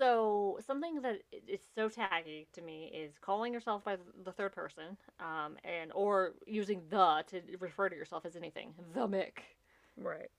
So 0.03 0.59
something 0.67 1.01
that 1.03 1.19
is 1.47 1.61
so 1.75 1.87
tacky 1.87 2.45
to 2.51 2.61
me 2.61 2.91
is 2.93 3.13
calling 3.21 3.53
yourself 3.53 3.85
by 3.85 3.95
the 4.25 4.33
third 4.33 4.51
person, 4.51 4.97
um, 5.21 5.55
and 5.63 5.93
or 5.93 6.33
using 6.45 6.81
the 6.89 7.23
to 7.27 7.41
refer 7.61 7.87
to 7.87 7.95
yourself 7.95 8.25
as 8.25 8.35
anything. 8.35 8.73
The 8.93 9.07
Mick. 9.07 9.31
Right. 9.95 10.29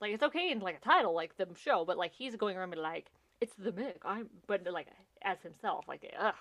Like 0.00 0.14
it's 0.14 0.24
okay 0.24 0.50
in 0.50 0.58
like 0.58 0.78
a 0.78 0.80
title 0.80 1.14
like 1.14 1.36
the 1.36 1.46
show, 1.56 1.84
but 1.84 1.96
like 1.96 2.12
he's 2.12 2.34
going 2.34 2.56
around 2.56 2.72
and 2.72 2.82
like 2.82 3.12
it's 3.40 3.54
the 3.54 3.70
Mick. 3.70 3.98
I'm 4.04 4.28
but 4.48 4.66
like 4.68 4.88
as 5.22 5.40
himself, 5.42 5.84
like 5.86 6.12
ugh. 6.18 6.34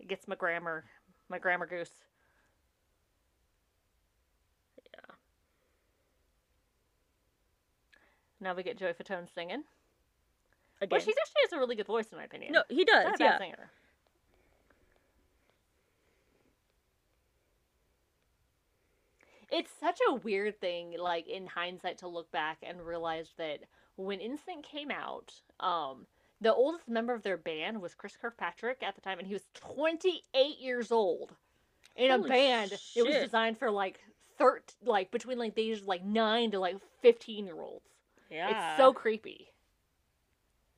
It 0.00 0.08
gets 0.08 0.26
my 0.26 0.34
grammar, 0.34 0.84
my 1.28 1.38
grammar 1.38 1.66
goose. 1.66 1.92
Yeah. 4.94 5.14
Now 8.40 8.54
we 8.54 8.62
get 8.62 8.78
Joey 8.78 8.94
Fatone 8.94 9.28
singing. 9.34 9.64
Again. 10.82 10.88
But 10.90 11.02
she's 11.02 11.14
actually 11.16 11.42
has 11.44 11.52
a 11.52 11.58
really 11.58 11.76
good 11.76 11.86
voice 11.86 12.06
in 12.10 12.18
my 12.18 12.24
opinion. 12.24 12.52
no, 12.52 12.64
he 12.68 12.84
does. 12.84 13.04
not 13.04 13.14
a 13.14 13.18
bad 13.18 13.24
Yeah. 13.24 13.38
singer. 13.38 13.70
It's 19.50 19.70
such 19.80 20.00
a 20.08 20.14
weird 20.14 20.58
thing, 20.60 20.96
like 20.98 21.28
in 21.28 21.46
hindsight, 21.46 21.98
to 21.98 22.08
look 22.08 22.30
back 22.32 22.58
and 22.62 22.80
realize 22.80 23.28
that 23.36 23.60
when 23.96 24.18
NSYNC 24.18 24.62
came 24.62 24.90
out, 24.90 25.32
um, 25.60 26.06
the 26.40 26.52
oldest 26.54 26.88
member 26.88 27.12
of 27.12 27.22
their 27.22 27.36
band 27.36 27.80
was 27.80 27.94
Chris 27.94 28.16
Kirkpatrick 28.16 28.82
at 28.82 28.94
the 28.94 29.02
time, 29.02 29.18
and 29.18 29.28
he 29.28 29.34
was 29.34 29.44
28 29.54 30.58
years 30.58 30.90
old 30.90 31.34
in 31.96 32.10
a 32.10 32.16
Holy 32.16 32.30
band. 32.30 32.72
It 32.96 33.06
was 33.06 33.14
designed 33.16 33.58
for 33.58 33.70
like 33.70 34.00
thirt, 34.38 34.74
like 34.82 35.10
between 35.10 35.38
like 35.38 35.54
the 35.54 35.62
ages 35.62 35.82
of, 35.82 35.86
like 35.86 36.02
nine 36.02 36.50
to 36.52 36.58
like 36.58 36.78
15 37.02 37.44
year 37.46 37.60
olds. 37.60 37.86
Yeah. 38.30 38.48
It's 38.48 38.78
so 38.78 38.94
creepy. 38.94 39.51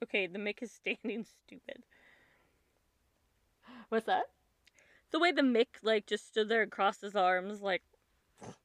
Okay, 0.04 0.26
the 0.26 0.38
Mick 0.38 0.62
is 0.62 0.70
standing 0.84 1.24
stupid. 1.24 1.82
What's 3.88 4.06
that? 4.06 4.24
The 5.10 5.18
way 5.18 5.32
the 5.32 5.42
Mick 5.42 5.66
like 5.82 6.06
just 6.06 6.28
stood 6.28 6.48
there 6.48 6.62
and 6.62 6.70
crossed 6.70 7.00
his 7.02 7.16
arms, 7.16 7.60
like, 7.60 7.82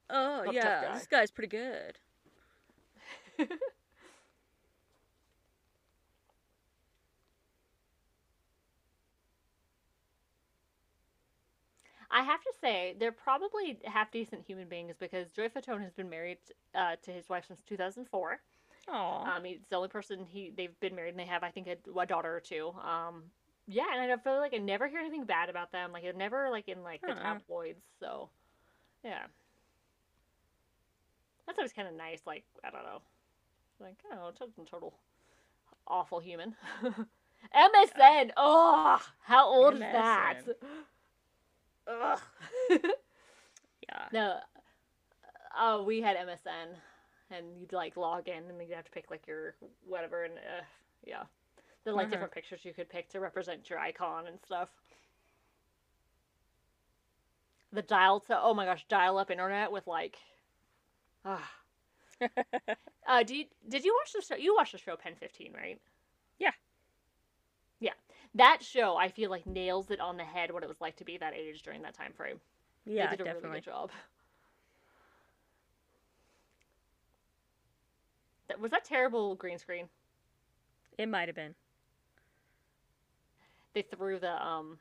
oh 0.08 0.42
tough 0.44 0.54
yeah, 0.54 0.84
guy." 0.84 0.94
this 0.94 1.06
guy's 1.06 1.30
pretty 1.30 1.48
good. 1.48 1.98
I 12.12 12.22
have 12.22 12.42
to 12.42 12.52
say, 12.60 12.96
they're 12.98 13.12
probably 13.12 13.78
half 13.84 14.10
decent 14.10 14.44
human 14.44 14.68
beings 14.68 14.96
because 14.98 15.30
Joey 15.30 15.48
Fatone 15.48 15.82
has 15.82 15.92
been 15.92 16.10
married 16.10 16.38
uh, 16.74 16.96
to 17.02 17.12
his 17.12 17.28
wife 17.28 17.44
since 17.46 17.62
2004. 17.62 18.40
Aw. 18.90 19.36
Um, 19.36 19.44
he's 19.44 19.60
the 19.68 19.76
only 19.76 19.88
person 19.88 20.24
he 20.26 20.50
they've 20.56 20.78
been 20.80 20.94
married 20.94 21.10
and 21.10 21.18
they 21.18 21.26
have, 21.26 21.42
I 21.42 21.50
think, 21.50 21.68
a, 21.68 21.98
a 21.98 22.06
daughter 22.06 22.34
or 22.34 22.40
two. 22.40 22.72
Um, 22.82 23.24
yeah, 23.66 23.84
and 23.94 24.12
I 24.12 24.16
feel 24.16 24.38
like 24.38 24.54
I 24.54 24.58
never 24.58 24.88
hear 24.88 25.00
anything 25.00 25.24
bad 25.24 25.48
about 25.48 25.72
them. 25.72 25.92
Like, 25.92 26.02
they're 26.02 26.12
never 26.12 26.50
like 26.50 26.68
in 26.68 26.82
like 26.82 27.02
the 27.06 27.12
Uh-uh. 27.12 27.22
tabloids. 27.22 27.82
So, 28.00 28.30
yeah, 29.04 29.26
that's 31.46 31.58
always 31.58 31.72
kind 31.72 31.88
of 31.88 31.94
nice. 31.94 32.22
Like, 32.26 32.44
I 32.64 32.70
don't 32.70 32.84
know, 32.84 33.02
like 33.80 33.96
oh, 34.12 34.30
total, 34.38 34.64
total 34.64 34.94
awful 35.86 36.20
human. 36.20 36.54
MSN. 37.54 38.32
Oh, 38.36 39.00
how 39.22 39.46
old 39.46 39.74
is 39.74 39.80
that? 39.80 40.42
Ugh. 41.86 42.20
Yeah. 43.88 44.06
No, 44.12 44.36
uh, 45.58 45.82
we 45.84 46.00
had 46.00 46.16
MSN, 46.16 46.76
and 47.30 47.46
you'd 47.58 47.72
like 47.72 47.96
log 47.96 48.28
in, 48.28 48.48
and 48.48 48.60
then 48.60 48.68
you'd 48.68 48.76
have 48.76 48.84
to 48.84 48.90
pick 48.90 49.10
like 49.10 49.26
your 49.26 49.54
whatever, 49.86 50.24
and 50.24 50.34
uh, 50.34 50.62
yeah, 51.06 51.22
there 51.84 51.94
like 51.94 52.10
different 52.10 52.32
pictures 52.32 52.64
you 52.64 52.74
could 52.74 52.88
pick 52.88 53.08
to 53.10 53.20
represent 53.20 53.68
your 53.70 53.78
icon 53.78 54.26
and 54.26 54.38
stuff. 54.44 54.68
The 57.72 57.82
dial 57.82 58.20
to 58.20 58.38
oh 58.40 58.54
my 58.54 58.64
gosh, 58.64 58.84
dial 58.88 59.18
up 59.18 59.30
internet 59.30 59.72
with 59.72 59.86
like, 59.86 60.18
ah. 61.24 61.50
uh, 63.08 63.22
do 63.22 63.34
you, 63.34 63.46
did 63.68 63.82
you 63.84 63.96
watch 63.98 64.12
the 64.12 64.20
show? 64.20 64.38
You 64.38 64.54
watched 64.54 64.72
the 64.72 64.78
show 64.78 64.94
PEN15, 64.94 65.54
right? 65.54 65.80
Yeah. 66.38 66.50
Yeah, 67.78 67.92
that 68.34 68.62
show 68.62 68.96
I 68.96 69.08
feel 69.08 69.30
like 69.30 69.46
nails 69.46 69.90
it 69.90 70.00
on 70.00 70.18
the 70.18 70.24
head 70.24 70.50
what 70.52 70.62
it 70.62 70.68
was 70.68 70.80
like 70.82 70.96
to 70.96 71.04
be 71.04 71.16
that 71.16 71.34
age 71.34 71.62
during 71.62 71.80
that 71.82 71.94
time 71.94 72.12
frame. 72.12 72.40
yeah, 72.84 73.06
they 73.10 73.16
did 73.16 73.20
a 73.22 73.24
definitely. 73.24 73.48
really 73.48 73.60
good 73.60 73.70
job. 73.70 73.90
That, 78.50 78.58
was 78.58 78.72
that 78.72 78.84
terrible 78.84 79.36
green 79.36 79.58
screen? 79.58 79.88
It 80.98 81.08
might 81.08 81.28
have 81.28 81.36
been. 81.36 81.54
They 83.74 83.82
threw 83.82 84.18
the 84.18 84.44
um, 84.44 84.80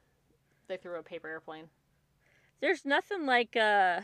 they 0.68 0.78
threw 0.78 0.98
a 0.98 1.04
paper 1.04 1.28
airplane. 1.28 1.66
There's 2.62 2.84
nothing 2.84 3.28
like 3.28 3.56
uh 3.56 4.02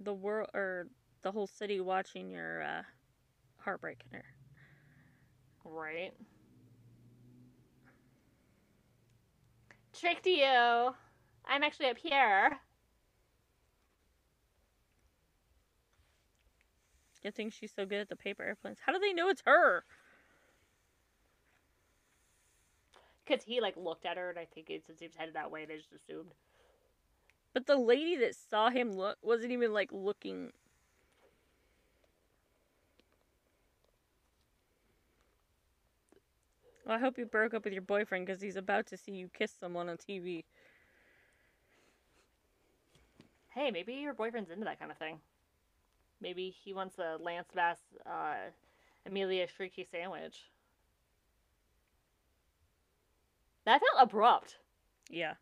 the 0.00 0.14
world 0.14 0.48
or 0.54 0.86
the 1.20 1.32
whole 1.32 1.46
city 1.46 1.80
watching 1.80 2.30
your 2.30 2.62
uh 2.62 2.82
heartbreaking 3.58 4.08
her. 4.12 4.24
Right. 5.62 6.14
Tricked 9.92 10.24
you. 10.24 10.94
I'm 11.44 11.62
actually 11.62 11.90
up 11.90 11.98
here. 11.98 12.58
You 17.22 17.30
think 17.30 17.52
she's 17.52 17.72
so 17.72 17.86
good 17.86 18.00
at 18.00 18.08
the 18.08 18.16
paper 18.16 18.42
airplanes? 18.42 18.78
How 18.84 18.92
do 18.92 18.98
they 18.98 19.12
know 19.12 19.28
it's 19.28 19.42
her? 19.46 19.84
Cause 23.26 23.44
he 23.44 23.60
like 23.60 23.76
looked 23.76 24.04
at 24.04 24.16
her, 24.16 24.30
and 24.30 24.38
I 24.38 24.46
think 24.46 24.68
it, 24.68 24.84
since 24.86 24.98
he 24.98 25.06
was 25.06 25.14
headed 25.14 25.34
that 25.34 25.50
way, 25.50 25.64
they 25.64 25.76
just 25.76 25.92
assumed. 25.92 26.32
But 27.54 27.66
the 27.66 27.76
lady 27.76 28.16
that 28.16 28.34
saw 28.34 28.70
him 28.70 28.92
look 28.92 29.18
wasn't 29.22 29.52
even 29.52 29.72
like 29.72 29.90
looking. 29.92 30.52
Well, 36.84 36.96
I 36.96 36.98
hope 36.98 37.18
you 37.18 37.26
broke 37.26 37.54
up 37.54 37.64
with 37.64 37.72
your 37.72 37.82
boyfriend 37.82 38.26
because 38.26 38.42
he's 38.42 38.56
about 38.56 38.86
to 38.86 38.96
see 38.96 39.12
you 39.12 39.28
kiss 39.32 39.52
someone 39.52 39.88
on 39.88 39.98
TV. 39.98 40.44
Hey, 43.54 43.70
maybe 43.70 43.94
your 43.94 44.14
boyfriend's 44.14 44.50
into 44.50 44.64
that 44.64 44.80
kind 44.80 44.90
of 44.90 44.96
thing. 44.98 45.20
Maybe 46.22 46.54
he 46.64 46.72
wants 46.72 46.98
a 46.98 47.18
Lance 47.20 47.48
Bass, 47.54 47.78
uh, 48.06 48.50
Amelia 49.04 49.46
Chriqui 49.46 49.86
sandwich. 49.90 50.38
That 53.64 53.80
felt 53.80 54.08
abrupt. 54.08 54.58
Yeah. 55.10 55.34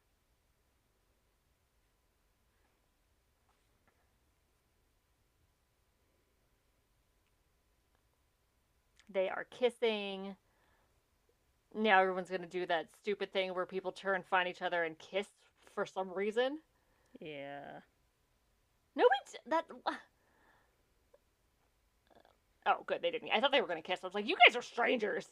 they 9.13 9.29
are 9.29 9.47
kissing. 9.51 10.37
Now 11.75 12.01
everyone's 12.01 12.31
gonna 12.31 12.47
do 12.47 12.67
that 12.67 12.87
stupid 13.01 13.33
thing 13.33 13.55
where 13.55 13.67
people 13.67 13.93
turn, 13.93 14.23
find 14.23 14.49
each 14.49 14.63
other, 14.63 14.85
and 14.85 14.99
kiss 14.99 15.27
for 15.75 15.87
some 15.87 16.13
reason. 16.13 16.59
Yeah. 17.21 17.81
Nobody 18.97 19.15
that. 19.47 19.65
Oh, 22.67 22.83
good, 22.87 23.01
they 23.03 23.11
didn't. 23.11 23.31
I 23.33 23.41
thought 23.41 23.53
they 23.53 23.61
were 23.61 23.67
gonna 23.67 23.83
kiss. 23.83 24.01
I 24.03 24.07
was 24.07 24.15
like, 24.15 24.27
you 24.27 24.37
guys 24.47 24.57
are 24.57 24.63
strangers. 24.63 25.31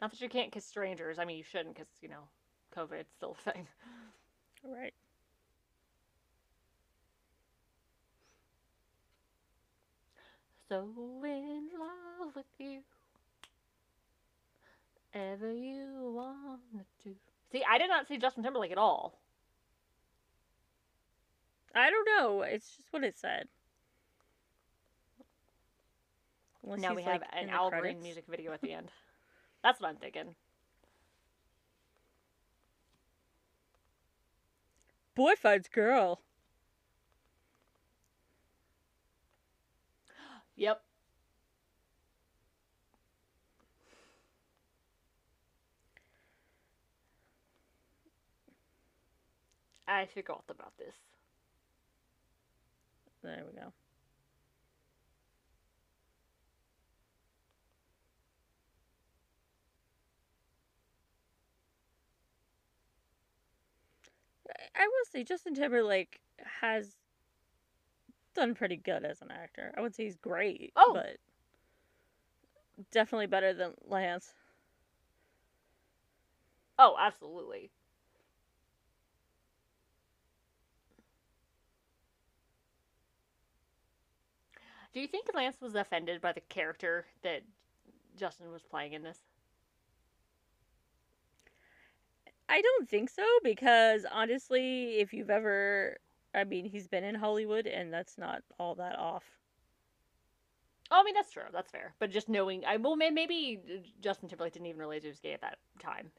Not 0.00 0.10
that 0.10 0.20
you 0.20 0.28
can't 0.28 0.52
kiss 0.52 0.66
strangers. 0.66 1.18
I 1.18 1.24
mean, 1.24 1.38
you 1.38 1.44
shouldn't, 1.44 1.74
because 1.74 1.88
you 2.02 2.08
know, 2.08 2.28
COVID's 2.76 3.12
still 3.16 3.36
a 3.46 3.52
thing. 3.52 3.66
Right. 4.64 4.94
So 10.68 10.88
in 11.24 11.68
love 11.78 12.34
with 12.34 12.46
you, 12.58 12.80
ever 15.14 15.52
you 15.52 16.12
wanna 16.14 16.84
do. 17.04 17.14
See, 17.52 17.62
I 17.68 17.78
did 17.78 17.88
not 17.88 18.08
see 18.08 18.18
Justin 18.18 18.42
Timberlake 18.42 18.72
at 18.72 18.78
all. 18.78 19.20
I 21.74 21.90
don't 21.90 22.08
know. 22.18 22.42
It's 22.42 22.76
just 22.76 22.92
what 22.92 23.04
it 23.04 23.16
said. 23.16 23.46
Unless 26.66 26.80
now 26.80 26.94
we 26.94 27.02
have 27.02 27.20
like, 27.20 27.30
an 27.32 27.48
Al 27.48 27.70
Green 27.70 28.02
music 28.02 28.24
video 28.28 28.52
at 28.52 28.60
the 28.60 28.72
end. 28.72 28.90
That's 29.62 29.80
what 29.80 29.88
I'm 29.88 29.96
thinking. 29.96 30.34
Boy 35.14 35.34
finds 35.40 35.68
girl. 35.68 36.20
Yep. 40.58 40.82
I 49.86 50.06
forgot 50.06 50.44
about 50.48 50.72
this. 50.78 50.94
There 53.22 53.44
we 53.46 53.60
go. 53.60 53.72
I- 64.76 64.86
will 64.86 65.04
say 65.10 65.24
Justin 65.24 65.54
Timberlake 65.54 66.20
has 66.60 66.96
done 68.34 68.54
pretty 68.54 68.76
good 68.76 69.04
as 69.04 69.22
an 69.22 69.30
actor. 69.30 69.72
I 69.76 69.80
would 69.80 69.94
say 69.94 70.04
he's 70.04 70.16
great, 70.16 70.72
Oh. 70.76 70.92
but 70.94 71.18
definitely 72.90 73.26
better 73.26 73.52
than 73.54 73.74
Lance. 73.86 74.34
Oh, 76.78 76.96
absolutely. 76.98 77.70
Do 84.92 85.00
you 85.00 85.06
think 85.08 85.26
Lance 85.34 85.60
was 85.60 85.74
offended 85.74 86.20
by 86.22 86.32
the 86.32 86.40
character 86.40 87.06
that 87.22 87.42
Justin 88.16 88.50
was 88.50 88.62
playing 88.62 88.94
in 88.94 89.02
this? 89.02 89.18
I 92.48 92.60
don't 92.62 92.88
think 92.88 93.10
so 93.10 93.24
because 93.42 94.04
honestly, 94.10 94.98
if 95.00 95.12
you've 95.12 95.30
ever, 95.30 95.98
I 96.34 96.44
mean, 96.44 96.64
he's 96.64 96.86
been 96.88 97.04
in 97.04 97.14
Hollywood 97.14 97.66
and 97.66 97.92
that's 97.92 98.18
not 98.18 98.42
all 98.58 98.74
that 98.76 98.98
off. 98.98 99.24
Oh, 100.90 101.00
I 101.00 101.04
mean 101.04 101.14
that's 101.14 101.32
true. 101.32 101.44
That's 101.52 101.70
fair. 101.70 101.94
But 101.98 102.10
just 102.10 102.28
knowing, 102.28 102.64
I 102.64 102.76
well, 102.76 102.96
maybe 102.96 103.60
Justin 104.00 104.28
Timberlake 104.28 104.52
didn't 104.52 104.66
even 104.66 104.78
realize 104.78 105.02
he 105.02 105.08
was 105.08 105.20
gay 105.20 105.32
at 105.32 105.40
that 105.42 105.58
time. 105.80 106.10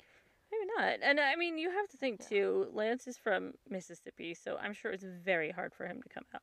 Maybe 0.51 0.65
not. 0.77 0.99
And 1.01 1.19
I 1.19 1.35
mean, 1.35 1.57
you 1.57 1.69
have 1.71 1.87
to 1.89 1.97
think 1.97 2.19
Yeah. 2.19 2.27
too. 2.27 2.67
Lance 2.73 3.07
is 3.07 3.17
from 3.17 3.53
Mississippi, 3.69 4.33
so 4.33 4.57
I'm 4.57 4.73
sure 4.73 4.91
it's 4.91 5.03
very 5.03 5.51
hard 5.51 5.73
for 5.73 5.85
him 5.87 6.01
to 6.01 6.09
come 6.09 6.25
out 6.33 6.41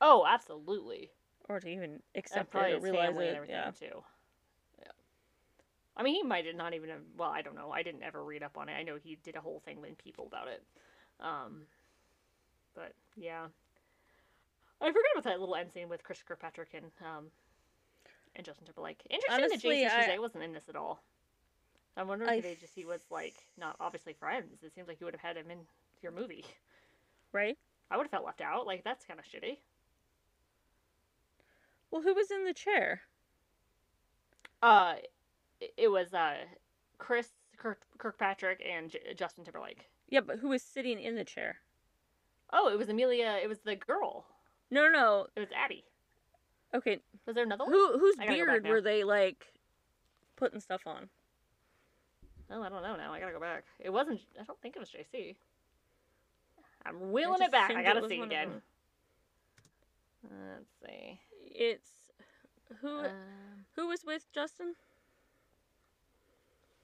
Oh, 0.00 0.24
absolutely. 0.26 1.10
or 1.48 1.60
to 1.60 1.68
even 1.68 2.02
And 2.32 2.48
accept 2.48 2.54
it 2.54 2.58
probably 2.58 2.74
or 2.74 2.78
realize 2.80 3.16
it. 3.16 3.18
and 3.28 3.36
everything 3.36 3.50
Yeah. 3.50 3.70
too. 3.72 4.04
I 6.00 6.02
mean, 6.02 6.14
he 6.14 6.22
might 6.22 6.46
have 6.46 6.56
not 6.56 6.72
even 6.72 6.88
have. 6.88 7.00
Well, 7.18 7.28
I 7.28 7.42
don't 7.42 7.54
know. 7.54 7.70
I 7.70 7.82
didn't 7.82 8.02
ever 8.02 8.24
read 8.24 8.42
up 8.42 8.56
on 8.56 8.70
it. 8.70 8.72
I 8.72 8.82
know 8.82 8.96
he 8.96 9.18
did 9.22 9.36
a 9.36 9.40
whole 9.40 9.60
thing 9.66 9.82
with 9.82 9.98
People 9.98 10.26
about 10.26 10.48
it. 10.48 10.62
Um, 11.20 11.64
but 12.74 12.94
yeah, 13.16 13.44
I 14.80 14.86
forgot 14.86 15.02
about 15.12 15.24
that 15.24 15.40
little 15.40 15.54
end 15.54 15.70
scene 15.74 15.90
with 15.90 16.02
Chris 16.02 16.22
Kirkpatrick 16.26 16.70
and 16.72 16.86
um 17.06 17.26
and 18.34 18.46
Justin 18.46 18.64
Timberlake. 18.64 19.02
Interesting 19.10 19.44
Honestly, 19.44 19.84
that 19.84 19.98
Jason 20.00 20.14
I- 20.14 20.18
wasn't 20.18 20.44
in 20.44 20.54
this 20.54 20.70
at 20.70 20.76
all. 20.76 21.02
I'm 21.98 22.08
wondering 22.08 22.30
I 22.30 22.36
if 22.36 22.44
they 22.44 22.54
just 22.54 22.74
he 22.74 22.86
was 22.86 23.02
like 23.10 23.34
not 23.58 23.76
obviously 23.78 24.14
friends. 24.14 24.62
It 24.62 24.72
seems 24.74 24.88
like 24.88 25.00
you 25.00 25.04
would 25.04 25.14
have 25.14 25.20
had 25.20 25.36
him 25.36 25.50
in 25.50 25.58
your 26.00 26.12
movie. 26.12 26.46
Right? 27.32 27.58
I 27.90 27.96
would 27.96 28.04
have 28.04 28.10
felt 28.10 28.24
left 28.24 28.40
out. 28.40 28.66
Like 28.66 28.84
that's 28.84 29.04
kind 29.04 29.20
of 29.20 29.26
shitty. 29.26 29.58
Well, 31.90 32.00
who 32.02 32.14
was 32.14 32.30
in 32.30 32.44
the 32.44 32.54
chair? 32.54 33.02
Uh, 34.62 34.94
it- 35.76 35.88
was 35.88 36.12
uh 36.14 36.36
Chris 36.98 37.28
Kirk, 37.56 37.80
Kirkpatrick 37.98 38.62
and 38.66 38.90
J- 38.90 39.14
Justin 39.14 39.44
Timberlake. 39.44 39.88
Yeah, 40.08 40.20
but 40.20 40.38
who 40.38 40.48
was 40.48 40.62
sitting 40.62 40.98
in 41.00 41.14
the 41.14 41.24
chair? 41.24 41.56
Oh, 42.52 42.68
it 42.68 42.78
was 42.78 42.88
Amelia. 42.88 43.38
It 43.42 43.48
was 43.48 43.60
the 43.60 43.76
girl. 43.76 44.26
No, 44.70 44.82
no, 44.84 44.90
no. 44.90 45.26
It 45.36 45.40
was 45.40 45.48
Abby. 45.54 45.84
Okay, 46.74 47.00
Was 47.26 47.34
there 47.34 47.44
another 47.44 47.64
one? 47.64 47.72
who 47.72 47.98
whose 47.98 48.16
I 48.18 48.26
gotta 48.26 48.38
go 48.38 48.46
back 48.46 48.62
beard 48.62 48.72
were 48.74 48.80
they 48.80 49.02
like 49.04 49.44
putting 50.36 50.60
stuff 50.60 50.86
on? 50.86 51.08
Oh, 52.50 52.62
I 52.62 52.68
don't 52.68 52.82
know 52.82 52.96
now. 52.96 53.12
I 53.12 53.20
gotta 53.20 53.32
go 53.32 53.40
back. 53.40 53.64
It 53.78 53.90
wasn't. 53.90 54.20
I 54.40 54.44
don't 54.44 54.60
think 54.60 54.76
it 54.76 54.80
was 54.80 54.90
JC. 54.90 55.36
I'm 56.86 57.12
wheeling 57.12 57.42
it 57.42 57.52
back. 57.52 57.70
I 57.72 57.82
gotta 57.82 58.08
see 58.08 58.14
it 58.16 58.18
one 58.18 58.28
of 58.28 58.32
again. 58.32 58.62
Let's 60.22 60.70
see. 60.84 61.20
It's 61.46 61.90
who 62.80 63.04
Um, 63.04 63.66
who 63.76 63.88
was 63.88 64.04
with 64.04 64.30
Justin 64.32 64.74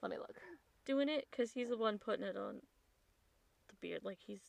let 0.01 0.11
me 0.11 0.17
look. 0.17 0.35
doing 0.85 1.09
it 1.09 1.27
because 1.29 1.51
he's 1.51 1.69
the 1.69 1.77
one 1.77 1.97
putting 1.97 2.25
it 2.25 2.37
on 2.37 2.61
the 3.67 3.73
beard. 3.81 4.01
Like 4.03 4.19
he's. 4.25 4.41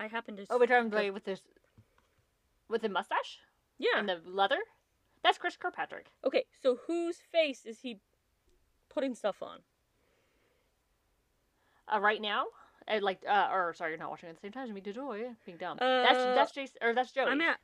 I 0.00 0.06
happen 0.08 0.36
to. 0.36 0.46
Oh, 0.50 0.58
we're 0.58 0.66
talking 0.66 1.12
with 1.12 1.24
this, 1.24 1.40
with 2.68 2.82
the 2.82 2.88
mustache 2.88 3.38
Yeah. 3.78 3.98
and 3.98 4.08
the 4.08 4.20
leather. 4.24 4.58
That's 5.22 5.38
Chris 5.38 5.56
Kirkpatrick. 5.56 6.06
Okay, 6.24 6.44
so 6.60 6.78
whose 6.88 7.18
face 7.30 7.64
is 7.64 7.80
he 7.80 8.00
putting 8.88 9.14
stuff 9.14 9.42
on? 9.42 9.58
Uh, 11.92 12.00
right 12.00 12.20
now, 12.20 12.46
uh, 12.88 12.98
like, 13.00 13.20
uh, 13.28 13.48
or 13.52 13.72
sorry, 13.74 13.90
you're 13.92 13.98
not 13.98 14.10
watching 14.10 14.28
at 14.28 14.34
the 14.34 14.40
same 14.40 14.50
time 14.52 14.64
as 14.68 14.72
me. 14.72 14.80
Joy, 14.80 15.30
being 15.46 15.58
dumb. 15.58 15.78
Uh, 15.80 16.02
that's 16.02 16.18
that's 16.24 16.52
Jason, 16.52 16.76
or 16.82 16.94
that's 16.94 17.12
Joey. 17.12 17.26
I'm 17.26 17.40
at 17.40 17.58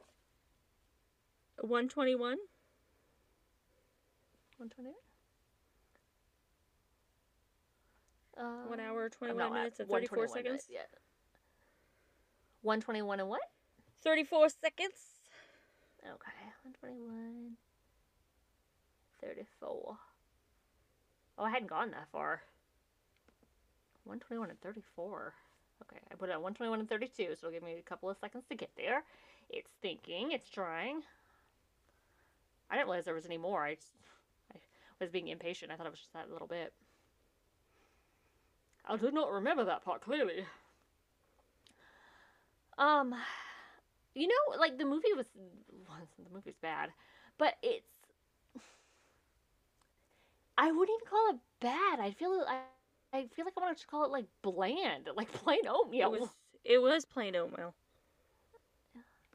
121. 1.60 2.36
128. 4.58 4.90
Uh, 4.90 4.92
One 4.92 4.94
hour, 4.94 4.94
Um, 8.38 8.68
I'm 8.72 9.10
21 9.10 9.40
uh, 9.40 9.50
minutes, 9.50 9.80
and 9.80 9.88
34 9.88 10.18
121 10.18 10.28
seconds. 10.28 10.66
yet. 10.70 10.88
121 12.62 13.20
and 13.20 13.28
what? 13.28 13.40
34 14.02 14.48
seconds. 14.48 14.94
Okay, 16.04 16.38
121. 16.62 17.56
34. 19.20 19.96
Oh, 21.38 21.44
I 21.44 21.50
hadn't 21.50 21.68
gone 21.68 21.90
that 21.90 22.08
far. 22.12 22.42
121 24.04 24.50
and 24.50 24.60
34. 24.60 25.34
Okay, 25.82 26.00
I 26.10 26.14
put 26.14 26.28
it 26.28 26.32
at 26.32 26.42
121 26.42 26.80
and 26.80 26.88
32, 26.88 27.10
so 27.16 27.46
it'll 27.46 27.50
give 27.50 27.62
me 27.62 27.76
a 27.78 27.82
couple 27.82 28.08
of 28.10 28.16
seconds 28.18 28.44
to 28.48 28.54
get 28.54 28.70
there. 28.76 29.02
It's 29.50 29.70
thinking, 29.82 30.32
it's 30.32 30.48
trying. 30.48 31.02
I 32.70 32.76
didn't 32.76 32.88
realize 32.88 33.04
there 33.04 33.14
was 33.14 33.26
any 33.26 33.38
more. 33.38 33.64
I, 33.64 33.74
just, 33.74 33.92
I 34.54 34.58
was 35.00 35.10
being 35.10 35.28
impatient. 35.28 35.72
I 35.72 35.76
thought 35.76 35.86
it 35.86 35.90
was 35.90 36.00
just 36.00 36.12
that 36.12 36.30
little 36.30 36.48
bit. 36.48 36.72
I 38.88 38.96
did 38.96 39.14
not 39.14 39.30
remember 39.30 39.64
that 39.64 39.84
part 39.84 40.00
clearly. 40.00 40.46
Um, 42.78 43.14
you 44.14 44.26
know, 44.28 44.58
like 44.58 44.78
the 44.78 44.84
movie 44.84 45.12
was 45.16 45.28
the 46.24 46.30
movie's 46.34 46.56
bad, 46.60 46.90
but 47.38 47.54
it's 47.62 48.12
I 50.56 50.70
wouldn't 50.72 50.98
even 51.00 51.08
call 51.08 51.30
it 51.30 51.40
bad. 51.60 52.00
I 52.00 52.10
feel 52.12 52.44
I 52.48 52.62
I 53.12 53.26
feel 53.28 53.44
like 53.44 53.54
I 53.56 53.60
want 53.60 53.78
to 53.78 53.86
call 53.86 54.04
it 54.04 54.10
like 54.10 54.26
bland, 54.42 55.08
like 55.16 55.32
plain 55.32 55.66
oatmeal. 55.68 56.14
It 56.14 56.20
was, 56.20 56.30
it 56.64 56.78
was 56.82 57.04
plain 57.04 57.36
oatmeal. 57.36 57.74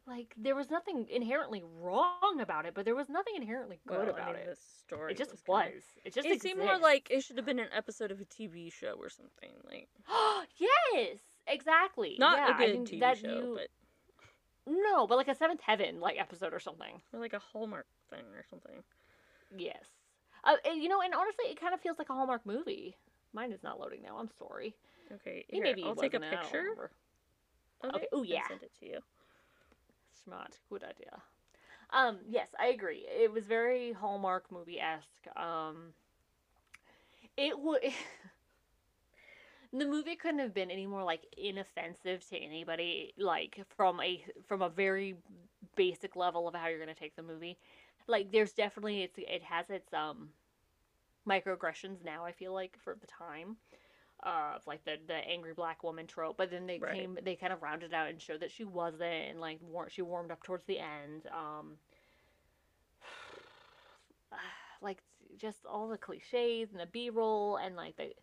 Like 0.05 0.33
there 0.37 0.55
was 0.55 0.69
nothing 0.69 1.07
inherently 1.09 1.63
wrong 1.79 2.39
about 2.41 2.65
it, 2.65 2.73
but 2.73 2.83
there 2.83 2.95
was 2.95 3.07
nothing 3.09 3.35
inherently 3.37 3.79
good 3.87 3.99
Well, 3.99 4.07
I 4.07 4.09
about 4.19 4.33
mean, 4.35 4.43
it. 4.43 4.49
The 4.49 4.55
story 4.55 5.11
It 5.13 5.17
just 5.17 5.31
was. 5.31 5.43
was. 5.47 5.83
It 6.03 6.13
just 6.13 6.27
It 6.27 6.41
seemed 6.41 6.59
more 6.59 6.77
like 6.77 7.07
it 7.09 7.23
should 7.23 7.37
have 7.37 7.45
been 7.45 7.59
an 7.59 7.69
episode 7.73 8.11
of 8.11 8.19
a 8.19 8.25
TV 8.25 8.69
show 8.71 8.95
or 8.99 9.09
something. 9.09 9.51
Like 9.65 9.87
yes, 10.57 11.19
exactly. 11.47 12.17
not 12.19 12.37
yeah, 12.37 12.49
a 12.49 12.53
I 12.53 12.57
good 12.57 12.71
think 12.73 12.89
TV 12.89 12.99
that 12.99 13.17
show, 13.17 13.27
you- 13.29 13.53
but 13.59 13.67
no, 14.65 15.07
but 15.07 15.17
like 15.17 15.27
a 15.29 15.35
Seventh 15.35 15.61
Heaven 15.61 15.99
like 15.99 16.19
episode 16.19 16.53
or 16.53 16.59
something. 16.59 17.01
or 17.13 17.19
like 17.19 17.33
a 17.33 17.39
Hallmark 17.39 17.85
thing 18.09 18.25
or 18.35 18.43
something. 18.49 18.83
Yes. 19.57 19.85
Uh, 20.45 20.55
and, 20.65 20.81
you 20.81 20.89
know, 20.89 21.01
and 21.01 21.13
honestly, 21.13 21.45
it 21.45 21.59
kind 21.59 21.73
of 21.73 21.79
feels 21.79 21.97
like 21.97 22.09
a 22.09 22.13
Hallmark 22.13 22.45
movie. 22.45 22.97
Mine 23.33 23.51
is 23.53 23.63
not 23.63 23.79
loading 23.79 24.01
now. 24.03 24.17
I'm 24.17 24.29
sorry. 24.37 24.75
Okay, 25.11 25.45
here, 25.49 25.63
maybe 25.63 25.83
I'll 25.83 25.95
take 25.95 26.13
a 26.13 26.17
I 26.25 26.29
picture. 26.29 26.91
Okay, 27.83 28.07
ooh, 28.13 28.19
and 28.19 28.27
yeah. 28.27 28.47
Send 28.47 28.63
it 28.63 28.71
to 28.79 28.85
you. 28.85 28.99
Smart. 30.23 30.59
Good 30.69 30.83
idea. 30.83 31.21
Um, 31.91 32.19
yes, 32.27 32.49
I 32.59 32.67
agree. 32.67 33.05
It 33.09 33.31
was 33.31 33.45
very 33.45 33.93
Hallmark 33.93 34.51
movie 34.51 34.79
esque. 34.79 35.27
Um, 35.37 35.93
it 37.37 37.57
would. 37.59 37.81
the 39.73 39.85
movie 39.85 40.15
couldn't 40.15 40.39
have 40.39 40.53
been 40.53 40.71
any 40.71 40.85
more 40.85 41.03
like 41.03 41.21
inoffensive 41.37 42.27
to 42.29 42.37
anybody. 42.37 43.13
Like 43.17 43.59
from 43.75 43.99
a 44.01 44.23
from 44.47 44.61
a 44.61 44.69
very 44.69 45.15
basic 45.75 46.15
level 46.15 46.47
of 46.47 46.55
how 46.55 46.67
you're 46.67 46.79
gonna 46.79 46.93
take 46.93 47.15
the 47.15 47.23
movie. 47.23 47.57
Like 48.07 48.31
there's 48.31 48.53
definitely 48.53 49.03
it's 49.03 49.17
it 49.17 49.43
has 49.43 49.69
its 49.69 49.93
um 49.93 50.29
microaggressions 51.27 52.03
now. 52.03 52.25
I 52.25 52.31
feel 52.31 52.53
like 52.53 52.77
for 52.83 52.97
the 52.99 53.07
time. 53.07 53.57
Uh, 54.25 54.53
of 54.55 54.65
like 54.65 54.83
the 54.85 54.97
the 55.07 55.15
angry 55.15 55.53
black 55.53 55.83
woman 55.83 56.07
trope, 56.07 56.37
but 56.37 56.49
then 56.49 56.65
they 56.65 56.79
Right. 56.79 56.93
came 56.95 57.17
they 57.23 57.35
kind 57.35 57.51
of 57.51 57.61
rounded 57.61 57.93
out 57.93 58.09
and 58.09 58.21
showed 58.21 58.39
that 58.39 58.51
she 58.51 58.63
wasn't, 58.63 59.01
and 59.03 59.39
like 59.41 59.59
war- 59.61 59.89
she 59.89 60.01
warmed 60.01 60.31
up 60.31 60.41
towards 60.43 60.63
the 60.65 60.79
end. 60.79 61.27
Um, 61.27 61.77
like 64.81 64.99
just 65.37 65.65
all 65.65 65.87
the 65.89 65.97
cliches 65.97 66.71
and 66.71 66.79
the 66.79 66.85
B 66.85 67.09
roll, 67.09 67.57
and 67.57 67.75
like 67.75 67.97
the 67.97 68.13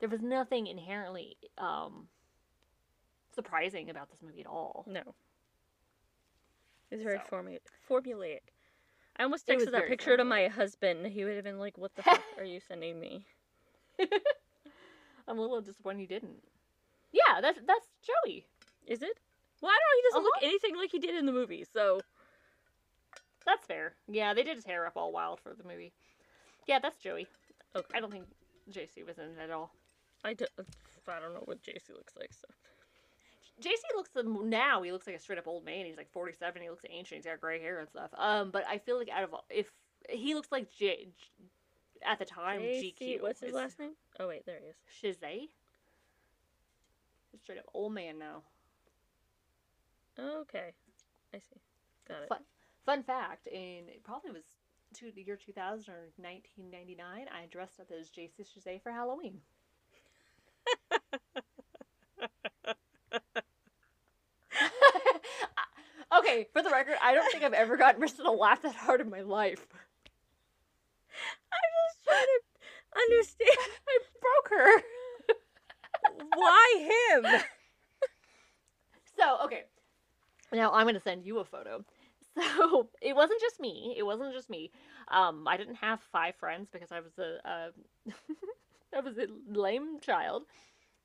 there 0.00 0.08
was 0.08 0.22
nothing 0.22 0.66
inherently 0.66 1.36
um 1.58 2.08
surprising 3.34 3.90
about 3.90 4.10
this 4.10 4.22
movie 4.22 4.40
at 4.40 4.46
all. 4.46 4.84
No. 4.88 5.14
It's 6.90 7.02
very 7.02 7.18
So. 7.18 7.36
formu- 7.36 7.60
formulaic. 7.88 8.40
I 9.16 9.22
almost 9.24 9.46
texted 9.46 9.70
that 9.72 9.86
picture 9.86 10.16
to 10.16 10.24
my 10.24 10.48
husband. 10.48 11.06
He 11.06 11.24
would 11.24 11.34
have 11.36 11.44
been 11.44 11.58
like, 11.58 11.78
"What 11.78 11.94
the 11.94 12.02
fuck 12.02 12.22
are 12.38 12.44
you 12.44 12.60
sending 12.60 12.98
me?" 12.98 13.26
I'm 15.28 15.38
a 15.38 15.40
little 15.40 15.60
disappointed 15.60 16.00
you 16.02 16.06
didn't. 16.06 16.42
Yeah, 17.12 17.40
that's 17.40 17.58
that's 17.66 17.86
Joey. 18.02 18.46
Is 18.86 19.02
it? 19.02 19.18
Well, 19.62 19.70
I 19.70 19.74
don't 19.74 19.88
know. 19.88 19.96
He 19.96 20.02
doesn't 20.10 20.22
look 20.24 20.36
Uh-huh. 20.36 20.46
anything 20.46 20.76
like 20.76 20.90
he 20.90 20.98
did 20.98 21.14
in 21.16 21.26
the 21.26 21.32
movie. 21.32 21.64
So 21.72 22.00
That's 23.46 23.66
fair. 23.66 23.94
Yeah, 24.08 24.34
they 24.34 24.42
did 24.42 24.56
his 24.56 24.64
hair 24.64 24.86
up 24.86 24.96
all 24.96 25.12
wild 25.12 25.40
for 25.40 25.54
the 25.54 25.64
movie. 25.64 25.92
Yeah, 26.66 26.78
that's 26.78 26.98
Joey. 26.98 27.26
okay. 27.76 27.86
I 27.96 28.00
don't 28.00 28.10
think 28.10 28.24
JC 28.70 29.06
was 29.06 29.18
in 29.18 29.24
it 29.24 29.38
at 29.42 29.50
all. 29.50 29.70
I 30.24 30.34
don't. 30.34 30.50
I 31.08 31.20
don't 31.20 31.34
know 31.34 31.42
what 31.44 31.62
JC 31.62 31.90
looks 31.94 32.14
like. 32.18 32.32
So 32.32 32.48
JC 33.62 33.82
looks 33.94 34.10
now 34.24 34.82
he 34.82 34.90
looks 34.92 35.06
like 35.06 35.16
a 35.16 35.18
straight 35.18 35.38
up 35.38 35.46
old 35.46 35.64
man. 35.64 35.84
He's 35.86 35.96
like 35.98 36.10
47. 36.10 36.62
He 36.62 36.70
looks 36.70 36.84
ancient. 36.88 37.18
He's 37.18 37.26
got 37.30 37.40
gray 37.40 37.60
hair 37.60 37.78
and 37.78 37.88
stuff. 37.88 38.10
Um, 38.16 38.50
but 38.50 38.66
I 38.66 38.78
feel 38.78 38.98
like 38.98 39.10
out 39.10 39.24
of 39.24 39.34
all, 39.34 39.44
if 39.50 39.70
he 40.08 40.34
looks 40.34 40.50
like 40.50 40.70
J- 40.72 41.08
at 42.04 42.18
the 42.18 42.24
time 42.24 42.60
JC, 42.60 42.94
GQ. 42.98 43.22
what's 43.22 43.40
his 43.40 43.52
last 43.52 43.78
name? 43.78 43.92
Oh 44.18 44.28
wait, 44.28 44.46
there 44.46 44.58
he 44.60 44.66
is. 44.66 44.76
Chasez. 45.02 45.48
Straight 47.42 47.58
up 47.58 47.66
old 47.74 47.92
man 47.92 48.18
now. 48.18 48.42
Okay, 50.18 50.72
I 51.34 51.38
see. 51.38 51.60
Got 52.06 52.22
it. 52.22 52.28
Fun, 52.28 52.38
fun 52.86 53.02
fact: 53.02 53.46
in 53.48 53.88
it 53.88 54.04
probably 54.04 54.30
was 54.30 54.44
to 54.94 55.10
the 55.14 55.22
year 55.22 55.36
2000 55.36 55.92
or 55.92 56.10
1999, 56.16 57.26
I 57.28 57.46
dressed 57.50 57.80
up 57.80 57.90
as 57.90 58.10
JC 58.10 58.42
Chasez 58.42 58.80
for 58.82 58.92
Halloween. 58.92 59.40
okay, 66.18 66.46
for 66.52 66.62
the 66.62 66.70
record, 66.70 66.96
I 67.02 67.14
don't 67.14 67.30
think 67.30 67.44
I've 67.44 67.52
ever 67.52 67.76
gotten 67.76 68.00
Kristen 68.00 68.24
to 68.24 68.30
laugh 68.30 68.62
that 68.62 68.74
hard 68.74 69.00
in 69.00 69.10
my 69.10 69.20
life. 69.20 69.66
I'm 71.52 71.70
just 71.88 72.04
trying 72.04 72.22
to 72.22 72.40
understand 72.96 73.50
I 73.88 73.98
broke 74.20 74.58
her. 74.58 74.82
why 76.34 77.10
him. 77.12 77.42
So, 79.18 79.38
okay. 79.44 79.62
Now 80.52 80.72
I'm 80.72 80.84
going 80.84 80.94
to 80.94 81.00
send 81.00 81.24
you 81.24 81.38
a 81.38 81.44
photo. 81.44 81.84
So, 82.34 82.88
it 83.02 83.14
wasn't 83.14 83.40
just 83.40 83.60
me. 83.60 83.94
It 83.96 84.02
wasn't 84.02 84.34
just 84.34 84.50
me. 84.50 84.70
Um, 85.08 85.46
I 85.46 85.56
didn't 85.56 85.76
have 85.76 86.00
five 86.12 86.34
friends 86.36 86.68
because 86.72 86.90
I 86.90 87.00
was 87.00 87.12
a 87.18 87.48
uh, 87.48 87.68
I 88.96 89.00
was 89.00 89.18
a 89.18 89.26
lame 89.48 90.00
child. 90.00 90.44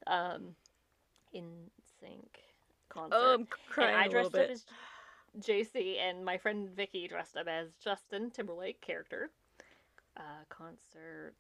Um, 0.08 0.56
in 1.34 1.46
sync 2.00 2.40
concert. 2.90 3.16
Oh, 3.16 3.34
I'm 3.34 3.40
and 3.42 3.50
crying 3.70 3.96
I 3.96 4.06
a 4.06 4.08
little 4.08 4.30
dressed 4.30 4.36
up 4.36 4.52
as 4.52 4.66
JC 5.40 6.00
and 6.00 6.26
my 6.26 6.38
friend 6.38 6.70
Vicky 6.76 7.08
dressed 7.08 7.38
up 7.38 7.48
as 7.48 7.70
Justin 7.84 8.32
Timberlake 8.32 8.82
character. 8.82 9.30
Uh, 10.18 10.44
concert 10.50 11.36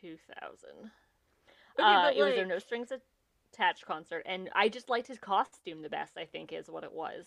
2000. 0.00 0.90
Okay, 1.78 1.82
uh, 1.82 2.10
it 2.10 2.22
was 2.22 2.34
their 2.34 2.46
no 2.46 2.58
strings 2.58 2.92
attached 3.52 3.86
concert, 3.86 4.22
and 4.26 4.50
I 4.54 4.68
just 4.68 4.88
liked 4.88 5.08
his 5.08 5.18
costume 5.18 5.82
the 5.82 5.88
best. 5.88 6.16
I 6.16 6.24
think 6.24 6.52
is 6.52 6.68
what 6.68 6.84
it 6.84 6.92
was. 6.92 7.26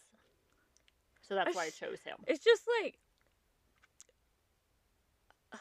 So 1.21 1.35
that's 1.35 1.55
why 1.55 1.65
I 1.65 1.69
chose 1.69 1.99
him. 2.05 2.15
It's 2.25 2.43
just 2.43 2.63
like 2.81 2.97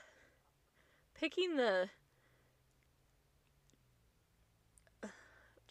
picking 1.15 1.57
the 1.57 1.89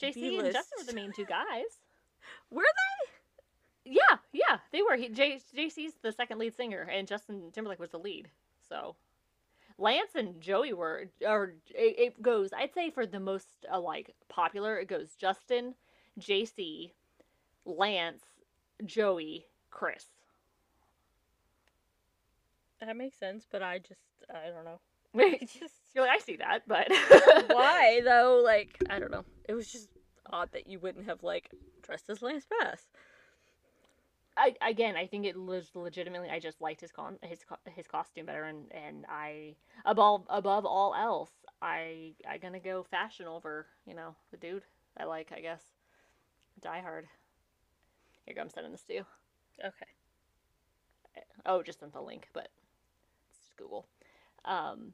JC 0.02 0.06
and 0.06 0.14
B-list. 0.16 0.54
Justin 0.54 0.78
were 0.80 0.86
the 0.86 0.96
main 0.96 1.12
two 1.14 1.26
guys. 1.26 1.80
were 2.52 2.64
they? 2.64 3.92
Yeah, 3.92 4.18
yeah, 4.34 4.58
they 4.72 4.82
were. 4.82 4.96
He, 4.96 5.10
J, 5.10 5.40
JC's 5.56 5.94
the 6.02 6.12
second 6.12 6.40
lead 6.40 6.56
singer, 6.56 6.90
and 6.92 7.08
Justin 7.08 7.52
Timberlake 7.54 7.80
was 7.80 7.92
the 7.92 8.00
lead. 8.00 8.30
So, 8.68 8.96
Lance 9.78 10.16
and 10.16 10.40
Joey 10.40 10.74
were, 10.74 11.10
or 11.26 11.54
it, 11.70 11.96
it 12.00 12.22
goes. 12.22 12.52
I'd 12.54 12.74
say 12.74 12.90
for 12.92 13.06
the 13.06 13.20
most 13.20 13.48
uh, 13.72 13.80
like 13.80 14.14
popular, 14.30 14.78
it 14.80 14.88
goes 14.88 15.16
Justin, 15.16 15.76
JC, 16.20 16.92
Lance, 17.66 18.24
Joey, 18.86 19.48
Chris. 19.72 20.06
That 22.80 22.96
makes 22.96 23.18
sense, 23.18 23.46
but 23.50 23.62
I 23.62 23.80
just 23.80 24.02
I 24.30 24.50
don't 24.50 24.66
know. 24.66 24.80
You're 25.14 25.40
just 25.40 25.74
like, 25.96 26.10
I 26.10 26.18
see 26.20 26.38
that, 26.38 26.64
but 26.68 26.88
why 27.50 28.02
though? 28.06 28.42
Like 28.44 28.78
I 28.90 29.00
don't 29.00 29.12
know. 29.12 29.26
It 29.48 29.54
was 29.54 29.72
just 29.72 29.90
odd 30.32 30.50
that 30.54 30.68
you 30.68 30.80
wouldn't 30.80 31.06
have 31.06 31.24
like 31.24 31.52
dressed 31.82 32.10
as 32.10 32.22
Lance 32.22 32.46
Bass. 32.60 32.86
I 34.38 34.56
again, 34.62 34.96
I 34.96 35.08
think 35.08 35.26
it 35.26 35.40
was 35.40 35.70
legitimately. 35.76 36.30
I 36.30 36.40
just 36.40 36.62
liked 36.62 36.82
his 36.82 36.92
con 36.92 37.18
his 37.22 37.40
his 37.74 37.88
costume 37.88 38.26
better, 38.26 38.44
and 38.44 38.72
and 38.72 39.06
I 39.08 39.56
above 39.86 40.24
above 40.30 40.66
all 40.66 40.94
else, 40.94 41.32
I 41.62 42.14
I 42.30 42.38
gonna 42.38 42.60
go 42.60 42.84
fashion 42.84 43.28
over 43.28 43.68
you 43.86 43.96
know 43.96 44.16
the 44.32 44.38
dude 44.38 44.64
I 44.98 45.06
like. 45.06 45.32
I 45.36 45.40
guess 45.40 45.64
Die 46.62 46.82
Hard. 46.82 47.08
Here 48.26 48.36
go. 48.36 48.42
I'm 48.42 48.50
sending 48.50 48.72
this 48.72 48.84
to 48.84 48.94
you. 48.94 49.06
Okay. 49.64 49.86
Oh, 51.46 51.62
just 51.62 51.80
sent 51.80 51.94
the 51.94 52.02
link, 52.02 52.28
but 52.34 52.50
it's 53.30 53.40
just 53.40 53.56
Google. 53.56 53.88
Um, 54.46 54.94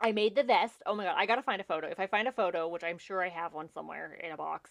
I 0.00 0.12
made 0.12 0.36
the 0.36 0.42
vest. 0.42 0.82
Oh 0.86 0.94
my 0.94 1.04
god, 1.04 1.14
I 1.16 1.26
gotta 1.26 1.42
find 1.42 1.60
a 1.60 1.64
photo. 1.64 1.88
If 1.88 1.98
I 1.98 2.06
find 2.06 2.28
a 2.28 2.32
photo, 2.32 2.68
which 2.68 2.84
I'm 2.84 2.98
sure 2.98 3.22
I 3.22 3.30
have 3.30 3.54
one 3.54 3.70
somewhere 3.70 4.18
in 4.22 4.32
a 4.32 4.36
box, 4.36 4.70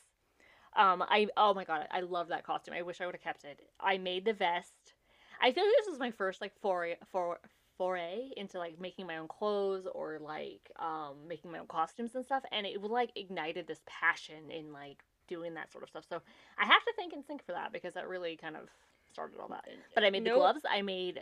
um, 0.76 1.04
I 1.08 1.28
oh 1.38 1.54
my 1.54 1.64
god, 1.66 1.88
I 1.92 2.02
love 2.02 2.30
that 2.30 2.46
costume. 2.46 2.74
I 2.76 2.82
wish 2.82 3.02
I 3.02 3.06
would 3.06 3.16
have 3.16 3.24
kept 3.24 3.44
it. 3.46 3.60
I 3.80 3.98
made 3.98 4.26
the 4.26 4.34
vest. 4.34 4.94
I 5.42 5.52
feel 5.52 5.64
like 5.64 5.74
this 5.80 5.90
was 5.90 6.00
my 6.00 6.12
first 6.12 6.42
like 6.42 6.54
foray 6.62 6.96
for 7.12 7.40
foray 7.78 8.30
into 8.38 8.58
like 8.60 8.80
making 8.80 9.08
my 9.08 9.18
own 9.18 9.28
clothes 9.28 9.88
or 9.94 10.20
like 10.20 10.72
um 10.80 11.16
making 11.28 11.52
my 11.52 11.60
own 11.60 11.68
costumes 11.68 12.16
and 12.16 12.26
stuff, 12.26 12.44
and 12.52 12.66
it 12.66 12.82
like 12.82 13.12
ignited 13.16 13.68
this 13.68 13.82
passion 13.86 14.52
in 14.52 14.72
like 14.74 15.04
doing 15.28 15.54
that 15.56 15.72
sort 15.72 15.84
of 15.84 15.90
stuff. 15.90 16.06
So 16.08 16.22
I 16.58 16.66
have 16.66 16.84
to 16.84 16.94
thank 16.98 17.14
NSYNC 17.14 17.42
for 17.46 17.54
that 17.54 17.72
because 17.72 17.94
that 17.94 18.08
really 18.08 18.38
kind 18.38 18.56
of 18.56 18.70
started 19.12 19.40
all 19.40 19.50
that. 19.50 19.66
But 19.96 20.04
I 20.04 20.10
made 20.10 20.24
the 20.26 20.30
Nope. 20.30 20.32
gloves. 20.32 20.66
I 20.70 20.82
made 20.82 21.22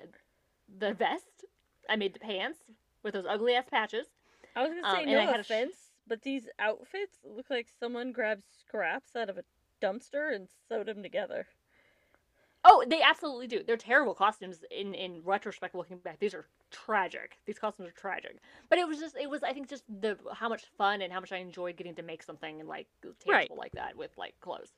the 0.80 0.94
vest. 0.94 1.46
I 1.90 1.96
made 1.96 2.14
the 2.14 2.20
pants 2.20 2.60
with 3.04 3.14
those 3.14 3.26
ugly 3.28 3.56
ass 3.56 3.70
patches. 3.70 4.08
I 4.56 4.62
was 4.64 4.72
gonna 4.72 4.84
Um, 4.84 5.04
say 5.04 5.06
and 5.08 5.20
no 5.20 5.22
I 5.22 5.26
had 5.26 5.40
a 5.40 5.44
sh- 5.44 5.64
offense, 5.64 5.89
but 6.10 6.24
these 6.24 6.50
outfits 6.60 7.20
look 7.24 7.50
like 7.50 7.70
someone 7.80 8.12
grabbed 8.12 8.44
scraps 8.44 9.16
out 9.16 9.30
of 9.30 9.38
a 9.38 9.46
dumpster 9.82 10.36
and 10.36 10.50
sewed 10.68 10.88
them 10.88 11.04
together. 11.04 11.48
Oh, 12.66 12.84
they 12.88 13.02
absolutely 13.02 13.48
do. 13.48 13.64
They're 13.66 13.78
terrible 13.78 14.14
costumes 14.14 14.66
in 14.70 14.94
in 14.94 15.22
retrospect. 15.24 15.76
Looking 15.76 16.00
back, 16.00 16.20
these 16.20 16.34
are 16.34 16.46
tragic. 16.72 17.40
These 17.46 17.58
costumes 17.58 17.88
are 17.88 17.94
tragic. 17.94 18.40
But 18.70 18.80
it 18.80 18.88
was 18.88 19.00
just, 19.00 19.16
it 19.16 19.30
was, 19.30 19.44
I 19.44 19.54
think, 19.54 19.70
just 19.70 19.86
the 19.88 20.18
how 20.34 20.50
much 20.50 20.66
fun 20.78 21.02
and 21.02 21.14
how 21.14 21.22
much 21.22 21.32
I 21.32 21.38
enjoyed 21.38 21.78
getting 21.78 21.96
to 21.96 22.04
make 22.04 22.22
something 22.22 22.68
like 22.68 22.88
tangible 23.02 23.32
Right. 23.32 23.52
like 23.56 23.72
that 23.74 23.96
with 23.96 24.12
like 24.18 24.36
clothes. 24.42 24.74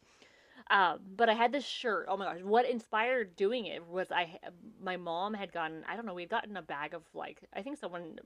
Um, 0.70 1.00
but 1.18 1.30
I 1.30 1.34
had 1.34 1.52
this 1.52 1.66
shirt. 1.66 2.06
Oh 2.08 2.18
my 2.18 2.26
gosh, 2.26 2.44
what 2.44 2.70
inspired 2.70 3.36
doing 3.36 3.66
it 3.66 3.86
was 3.88 4.12
I, 4.12 4.40
my 4.80 4.98
mom 4.98 5.34
had 5.34 5.52
gotten, 5.52 5.84
I 5.90 5.96
don't 5.96 6.06
know, 6.06 6.14
we 6.14 6.22
had 6.22 6.30
gotten 6.30 6.56
a 6.58 6.62
bag 6.62 6.94
of 6.94 7.04
like, 7.14 7.40
I 7.54 7.64
think 7.64 7.78
someone. 7.78 8.20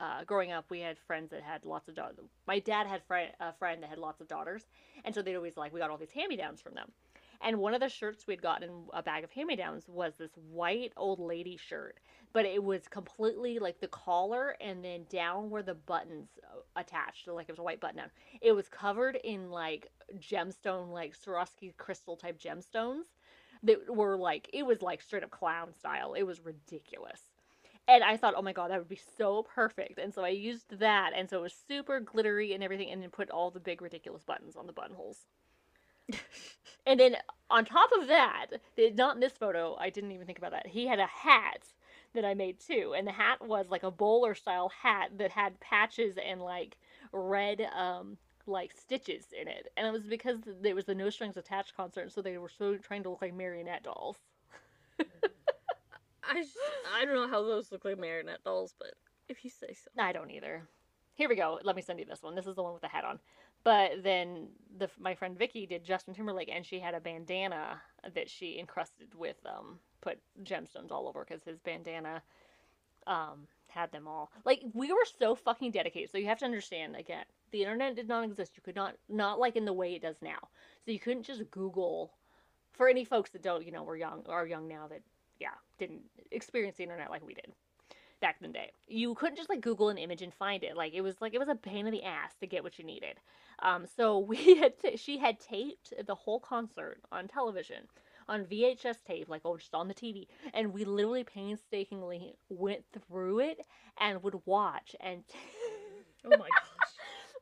Uh, 0.00 0.22
growing 0.24 0.52
up, 0.52 0.64
we 0.70 0.80
had 0.80 0.96
friends 0.96 1.30
that 1.30 1.42
had 1.42 1.64
lots 1.64 1.88
of 1.88 1.94
daughters. 1.94 2.18
My 2.46 2.60
dad 2.60 2.86
had 2.86 3.02
a 3.40 3.52
friend 3.54 3.82
that 3.82 3.90
had 3.90 3.98
lots 3.98 4.20
of 4.20 4.28
daughters, 4.28 4.66
and 5.04 5.12
so 5.12 5.22
they'd 5.22 5.34
always 5.34 5.56
like 5.56 5.72
we 5.72 5.80
got 5.80 5.90
all 5.90 5.96
these 5.96 6.12
hand 6.12 6.28
me 6.28 6.36
downs 6.36 6.60
from 6.60 6.74
them. 6.74 6.92
And 7.40 7.58
one 7.58 7.74
of 7.74 7.80
the 7.80 7.88
shirts 7.88 8.26
we'd 8.26 8.42
gotten 8.42 8.70
a 8.92 9.02
bag 9.02 9.24
of 9.24 9.30
hand 9.32 9.48
me 9.48 9.56
downs 9.56 9.88
was 9.88 10.14
this 10.16 10.36
white 10.50 10.92
old 10.96 11.18
lady 11.18 11.56
shirt, 11.56 11.98
but 12.32 12.44
it 12.44 12.62
was 12.62 12.86
completely 12.88 13.58
like 13.58 13.80
the 13.80 13.88
collar 13.88 14.56
and 14.60 14.84
then 14.84 15.04
down 15.08 15.50
where 15.50 15.62
the 15.62 15.74
buttons 15.74 16.28
uh, 16.44 16.60
attached, 16.76 17.24
so 17.24 17.34
like 17.34 17.48
it 17.48 17.52
was 17.52 17.58
a 17.58 17.64
white 17.64 17.80
button 17.80 17.96
down. 17.96 18.10
It 18.40 18.52
was 18.52 18.68
covered 18.68 19.16
in 19.16 19.50
like 19.50 19.90
gemstone, 20.18 20.92
like 20.92 21.16
Swarovski 21.16 21.76
crystal 21.76 22.16
type 22.16 22.38
gemstones 22.38 23.06
that 23.64 23.92
were 23.92 24.16
like, 24.16 24.48
it 24.52 24.64
was 24.64 24.80
like 24.80 25.02
straight 25.02 25.24
up 25.24 25.30
clown 25.30 25.74
style. 25.74 26.14
It 26.14 26.22
was 26.22 26.40
ridiculous. 26.44 27.20
And 27.88 28.04
I 28.04 28.16
thought, 28.16 28.34
oh 28.36 28.42
my 28.42 28.52
god, 28.52 28.70
that 28.70 28.78
would 28.78 28.88
be 28.88 29.00
so 29.16 29.42
perfect. 29.42 29.98
And 29.98 30.14
so 30.14 30.22
I 30.24 30.28
used 30.28 30.78
that, 30.78 31.12
and 31.16 31.28
so 31.28 31.38
it 31.38 31.42
was 31.42 31.54
super 31.54 32.00
glittery 32.00 32.52
and 32.54 32.62
everything, 32.62 32.90
and 32.90 33.02
then 33.02 33.10
put 33.10 33.30
all 33.30 33.50
the 33.50 33.60
big 33.60 33.82
ridiculous 33.82 34.24
buttons 34.24 34.56
on 34.56 34.66
the 34.66 34.72
buttonholes. 34.74 35.26
and 36.86 37.00
then 37.00 37.16
on 37.50 37.64
top 37.64 37.90
of 38.00 38.08
that, 38.08 38.46
not 38.94 39.14
in 39.16 39.20
this 39.20 39.32
photo, 39.32 39.76
I 39.78 39.90
didn't 39.90 40.12
even 40.12 40.26
think 40.26 40.38
about 40.38 40.52
that. 40.52 40.66
He 40.68 40.86
had 40.86 40.98
a 40.98 41.06
hat 41.06 41.64
that 42.14 42.24
I 42.24 42.34
made 42.34 42.60
too, 42.60 42.94
and 42.96 43.06
the 43.06 43.12
hat 43.12 43.46
was 43.46 43.66
like 43.70 43.82
a 43.82 43.90
bowler 43.90 44.34
style 44.34 44.70
hat 44.70 45.10
that 45.18 45.32
had 45.32 45.60
patches 45.60 46.16
and 46.18 46.40
like 46.40 46.76
red 47.12 47.62
um 47.76 48.18
like 48.46 48.72
stitches 48.76 49.26
in 49.38 49.48
it, 49.48 49.72
and 49.76 49.86
it 49.86 49.92
was 49.92 50.04
because 50.06 50.38
there 50.62 50.74
was 50.74 50.86
the 50.86 50.94
No 50.94 51.10
Strings 51.10 51.36
Attached 51.36 51.76
concert, 51.76 52.12
so 52.12 52.22
they 52.22 52.38
were 52.38 52.48
so 52.50 52.76
trying 52.78 53.02
to 53.04 53.10
look 53.10 53.22
like 53.22 53.34
marionette 53.34 53.84
dolls. 53.84 54.18
I 56.28 56.44
I 56.94 57.04
don't 57.04 57.14
know 57.14 57.28
how 57.28 57.42
those 57.42 57.72
look 57.72 57.84
like 57.84 57.98
marionette 57.98 58.44
dolls, 58.44 58.74
but 58.78 58.94
if 59.28 59.44
you 59.44 59.50
say 59.50 59.74
so. 59.74 59.90
I 59.98 60.12
don't 60.12 60.30
either. 60.30 60.68
Here 61.14 61.28
we 61.28 61.36
go. 61.36 61.58
Let 61.62 61.74
me 61.74 61.82
send 61.82 61.98
you 61.98 62.04
this 62.04 62.22
one. 62.22 62.34
This 62.34 62.46
is 62.46 62.54
the 62.54 62.62
one 62.62 62.72
with 62.72 62.82
the 62.82 62.88
hat 62.88 63.04
on. 63.04 63.18
But 63.64 64.02
then 64.02 64.48
the 64.78 64.88
my 64.98 65.14
friend 65.14 65.36
Vicky 65.36 65.66
did 65.66 65.84
Justin 65.84 66.14
Timberlake, 66.14 66.50
and 66.52 66.64
she 66.64 66.78
had 66.78 66.94
a 66.94 67.00
bandana 67.00 67.80
that 68.14 68.30
she 68.30 68.58
encrusted 68.58 69.14
with 69.14 69.36
um 69.44 69.80
put 70.00 70.18
gemstones 70.44 70.92
all 70.92 71.08
over 71.08 71.24
because 71.24 71.42
his 71.42 71.58
bandana 71.58 72.22
um 73.06 73.48
had 73.68 73.90
them 73.92 74.06
all. 74.06 74.30
Like 74.44 74.62
we 74.74 74.92
were 74.92 75.06
so 75.18 75.34
fucking 75.34 75.72
dedicated. 75.72 76.10
So 76.10 76.18
you 76.18 76.26
have 76.26 76.38
to 76.38 76.44
understand 76.44 76.96
again, 76.96 77.24
the 77.50 77.62
internet 77.62 77.96
did 77.96 78.08
not 78.08 78.24
exist. 78.24 78.52
You 78.56 78.62
could 78.62 78.76
not 78.76 78.94
not 79.08 79.38
like 79.40 79.56
in 79.56 79.64
the 79.64 79.72
way 79.72 79.94
it 79.94 80.02
does 80.02 80.16
now. 80.22 80.48
So 80.84 80.92
you 80.92 81.00
couldn't 81.00 81.24
just 81.24 81.50
Google. 81.50 82.12
For 82.72 82.88
any 82.88 83.04
folks 83.04 83.30
that 83.30 83.42
don't, 83.42 83.66
you 83.66 83.72
know, 83.72 83.82
were 83.82 83.96
young 83.96 84.24
are 84.28 84.46
young 84.46 84.68
now 84.68 84.86
that 84.86 85.02
yeah 85.40 85.54
didn't 85.78 86.02
experience 86.30 86.76
the 86.76 86.82
internet 86.82 87.10
like 87.10 87.24
we 87.26 87.34
did 87.34 87.52
back 88.20 88.36
in 88.40 88.48
the 88.48 88.52
day. 88.52 88.72
You 88.86 89.14
couldn't 89.14 89.36
just 89.36 89.48
like 89.48 89.60
Google 89.60 89.88
an 89.88 89.98
image 89.98 90.22
and 90.22 90.32
find 90.34 90.62
it. 90.62 90.76
Like 90.76 90.92
it 90.94 91.02
was 91.02 91.20
like 91.20 91.34
it 91.34 91.38
was 91.38 91.48
a 91.48 91.54
pain 91.54 91.86
in 91.86 91.92
the 91.92 92.02
ass 92.04 92.34
to 92.40 92.46
get 92.46 92.62
what 92.62 92.78
you 92.78 92.84
needed. 92.84 93.16
Um, 93.60 93.86
so 93.96 94.18
we 94.32 94.56
had 94.56 94.78
t- 94.78 94.96
she 94.96 95.18
had 95.18 95.40
taped 95.40 95.92
the 96.06 96.14
whole 96.14 96.40
concert 96.40 97.00
on 97.12 97.28
television 97.28 97.84
on 98.28 98.44
VHS 98.44 99.02
tape, 99.06 99.28
like 99.28 99.42
oh 99.44 99.56
just 99.56 99.74
on 99.74 99.88
the 99.88 99.94
TV, 99.94 100.26
and 100.52 100.72
we 100.72 100.84
literally 100.84 101.24
painstakingly 101.24 102.34
went 102.48 102.84
through 102.92 103.40
it 103.40 103.60
and 104.00 104.22
would 104.22 104.36
watch 104.46 104.94
and. 105.00 105.24
Oh 106.24 106.30
my 106.30 106.36
gosh. 106.36 106.48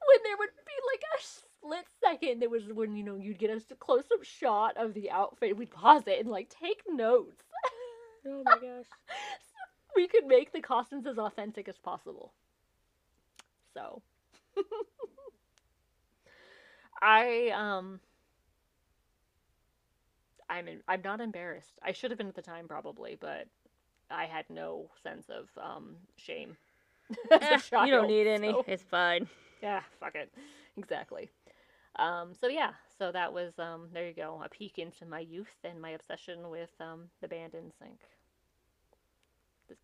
when 0.06 0.18
there 0.22 0.36
would 0.38 0.50
be 0.66 0.72
like 0.92 1.02
a 1.18 1.22
split 1.22 1.86
second, 2.04 2.40
there 2.40 2.50
was 2.50 2.64
when 2.72 2.94
you 2.94 3.02
know 3.02 3.16
you'd 3.16 3.38
get 3.38 3.50
a 3.50 3.74
close 3.76 4.04
up 4.12 4.22
shot 4.22 4.76
of 4.76 4.92
the 4.92 5.10
outfit. 5.10 5.56
We'd 5.56 5.70
pause 5.70 6.02
it 6.06 6.20
and 6.20 6.28
like 6.28 6.50
take 6.50 6.82
notes. 6.86 7.45
Oh 8.26 8.42
my 8.44 8.54
gosh. 8.54 8.86
we 9.96 10.08
could 10.08 10.26
make 10.26 10.52
the 10.52 10.60
costumes 10.60 11.06
as 11.06 11.18
authentic 11.18 11.68
as 11.68 11.76
possible. 11.78 12.32
So 13.74 14.02
I 17.02 17.50
um 17.54 18.00
I'm 20.48 20.68
in, 20.68 20.80
I'm 20.88 21.02
not 21.02 21.20
embarrassed. 21.20 21.78
I 21.82 21.92
should 21.92 22.10
have 22.10 22.18
been 22.18 22.28
at 22.28 22.34
the 22.36 22.42
time 22.42 22.68
probably, 22.68 23.16
but 23.20 23.46
I 24.10 24.26
had 24.26 24.44
no 24.48 24.90
sense 25.02 25.26
of 25.28 25.48
um 25.62 25.96
shame. 26.16 26.56
Eh, 27.40 27.58
you 27.84 27.92
don't 27.92 28.08
need 28.08 28.26
any. 28.26 28.50
so- 28.52 28.64
It's 28.66 28.82
fine. 28.82 29.28
yeah, 29.62 29.82
fuck 30.00 30.14
it. 30.16 30.32
Exactly. 30.76 31.30
Um, 31.98 32.34
so 32.34 32.48
yeah, 32.48 32.72
so 32.98 33.10
that 33.12 33.32
was 33.32 33.58
um, 33.58 33.88
there 33.92 34.06
you 34.06 34.12
go, 34.14 34.42
a 34.44 34.48
peek 34.48 34.78
into 34.78 35.06
my 35.06 35.20
youth 35.20 35.54
and 35.64 35.80
my 35.80 35.90
obsession 35.90 36.50
with 36.50 36.70
um, 36.80 37.04
the 37.22 37.28
band 37.28 37.52
NSYNC. 37.52 37.96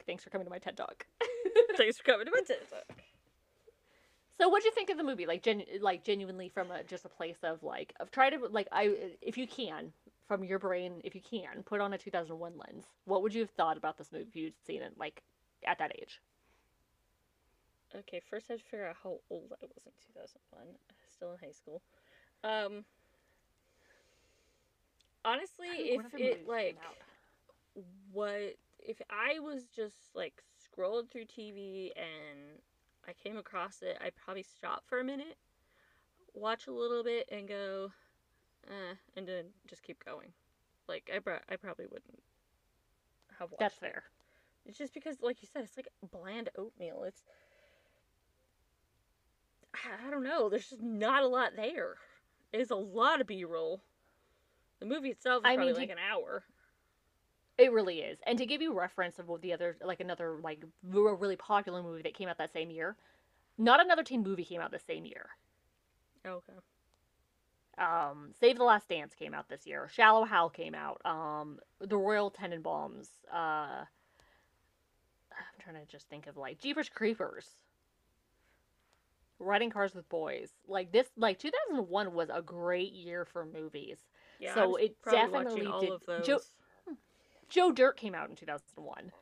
Thanks 0.07 0.25
for 0.25 0.31
coming 0.31 0.47
to 0.47 0.51
my 0.51 0.59
TED 0.59 0.77
Talk. 0.77 1.07
Thanks 1.77 1.99
for 1.99 2.05
coming 2.05 2.27
to 2.27 2.33
my 2.33 2.41
TED 2.47 2.69
Talk. 2.71 2.97
so, 4.39 4.49
what'd 4.49 4.65
you 4.65 4.73
think 4.73 4.91
of 4.91 4.97
the 4.97 5.05
movie? 5.05 5.27
Like, 5.27 5.43
gen- 5.43 5.65
like 5.81 6.05
genuinely 6.05 6.49
from 6.49 6.71
a 6.71 6.83
just 6.85 7.05
a 7.05 7.09
place 7.09 7.39
of 7.43 7.63
like 7.63 7.95
of 8.01 8.11
try 8.11 8.31
to 8.31 8.49
like 8.49 8.69
I 8.73 9.17
if 9.21 9.37
you 9.37 9.47
can 9.47 9.93
from 10.29 10.45
your 10.45 10.59
brain 10.59 11.01
if 11.05 11.15
you 11.15 11.21
can 11.21 11.63
put 11.65 11.81
on 11.81 11.93
a 11.93 11.99
2001 11.99 12.53
lens. 12.57 12.87
What 13.05 13.23
would 13.23 13.35
you 13.35 13.41
have 13.41 13.51
thought 13.51 13.77
about 13.77 13.99
this 13.99 14.13
movie 14.13 14.27
if 14.29 14.37
you'd 14.37 14.55
seen 14.67 14.83
it 14.83 14.95
like 14.99 15.23
at 15.67 15.79
that 15.79 15.93
age? 16.01 16.21
Okay, 17.95 18.21
first 18.31 18.47
I 18.49 18.55
have 18.55 18.63
to 18.63 18.69
figure 18.69 18.87
out 18.87 18.97
how 19.03 19.19
old 19.31 19.53
I 19.53 19.67
was 19.67 19.85
in 19.85 19.93
2001. 20.15 20.67
Still 21.11 21.33
in 21.33 21.39
high 21.39 21.53
school. 21.53 21.83
Um, 22.43 22.85
honestly, 25.25 25.67
if 25.69 25.97
What 25.97 26.07
it 26.15 26.49
like 26.49 26.79
what 28.13 28.57
if 28.87 29.01
I 29.11 29.39
was 29.39 29.65
just 29.75 29.97
like 30.15 30.43
scrolling 30.59 31.11
through 31.11 31.25
TV 31.27 31.91
and 31.97 32.59
I 33.09 33.13
came 33.13 33.37
across 33.37 33.83
it, 33.83 33.99
I'd 34.05 34.17
probably 34.17 34.43
stop 34.45 34.85
for 34.87 35.01
a 35.01 35.05
minute, 35.05 35.37
watch 36.35 36.67
a 36.67 36.73
little 36.73 37.03
bit, 37.03 37.29
and 37.31 37.49
go, 37.49 37.93
eh, 38.69 38.95
and 39.17 39.27
then 39.27 39.47
just 39.67 39.83
keep 39.83 40.05
going. 40.05 40.33
Like 40.89 41.11
I, 41.13 41.19
I 41.49 41.57
probably 41.57 41.87
wouldn't 41.87 42.23
have 43.39 43.51
watched. 43.51 43.61
That's 43.61 43.77
it. 43.77 43.81
fair. 43.81 44.03
It's 44.67 44.79
just 44.79 44.95
because, 44.95 45.17
like 45.21 45.43
you 45.43 45.49
said, 45.53 45.65
it's 45.65 45.77
like 45.77 45.89
bland 46.13 46.51
oatmeal. 46.57 47.05
It's 47.05 47.23
I- 49.75 50.11
don't 50.11 50.23
know. 50.25 50.49
There's 50.49 50.69
just 50.69 50.83
not 50.83 51.23
a 51.23 51.27
lot 51.27 51.53
there. 51.57 51.97
It's 52.53 52.71
a 52.71 52.77
lot 52.77 53.21
of 53.21 53.27
B-roll. 53.27 53.83
The 54.79 54.87
movie 54.87 55.09
itself 55.09 55.43
is 55.45 55.51
I 55.51 55.55
probably 55.55 55.73
mean, 55.73 55.81
like 55.81 55.89
to- 55.89 55.95
an 55.95 55.99
hour. 56.11 56.45
It 57.59 57.71
really 57.73 58.01
is. 58.01 58.19
And 58.27 58.39
to 58.39 58.47
give 58.47 58.63
you 58.63 58.73
reference 58.77 59.19
of 59.19 59.29
what 59.29 59.43
the 59.43 59.53
other, 59.53 59.77
like 59.85 60.01
another, 60.01 60.39
like 60.43 60.65
really 60.83 61.37
popular 61.37 61.83
movie 61.83 62.03
that 62.03 62.15
came 62.15 62.29
out 62.29 62.39
that 62.39 62.53
same 62.53 62.71
year, 62.71 62.97
not 63.59 63.81
another 63.85 64.03
teen 64.03 64.23
movie 64.23 64.45
came 64.45 64.61
out 64.61 64.71
the 64.71 64.79
same 64.79 65.05
year. 65.05 65.29
Okay. 66.27 66.53
Um, 67.79 68.31
Save 68.39 68.59
the 68.59 68.65
Last 68.65 68.89
Dance 68.89 69.15
came 69.15 69.35
out 69.35 69.49
this 69.49 69.67
year. 69.67 69.89
Shallow 69.93 70.25
Hal 70.25 70.51
came 70.51 70.75
out. 70.75 71.01
Um, 71.05 71.59
The 71.81 71.97
Royal 71.97 72.31
Tenenbaums. 72.31 73.09
Uh, 73.33 73.85
I'm 75.33 75.61
trying 75.61 75.77
to 75.85 75.91
just 75.91 76.09
think 76.09 76.27
of 76.27 76.37
like 76.37 76.59
Jeepers 76.59 76.89
Creepers. 76.89 77.49
Riding 79.39 79.71
Cars 79.71 79.95
with 79.95 80.09
Boys. 80.09 80.51
Like 80.69 80.93
this, 80.93 81.09
like 81.17 81.39
2001 81.39 82.15
was 82.15 82.31
a 82.33 82.43
great 82.43 82.93
year 82.93 83.25
for 83.25 83.45
movies. 83.45 83.99
Yeah. 84.39 84.55
So 84.55 84.77
it 84.77 84.97
definitely 85.11 85.63
did- 85.81 85.91
of 85.91 86.07
those. 86.07 86.27
Joe- 87.53 87.73
Dirt 87.73 87.97
came 87.97 88.15
out 88.15 88.31
in 88.31 88.37
2001. 88.37 89.13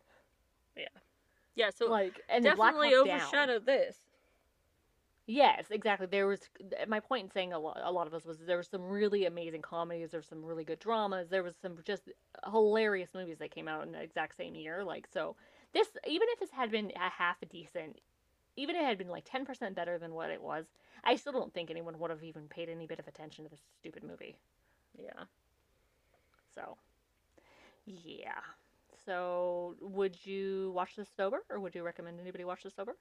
yeah. 0.76 0.84
Yeah, 1.56 1.70
so 1.74 1.86
like 1.86 2.20
and 2.28 2.44
definitely 2.44 2.92
Hawk 2.94 3.06
Down. 3.06 3.20
overshadowed 3.20 3.66
this. 3.66 3.96
Yes, 5.26 5.66
exactly. 5.70 6.06
There 6.06 6.26
was 6.26 6.40
my 6.88 7.00
point 7.00 7.24
in 7.24 7.30
saying 7.30 7.52
a 7.52 7.58
lot, 7.58 7.80
a 7.82 7.92
lot 7.92 8.06
of 8.06 8.14
us 8.14 8.24
was 8.24 8.38
there 8.38 8.56
was 8.56 8.68
some 8.68 8.82
really 8.82 9.26
amazing 9.26 9.62
comedies, 9.62 10.10
there 10.12 10.18
was 10.20 10.26
some 10.26 10.44
really 10.44 10.64
good 10.64 10.78
dramas, 10.78 11.28
there 11.28 11.42
was 11.42 11.54
some 11.60 11.76
just 11.84 12.08
hilarious 12.50 13.10
movies 13.14 13.38
that 13.38 13.50
came 13.50 13.68
out 13.68 13.84
in 13.84 13.92
the 13.92 14.00
exact 14.00 14.36
same 14.36 14.54
year. 14.54 14.84
Like 14.84 15.06
so, 15.12 15.36
this 15.72 15.88
even 16.06 16.26
if 16.30 16.40
this 16.40 16.50
had 16.50 16.70
been 16.70 16.92
a 16.96 17.10
half 17.10 17.36
a 17.42 17.46
decent, 17.46 18.00
even 18.56 18.76
if 18.76 18.82
it 18.82 18.86
had 18.86 18.98
been 18.98 19.08
like 19.08 19.24
ten 19.24 19.44
percent 19.44 19.74
better 19.74 19.98
than 19.98 20.14
what 20.14 20.30
it 20.30 20.40
was, 20.40 20.66
I 21.04 21.16
still 21.16 21.32
don't 21.32 21.52
think 21.52 21.70
anyone 21.70 21.98
would 21.98 22.10
have 22.10 22.22
even 22.24 22.48
paid 22.48 22.68
any 22.68 22.86
bit 22.86 23.00
of 23.00 23.06
attention 23.08 23.44
to 23.44 23.50
this 23.50 23.60
stupid 23.80 24.04
movie. 24.04 24.36
Yeah. 24.96 25.24
So, 26.54 26.76
yeah. 28.04 28.40
So, 29.06 29.76
would 29.80 30.24
you 30.26 30.72
watch 30.74 30.96
this 30.96 31.08
sober, 31.16 31.44
or 31.50 31.58
would 31.60 31.74
you 31.74 31.82
recommend 31.82 32.20
anybody 32.20 32.44
watch 32.44 32.62
this 32.64 32.74
sober? 32.74 32.96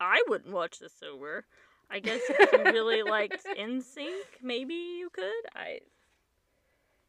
I 0.00 0.22
wouldn't 0.28 0.52
watch 0.52 0.78
this 0.78 0.92
sober. 0.92 1.46
I 1.90 2.00
guess 2.00 2.20
if 2.28 2.52
you 2.52 2.64
really 2.64 3.02
liked 3.08 3.44
NSYNC, 3.58 4.40
maybe 4.42 4.74
you 4.74 5.10
could. 5.10 5.44
I. 5.54 5.80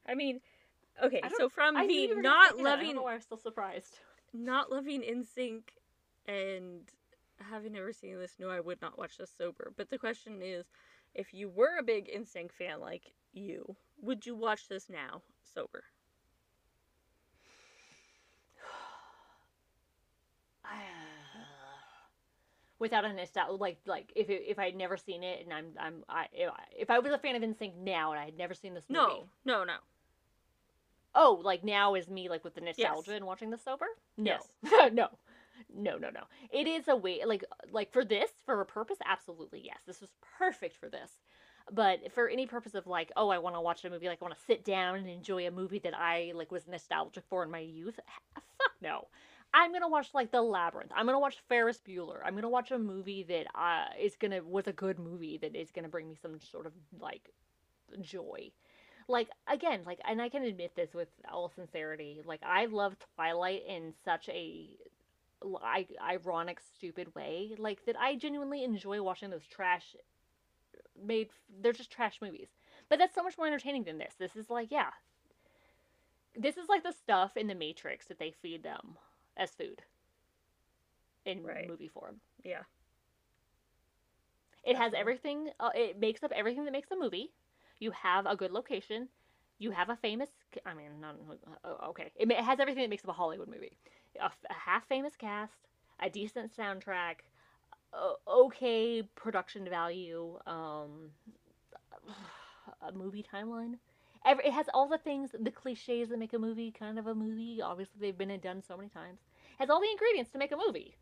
I 0.08 0.16
mean, 0.16 0.42
okay. 1.04 1.22
I 1.24 1.30
So 1.30 1.50
from 1.50 1.78
I 1.78 1.88
the 1.88 1.94
you 1.94 2.10
were 2.10 2.16
gonna 2.16 2.24
not 2.24 2.58
say 2.58 2.64
that. 2.64 2.80
I 2.80 2.84
don't 2.84 2.96
loving 2.96 3.08
I'm 3.08 3.22
still 3.22 3.38
surprised. 3.38 4.00
not 4.34 4.72
loving 4.72 5.02
NSYNC 5.02 5.64
and 6.28 6.82
having 7.40 7.74
never 7.74 7.94
seen 7.94 8.18
this, 8.20 8.36
no, 8.40 8.50
I 8.50 8.60
would 8.60 8.82
not 8.82 8.98
watch 8.98 9.18
this 9.18 9.32
sober. 9.38 9.74
But 9.76 9.90
the 9.90 9.98
question 9.98 10.42
is, 10.42 10.66
if 11.14 11.34
you 11.34 11.50
were 11.50 11.78
a 11.80 11.84
big 11.84 12.10
NSYNC 12.10 12.52
fan 12.52 12.80
like 12.80 13.14
you, 13.34 13.76
would 14.02 14.26
you 14.26 14.36
watch 14.36 14.68
this 14.68 14.90
now 14.90 15.22
sober? 15.54 15.84
Without 22.84 23.06
a 23.06 23.14
nostalgia, 23.14 23.54
like 23.54 23.78
like 23.86 24.12
if 24.14 24.30
it, 24.30 24.44
if 24.46 24.60
I'd 24.60 24.76
never 24.76 24.98
seen 24.98 25.24
it 25.24 25.42
and 25.42 25.54
I'm 25.54 25.68
I'm 25.80 26.04
I 26.10 26.28
if 26.78 26.90
I 26.90 27.00
was 27.00 27.14
a 27.14 27.18
fan 27.18 27.34
of 27.36 27.42
NSYNC 27.42 27.78
now 27.78 28.12
and 28.12 28.20
I 28.20 28.26
had 28.26 28.38
never 28.38 28.54
seen 28.54 28.74
this 28.74 28.84
movie, 28.90 29.24
No, 29.46 29.60
no, 29.60 29.64
no. 29.64 29.76
Oh, 31.16 31.40
like 31.42 31.64
now 31.64 31.96
is 31.96 32.10
me 32.10 32.28
like 32.28 32.44
with 32.44 32.56
the 32.56 32.62
nostalgia 32.62 33.14
and 33.14 33.26
watching 33.26 33.52
the 33.52 33.58
sober? 33.58 33.86
No. 34.18 34.38
Yes. 34.64 34.92
no. 34.94 35.08
No, 35.74 35.98
no, 35.98 36.10
no. 36.10 36.24
It 36.52 36.68
is 36.68 36.90
a 36.90 36.96
way 36.98 37.22
like 37.26 37.46
like 37.72 37.94
for 37.94 38.04
this, 38.04 38.30
for 38.46 38.60
a 38.60 38.66
purpose, 38.66 38.98
absolutely 39.06 39.62
yes. 39.64 39.80
This 39.88 40.02
was 40.02 40.10
perfect 40.38 40.76
for 40.76 40.90
this. 40.90 41.12
But 41.72 42.12
for 42.12 42.28
any 42.28 42.46
purpose 42.46 42.76
of 42.76 42.86
like, 42.88 43.14
oh, 43.16 43.30
I 43.30 43.38
want 43.38 43.56
to 43.56 43.62
watch 43.62 43.86
a 43.86 43.90
movie, 43.90 44.08
like 44.08 44.20
I 44.22 44.26
want 44.26 44.36
to 44.38 44.46
sit 44.46 44.66
down 44.66 44.98
and 44.98 45.08
enjoy 45.08 45.48
a 45.48 45.52
movie 45.52 45.80
that 45.80 45.94
I 45.98 46.34
like 46.36 46.52
was 46.52 46.68
nostalgic 46.68 47.24
for 47.30 47.44
in 47.44 47.52
my 47.52 47.60
youth. 47.60 47.98
Fuck 48.58 48.74
no. 48.82 49.08
I'm 49.54 49.72
gonna 49.72 49.88
watch 49.90 50.10
like 50.14 50.32
The 50.32 50.42
Labyrinth. 50.42 50.92
I'm 50.96 51.06
gonna 51.06 51.20
watch 51.20 51.38
Ferris 51.48 51.80
Bueller. 51.88 52.20
I'm 52.26 52.34
gonna 52.34 52.50
watch 52.50 52.72
a 52.72 52.80
movie 52.80 53.24
that 53.24 53.46
uh, 53.56 53.86
is 54.00 54.16
gonna 54.16 54.42
was 54.44 54.68
a 54.68 54.74
good 54.74 54.98
movie 54.98 55.38
that 55.38 55.56
is 55.56 55.70
gonna 55.72 55.90
bring 55.90 56.10
me 56.10 56.16
some 56.20 56.40
sort 56.42 56.66
of 56.66 56.74
like 57.00 57.30
joy. 58.02 58.52
Like 59.08 59.30
again, 59.48 59.82
like 59.86 60.00
and 60.06 60.22
I 60.22 60.30
can 60.30 60.44
admit 60.44 60.76
this 60.76 60.94
with 60.96 61.10
all 61.32 61.50
sincerity. 61.50 62.22
Like 62.26 62.42
I 62.44 62.66
love 62.66 62.96
Twilight 63.16 63.64
in 63.68 63.94
such 64.04 64.28
a 64.30 64.70
l- 65.44 65.62
I- 65.64 65.88
ironic, 66.02 66.60
stupid 66.60 67.14
way. 67.14 67.54
Like 67.60 67.86
that 67.86 68.00
I 68.00 68.16
genuinely 68.16 68.64
enjoy 68.64 69.04
watching 69.04 69.30
those 69.30 69.46
trash 69.46 69.96
made. 71.06 71.30
They're 71.62 71.74
just 71.74 71.92
trash 71.92 72.20
movies, 72.24 72.50
but 72.90 72.98
that's 72.98 73.14
so 73.14 73.22
much 73.24 73.38
more 73.38 73.46
entertaining 73.46 73.84
than 73.84 74.00
this. 74.00 74.16
This 74.18 74.36
is 74.36 74.50
like 74.50 74.72
yeah. 74.72 74.90
This 76.36 76.58
is 76.58 76.68
like 76.68 76.82
the 76.82 76.92
stuff 76.92 77.38
in 77.38 77.46
the 77.46 77.54
Matrix 77.54 78.08
that 78.08 78.18
they 78.18 78.32
feed 78.32 78.64
them 78.64 78.98
as 79.38 79.52
food 79.56 79.82
in 81.26 81.44
Right. 81.44 81.68
movie 81.68 81.88
form. 81.88 82.20
Yeah. 82.44 82.64
It 84.64 84.76
has 84.78 84.94
everything. 84.94 85.50
Uh, 85.60 85.72
it 85.76 86.00
makes 86.00 86.24
up 86.24 86.32
everything 86.34 86.66
that 86.66 86.72
makes 86.72 86.92
a 86.92 86.96
movie. 86.96 87.32
You 87.80 87.92
have 87.92 88.26
a 88.26 88.36
good 88.36 88.52
location. 88.52 89.10
You 89.60 89.72
have 89.72 89.90
a 89.90 89.96
famous. 89.96 90.30
I 90.66 90.74
mean, 90.74 91.00
not 91.00 91.16
uh, 91.64 91.88
okay. 91.90 92.12
It, 92.16 92.30
it 92.32 92.38
has 92.40 92.60
everything 92.60 92.84
that 92.84 92.90
makes 92.90 93.04
up 93.04 93.10
a 93.10 93.14
Hollywood 93.14 93.48
movie. 93.50 93.78
A 94.20 94.32
half 94.54 94.88
famous 94.88 95.16
cast, 95.16 95.68
a 96.00 96.10
decent 96.10 96.56
soundtrack, 96.56 97.16
uh, 97.94 98.14
okay 98.28 99.04
production 99.16 99.68
value, 99.70 100.40
um, 100.46 101.10
a 102.82 102.92
movie 102.92 103.24
timeline. 103.34 103.76
Every, 104.26 104.46
it 104.46 104.54
has 104.54 104.68
all 104.74 104.88
the 104.88 104.98
things, 104.98 105.32
the 105.38 105.52
cliches 105.52 106.10
that 106.10 106.18
make 106.20 106.34
a 106.34 106.40
movie 106.40 106.72
kind 106.72 106.98
of 106.98 107.08
a 107.08 107.16
movie. 107.16 107.62
Obviously, 107.62 107.96
they've 108.00 108.18
been 108.18 108.38
done 108.40 108.62
so 108.66 108.78
many 108.78 108.90
times. 108.90 109.20
Has 109.60 109.70
all 109.70 109.82
the 109.82 109.90
ingredients 109.92 110.32
to 110.32 110.38
make 110.38 110.52
a 110.52 110.58
movie, 110.58 110.96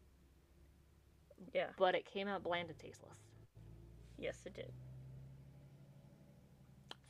Yeah. 1.54 1.68
but 1.78 1.96
it 1.96 2.06
came 2.06 2.28
out 2.28 2.44
bland 2.44 2.70
and 2.70 2.78
tasteless. 2.80 3.18
Yes, 4.18 4.42
it 4.46 4.54
did. 4.54 4.72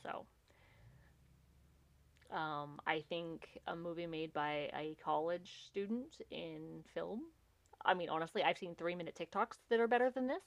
So, 0.03 0.25
um, 2.35 2.79
I 2.87 3.01
think 3.09 3.47
a 3.67 3.75
movie 3.75 4.07
made 4.07 4.33
by 4.33 4.69
a 4.73 4.95
college 5.03 5.63
student 5.67 6.21
in 6.31 6.83
film. 6.93 7.21
I 7.85 7.93
mean, 7.93 8.09
honestly, 8.09 8.43
I've 8.43 8.57
seen 8.57 8.75
three 8.75 8.95
minute 8.95 9.15
TikToks 9.19 9.57
that 9.69 9.79
are 9.79 9.87
better 9.87 10.09
than 10.09 10.27
this. 10.27 10.43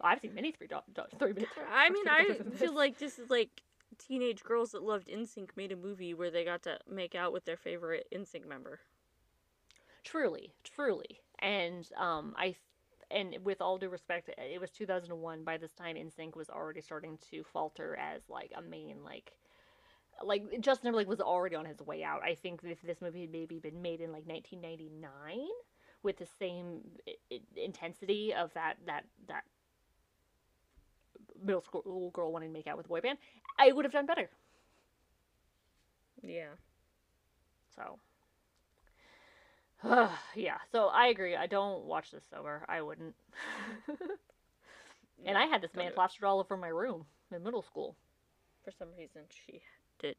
I've 0.00 0.20
seen 0.20 0.34
many 0.34 0.52
three, 0.52 0.66
do- 0.66 0.76
do- 0.94 1.02
three 1.18 1.32
minute. 1.32 1.48
I 1.72 1.90
mean, 1.90 2.06
I 2.08 2.38
feel 2.56 2.74
like 2.74 2.98
this 2.98 3.18
is 3.18 3.30
like 3.30 3.62
teenage 3.98 4.42
girls 4.42 4.72
that 4.72 4.82
loved 4.82 5.08
NSYNC 5.08 5.50
made 5.56 5.72
a 5.72 5.76
movie 5.76 6.14
where 6.14 6.30
they 6.30 6.44
got 6.44 6.62
to 6.64 6.78
make 6.88 7.14
out 7.14 7.32
with 7.32 7.44
their 7.44 7.56
favorite 7.56 8.06
NSYNC 8.14 8.46
member. 8.46 8.80
truly, 10.04 10.54
truly, 10.64 11.20
and 11.40 11.88
um, 11.96 12.34
I. 12.36 12.56
And 13.08 13.36
with 13.44 13.60
all 13.60 13.78
due 13.78 13.88
respect, 13.88 14.30
it 14.36 14.60
was 14.60 14.70
2001. 14.72 15.44
By 15.44 15.58
this 15.58 15.72
time, 15.72 15.94
NSYNC 15.94 16.34
was 16.34 16.50
already 16.50 16.80
starting 16.80 17.18
to 17.30 17.44
falter 17.44 17.96
as 17.96 18.22
like 18.28 18.50
a 18.56 18.60
main 18.60 19.04
like 19.04 19.32
like 20.24 20.42
Justin 20.60 20.86
Timberlake 20.86 21.08
was 21.08 21.20
already 21.20 21.56
on 21.56 21.64
his 21.66 21.80
way 21.80 22.02
out. 22.02 22.22
I 22.24 22.34
think 22.34 22.60
if 22.64 22.82
this 22.82 23.00
movie 23.00 23.22
had 23.22 23.30
maybe 23.30 23.58
been 23.58 23.82
made 23.82 24.00
in 24.00 24.12
like 24.12 24.26
1999 24.26 25.46
with 26.02 26.16
the 26.18 26.26
same 26.38 26.80
intensity 27.56 28.34
of 28.34 28.52
that 28.54 28.76
that 28.86 29.04
that 29.28 29.44
middle 31.44 31.62
school 31.62 32.10
girl 32.12 32.32
wanting 32.32 32.50
to 32.50 32.52
make 32.52 32.66
out 32.66 32.76
with 32.76 32.86
a 32.86 32.88
boy 32.88 33.00
band, 33.00 33.18
I 33.58 33.72
would 33.72 33.84
have 33.84 33.92
done 33.92 34.06
better. 34.06 34.28
Yeah. 36.22 36.54
So 37.74 37.98
yeah, 40.34 40.56
so 40.72 40.86
I 40.86 41.08
agree. 41.08 41.36
I 41.36 41.46
don't 41.46 41.84
watch 41.84 42.10
this 42.10 42.24
sober. 42.30 42.64
I 42.68 42.82
wouldn't. 42.82 43.14
and 45.26 45.36
I 45.36 45.46
had 45.46 45.62
this 45.62 45.74
man 45.74 45.92
plastered 45.94 46.24
all 46.24 46.40
over 46.40 46.56
my 46.56 46.68
room 46.68 47.04
in 47.34 47.42
middle 47.42 47.62
school. 47.62 47.96
For 48.64 48.72
some 48.78 48.88
reason, 48.98 49.22
she 49.28 49.60
did. 50.00 50.16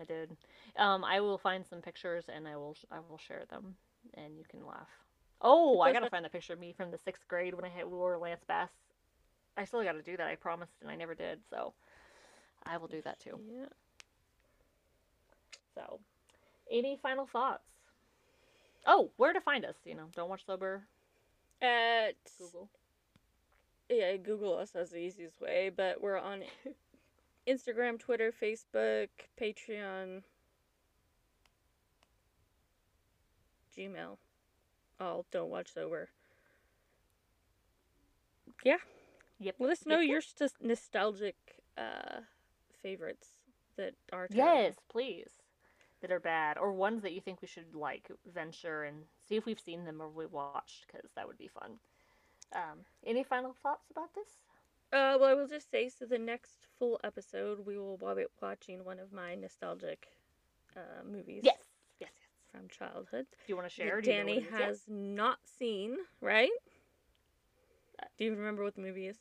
I 0.00 0.04
did. 0.04 0.36
Um, 0.76 1.04
I 1.04 1.20
will 1.20 1.38
find 1.38 1.66
some 1.66 1.80
pictures 1.80 2.24
and 2.34 2.46
I 2.46 2.56
will 2.56 2.76
I 2.90 2.98
will 3.08 3.18
share 3.18 3.44
them, 3.50 3.74
and 4.14 4.36
you 4.36 4.44
can 4.48 4.64
laugh. 4.64 4.88
Oh, 5.40 5.80
I 5.80 5.92
gotta 5.92 6.10
find 6.10 6.24
the 6.24 6.30
picture 6.30 6.52
of 6.52 6.60
me 6.60 6.72
from 6.76 6.90
the 6.90 6.98
sixth 6.98 7.26
grade 7.28 7.54
when 7.54 7.64
I 7.64 7.68
had 7.68 7.86
wore 7.86 8.16
Lance 8.16 8.44
Bass. 8.46 8.70
I 9.58 9.64
still 9.64 9.82
gotta 9.82 10.02
do 10.02 10.16
that. 10.16 10.26
I 10.28 10.36
promised, 10.36 10.72
and 10.80 10.90
I 10.90 10.94
never 10.94 11.14
did. 11.14 11.40
So 11.50 11.74
I 12.64 12.76
will 12.76 12.86
do 12.86 13.02
that 13.02 13.18
too. 13.18 13.38
Yeah. 13.50 13.66
So, 15.74 15.98
any 16.70 16.96
final 17.02 17.26
thoughts? 17.26 17.64
Oh, 18.86 19.10
where 19.16 19.32
to 19.32 19.40
find 19.40 19.64
us? 19.64 19.74
You 19.84 19.96
know, 19.96 20.06
don't 20.14 20.30
watch 20.30 20.46
sober. 20.46 20.82
At 21.60 22.12
Google. 22.38 22.68
yeah, 23.90 24.16
Google 24.16 24.56
us 24.56 24.76
as 24.76 24.90
the 24.90 24.98
easiest 24.98 25.40
way, 25.40 25.70
but 25.76 26.00
we're 26.00 26.18
on 26.18 26.42
Instagram, 27.48 27.98
Twitter, 27.98 28.32
Facebook, 28.32 29.08
Patreon, 29.40 30.22
Gmail. 33.76 34.18
All 35.00 35.26
don't 35.32 35.50
watch 35.50 35.74
sober. 35.74 36.10
Yeah. 38.64 38.76
Yep. 39.40 39.56
Let 39.58 39.70
us 39.70 39.86
know 39.86 40.00
Yep, 40.00 40.10
your 40.10 40.20
st- 40.20 40.52
nostalgic 40.60 41.36
uh, 41.76 42.20
favorites 42.82 43.28
that 43.76 43.94
are 44.12 44.26
terrible. 44.28 44.54
Yes, 44.54 44.76
please. 44.88 45.30
That 46.00 46.12
are 46.12 46.20
bad, 46.20 46.58
or 46.58 46.72
ones 46.72 47.02
that 47.02 47.12
you 47.12 47.20
think 47.20 47.42
we 47.42 47.48
should 47.48 47.74
like 47.74 48.08
venture 48.32 48.84
and 48.84 49.02
see 49.28 49.34
if 49.34 49.46
we've 49.46 49.58
seen 49.58 49.84
them 49.84 50.00
or 50.00 50.08
we 50.08 50.26
watched, 50.26 50.86
because 50.86 51.10
that 51.16 51.26
would 51.26 51.38
be 51.38 51.48
fun. 51.48 51.80
Um, 52.54 52.84
any 53.04 53.24
final 53.24 53.52
thoughts 53.62 53.90
about 53.90 54.14
this? 54.14 54.28
Uh, 54.92 55.18
well, 55.18 55.24
I 55.24 55.34
will 55.34 55.48
just 55.48 55.70
say 55.72 55.88
so. 55.88 56.04
The 56.06 56.16
next 56.18 56.66
full 56.78 57.00
episode, 57.02 57.66
we 57.66 57.76
will 57.76 57.96
be 57.96 58.24
watching 58.40 58.84
one 58.84 59.00
of 59.00 59.12
my 59.12 59.34
nostalgic 59.34 60.06
uh, 60.76 61.02
movies. 61.04 61.40
Yes, 61.42 61.56
yes, 61.98 62.10
yes. 62.20 62.28
From 62.52 62.68
childhood. 62.68 63.26
Do 63.46 63.52
you 63.52 63.56
want 63.56 63.66
to 63.68 63.74
share? 63.74 64.00
Do 64.00 64.10
you 64.10 64.18
know 64.18 64.24
Dani 64.24 64.34
what 64.36 64.44
yet? 64.44 64.68
has 64.68 64.82
not 64.88 65.38
seen, 65.58 65.96
right? 66.20 66.50
Do 68.16 68.24
you 68.24 68.34
remember 68.34 68.62
what 68.62 68.76
the 68.76 68.80
movie 68.82 69.08
is? 69.08 69.18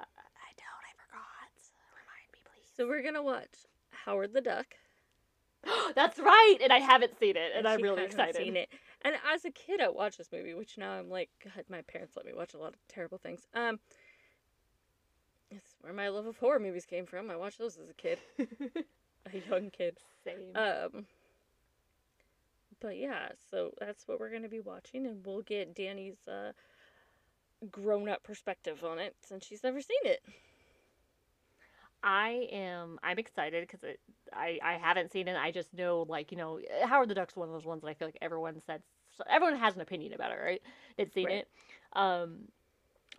I 0.00 0.50
don't. 0.58 0.82
I 0.84 0.92
forgot. 0.98 1.50
Remind 1.94 2.28
me, 2.32 2.40
please. 2.44 2.67
So 2.78 2.86
we're 2.86 3.02
gonna 3.02 3.24
watch 3.24 3.66
Howard 4.04 4.32
the 4.32 4.40
Duck. 4.40 4.66
That's 5.96 6.16
right, 6.20 6.58
and 6.62 6.72
I 6.72 6.78
haven't 6.78 7.18
seen 7.18 7.36
it, 7.36 7.50
and 7.56 7.66
I'm 7.66 7.82
really 7.82 8.04
excited. 8.04 8.36
Seen 8.36 8.54
it. 8.54 8.68
And 9.02 9.16
as 9.34 9.44
a 9.44 9.50
kid, 9.50 9.80
I 9.80 9.88
watched 9.88 10.18
this 10.18 10.30
movie, 10.32 10.54
which 10.54 10.78
now 10.78 10.92
I'm 10.92 11.10
like, 11.10 11.28
God, 11.42 11.64
my 11.68 11.82
parents 11.82 12.14
let 12.16 12.24
me 12.24 12.32
watch 12.32 12.54
a 12.54 12.58
lot 12.58 12.74
of 12.74 12.78
terrible 12.86 13.18
things. 13.18 13.48
Um, 13.52 13.80
it's 15.50 15.74
where 15.80 15.92
my 15.92 16.08
love 16.08 16.26
of 16.26 16.36
horror 16.38 16.60
movies 16.60 16.86
came 16.86 17.04
from. 17.04 17.32
I 17.32 17.36
watched 17.36 17.58
those 17.58 17.76
as 17.78 17.90
a 17.90 17.94
kid, 17.94 18.20
a 18.38 19.50
young 19.50 19.70
kid. 19.70 19.98
Same. 20.22 20.54
Um, 20.54 21.06
but 22.78 22.96
yeah, 22.96 23.30
so 23.50 23.72
that's 23.80 24.06
what 24.06 24.20
we're 24.20 24.30
gonna 24.30 24.48
be 24.48 24.60
watching, 24.60 25.04
and 25.04 25.26
we'll 25.26 25.42
get 25.42 25.74
Dani's 25.74 26.28
uh, 26.28 26.52
grown-up 27.72 28.22
perspective 28.22 28.84
on 28.84 29.00
it 29.00 29.16
since 29.26 29.44
she's 29.44 29.64
never 29.64 29.80
seen 29.80 29.98
it. 30.04 30.20
I 32.02 32.48
am. 32.52 32.98
I'm 33.02 33.18
excited 33.18 33.66
because 33.66 33.80
I 34.32 34.58
I 34.62 34.74
haven't 34.74 35.10
seen 35.10 35.28
it. 35.28 35.36
I 35.36 35.50
just 35.50 35.74
know 35.74 36.06
like 36.08 36.30
you 36.30 36.38
know 36.38 36.60
Howard 36.84 37.08
the 37.08 37.14
Duck's 37.14 37.36
one 37.36 37.48
of 37.48 37.54
those 37.54 37.66
ones 37.66 37.82
that 37.82 37.88
I 37.88 37.94
feel 37.94 38.08
like 38.08 38.18
everyone 38.22 38.60
said 38.66 38.82
everyone 39.28 39.58
has 39.58 39.74
an 39.74 39.80
opinion 39.80 40.12
about 40.12 40.30
it, 40.32 40.38
right? 40.42 40.62
That's 40.96 41.12
seen 41.12 41.26
Right. 41.26 41.34
it. 41.38 41.48
Um, 41.94 42.48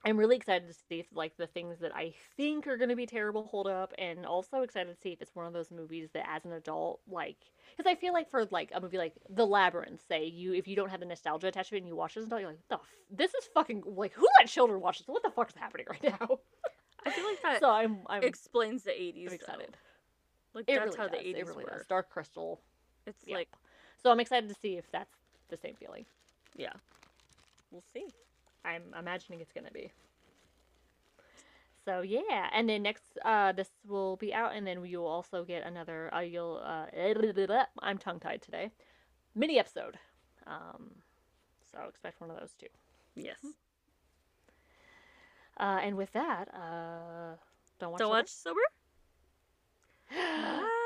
I'm 0.05 0.17
really 0.17 0.37
excited 0.37 0.67
to 0.67 0.73
see 0.73 0.99
if 1.01 1.07
like 1.13 1.35
the 1.37 1.47
things 1.47 1.79
that 1.79 1.93
I 1.93 2.13
think 2.37 2.67
are 2.67 2.77
going 2.77 2.89
to 2.89 2.95
be 2.95 3.05
terrible 3.05 3.43
hold 3.43 3.67
up, 3.67 3.93
and 3.97 4.25
also 4.25 4.61
excited 4.61 4.93
to 4.95 5.01
see 5.01 5.11
if 5.11 5.21
it's 5.21 5.35
one 5.35 5.45
of 5.45 5.53
those 5.53 5.71
movies 5.71 6.09
that 6.13 6.25
as 6.29 6.45
an 6.45 6.53
adult 6.53 7.01
like 7.07 7.37
because 7.75 7.89
I 7.89 7.95
feel 7.95 8.13
like 8.13 8.29
for 8.31 8.45
like 8.51 8.71
a 8.73 8.79
movie 8.79 8.97
like 8.97 9.13
The 9.29 9.45
Labyrinth, 9.45 10.01
say 10.07 10.25
you 10.25 10.53
if 10.53 10.67
you 10.69 10.75
don't 10.77 10.89
have 10.89 11.01
the 11.01 11.05
nostalgia 11.05 11.47
attached 11.47 11.69
to 11.69 11.75
it 11.75 11.79
and 11.79 11.87
you 11.87 11.95
watch 11.97 12.15
this 12.15 12.23
and 12.23 12.39
you're 12.39 12.49
like, 12.49 12.59
the 12.69 12.75
f- 12.75 12.81
this 13.11 13.33
is 13.33 13.49
fucking 13.53 13.83
like 13.85 14.13
who 14.13 14.27
let 14.39 14.47
children 14.49 14.79
watch 14.79 14.99
this? 14.99 15.07
What 15.07 15.23
the 15.23 15.31
fuck 15.31 15.49
is 15.49 15.55
happening 15.57 15.87
right 15.89 16.03
now? 16.21 16.39
I 17.05 17.11
feel 17.11 17.25
like 17.25 17.41
that 17.41 17.59
so 17.59 17.69
I'm, 17.69 17.99
I'm 18.07 18.23
explains 18.23 18.83
the 18.83 18.91
80s. 18.91 19.33
Excited. 19.33 19.77
Like 20.53 20.65
it 20.67 20.75
that's 20.75 20.97
really 20.97 20.97
how 20.97 21.07
does. 21.07 21.23
the 21.23 21.33
80s 21.33 21.47
really 21.47 21.63
were. 21.65 21.77
Does. 21.77 21.87
Dark 21.87 22.09
Crystal. 22.09 22.59
It's 23.05 23.23
yep. 23.25 23.37
like 23.37 23.49
so 24.01 24.11
I'm 24.11 24.19
excited 24.19 24.49
to 24.49 24.55
see 24.61 24.77
if 24.77 24.89
that's 24.91 25.15
the 25.49 25.57
same 25.57 25.75
feeling. 25.75 26.05
Yeah. 26.55 26.73
We'll 27.71 27.83
see. 27.93 28.05
I'm 28.65 28.83
imagining 28.97 29.41
it's 29.41 29.53
gonna 29.53 29.71
be. 29.71 29.91
So 31.85 32.01
yeah, 32.01 32.49
and 32.53 32.69
then 32.69 32.83
next 32.83 33.03
uh, 33.23 33.51
this 33.51 33.69
will 33.87 34.17
be 34.17 34.33
out, 34.33 34.53
and 34.53 34.67
then 34.67 34.85
you'll 34.85 35.07
also 35.07 35.43
get 35.43 35.65
another. 35.65 36.13
Uh, 36.13 36.19
you'll 36.19 36.61
uh, 36.63 36.85
I'm 37.79 37.97
tongue 37.97 38.19
tied 38.19 38.41
today, 38.41 38.71
mini 39.33 39.57
episode. 39.59 39.97
Um, 40.45 40.91
so 41.71 41.79
expect 41.87 42.21
one 42.21 42.29
of 42.29 42.39
those 42.39 42.53
too. 42.59 42.67
Yes. 43.15 43.37
Mm-hmm. 43.39 43.49
Uh, 45.59 45.79
and 45.83 45.97
with 45.97 46.11
that, 46.13 46.47
uh, 46.53 47.35
don't 47.79 47.91
watch. 47.91 47.99
Don't 47.99 48.07
sober? 48.07 48.19
watch 48.19 48.29
sober. 48.29 48.61